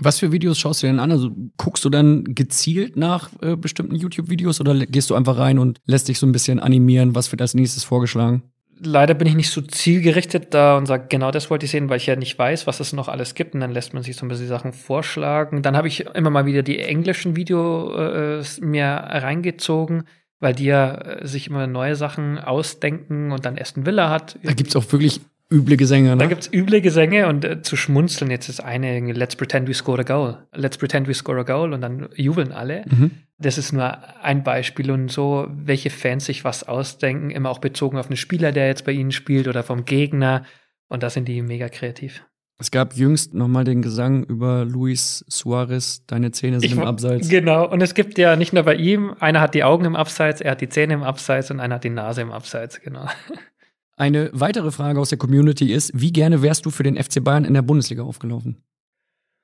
Was 0.00 0.20
für 0.20 0.30
Videos 0.30 0.58
schaust 0.58 0.82
du 0.82 0.86
denn 0.86 1.00
an? 1.00 1.10
Also 1.10 1.30
guckst 1.56 1.84
du 1.84 1.90
dann 1.90 2.22
gezielt 2.22 2.96
nach 2.96 3.30
äh, 3.42 3.56
bestimmten 3.56 3.96
YouTube-Videos 3.96 4.60
oder 4.60 4.86
gehst 4.86 5.10
du 5.10 5.16
einfach 5.16 5.38
rein 5.38 5.58
und 5.58 5.80
lässt 5.86 6.06
dich 6.06 6.20
so 6.20 6.26
ein 6.26 6.32
bisschen 6.32 6.60
animieren? 6.60 7.16
Was 7.16 7.32
wird 7.32 7.42
als 7.42 7.54
nächstes 7.54 7.82
vorgeschlagen? 7.82 8.44
Leider 8.80 9.14
bin 9.14 9.26
ich 9.26 9.34
nicht 9.34 9.50
so 9.50 9.60
zielgerichtet 9.60 10.54
da 10.54 10.76
und 10.76 10.86
sage, 10.86 11.06
genau 11.08 11.30
das 11.30 11.50
wollte 11.50 11.64
ich 11.64 11.70
sehen, 11.70 11.88
weil 11.88 11.96
ich 11.96 12.06
ja 12.06 12.16
nicht 12.16 12.38
weiß, 12.38 12.66
was 12.66 12.80
es 12.80 12.92
noch 12.92 13.08
alles 13.08 13.34
gibt. 13.34 13.54
Und 13.54 13.60
dann 13.60 13.72
lässt 13.72 13.94
man 13.94 14.02
sich 14.02 14.16
so 14.16 14.24
ein 14.24 14.28
bisschen 14.28 14.48
Sachen 14.48 14.72
vorschlagen. 14.72 15.62
Dann 15.62 15.76
habe 15.76 15.88
ich 15.88 16.06
immer 16.06 16.30
mal 16.30 16.46
wieder 16.46 16.62
die 16.62 16.78
englischen 16.78 17.36
Videos 17.36 18.58
äh, 18.58 18.64
mir 18.64 18.86
reingezogen, 18.86 20.04
weil 20.40 20.54
die 20.54 20.66
ja 20.66 20.94
äh, 20.94 21.26
sich 21.26 21.48
immer 21.48 21.66
neue 21.66 21.96
Sachen 21.96 22.38
ausdenken 22.38 23.32
und 23.32 23.44
dann 23.44 23.58
Aston 23.58 23.86
Villa 23.86 24.10
hat. 24.10 24.38
Da 24.42 24.52
gibt's 24.52 24.76
auch 24.76 24.92
wirklich 24.92 25.20
üble 25.50 25.76
Gesänge, 25.76 26.10
ne? 26.10 26.16
Da 26.16 26.26
gibt's 26.26 26.50
üble 26.52 26.80
Gesänge 26.80 27.28
und 27.28 27.44
äh, 27.44 27.62
zu 27.62 27.76
schmunzeln. 27.76 28.30
Jetzt 28.30 28.48
ist 28.48 28.60
eine, 28.60 29.12
let's 29.12 29.36
pretend 29.36 29.68
we 29.68 29.74
scored 29.74 30.00
a 30.00 30.02
goal. 30.02 30.46
Let's 30.54 30.78
pretend 30.78 31.08
we 31.08 31.14
score 31.14 31.40
a 31.40 31.42
goal 31.42 31.72
und 31.72 31.80
dann 31.80 32.08
jubeln 32.14 32.52
alle. 32.52 32.84
Mhm. 32.86 33.10
Das 33.38 33.56
ist 33.56 33.72
nur 33.72 33.96
ein 34.22 34.42
Beispiel 34.42 34.90
und 34.90 35.10
so, 35.10 35.46
welche 35.50 35.90
Fans 35.90 36.26
sich 36.26 36.44
was 36.44 36.64
ausdenken, 36.64 37.30
immer 37.30 37.50
auch 37.50 37.60
bezogen 37.60 37.98
auf 37.98 38.06
einen 38.06 38.16
Spieler, 38.16 38.52
der 38.52 38.66
jetzt 38.66 38.84
bei 38.84 38.92
ihnen 38.92 39.12
spielt 39.12 39.48
oder 39.48 39.62
vom 39.62 39.84
Gegner. 39.84 40.44
Und 40.88 41.02
da 41.02 41.10
sind 41.10 41.28
die 41.28 41.40
mega 41.42 41.68
kreativ. 41.68 42.24
Es 42.60 42.72
gab 42.72 42.94
jüngst 42.94 43.34
nochmal 43.34 43.62
den 43.62 43.82
Gesang 43.82 44.24
über 44.24 44.64
Luis 44.64 45.24
Suarez, 45.28 46.04
deine 46.06 46.32
Zähne 46.32 46.58
sind 46.58 46.72
Ich 46.72 46.76
im 46.76 46.82
Abseits. 46.82 47.28
Genau. 47.28 47.68
Und 47.70 47.80
es 47.80 47.94
gibt 47.94 48.18
ja 48.18 48.34
nicht 48.34 48.52
nur 48.52 48.64
bei 48.64 48.74
ihm, 48.74 49.14
einer 49.20 49.40
hat 49.40 49.54
die 49.54 49.62
Augen 49.62 49.84
im 49.84 49.94
Abseits, 49.94 50.40
er 50.40 50.52
hat 50.52 50.60
die 50.60 50.68
Zähne 50.68 50.94
im 50.94 51.04
Abseits 51.04 51.52
und 51.52 51.60
einer 51.60 51.76
hat 51.76 51.84
die 51.84 51.90
Nase 51.90 52.20
im 52.20 52.32
Abseits, 52.32 52.80
genau. 52.80 53.06
Eine 53.98 54.30
weitere 54.32 54.70
Frage 54.70 55.00
aus 55.00 55.08
der 55.08 55.18
Community 55.18 55.72
ist, 55.72 55.90
wie 55.92 56.12
gerne 56.12 56.40
wärst 56.40 56.64
du 56.64 56.70
für 56.70 56.84
den 56.84 56.96
FC 56.96 57.22
Bayern 57.22 57.44
in 57.44 57.54
der 57.54 57.62
Bundesliga 57.62 58.04
aufgelaufen? 58.04 58.62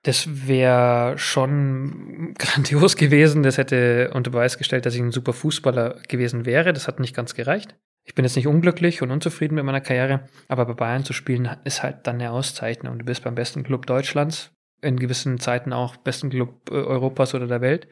Das 0.05 0.47
wäre 0.47 1.19
schon 1.19 2.35
grandios 2.39 2.95
gewesen. 2.97 3.43
Das 3.43 3.59
hätte 3.59 4.13
unter 4.15 4.31
Beweis 4.31 4.57
gestellt, 4.57 4.87
dass 4.87 4.95
ich 4.95 5.01
ein 5.01 5.11
super 5.11 5.33
Fußballer 5.33 6.03
gewesen 6.09 6.47
wäre. 6.47 6.73
Das 6.73 6.87
hat 6.87 7.01
nicht 7.01 7.17
ganz 7.17 7.35
gereicht. 7.35 7.75
Ich 8.05 8.15
bin 8.15 8.25
jetzt 8.25 8.37
nicht 8.37 8.47
unglücklich 8.47 9.03
und 9.03 9.11
unzufrieden 9.11 9.57
mit 9.57 9.65
meiner 9.65 9.81
Karriere, 9.81 10.29
aber 10.47 10.67
bei 10.67 10.75
Bayern 10.75 11.05
zu 11.05 11.15
spielen 11.15 11.49
ist 11.65 11.83
halt 11.83 12.07
dann 12.07 12.17
eine 12.17 12.31
Auszeichnung. 12.31 12.99
Du 12.99 13.05
bist 13.05 13.25
beim 13.25 13.35
besten 13.35 13.65
Club 13.65 13.87
Deutschlands, 13.87 14.53
in 14.83 15.01
gewissen 15.01 15.41
Zeiten 15.41 15.73
auch 15.73 15.97
besten 15.97 16.31
Club 16.31 16.71
äh, 16.71 16.75
Europas 16.75 17.35
oder 17.35 17.49
der 17.49 17.61
Welt. 17.61 17.89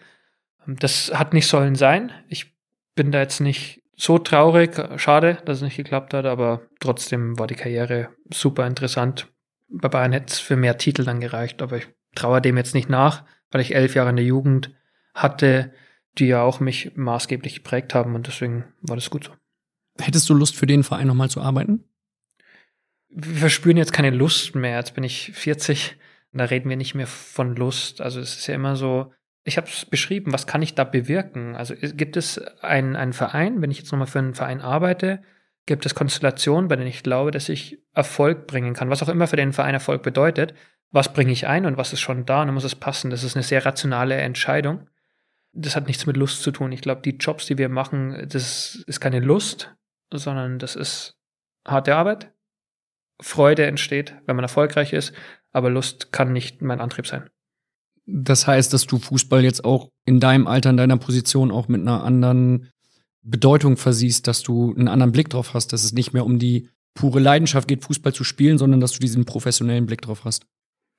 Das 0.67 1.11
hat 1.13 1.33
nicht 1.33 1.49
sollen 1.49 1.75
sein. 1.75 2.13
Ich 2.29 2.55
bin 2.95 3.11
da 3.11 3.21
jetzt 3.21 3.41
nicht 3.41 3.82
so 4.03 4.19
traurig. 4.19 4.73
Schade, 4.97 5.39
dass 5.45 5.59
es 5.59 5.63
nicht 5.63 5.77
geklappt 5.77 6.13
hat, 6.13 6.27
aber 6.27 6.63
trotzdem 6.81 7.39
war 7.39 7.47
die 7.47 7.55
Karriere 7.55 8.09
super 8.33 8.67
interessant. 8.67 9.29
Bei 9.69 9.89
Bayern 9.89 10.13
hätte 10.13 10.33
es 10.33 10.41
für 10.41 10.57
mehr 10.57 10.77
Titel 10.77 11.05
dann 11.05 11.21
gereicht, 11.21 11.63
aber 11.63 11.77
ich 11.77 11.89
traue 12.15 12.43
dem 12.43 12.57
jetzt 12.57 12.75
nicht 12.75 12.89
nach, 12.89 13.25
weil 13.53 13.61
ich 13.61 13.75
elf 13.75 13.95
Jahre 13.95 14.11
in 14.11 14.17
der 14.17 14.25
Jugend 14.25 14.75
hatte, 15.15 15.73
die 16.19 16.27
ja 16.27 16.43
auch 16.43 16.59
mich 16.59 16.97
maßgeblich 16.97 17.55
geprägt 17.55 17.95
haben 17.95 18.15
und 18.17 18.27
deswegen 18.27 18.65
war 18.81 18.97
das 18.97 19.09
gut 19.09 19.25
so. 19.25 19.33
Hättest 20.01 20.29
du 20.29 20.35
Lust 20.35 20.57
für 20.57 20.67
den 20.67 20.83
Verein 20.83 21.07
nochmal 21.07 21.31
zu 21.31 21.41
arbeiten? 21.41 21.85
Wir 23.09 23.41
verspüren 23.41 23.77
jetzt 23.77 23.93
keine 23.93 24.11
Lust 24.11 24.55
mehr. 24.55 24.79
Jetzt 24.79 24.95
bin 24.95 25.05
ich 25.05 25.33
40. 25.33 25.97
Da 26.33 26.45
reden 26.45 26.71
wir 26.71 26.77
nicht 26.77 26.95
mehr 26.95 27.07
von 27.07 27.55
Lust. 27.55 28.01
Also 28.01 28.21
es 28.21 28.37
ist 28.37 28.47
ja 28.47 28.55
immer 28.55 28.75
so, 28.75 29.13
ich 29.45 29.57
habe 29.57 29.67
es 29.67 29.85
beschrieben, 29.85 30.33
was 30.33 30.47
kann 30.47 30.63
ich 30.63 30.75
da 30.75 30.85
bewirken? 30.85 31.57
Also 31.57 31.75
gibt 31.75 32.17
es 32.17 32.39
einen, 32.63 32.97
einen 32.97 33.13
Verein, 33.13 33.61
wenn 33.61 33.71
ich 33.71 33.79
jetzt 33.79 33.91
nochmal 33.91 34.07
für 34.07 34.21
einen 34.21 34.35
Verein 34.35 34.61
arbeite, 34.61 35.23
gibt 35.67 35.87
es 35.87 35.95
Konstellationen, 35.95 36.69
bei 36.69 36.77
denen 36.77 36.89
ich 36.89 37.03
glaube, 37.03 37.31
dass 37.31 37.49
ich 37.49 37.79
Erfolg 37.95 38.47
bringen 38.47 38.75
kann, 38.75 38.91
was 38.91 39.03
auch 39.03 39.09
immer 39.09 39.27
für 39.27 39.37
den 39.37 39.53
Verein 39.53 39.75
Erfolg 39.75 40.03
bedeutet. 40.03 40.55
Was 40.91 41.13
bringe 41.13 41.33
ich 41.33 41.47
ein 41.47 41.65
und 41.67 41.77
was 41.77 41.93
ist 41.93 42.01
schon 42.01 42.27
da 42.27 42.43
und 42.43 42.49
dann 42.49 42.55
muss 42.55 42.65
es 42.65 42.75
passen. 42.75 43.11
Das 43.11 43.25
ist 43.25 43.35
eine 43.35 43.43
sehr 43.43 43.65
rationale 43.65 44.17
Entscheidung. 44.17 44.89
Das 45.53 45.75
hat 45.75 45.87
nichts 45.87 46.07
mit 46.07 46.17
Lust 46.17 46.43
zu 46.43 46.51
tun. 46.51 46.71
Ich 46.73 46.83
glaube, 46.83 47.03
die 47.03 47.17
Jobs, 47.17 47.47
die 47.47 47.59
wir 47.59 47.69
machen, 47.69 48.29
das 48.29 48.75
ist 48.87 49.01
keine 49.01 49.21
Lust, 49.21 49.75
sondern 50.13 50.59
das 50.59 50.77
ist 50.77 51.17
harte 51.67 51.97
Arbeit. 51.97 52.33
Freude 53.21 53.67
entsteht, 53.67 54.15
wenn 54.27 54.37
man 54.37 54.45
erfolgreich 54.45 54.93
ist, 54.93 55.15
aber 55.53 55.71
Lust 55.71 56.13
kann 56.13 56.33
nicht 56.33 56.61
mein 56.61 56.81
Antrieb 56.81 57.07
sein. 57.07 57.31
Das 58.07 58.47
heißt, 58.47 58.73
dass 58.73 58.87
du 58.87 58.99
Fußball 58.99 59.45
jetzt 59.45 59.65
auch 59.65 59.91
in 60.05 60.21
deinem 60.21 60.47
Alter, 60.47 60.71
in 60.71 60.77
deiner 60.77 60.97
Position 60.97 61.51
auch 61.51 61.69
mit 61.69 61.81
einer 61.81 62.03
anderen 62.03 62.69
Bedeutung 63.23 63.77
versiehst, 63.77 64.27
dass 64.27 64.43
du 64.43 64.75
einen 64.75 64.89
anderen 64.89 65.13
Blick 65.13 65.31
drauf 65.31 65.55
hast, 65.55 65.73
dass 65.73 65.85
es 65.85 65.93
nicht 65.93 66.13
mehr 66.13 66.25
um 66.25 66.39
die 66.39 66.69
pure 66.95 67.21
Leidenschaft 67.21 67.69
geht, 67.69 67.85
Fußball 67.85 68.13
zu 68.13 68.25
spielen, 68.25 68.59
sondern 68.59 68.81
dass 68.81 68.93
du 68.93 68.99
diesen 68.99 69.25
professionellen 69.25 69.87
Blick 69.87 70.03
drauf 70.03 70.25
hast. 70.25 70.47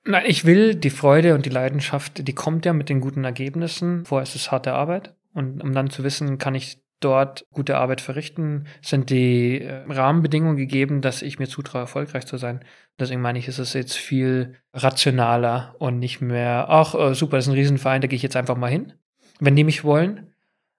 Nein, 0.06 0.24
ich 0.28 0.46
will 0.46 0.76
die 0.76 0.90
Freude 0.90 1.34
und 1.34 1.46
die 1.46 1.50
Leidenschaft, 1.50 2.28
die 2.28 2.34
kommt 2.34 2.66
ja 2.66 2.74
mit 2.74 2.90
den 2.90 3.00
guten 3.00 3.24
Ergebnissen. 3.24 4.06
Vorher 4.06 4.24
ist 4.24 4.36
es 4.36 4.52
harte 4.52 4.74
Arbeit. 4.74 5.16
Und 5.34 5.62
um 5.62 5.74
dann 5.74 5.90
zu 5.90 6.04
wissen, 6.04 6.38
kann 6.38 6.56
ich 6.56 6.83
dort 7.04 7.46
gute 7.52 7.78
Arbeit 7.78 8.02
verrichten, 8.02 8.66
sind 8.82 9.10
die 9.10 9.62
äh, 9.62 9.84
Rahmenbedingungen 9.90 10.58
gegeben, 10.58 11.02
dass 11.02 11.22
ich 11.22 11.40
mir 11.40 11.48
zutraue, 11.48 11.82
erfolgreich 11.82 12.26
zu 12.26 12.38
sein. 12.38 12.62
Deswegen 13.00 13.22
meine 13.22 13.40
ich, 13.40 13.48
ist 13.48 13.60
es 13.60 13.74
jetzt 13.74 13.96
viel 13.96 14.56
rationaler 14.74 15.76
und 15.80 16.00
nicht 16.00 16.22
mehr, 16.22 16.68
ach, 16.70 16.96
äh, 16.96 17.14
super, 17.14 17.38
das 17.38 17.46
ist 17.46 17.52
ein 17.52 17.58
Riesenverein, 17.58 18.02
da 18.02 18.08
gehe 18.08 18.18
ich 18.18 18.24
jetzt 18.24 18.36
einfach 18.36 18.58
mal 18.58 18.72
hin, 18.72 18.94
wenn 19.40 19.56
die 19.56 19.64
mich 19.64 19.84
wollen, 19.84 20.34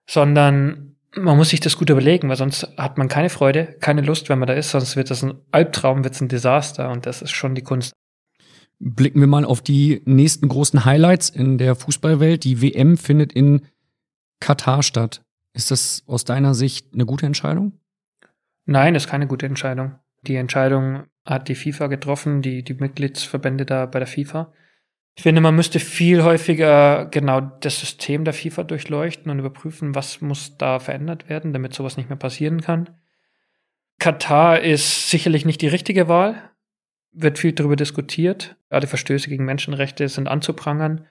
sondern 0.09 0.97
man 1.17 1.37
muss 1.37 1.51
sich 1.51 1.61
das 1.61 1.77
gut 1.77 1.91
überlegen, 1.91 2.29
weil 2.29 2.37
sonst 2.37 2.69
hat 2.77 2.99
man 2.99 3.09
keine 3.09 3.31
Freude, 3.31 3.77
keine 3.81 4.03
Lust, 4.03 4.29
wenn 4.29 4.39
man 4.39 4.49
da 4.49 4.55
ist, 4.55 4.71
sonst 4.71 4.97
wird 4.97 5.11
das 5.11 5.23
ein 5.23 5.35
Albtraum, 5.53 6.05
wird 6.05 6.15
es 6.15 6.21
ein 6.21 6.29
Desaster 6.29 6.91
und 6.91 7.07
das 7.07 7.23
ist 7.23 7.31
schon 7.31 7.55
die 7.55 7.63
Kunst. 7.63 7.93
Blicken 8.81 9.21
wir 9.21 9.29
mal 9.29 9.45
auf 9.45 9.63
die 9.63 10.03
nächsten 10.05 10.49
großen 10.49 10.85
Highlights 10.85 11.31
in 11.31 11.59
der 11.59 11.77
Fußballwelt. 11.77 12.43
Die 12.45 12.61
WM 12.61 12.97
findet 12.97 13.33
in 13.33 13.63
Katar 14.41 14.83
statt. 14.83 15.24
Ist 15.55 15.71
das 15.71 16.03
aus 16.07 16.25
deiner 16.25 16.55
Sicht 16.55 16.93
eine 16.93 17.07
gute 17.07 17.27
Entscheidung? 17.27 17.73
Nein, 18.67 18.95
ist 18.95 19.09
keine 19.09 19.27
gute 19.27 19.47
Entscheidung. 19.47 19.99
Die 20.23 20.37
Entscheidung 20.37 21.05
hat 21.25 21.49
die 21.49 21.55
FIFA 21.55 21.87
getroffen, 21.87 22.43
die, 22.43 22.63
die 22.63 22.75
Mitgliedsverbände 22.75 23.65
da 23.65 23.87
bei 23.87 24.01
der 24.01 24.09
FIFA. 24.09 24.53
Ich 25.17 25.23
finde, 25.23 25.41
man 25.41 25.55
müsste 25.55 25.79
viel 25.79 26.25
häufiger 26.25 27.07
genau 27.07 27.41
das 27.41 27.79
System 27.79 28.25
der 28.25 28.35
FIFA 28.35 28.65
durchleuchten 28.65 29.31
und 29.31 29.39
überprüfen, 29.39 29.95
was 29.95 30.21
muss 30.21 30.59
da 30.59 30.81
verändert 30.81 31.29
werden, 31.29 31.53
damit 31.53 31.73
sowas 31.73 31.97
nicht 31.97 32.09
mehr 32.09 32.19
passieren 32.19 32.61
kann. 32.61 32.91
Katar 34.01 34.61
ist 34.61 35.09
sicherlich 35.11 35.45
nicht 35.45 35.63
die 35.63 35.69
richtige 35.69 36.09
Wahl, 36.09 36.51
wird 37.13 37.39
viel 37.39 37.53
darüber 37.53 37.77
diskutiert. 37.77 38.57
Gerade 38.71 38.89
Verstöße 38.89 39.29
gegen 39.29 39.45
Menschenrechte 39.45 40.09
sind 40.09 40.27
anzuprangern. 40.27 41.07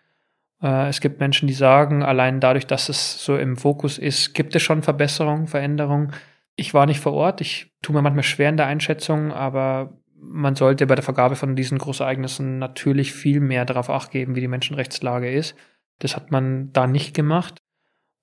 Äh, 0.64 0.88
es 0.88 1.02
gibt 1.02 1.20
Menschen, 1.20 1.48
die 1.48 1.54
sagen, 1.54 2.02
allein 2.02 2.40
dadurch, 2.40 2.66
dass 2.66 2.90
es 2.90 3.24
so 3.24 3.38
im 3.38 3.58
Fokus 3.58 4.00
ist, 4.00 4.34
gibt 4.34 4.56
es 4.56 4.64
schon 4.64 4.82
Verbesserungen, 4.82 5.48
Veränderungen. 5.48 6.14
Ich 6.56 6.74
war 6.74 6.86
nicht 6.86 7.02
vor 7.02 7.14
Ort, 7.14 7.42
ich 7.42 7.72
tue 7.82 7.94
mir 7.94 8.02
manchmal 8.02 8.24
schwer 8.24 8.50
in 8.50 8.58
der 8.58 8.68
Einschätzung, 8.68 9.32
aber 9.32 9.98
man 10.16 10.56
sollte 10.56 10.88
bei 10.88 10.96
der 10.96 11.04
Vergabe 11.04 11.36
von 11.36 11.56
diesen 11.56 11.78
Großereignissen 11.78 12.58
natürlich 12.58 13.12
viel 13.12 13.42
mehr 13.42 13.66
darauf 13.66 13.90
acht 13.90 14.12
geben, 14.12 14.36
wie 14.36 14.42
die 14.42 14.48
Menschenrechtslage 14.48 15.30
ist. 15.30 15.56
Das 16.00 16.16
hat 16.16 16.32
man 16.32 16.72
da 16.72 16.88
nicht 16.88 17.14
gemacht. 17.14 17.58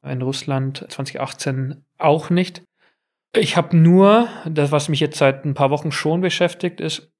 In 0.02 0.22
Russland 0.22 0.86
2018 0.88 1.84
auch 1.98 2.30
nicht. 2.30 2.62
Ich 3.36 3.56
habe 3.56 3.76
nur, 3.76 4.28
das, 4.46 4.72
was 4.72 4.88
mich 4.88 5.00
jetzt 5.00 5.18
seit 5.18 5.44
ein 5.44 5.54
paar 5.54 5.70
Wochen 5.70 5.92
schon 5.92 6.22
beschäftigt, 6.22 6.80
ist, 6.80 7.12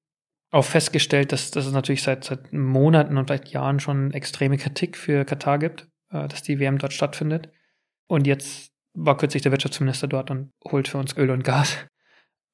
auch 0.51 0.65
festgestellt, 0.65 1.31
dass, 1.31 1.51
dass 1.51 1.65
es 1.65 1.71
natürlich 1.71 2.03
seit, 2.03 2.25
seit 2.25 2.51
Monaten 2.51 3.17
und 3.17 3.27
vielleicht 3.27 3.49
Jahren 3.49 3.79
schon 3.79 4.11
extreme 4.11 4.57
Kritik 4.57 4.97
für 4.97 5.25
Katar 5.25 5.57
gibt, 5.57 5.87
äh, 6.11 6.27
dass 6.27 6.43
die 6.43 6.59
WM 6.59 6.77
dort 6.77 6.93
stattfindet. 6.93 7.49
Und 8.07 8.27
jetzt 8.27 8.71
war 8.93 9.17
kürzlich 9.17 9.41
der 9.41 9.53
Wirtschaftsminister 9.53 10.07
dort 10.07 10.29
und 10.29 10.51
holt 10.65 10.89
für 10.89 10.97
uns 10.97 11.15
Öl 11.15 11.31
und 11.31 11.43
Gas. 11.43 11.77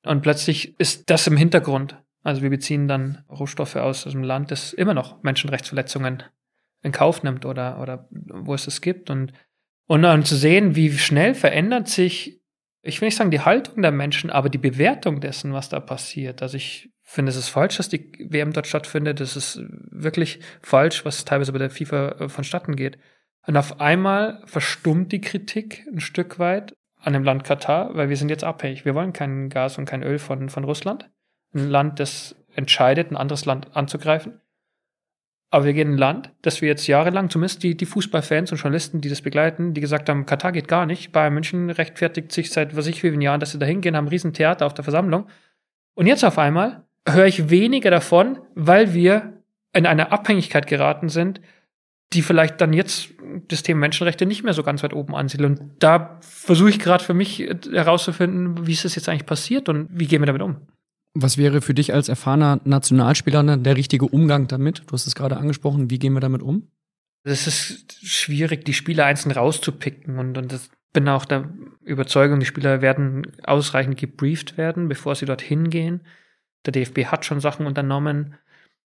Und 0.06 0.22
plötzlich 0.22 0.80
ist 0.80 1.10
das 1.10 1.26
im 1.26 1.36
Hintergrund. 1.36 1.98
Also 2.24 2.44
wir 2.44 2.52
beziehen 2.52 2.88
dann 2.88 3.24
Rohstoffe 3.30 3.76
aus 3.76 4.06
einem 4.06 4.24
Land, 4.24 4.52
das 4.52 4.74
immer 4.74 4.94
noch 4.94 5.24
Menschenrechtsverletzungen 5.24 6.24
in 6.84 6.92
Kauf 6.92 7.24
nimmt 7.24 7.46
oder, 7.46 7.82
oder 7.82 8.08
wo 8.12 8.54
es 8.54 8.68
es 8.68 8.82
gibt. 8.82 9.10
Und, 9.10 9.34
und 9.88 10.04
dann 10.04 10.24
zu 10.24 10.36
sehen, 10.36 10.76
wie 10.76 10.96
schnell 10.98 11.34
verändert 11.34 11.88
sich, 11.88 12.40
ich 12.84 13.02
will 13.02 13.08
nicht 13.08 13.18
sagen 13.18 13.32
die 13.32 13.42
Haltung 13.42 13.82
der 13.82 13.92
Menschen, 13.92 14.30
aber 14.30 14.50
die 14.50 14.60
Bewertung 14.60 15.20
dessen, 15.20 15.52
was 15.54 15.70
da 15.70 15.80
passiert. 15.80 16.42
Also 16.42 16.58
ich 16.58 16.92
finde, 17.10 17.30
es 17.30 17.38
ist 17.38 17.50
falsch, 17.50 17.78
dass 17.78 17.88
die 17.88 18.28
WM 18.30 18.52
dort 18.52 18.68
stattfindet. 18.68 19.22
Es 19.22 19.38
ist 19.38 19.62
wirklich 19.90 20.42
falsch, 20.62 21.06
was 21.06 21.24
teilweise 21.24 21.54
bei 21.54 21.58
der 21.58 21.70
FIFA 21.70 22.10
äh, 22.20 22.30
vonstatten 22.30 22.76
geht. 22.76 22.98
Und 23.46 23.56
auf 23.56 23.80
einmal 23.80 24.44
verstummt 24.46 25.14
die 25.14 25.22
Kritik 25.22 25.88
ein 25.92 26.02
Stück 26.02 26.38
weit 26.38 26.76
an 27.00 27.14
dem 27.14 27.24
Land 27.24 27.46
Katar, 27.46 27.96
weil 27.96 28.10
wir 28.10 28.18
sind 28.18 28.30
jetzt 28.30 28.44
abhängig. 28.44 28.84
Wir 28.84 28.94
wollen 28.94 29.14
kein 29.14 29.48
Gas 29.48 29.78
und 29.78 29.86
kein 29.86 30.04
Öl 30.04 30.20
von, 30.20 30.50
von 30.50 30.66
Russland. 30.66 31.10
Ein 31.54 31.70
Land, 31.70 32.02
das 32.02 32.36
entscheidet, 32.54 33.10
ein 33.10 33.16
anderes 33.16 33.46
Land 33.46 33.76
anzugreifen. 33.76 34.42
Aber 35.50 35.64
wir 35.64 35.72
gehen 35.72 35.88
in 35.88 35.94
ein 35.94 36.00
Land, 36.00 36.34
das 36.42 36.62
wir 36.62 36.68
jetzt 36.68 36.88
jahrelang, 36.88 37.30
zumindest 37.30 37.64
die, 37.64 37.78
die 37.78 37.86
Fußballfans 37.86 38.52
und 38.52 38.58
Journalisten, 38.58 39.00
die 39.00 39.08
das 39.08 39.22
begleiten, 39.22 39.74
die 39.74 39.80
gesagt 39.80 40.10
haben, 40.10 40.26
Katar 40.26 40.52
geht 40.52 40.68
gar 40.68 40.86
nicht. 40.86 41.14
Bayern 41.14 41.34
München 41.34 41.70
rechtfertigt 41.70 42.34
sich 42.34 42.52
seit 42.52 42.76
was 42.76 42.88
ich 42.88 42.98
wie 42.98 43.12
vielen 43.12 43.22
Jahren, 43.22 43.40
dass 43.40 43.52
sie 43.52 43.60
da 43.60 43.66
hingehen, 43.66 43.96
haben 43.96 44.06
ein 44.06 44.10
Riesentheater 44.10 44.66
auf 44.66 44.74
der 44.74 44.84
Versammlung. 44.84 45.30
Und 45.94 46.08
jetzt 46.08 46.26
auf 46.26 46.38
einmal 46.38 46.87
höre 47.08 47.26
ich 47.26 47.50
weniger 47.50 47.92
davon, 47.92 48.40
weil 48.56 48.94
wir 48.94 49.42
in 49.74 49.86
eine 49.86 50.12
Abhängigkeit 50.12 50.68
geraten 50.68 51.10
sind, 51.10 51.42
die 52.14 52.22
vielleicht 52.22 52.62
dann 52.62 52.74
jetzt 52.74 53.10
das 53.50 53.64
Thema 53.64 53.82
Menschenrechte 53.82 54.26
nicht 54.26 54.44
mehr 54.44 54.54
so 54.54 54.64
ganz 54.64 54.82
weit 54.84 54.94
oben 54.94 55.16
ansiedeln. 55.16 55.58
Und 55.58 55.72
da 55.80 56.20
versuche 56.22 56.70
ich 56.70 56.80
gerade 56.80 57.04
für 57.04 57.14
mich 57.14 57.40
herauszufinden, 57.40 58.66
wie 58.66 58.74
ist 58.74 58.86
das 58.86 58.96
jetzt 58.96 59.10
eigentlich 59.10 59.26
passiert 59.26 59.68
und 59.68 59.90
wie 59.92 60.08
gehen 60.08 60.22
wir 60.22 60.26
damit 60.28 60.42
um. 60.42 60.58
Was 61.14 61.38
wäre 61.38 61.62
für 61.62 61.74
dich 61.74 61.94
als 61.94 62.10
erfahrener 62.10 62.62
Nationalspieler 62.64 63.58
der 63.58 63.76
richtige 63.76 64.06
Umgang 64.06 64.48
damit? 64.48 64.84
Du 64.88 64.94
hast 64.94 65.08
es 65.08 65.16
gerade 65.16 65.38
angesprochen. 65.38 65.90
Wie 65.90 66.00
gehen 66.00 66.14
wir 66.14 66.20
damit 66.20 66.42
um? 66.42 66.68
Es 67.24 67.48
ist 67.48 67.98
schwierig, 68.06 68.64
die 68.64 68.74
Spieler 68.74 69.06
einzeln 69.06 69.32
rauszupicken 69.32 70.18
und, 70.18 70.38
und 70.38 70.52
das 70.52 70.70
bin 70.94 71.10
auch 71.10 71.26
der 71.26 71.50
Überzeugung, 71.84 72.40
die 72.40 72.46
Spieler 72.46 72.82
werden 72.82 73.28
ausreichend 73.44 73.98
gebrieft 73.98 74.58
werden, 74.58 74.88
bevor 74.88 75.16
sie 75.16 75.26
dorthin 75.26 75.70
gehen. 75.70 76.02
Der 76.68 76.74
DFB 76.74 77.06
hat 77.06 77.26
schon 77.26 77.40
Sachen 77.40 77.66
unternommen. 77.66 78.36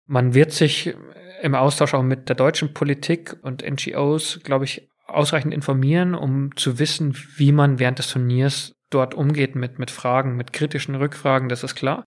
Man 0.06 0.34
wird 0.34 0.52
sich 0.52 0.94
im 1.42 1.56
Austausch 1.56 1.94
auch 1.94 2.04
mit 2.04 2.30
der 2.30 2.36
deutschen 2.36 2.74
Politik 2.74 3.38
und 3.42 3.64
NGOs, 3.68 4.42
glaube 4.44 4.66
ich, 4.66 4.90
ausreichend 5.08 5.54
informieren, 5.54 6.14
um 6.14 6.56
zu 6.56 6.78
wissen, 6.78 7.18
wie 7.38 7.52
man 7.52 7.80
während 7.80 8.00
des 8.00 8.10
Turniers 8.10 8.76
dort 8.90 9.14
umgeht 9.14 9.56
mit, 9.56 9.80
mit 9.80 9.92
Fragen, 9.92 10.36
mit 10.36 10.54
kritischen 10.54 10.96
Rückfragen, 10.96 11.50
das 11.50 11.64
ist 11.64 11.76
klar. 11.76 12.06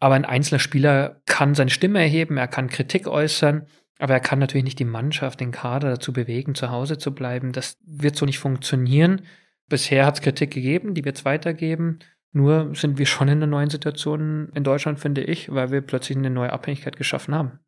Aber 0.00 0.16
ein 0.16 0.24
einzelner 0.24 0.58
Spieler 0.58 1.22
kann 1.26 1.54
seine 1.54 1.70
Stimme 1.70 2.00
erheben, 2.00 2.36
er 2.36 2.48
kann 2.48 2.68
Kritik 2.68 3.06
äußern, 3.06 3.66
aber 3.98 4.14
er 4.14 4.20
kann 4.20 4.40
natürlich 4.40 4.64
nicht 4.64 4.80
die 4.80 4.84
Mannschaft, 4.84 5.40
den 5.40 5.52
Kader 5.52 5.90
dazu 5.90 6.12
bewegen, 6.12 6.54
zu 6.56 6.70
Hause 6.70 6.98
zu 6.98 7.14
bleiben. 7.14 7.52
Das 7.52 7.76
wird 7.86 8.16
so 8.16 8.26
nicht 8.26 8.40
funktionieren. 8.40 9.22
Bisher 9.68 10.04
hat 10.04 10.16
es 10.16 10.22
Kritik 10.22 10.50
gegeben, 10.50 10.94
die 10.94 11.04
wird 11.04 11.18
es 11.18 11.24
weitergeben. 11.24 12.00
Nur 12.32 12.74
sind 12.74 12.98
wir 12.98 13.06
schon 13.06 13.28
in 13.28 13.38
einer 13.38 13.46
neuen 13.46 13.70
Situation 13.70 14.48
in 14.54 14.64
Deutschland, 14.64 14.98
finde 14.98 15.22
ich, 15.22 15.52
weil 15.52 15.70
wir 15.70 15.82
plötzlich 15.82 16.16
eine 16.16 16.30
neue 16.30 16.52
Abhängigkeit 16.52 16.96
geschaffen 16.96 17.34
haben. 17.34 17.58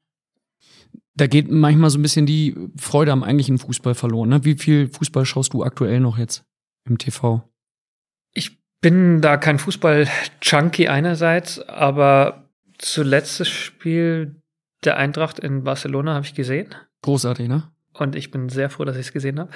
Da 1.16 1.26
geht 1.26 1.50
manchmal 1.50 1.90
so 1.90 1.98
ein 1.98 2.02
bisschen 2.02 2.26
die 2.26 2.56
Freude 2.76 3.12
am 3.12 3.22
eigentlichen 3.22 3.58
Fußball 3.58 3.94
verloren. 3.94 4.30
Ne? 4.30 4.44
Wie 4.44 4.56
viel 4.56 4.88
Fußball 4.88 5.24
schaust 5.26 5.52
du 5.52 5.62
aktuell 5.62 6.00
noch 6.00 6.18
jetzt 6.18 6.44
im 6.88 6.98
TV? 6.98 7.48
Ich 8.32 8.58
bin 8.80 9.20
da 9.20 9.36
kein 9.36 9.58
Fußball-Junkie 9.58 10.88
einerseits, 10.88 11.60
aber 11.60 12.48
zuletzt 12.78 13.38
das 13.38 13.48
Spiel 13.48 14.40
der 14.84 14.96
Eintracht 14.96 15.38
in 15.38 15.62
Barcelona 15.64 16.14
habe 16.14 16.26
ich 16.26 16.34
gesehen. 16.34 16.74
Großartig, 17.02 17.48
ne? 17.48 17.70
Und 17.92 18.16
ich 18.16 18.30
bin 18.30 18.48
sehr 18.48 18.70
froh, 18.70 18.84
dass 18.84 18.96
ich 18.96 19.06
es 19.06 19.12
gesehen 19.12 19.38
habe. 19.38 19.50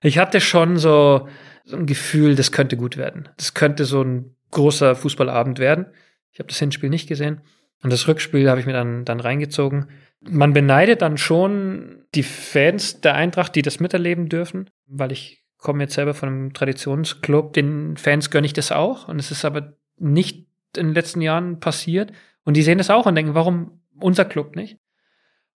Ich 0.00 0.18
hatte 0.18 0.40
schon 0.40 0.76
so, 0.76 1.28
so 1.64 1.76
ein 1.76 1.86
Gefühl, 1.86 2.34
das 2.34 2.52
könnte 2.52 2.76
gut 2.76 2.96
werden. 2.96 3.28
Das 3.36 3.54
könnte 3.54 3.84
so 3.84 4.02
ein 4.02 4.34
großer 4.50 4.94
Fußballabend 4.94 5.58
werden. 5.58 5.86
Ich 6.32 6.38
habe 6.38 6.48
das 6.48 6.58
Hinspiel 6.58 6.90
nicht 6.90 7.08
gesehen. 7.08 7.40
Und 7.82 7.92
das 7.92 8.08
Rückspiel 8.08 8.48
habe 8.48 8.60
ich 8.60 8.66
mir 8.66 8.72
dann, 8.72 9.04
dann 9.04 9.20
reingezogen. 9.20 9.88
Man 10.20 10.52
beneidet 10.52 11.02
dann 11.02 11.16
schon 11.16 12.04
die 12.14 12.22
Fans 12.22 13.00
der 13.00 13.14
Eintracht, 13.14 13.54
die 13.54 13.62
das 13.62 13.80
miterleben 13.80 14.28
dürfen, 14.28 14.70
weil 14.86 15.12
ich 15.12 15.44
komme 15.58 15.84
jetzt 15.84 15.94
selber 15.94 16.14
von 16.14 16.28
einem 16.28 16.52
Traditionsclub. 16.52 17.52
Den 17.52 17.96
Fans 17.96 18.30
gönne 18.30 18.46
ich 18.46 18.52
das 18.52 18.72
auch. 18.72 19.08
Und 19.08 19.18
es 19.18 19.30
ist 19.30 19.44
aber 19.44 19.76
nicht 19.98 20.46
in 20.76 20.88
den 20.88 20.94
letzten 20.94 21.20
Jahren 21.20 21.60
passiert. 21.60 22.12
Und 22.44 22.56
die 22.56 22.62
sehen 22.62 22.78
das 22.78 22.90
auch 22.90 23.06
und 23.06 23.14
denken, 23.14 23.34
warum 23.34 23.80
unser 24.00 24.24
Club 24.24 24.56
nicht? 24.56 24.78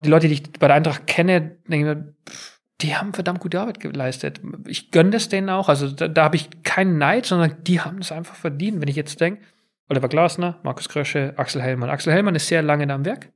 Die 0.05 0.09
Leute, 0.09 0.27
die 0.27 0.35
ich 0.35 0.53
bei 0.53 0.67
der 0.67 0.77
Eintracht 0.77 1.07
kenne, 1.07 1.57
denken 1.67 1.87
mir, 1.87 2.15
die 2.83 2.97
haben 2.97 3.13
verdammt 3.15 3.41
gute 3.41 3.61
Arbeit 3.61 3.81
geleistet. 3.81 4.41
Ich 4.67 4.91
gönne 4.91 5.11
das 5.11 5.29
denen 5.29 5.49
auch. 5.49 5.69
Also 5.69 5.89
da, 5.89 6.09
da 6.09 6.25
habe 6.25 6.37
ich 6.37 6.63
keinen 6.63 6.99
Neid, 6.99 7.27
sondern 7.27 7.57
die 7.65 7.81
haben 7.81 7.99
es 7.99 8.13
einfach 8.13 8.35
verdient. 8.35 8.81
Wenn 8.81 8.89
ich 8.89 8.97
jetzt 8.97 9.21
denke, 9.21 9.43
Oliver 9.89 10.09
Glasner, 10.09 10.59
Markus 10.63 10.89
Krösche, 10.89 11.35
Axel 11.37 11.63
Hellmann. 11.63 11.91
Axel 11.91 12.13
Hellmann 12.13 12.35
ist 12.35 12.49
sehr 12.49 12.63
lange 12.63 12.87
da 12.87 12.95
am 12.95 13.05
Werk. 13.05 13.31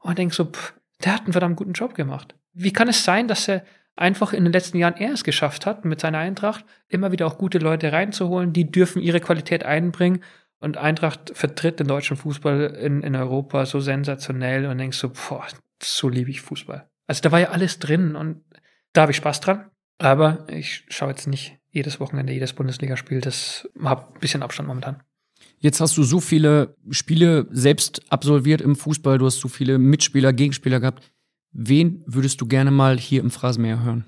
Und 0.00 0.18
denke 0.18 0.34
so, 0.34 0.44
pff, 0.46 0.74
der 1.02 1.14
hat 1.14 1.22
einen 1.22 1.32
verdammt 1.32 1.56
guten 1.56 1.72
Job 1.72 1.94
gemacht. 1.94 2.34
Wie 2.52 2.72
kann 2.72 2.88
es 2.88 3.04
sein, 3.04 3.28
dass 3.28 3.48
er 3.48 3.64
einfach 3.96 4.32
in 4.32 4.44
den 4.44 4.52
letzten 4.52 4.78
Jahren 4.78 4.96
er 4.96 5.12
es 5.12 5.24
geschafft 5.24 5.66
hat, 5.66 5.84
mit 5.84 6.00
seiner 6.00 6.18
Eintracht 6.18 6.64
immer 6.88 7.12
wieder 7.12 7.26
auch 7.26 7.38
gute 7.38 7.58
Leute 7.58 7.92
reinzuholen, 7.92 8.52
die 8.52 8.70
dürfen 8.70 9.00
ihre 9.00 9.20
Qualität 9.20 9.64
einbringen. 9.64 10.22
Und 10.60 10.78
Eintracht 10.78 11.32
vertritt 11.34 11.78
den 11.78 11.86
deutschen 11.86 12.16
Fußball 12.16 12.74
in, 12.80 13.02
in 13.02 13.14
Europa 13.14 13.66
so 13.66 13.80
sensationell 13.80 14.66
und 14.66 14.78
denkst 14.78 14.98
so, 14.98 15.10
boah, 15.10 15.46
so 15.82 16.08
liebe 16.08 16.30
ich 16.30 16.40
Fußball. 16.40 16.88
Also 17.06 17.20
da 17.20 17.32
war 17.32 17.40
ja 17.40 17.50
alles 17.50 17.78
drin 17.78 18.16
und 18.16 18.42
da 18.94 19.02
habe 19.02 19.12
ich 19.12 19.18
Spaß 19.18 19.40
dran. 19.40 19.70
Aber 19.98 20.46
ich 20.48 20.84
schaue 20.88 21.10
jetzt 21.10 21.26
nicht 21.26 21.58
jedes 21.70 22.00
Wochenende, 22.00 22.32
jedes 22.32 22.54
Bundesligaspiel. 22.54 23.20
Das 23.20 23.68
habe 23.82 24.12
ein 24.14 24.20
bisschen 24.20 24.42
Abstand 24.42 24.68
momentan. 24.68 25.02
Jetzt 25.58 25.80
hast 25.80 25.96
du 25.96 26.02
so 26.02 26.20
viele 26.20 26.76
Spiele 26.90 27.46
selbst 27.50 28.00
absolviert 28.10 28.60
im 28.60 28.76
Fußball, 28.76 29.18
du 29.18 29.26
hast 29.26 29.40
so 29.40 29.48
viele 29.48 29.78
Mitspieler, 29.78 30.32
Gegenspieler 30.32 30.80
gehabt. 30.80 31.10
Wen 31.52 32.02
würdest 32.06 32.40
du 32.40 32.46
gerne 32.46 32.70
mal 32.70 32.98
hier 32.98 33.20
im 33.20 33.30
Phrasenmäher 33.30 33.82
hören? 33.82 34.04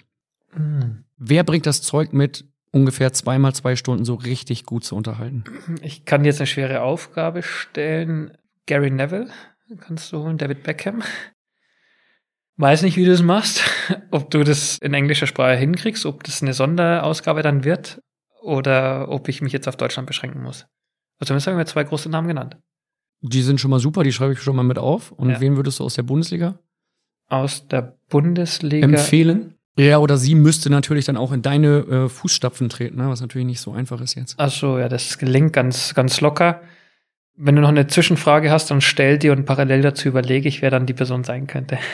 Mhm. 0.55 1.05
Wer 1.17 1.45
bringt 1.45 1.67
das 1.67 1.83
Zeug 1.83 2.13
mit, 2.13 2.45
ungefähr 2.73 3.13
zweimal 3.13 3.55
zwei 3.55 3.77
Stunden 3.77 4.05
so 4.05 4.15
richtig 4.15 4.65
gut 4.65 4.85
zu 4.85 4.97
unterhalten? 4.97 5.45
Ich 5.83 6.05
kann 6.05 6.25
jetzt 6.25 6.41
eine 6.41 6.47
schwere 6.47 6.83
Aufgabe 6.83 7.43
stellen. 7.43 8.37
Gary 8.67 8.91
Neville 8.91 9.31
kannst 9.81 10.13
du 10.13 10.19
holen, 10.19 10.39
David 10.39 10.63
Beckham. 10.63 11.03
Weiß 12.59 12.83
nicht, 12.83 12.97
wie 12.97 13.05
du 13.05 13.11
das 13.11 13.23
machst, 13.23 13.63
ob 14.11 14.31
du 14.31 14.43
das 14.43 14.79
in 14.79 14.95
englischer 14.95 15.27
Sprache 15.27 15.57
hinkriegst, 15.57 16.07
ob 16.07 16.25
das 16.25 16.43
eine 16.43 16.55
Sonderausgabe 16.55 17.43
dann 17.43 17.65
wird 17.65 18.01
oder 18.43 19.09
ob 19.11 19.29
ich 19.29 19.43
mich 19.43 19.53
jetzt 19.53 19.69
auf 19.69 19.77
Deutschland 19.77 20.07
beschränken 20.07 20.43
muss. 20.43 20.67
Also 21.19 21.29
zumindest 21.29 21.47
haben 21.49 21.59
wir 21.59 21.67
zwei 21.67 21.85
große 21.85 22.09
Namen 22.09 22.29
genannt. 22.29 22.57
Die 23.21 23.43
sind 23.43 23.61
schon 23.61 23.71
mal 23.71 23.81
super, 23.81 24.05
die 24.05 24.13
schreibe 24.13 24.33
ich 24.33 24.41
schon 24.41 24.57
mal 24.57 24.63
mit 24.63 24.79
auf. 24.79 25.13
Und 25.13 25.31
ja. 25.31 25.41
wen 25.41 25.57
würdest 25.57 25.81
du 25.81 25.85
aus 25.85 25.95
der 25.95 26.03
Bundesliga? 26.03 26.59
Aus 27.29 27.67
der 27.69 27.99
Bundesliga 28.09 28.87
empfehlen? 28.87 29.55
Ja, 29.79 29.99
oder 29.99 30.17
sie 30.17 30.35
müsste 30.35 30.71
natürlich 30.71 31.05
dann 31.05 31.17
auch 31.19 31.33
in 31.33 31.43
deine 31.43 31.79
äh, 31.79 32.09
Fußstapfen 32.09 32.69
treten, 32.71 32.97
ne? 32.97 33.09
was 33.11 33.21
natürlich 33.21 33.47
nicht 33.47 33.61
so 33.61 33.73
einfach 33.73 34.01
ist 34.01 34.15
jetzt. 34.15 34.37
Ach 34.39 34.51
so, 34.51 34.79
ja, 34.79 34.89
das 34.89 35.19
gelingt 35.19 35.53
ganz, 35.53 35.95
ganz 35.95 36.21
locker. 36.23 36.63
Wenn 37.37 37.57
du 37.57 37.61
noch 37.61 37.69
eine 37.69 37.87
Zwischenfrage 37.87 38.51
hast, 38.51 38.71
dann 38.71 38.81
stell 38.81 39.19
dir 39.19 39.33
und 39.33 39.45
parallel 39.45 39.83
dazu 39.83 40.09
überlege 40.09 40.49
ich, 40.49 40.63
wer 40.63 40.71
dann 40.71 40.87
die 40.87 40.95
Person 40.95 41.25
sein 41.25 41.47
könnte. 41.47 41.79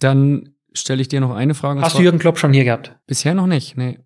Dann 0.00 0.54
stelle 0.72 1.00
ich 1.00 1.08
dir 1.08 1.20
noch 1.20 1.34
eine 1.34 1.54
Frage. 1.54 1.80
Hast 1.80 1.98
du 1.98 2.02
Jürgen 2.02 2.18
Klopp 2.18 2.38
schon 2.38 2.52
hier 2.52 2.64
gehabt? 2.64 2.98
Bisher 3.06 3.34
noch 3.34 3.46
nicht, 3.46 3.76
nee. 3.76 3.98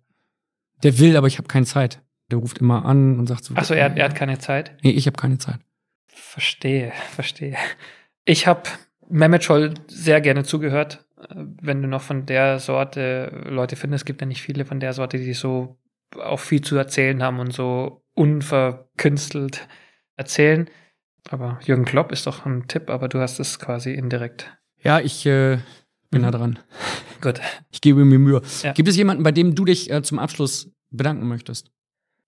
Der 0.83 0.99
will, 0.99 1.17
aber 1.17 1.27
ich 1.27 1.37
habe 1.37 1.47
keine 1.47 1.65
Zeit. 1.65 2.01
Der 2.31 2.39
ruft 2.39 2.59
immer 2.59 2.85
an 2.85 3.19
und 3.19 3.27
sagt 3.27 3.43
so. 3.43 3.55
Achso, 3.55 3.73
er, 3.73 3.95
er 3.95 4.05
hat 4.05 4.15
keine 4.15 4.39
Zeit? 4.39 4.75
Nee, 4.83 4.91
ich 4.91 5.07
habe 5.07 5.17
keine 5.17 5.37
Zeit. 5.37 5.59
Verstehe, 6.07 6.91
verstehe. 7.11 7.55
Ich 8.25 8.47
habe 8.47 8.63
Mehmet 9.09 9.43
Scholl 9.43 9.75
sehr 9.87 10.21
gerne 10.21 10.43
zugehört. 10.43 11.05
Wenn 11.29 11.81
du 11.81 11.87
noch 11.87 12.01
von 12.01 12.25
der 12.25 12.59
Sorte 12.59 13.43
Leute 13.47 13.75
findest, 13.75 14.05
gibt 14.05 14.21
ja 14.21 14.27
nicht 14.27 14.41
viele 14.41 14.65
von 14.65 14.79
der 14.79 14.93
Sorte, 14.93 15.17
die 15.17 15.33
so 15.33 15.77
auch 16.19 16.39
viel 16.39 16.61
zu 16.61 16.75
erzählen 16.75 17.21
haben 17.21 17.39
und 17.39 17.53
so 17.53 18.03
unverkünstelt 18.13 19.67
erzählen. 20.15 20.69
Aber 21.29 21.59
Jürgen 21.63 21.85
Klopp 21.85 22.11
ist 22.11 22.27
doch 22.27 22.45
ein 22.45 22.67
Tipp, 22.67 22.89
aber 22.89 23.07
du 23.07 23.19
hast 23.19 23.39
es 23.39 23.59
quasi 23.59 23.93
indirekt. 23.93 24.55
Ja, 24.81 24.99
ich 24.99 25.25
äh, 25.25 25.57
bin 26.09 26.21
mhm. 26.21 26.25
da 26.25 26.31
dran. 26.31 26.59
Gut. 27.21 27.39
Ich 27.71 27.81
gebe 27.81 28.05
mir 28.05 28.19
Mühe. 28.19 28.41
Ja. 28.63 28.73
Gibt 28.73 28.89
es 28.89 28.97
jemanden, 28.97 29.23
bei 29.23 29.31
dem 29.31 29.55
du 29.55 29.65
dich 29.65 29.91
äh, 29.91 30.01
zum 30.03 30.19
Abschluss 30.19 30.71
bedanken 30.91 31.27
möchtest? 31.27 31.71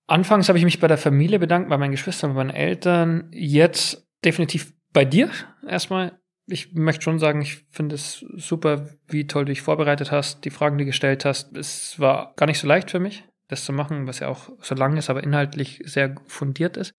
Anfangs 0.08 0.48
habe 0.48 0.58
ich 0.58 0.64
mich 0.64 0.80
bei 0.80 0.88
der 0.88 0.98
Familie 0.98 1.38
bedankt, 1.38 1.70
bei 1.70 1.78
meinen 1.78 1.92
Geschwistern, 1.92 2.32
bei 2.32 2.44
meinen 2.44 2.56
Eltern. 2.56 3.30
Jetzt 3.32 4.08
definitiv 4.24 4.74
bei 4.94 5.06
dir 5.06 5.30
erstmal. 5.68 6.20
Ich 6.50 6.74
möchte 6.74 7.04
schon 7.04 7.20
sagen, 7.20 7.42
ich 7.42 7.66
finde 7.72 7.96
es 7.96 8.26
super, 8.36 8.88
wie 9.08 9.28
toll 9.28 9.44
du 9.44 9.52
dich 9.52 9.62
vorbereitet 9.62 10.12
hast, 10.12 10.46
die 10.46 10.50
Fragen, 10.50 10.78
die 10.78 10.86
du 10.86 10.88
gestellt 10.88 11.26
hast. 11.26 11.56
Es 11.58 12.00
war 12.00 12.34
gar 12.38 12.46
nicht 12.46 12.60
so 12.60 12.68
leicht 12.68 12.90
für 12.90 13.00
mich, 13.00 13.26
das 13.50 13.66
zu 13.66 13.74
machen, 13.74 14.08
was 14.08 14.20
ja 14.20 14.30
auch 14.30 14.50
so 14.62 14.74
lang 14.74 14.96
ist, 14.96 15.10
aber 15.10 15.24
inhaltlich 15.24 15.82
sehr 15.84 16.16
fundiert 16.28 16.78
ist. 16.78 16.94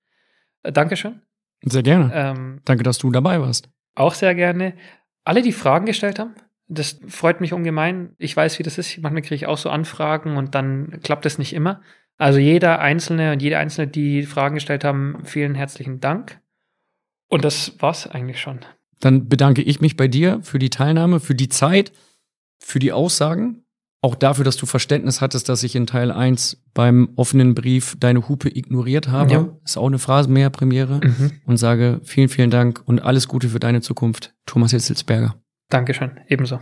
Äh, 0.63 0.73
Dankeschön. 0.73 1.23
Sehr 1.63 1.83
gerne. 1.83 2.11
Ähm, 2.15 2.61
Danke, 2.67 2.83
dass 2.83 2.99
du 2.99 3.11
dabei 3.11 3.41
warst. 3.41 3.71
Auch 3.95 4.13
sehr 4.13 4.35
gerne. 4.35 4.75
Alle, 5.25 5.41
die 5.41 5.53
Fragen 5.53 5.87
gestellt 5.87 6.19
haben, 6.19 6.35
das 6.69 7.01
freut 7.09 7.41
mich 7.41 7.53
ungemein. 7.53 8.15
Ich 8.19 8.37
weiß, 8.37 8.59
wie 8.59 8.63
das 8.63 8.79
ist. 8.79 8.99
Manchmal 8.99 9.23
kriege 9.23 9.35
ich 9.35 9.47
auch 9.47 9.59
so 9.59 9.71
Anfragen 9.71 10.37
und 10.37 10.55
dann 10.55 11.01
klappt 11.03 11.27
es 11.27 11.39
nicht 11.39 11.55
immer. 11.55 11.81
Also 12.19 12.39
jeder 12.39 12.81
Einzelne 12.81 13.33
und 13.33 13.43
jede 13.43 13.59
Einzelne, 13.59 13.87
die 13.87 14.25
Fragen 14.25 14.57
gestellt 14.57 14.85
haben, 14.85 15.21
vielen 15.25 15.55
herzlichen 15.55 16.01
Dank. 16.01 16.41
Und 17.29 17.45
das 17.45 17.75
war's 17.79 18.07
eigentlich 18.07 18.41
schon. 18.41 18.61
Dann 19.01 19.29
bedanke 19.29 19.63
ich 19.63 19.81
mich 19.81 19.97
bei 19.97 20.09
dir 20.09 20.41
für 20.43 20.59
die 20.59 20.71
Teilnahme, 20.71 21.21
für 21.21 21.35
die 21.35 21.49
Zeit, 21.49 21.93
für 22.59 22.79
die 22.79 22.93
Aussagen. 22.93 23.63
Auch 24.01 24.15
dafür, 24.15 24.45
dass 24.45 24.57
du 24.57 24.67
Verständnis 24.67 25.21
hattest, 25.21 25.49
dass 25.49 25.63
ich 25.63 25.75
in 25.75 25.87
Teil 25.87 26.13
1 26.13 26.63
beim 26.73 27.11
offenen 27.17 27.55
Brief 27.55 27.97
deine 27.99 28.29
Hupe 28.29 28.49
ignoriert 28.49 29.09
habe. 29.09 29.33
Ja. 29.33 29.49
Ist 29.65 29.77
auch 29.77 29.87
eine 29.87 29.99
Phrasenmäher-Premiere. 29.99 31.01
Mhm. 31.03 31.33
Und 31.47 31.57
sage 31.57 32.01
vielen, 32.05 32.29
vielen 32.29 32.51
Dank 32.51 32.83
und 32.85 33.01
alles 33.01 33.27
Gute 33.27 33.49
für 33.49 33.61
deine 33.61 33.81
Zukunft, 33.81 34.35
Thomas 34.47 34.71
Hitzelsberger. 34.73 35.37
Dankeschön, 35.69 36.21
ebenso. 36.29 36.61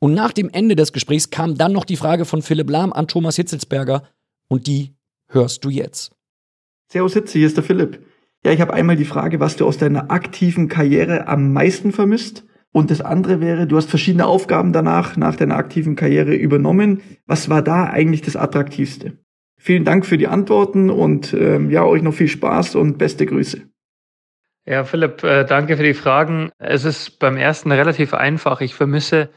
Und 0.00 0.14
nach 0.14 0.32
dem 0.32 0.48
Ende 0.50 0.76
des 0.76 0.92
Gesprächs 0.92 1.30
kam 1.30 1.56
dann 1.56 1.72
noch 1.72 1.84
die 1.84 1.96
Frage 1.96 2.24
von 2.24 2.42
Philipp 2.42 2.70
Lahm 2.70 2.92
an 2.92 3.06
Thomas 3.06 3.36
Hitzelsberger, 3.36 4.02
und 4.48 4.66
die 4.66 4.96
hörst 5.28 5.64
du 5.64 5.70
jetzt. 5.70 6.12
Servus 6.90 7.14
Hitze, 7.14 7.38
hier 7.38 7.46
ist 7.46 7.56
der 7.56 7.64
Philipp. 7.64 8.04
Ja, 8.44 8.52
ich 8.52 8.60
habe 8.60 8.74
einmal 8.74 8.96
die 8.96 9.04
Frage, 9.04 9.38
was 9.38 9.56
du 9.56 9.66
aus 9.66 9.78
deiner 9.78 10.10
aktiven 10.10 10.68
Karriere 10.68 11.28
am 11.28 11.52
meisten 11.52 11.92
vermisst. 11.92 12.44
Und 12.72 12.90
das 12.90 13.00
andere 13.00 13.40
wäre, 13.40 13.66
du 13.66 13.76
hast 13.76 13.90
verschiedene 13.90 14.26
Aufgaben 14.26 14.72
danach, 14.72 15.16
nach 15.16 15.36
deiner 15.36 15.56
aktiven 15.56 15.96
Karriere 15.96 16.34
übernommen. 16.34 17.00
Was 17.26 17.48
war 17.48 17.62
da 17.62 17.84
eigentlich 17.84 18.22
das 18.22 18.36
Attraktivste? 18.36 19.18
Vielen 19.56 19.84
Dank 19.84 20.06
für 20.06 20.18
die 20.18 20.28
Antworten 20.28 20.88
und 20.88 21.34
ähm, 21.34 21.70
ja, 21.70 21.84
euch 21.84 22.02
noch 22.02 22.14
viel 22.14 22.28
Spaß 22.28 22.76
und 22.76 22.96
beste 22.96 23.26
Grüße. 23.26 23.62
Ja, 24.66 24.84
Philipp, 24.84 25.24
äh, 25.24 25.44
danke 25.44 25.76
für 25.76 25.82
die 25.82 25.94
Fragen. 25.94 26.50
Es 26.58 26.84
ist 26.84 27.18
beim 27.18 27.36
ersten 27.36 27.72
relativ 27.72 28.14
einfach. 28.14 28.60
Ich 28.60 28.74
vermisse 28.74 29.30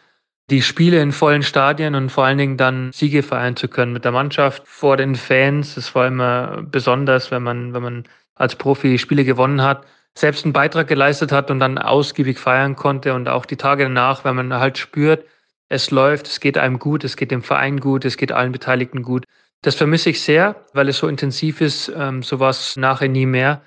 die 0.50 0.62
Spiele 0.62 1.02
in 1.02 1.12
vollen 1.12 1.44
Stadien 1.44 1.96
und 1.96 2.10
vor 2.10 2.26
allen 2.26 2.38
Dingen 2.38 2.58
dann 2.58 2.92
Siege 2.92 3.24
feiern 3.24 3.56
zu 3.56 3.68
können 3.70 3.94
mit 3.94 4.04
der 4.04 4.12
Mannschaft 4.12 4.64
vor 4.68 4.98
den 4.98 5.16
Fans. 5.16 5.76
Das 5.76 5.96
war 5.96 6.08
immer 6.08 6.62
besonders, 6.64 7.32
wenn 7.32 7.44
man, 7.44 7.74
wenn 7.74 7.82
man 7.82 8.04
als 8.36 8.56
Profi 8.56 8.98
Spiele 8.98 9.24
gewonnen 9.24 9.62
hat, 9.62 9.86
selbst 10.16 10.44
einen 10.44 10.54
Beitrag 10.54 10.88
geleistet 10.88 11.32
hat 11.32 11.50
und 11.50 11.60
dann 11.60 11.78
ausgiebig 11.78 12.38
feiern 12.38 12.76
konnte 12.76 13.14
und 13.14 13.30
auch 13.30 13.46
die 13.46 13.56
Tage 13.58 13.84
danach, 13.84 14.26
wenn 14.26 14.36
man 14.36 14.54
halt 14.54 14.78
spürt, 14.78 15.26
es 15.70 15.90
läuft, 15.90 16.28
es 16.28 16.40
geht 16.40 16.58
einem 16.58 16.78
gut, 16.78 17.04
es 17.04 17.16
geht 17.16 17.32
dem 17.32 17.42
Verein 17.42 17.80
gut, 17.80 18.06
es 18.06 18.18
geht 18.18 18.32
allen 18.32 18.52
Beteiligten 18.52 19.02
gut. 19.02 19.26
Das 19.62 19.76
vermisse 19.76 20.10
ich 20.10 20.22
sehr, 20.22 20.66
weil 20.74 20.90
es 20.90 20.98
so 20.98 21.08
intensiv 21.08 21.62
ist, 21.62 21.92
ähm, 21.96 22.22
sowas 22.22 22.76
nachher 22.76 23.08
nie 23.08 23.26
mehr. 23.26 23.62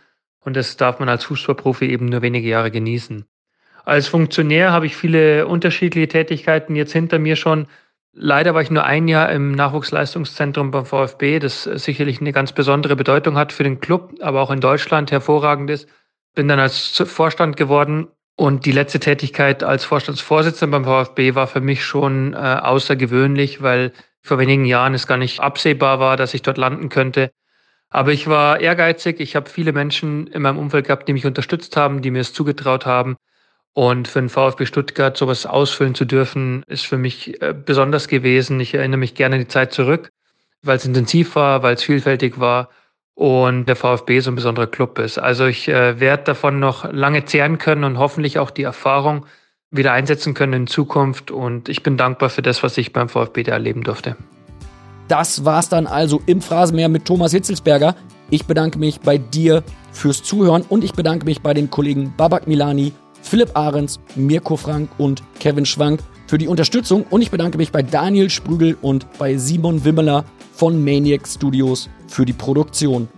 Und 0.46 0.54
das 0.54 0.76
darf 0.76 1.00
man 1.00 1.08
als 1.08 1.24
Fußballprofi 1.24 1.86
eben 1.86 2.06
nur 2.06 2.22
wenige 2.22 2.48
Jahre 2.48 2.70
genießen. 2.70 3.24
Als 3.84 4.06
Funktionär 4.06 4.70
habe 4.70 4.86
ich 4.86 4.96
viele 4.96 5.48
unterschiedliche 5.48 6.06
Tätigkeiten 6.06 6.76
jetzt 6.76 6.92
hinter 6.92 7.18
mir 7.18 7.34
schon. 7.34 7.66
Leider 8.12 8.54
war 8.54 8.62
ich 8.62 8.70
nur 8.70 8.84
ein 8.84 9.08
Jahr 9.08 9.30
im 9.32 9.50
Nachwuchsleistungszentrum 9.52 10.70
beim 10.70 10.86
VfB, 10.86 11.40
das 11.40 11.64
sicherlich 11.64 12.20
eine 12.20 12.32
ganz 12.32 12.52
besondere 12.52 12.94
Bedeutung 12.94 13.36
hat 13.36 13.52
für 13.52 13.64
den 13.64 13.80
Club, 13.80 14.14
aber 14.20 14.40
auch 14.40 14.52
in 14.52 14.60
Deutschland 14.60 15.10
hervorragend 15.10 15.68
ist. 15.68 15.88
Bin 16.36 16.46
dann 16.46 16.60
als 16.60 17.02
Vorstand 17.04 17.56
geworden 17.56 18.06
Und 18.38 18.66
die 18.66 18.72
letzte 18.72 19.00
Tätigkeit 19.00 19.64
als 19.64 19.86
Vorstandsvorsitzender 19.86 20.78
beim 20.78 20.84
VfB 20.84 21.34
war 21.34 21.46
für 21.46 21.62
mich 21.62 21.84
schon 21.84 22.34
äh, 22.34 22.36
außergewöhnlich, 22.36 23.62
weil 23.62 23.92
vor 24.22 24.38
wenigen 24.38 24.66
Jahren 24.66 24.92
es 24.92 25.06
gar 25.06 25.16
nicht 25.16 25.40
absehbar 25.40 26.00
war, 26.00 26.18
dass 26.18 26.34
ich 26.34 26.42
dort 26.42 26.58
landen 26.58 26.90
könnte. 26.90 27.32
Aber 27.96 28.12
ich 28.12 28.26
war 28.26 28.60
ehrgeizig. 28.60 29.20
Ich 29.20 29.36
habe 29.36 29.48
viele 29.48 29.72
Menschen 29.72 30.26
in 30.26 30.42
meinem 30.42 30.58
Umfeld 30.58 30.86
gehabt, 30.86 31.08
die 31.08 31.14
mich 31.14 31.24
unterstützt 31.24 31.78
haben, 31.78 32.02
die 32.02 32.10
mir 32.10 32.20
es 32.20 32.34
zugetraut 32.34 32.84
haben. 32.84 33.16
Und 33.72 34.06
für 34.06 34.20
den 34.20 34.28
VfB 34.28 34.66
Stuttgart 34.66 35.16
sowas 35.16 35.46
ausfüllen 35.46 35.94
zu 35.94 36.04
dürfen, 36.04 36.62
ist 36.66 36.84
für 36.84 36.98
mich 36.98 37.40
äh, 37.40 37.54
besonders 37.54 38.08
gewesen. 38.08 38.60
Ich 38.60 38.74
erinnere 38.74 38.98
mich 38.98 39.14
gerne 39.14 39.36
an 39.36 39.40
die 39.40 39.48
Zeit 39.48 39.72
zurück, 39.72 40.10
weil 40.60 40.76
es 40.76 40.84
intensiv 40.84 41.36
war, 41.36 41.62
weil 41.62 41.76
es 41.76 41.84
vielfältig 41.84 42.38
war 42.38 42.68
und 43.14 43.64
der 43.64 43.76
VfB 43.76 44.20
so 44.20 44.30
ein 44.30 44.34
besonderer 44.34 44.66
Club 44.66 44.98
ist. 44.98 45.16
Also 45.16 45.46
ich 45.46 45.66
äh, 45.66 45.98
werde 45.98 46.24
davon 46.24 46.58
noch 46.58 46.92
lange 46.92 47.24
zehren 47.24 47.56
können 47.56 47.84
und 47.84 47.96
hoffentlich 47.96 48.38
auch 48.38 48.50
die 48.50 48.64
Erfahrung 48.64 49.24
wieder 49.70 49.92
einsetzen 49.92 50.34
können 50.34 50.52
in 50.52 50.66
Zukunft. 50.66 51.30
Und 51.30 51.70
ich 51.70 51.82
bin 51.82 51.96
dankbar 51.96 52.28
für 52.28 52.42
das, 52.42 52.62
was 52.62 52.76
ich 52.76 52.92
beim 52.92 53.08
VfB 53.08 53.42
da 53.42 53.52
erleben 53.52 53.84
durfte. 53.84 54.18
Das 55.08 55.44
war's 55.44 55.68
dann 55.68 55.86
also 55.86 56.20
im 56.26 56.40
Phrasenmeer 56.40 56.88
mit 56.88 57.04
Thomas 57.04 57.32
Hitzelsberger. 57.32 57.94
Ich 58.30 58.46
bedanke 58.46 58.78
mich 58.78 59.00
bei 59.00 59.18
dir 59.18 59.62
fürs 59.92 60.22
Zuhören 60.22 60.64
und 60.68 60.82
ich 60.82 60.92
bedanke 60.92 61.24
mich 61.26 61.42
bei 61.42 61.54
den 61.54 61.70
Kollegen 61.70 62.12
Babak 62.16 62.48
Milani, 62.48 62.92
Philipp 63.22 63.56
Ahrens, 63.56 64.00
Mirko 64.16 64.56
Frank 64.56 64.90
und 64.98 65.22
Kevin 65.38 65.66
Schwank 65.66 66.00
für 66.26 66.38
die 66.38 66.48
Unterstützung 66.48 67.04
und 67.08 67.22
ich 67.22 67.30
bedanke 67.30 67.56
mich 67.56 67.70
bei 67.70 67.82
Daniel 67.82 68.30
Sprügel 68.30 68.76
und 68.82 69.06
bei 69.18 69.36
Simon 69.36 69.84
Wimmeler 69.84 70.24
von 70.52 70.82
Maniac 70.84 71.26
Studios 71.26 71.88
für 72.08 72.24
die 72.24 72.32
Produktion. 72.32 73.08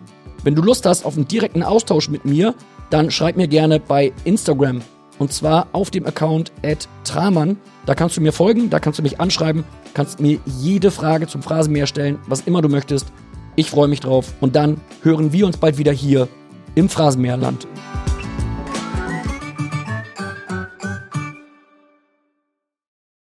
Wenn 0.44 0.54
du 0.54 0.62
Lust 0.62 0.84
hast 0.86 1.04
auf 1.04 1.16
einen 1.16 1.26
direkten 1.26 1.62
Austausch 1.62 2.10
mit 2.10 2.24
mir, 2.24 2.54
dann 2.90 3.10
schreib 3.10 3.36
mir 3.36 3.48
gerne 3.48 3.80
bei 3.80 4.12
Instagram 4.24 4.82
und 5.18 5.32
zwar 5.32 5.68
auf 5.72 5.90
dem 5.90 6.06
Account 6.06 6.52
@tramann. 7.04 7.56
Da 7.86 7.94
kannst 7.94 8.16
du 8.16 8.20
mir 8.20 8.32
folgen, 8.32 8.70
da 8.70 8.80
kannst 8.80 8.98
du 8.98 9.02
mich 9.02 9.20
anschreiben, 9.20 9.64
kannst 9.94 10.20
mir 10.20 10.38
jede 10.44 10.90
Frage 10.90 11.26
zum 11.26 11.42
Phrasenmeer 11.42 11.86
stellen, 11.86 12.18
was 12.26 12.42
immer 12.42 12.62
du 12.62 12.68
möchtest. 12.68 13.06
Ich 13.56 13.70
freue 13.70 13.88
mich 13.88 14.00
drauf 14.00 14.32
und 14.40 14.56
dann 14.56 14.80
hören 15.02 15.32
wir 15.32 15.46
uns 15.46 15.56
bald 15.56 15.78
wieder 15.78 15.92
hier 15.92 16.28
im 16.74 16.88
Phrasenmeerland. 16.88 17.66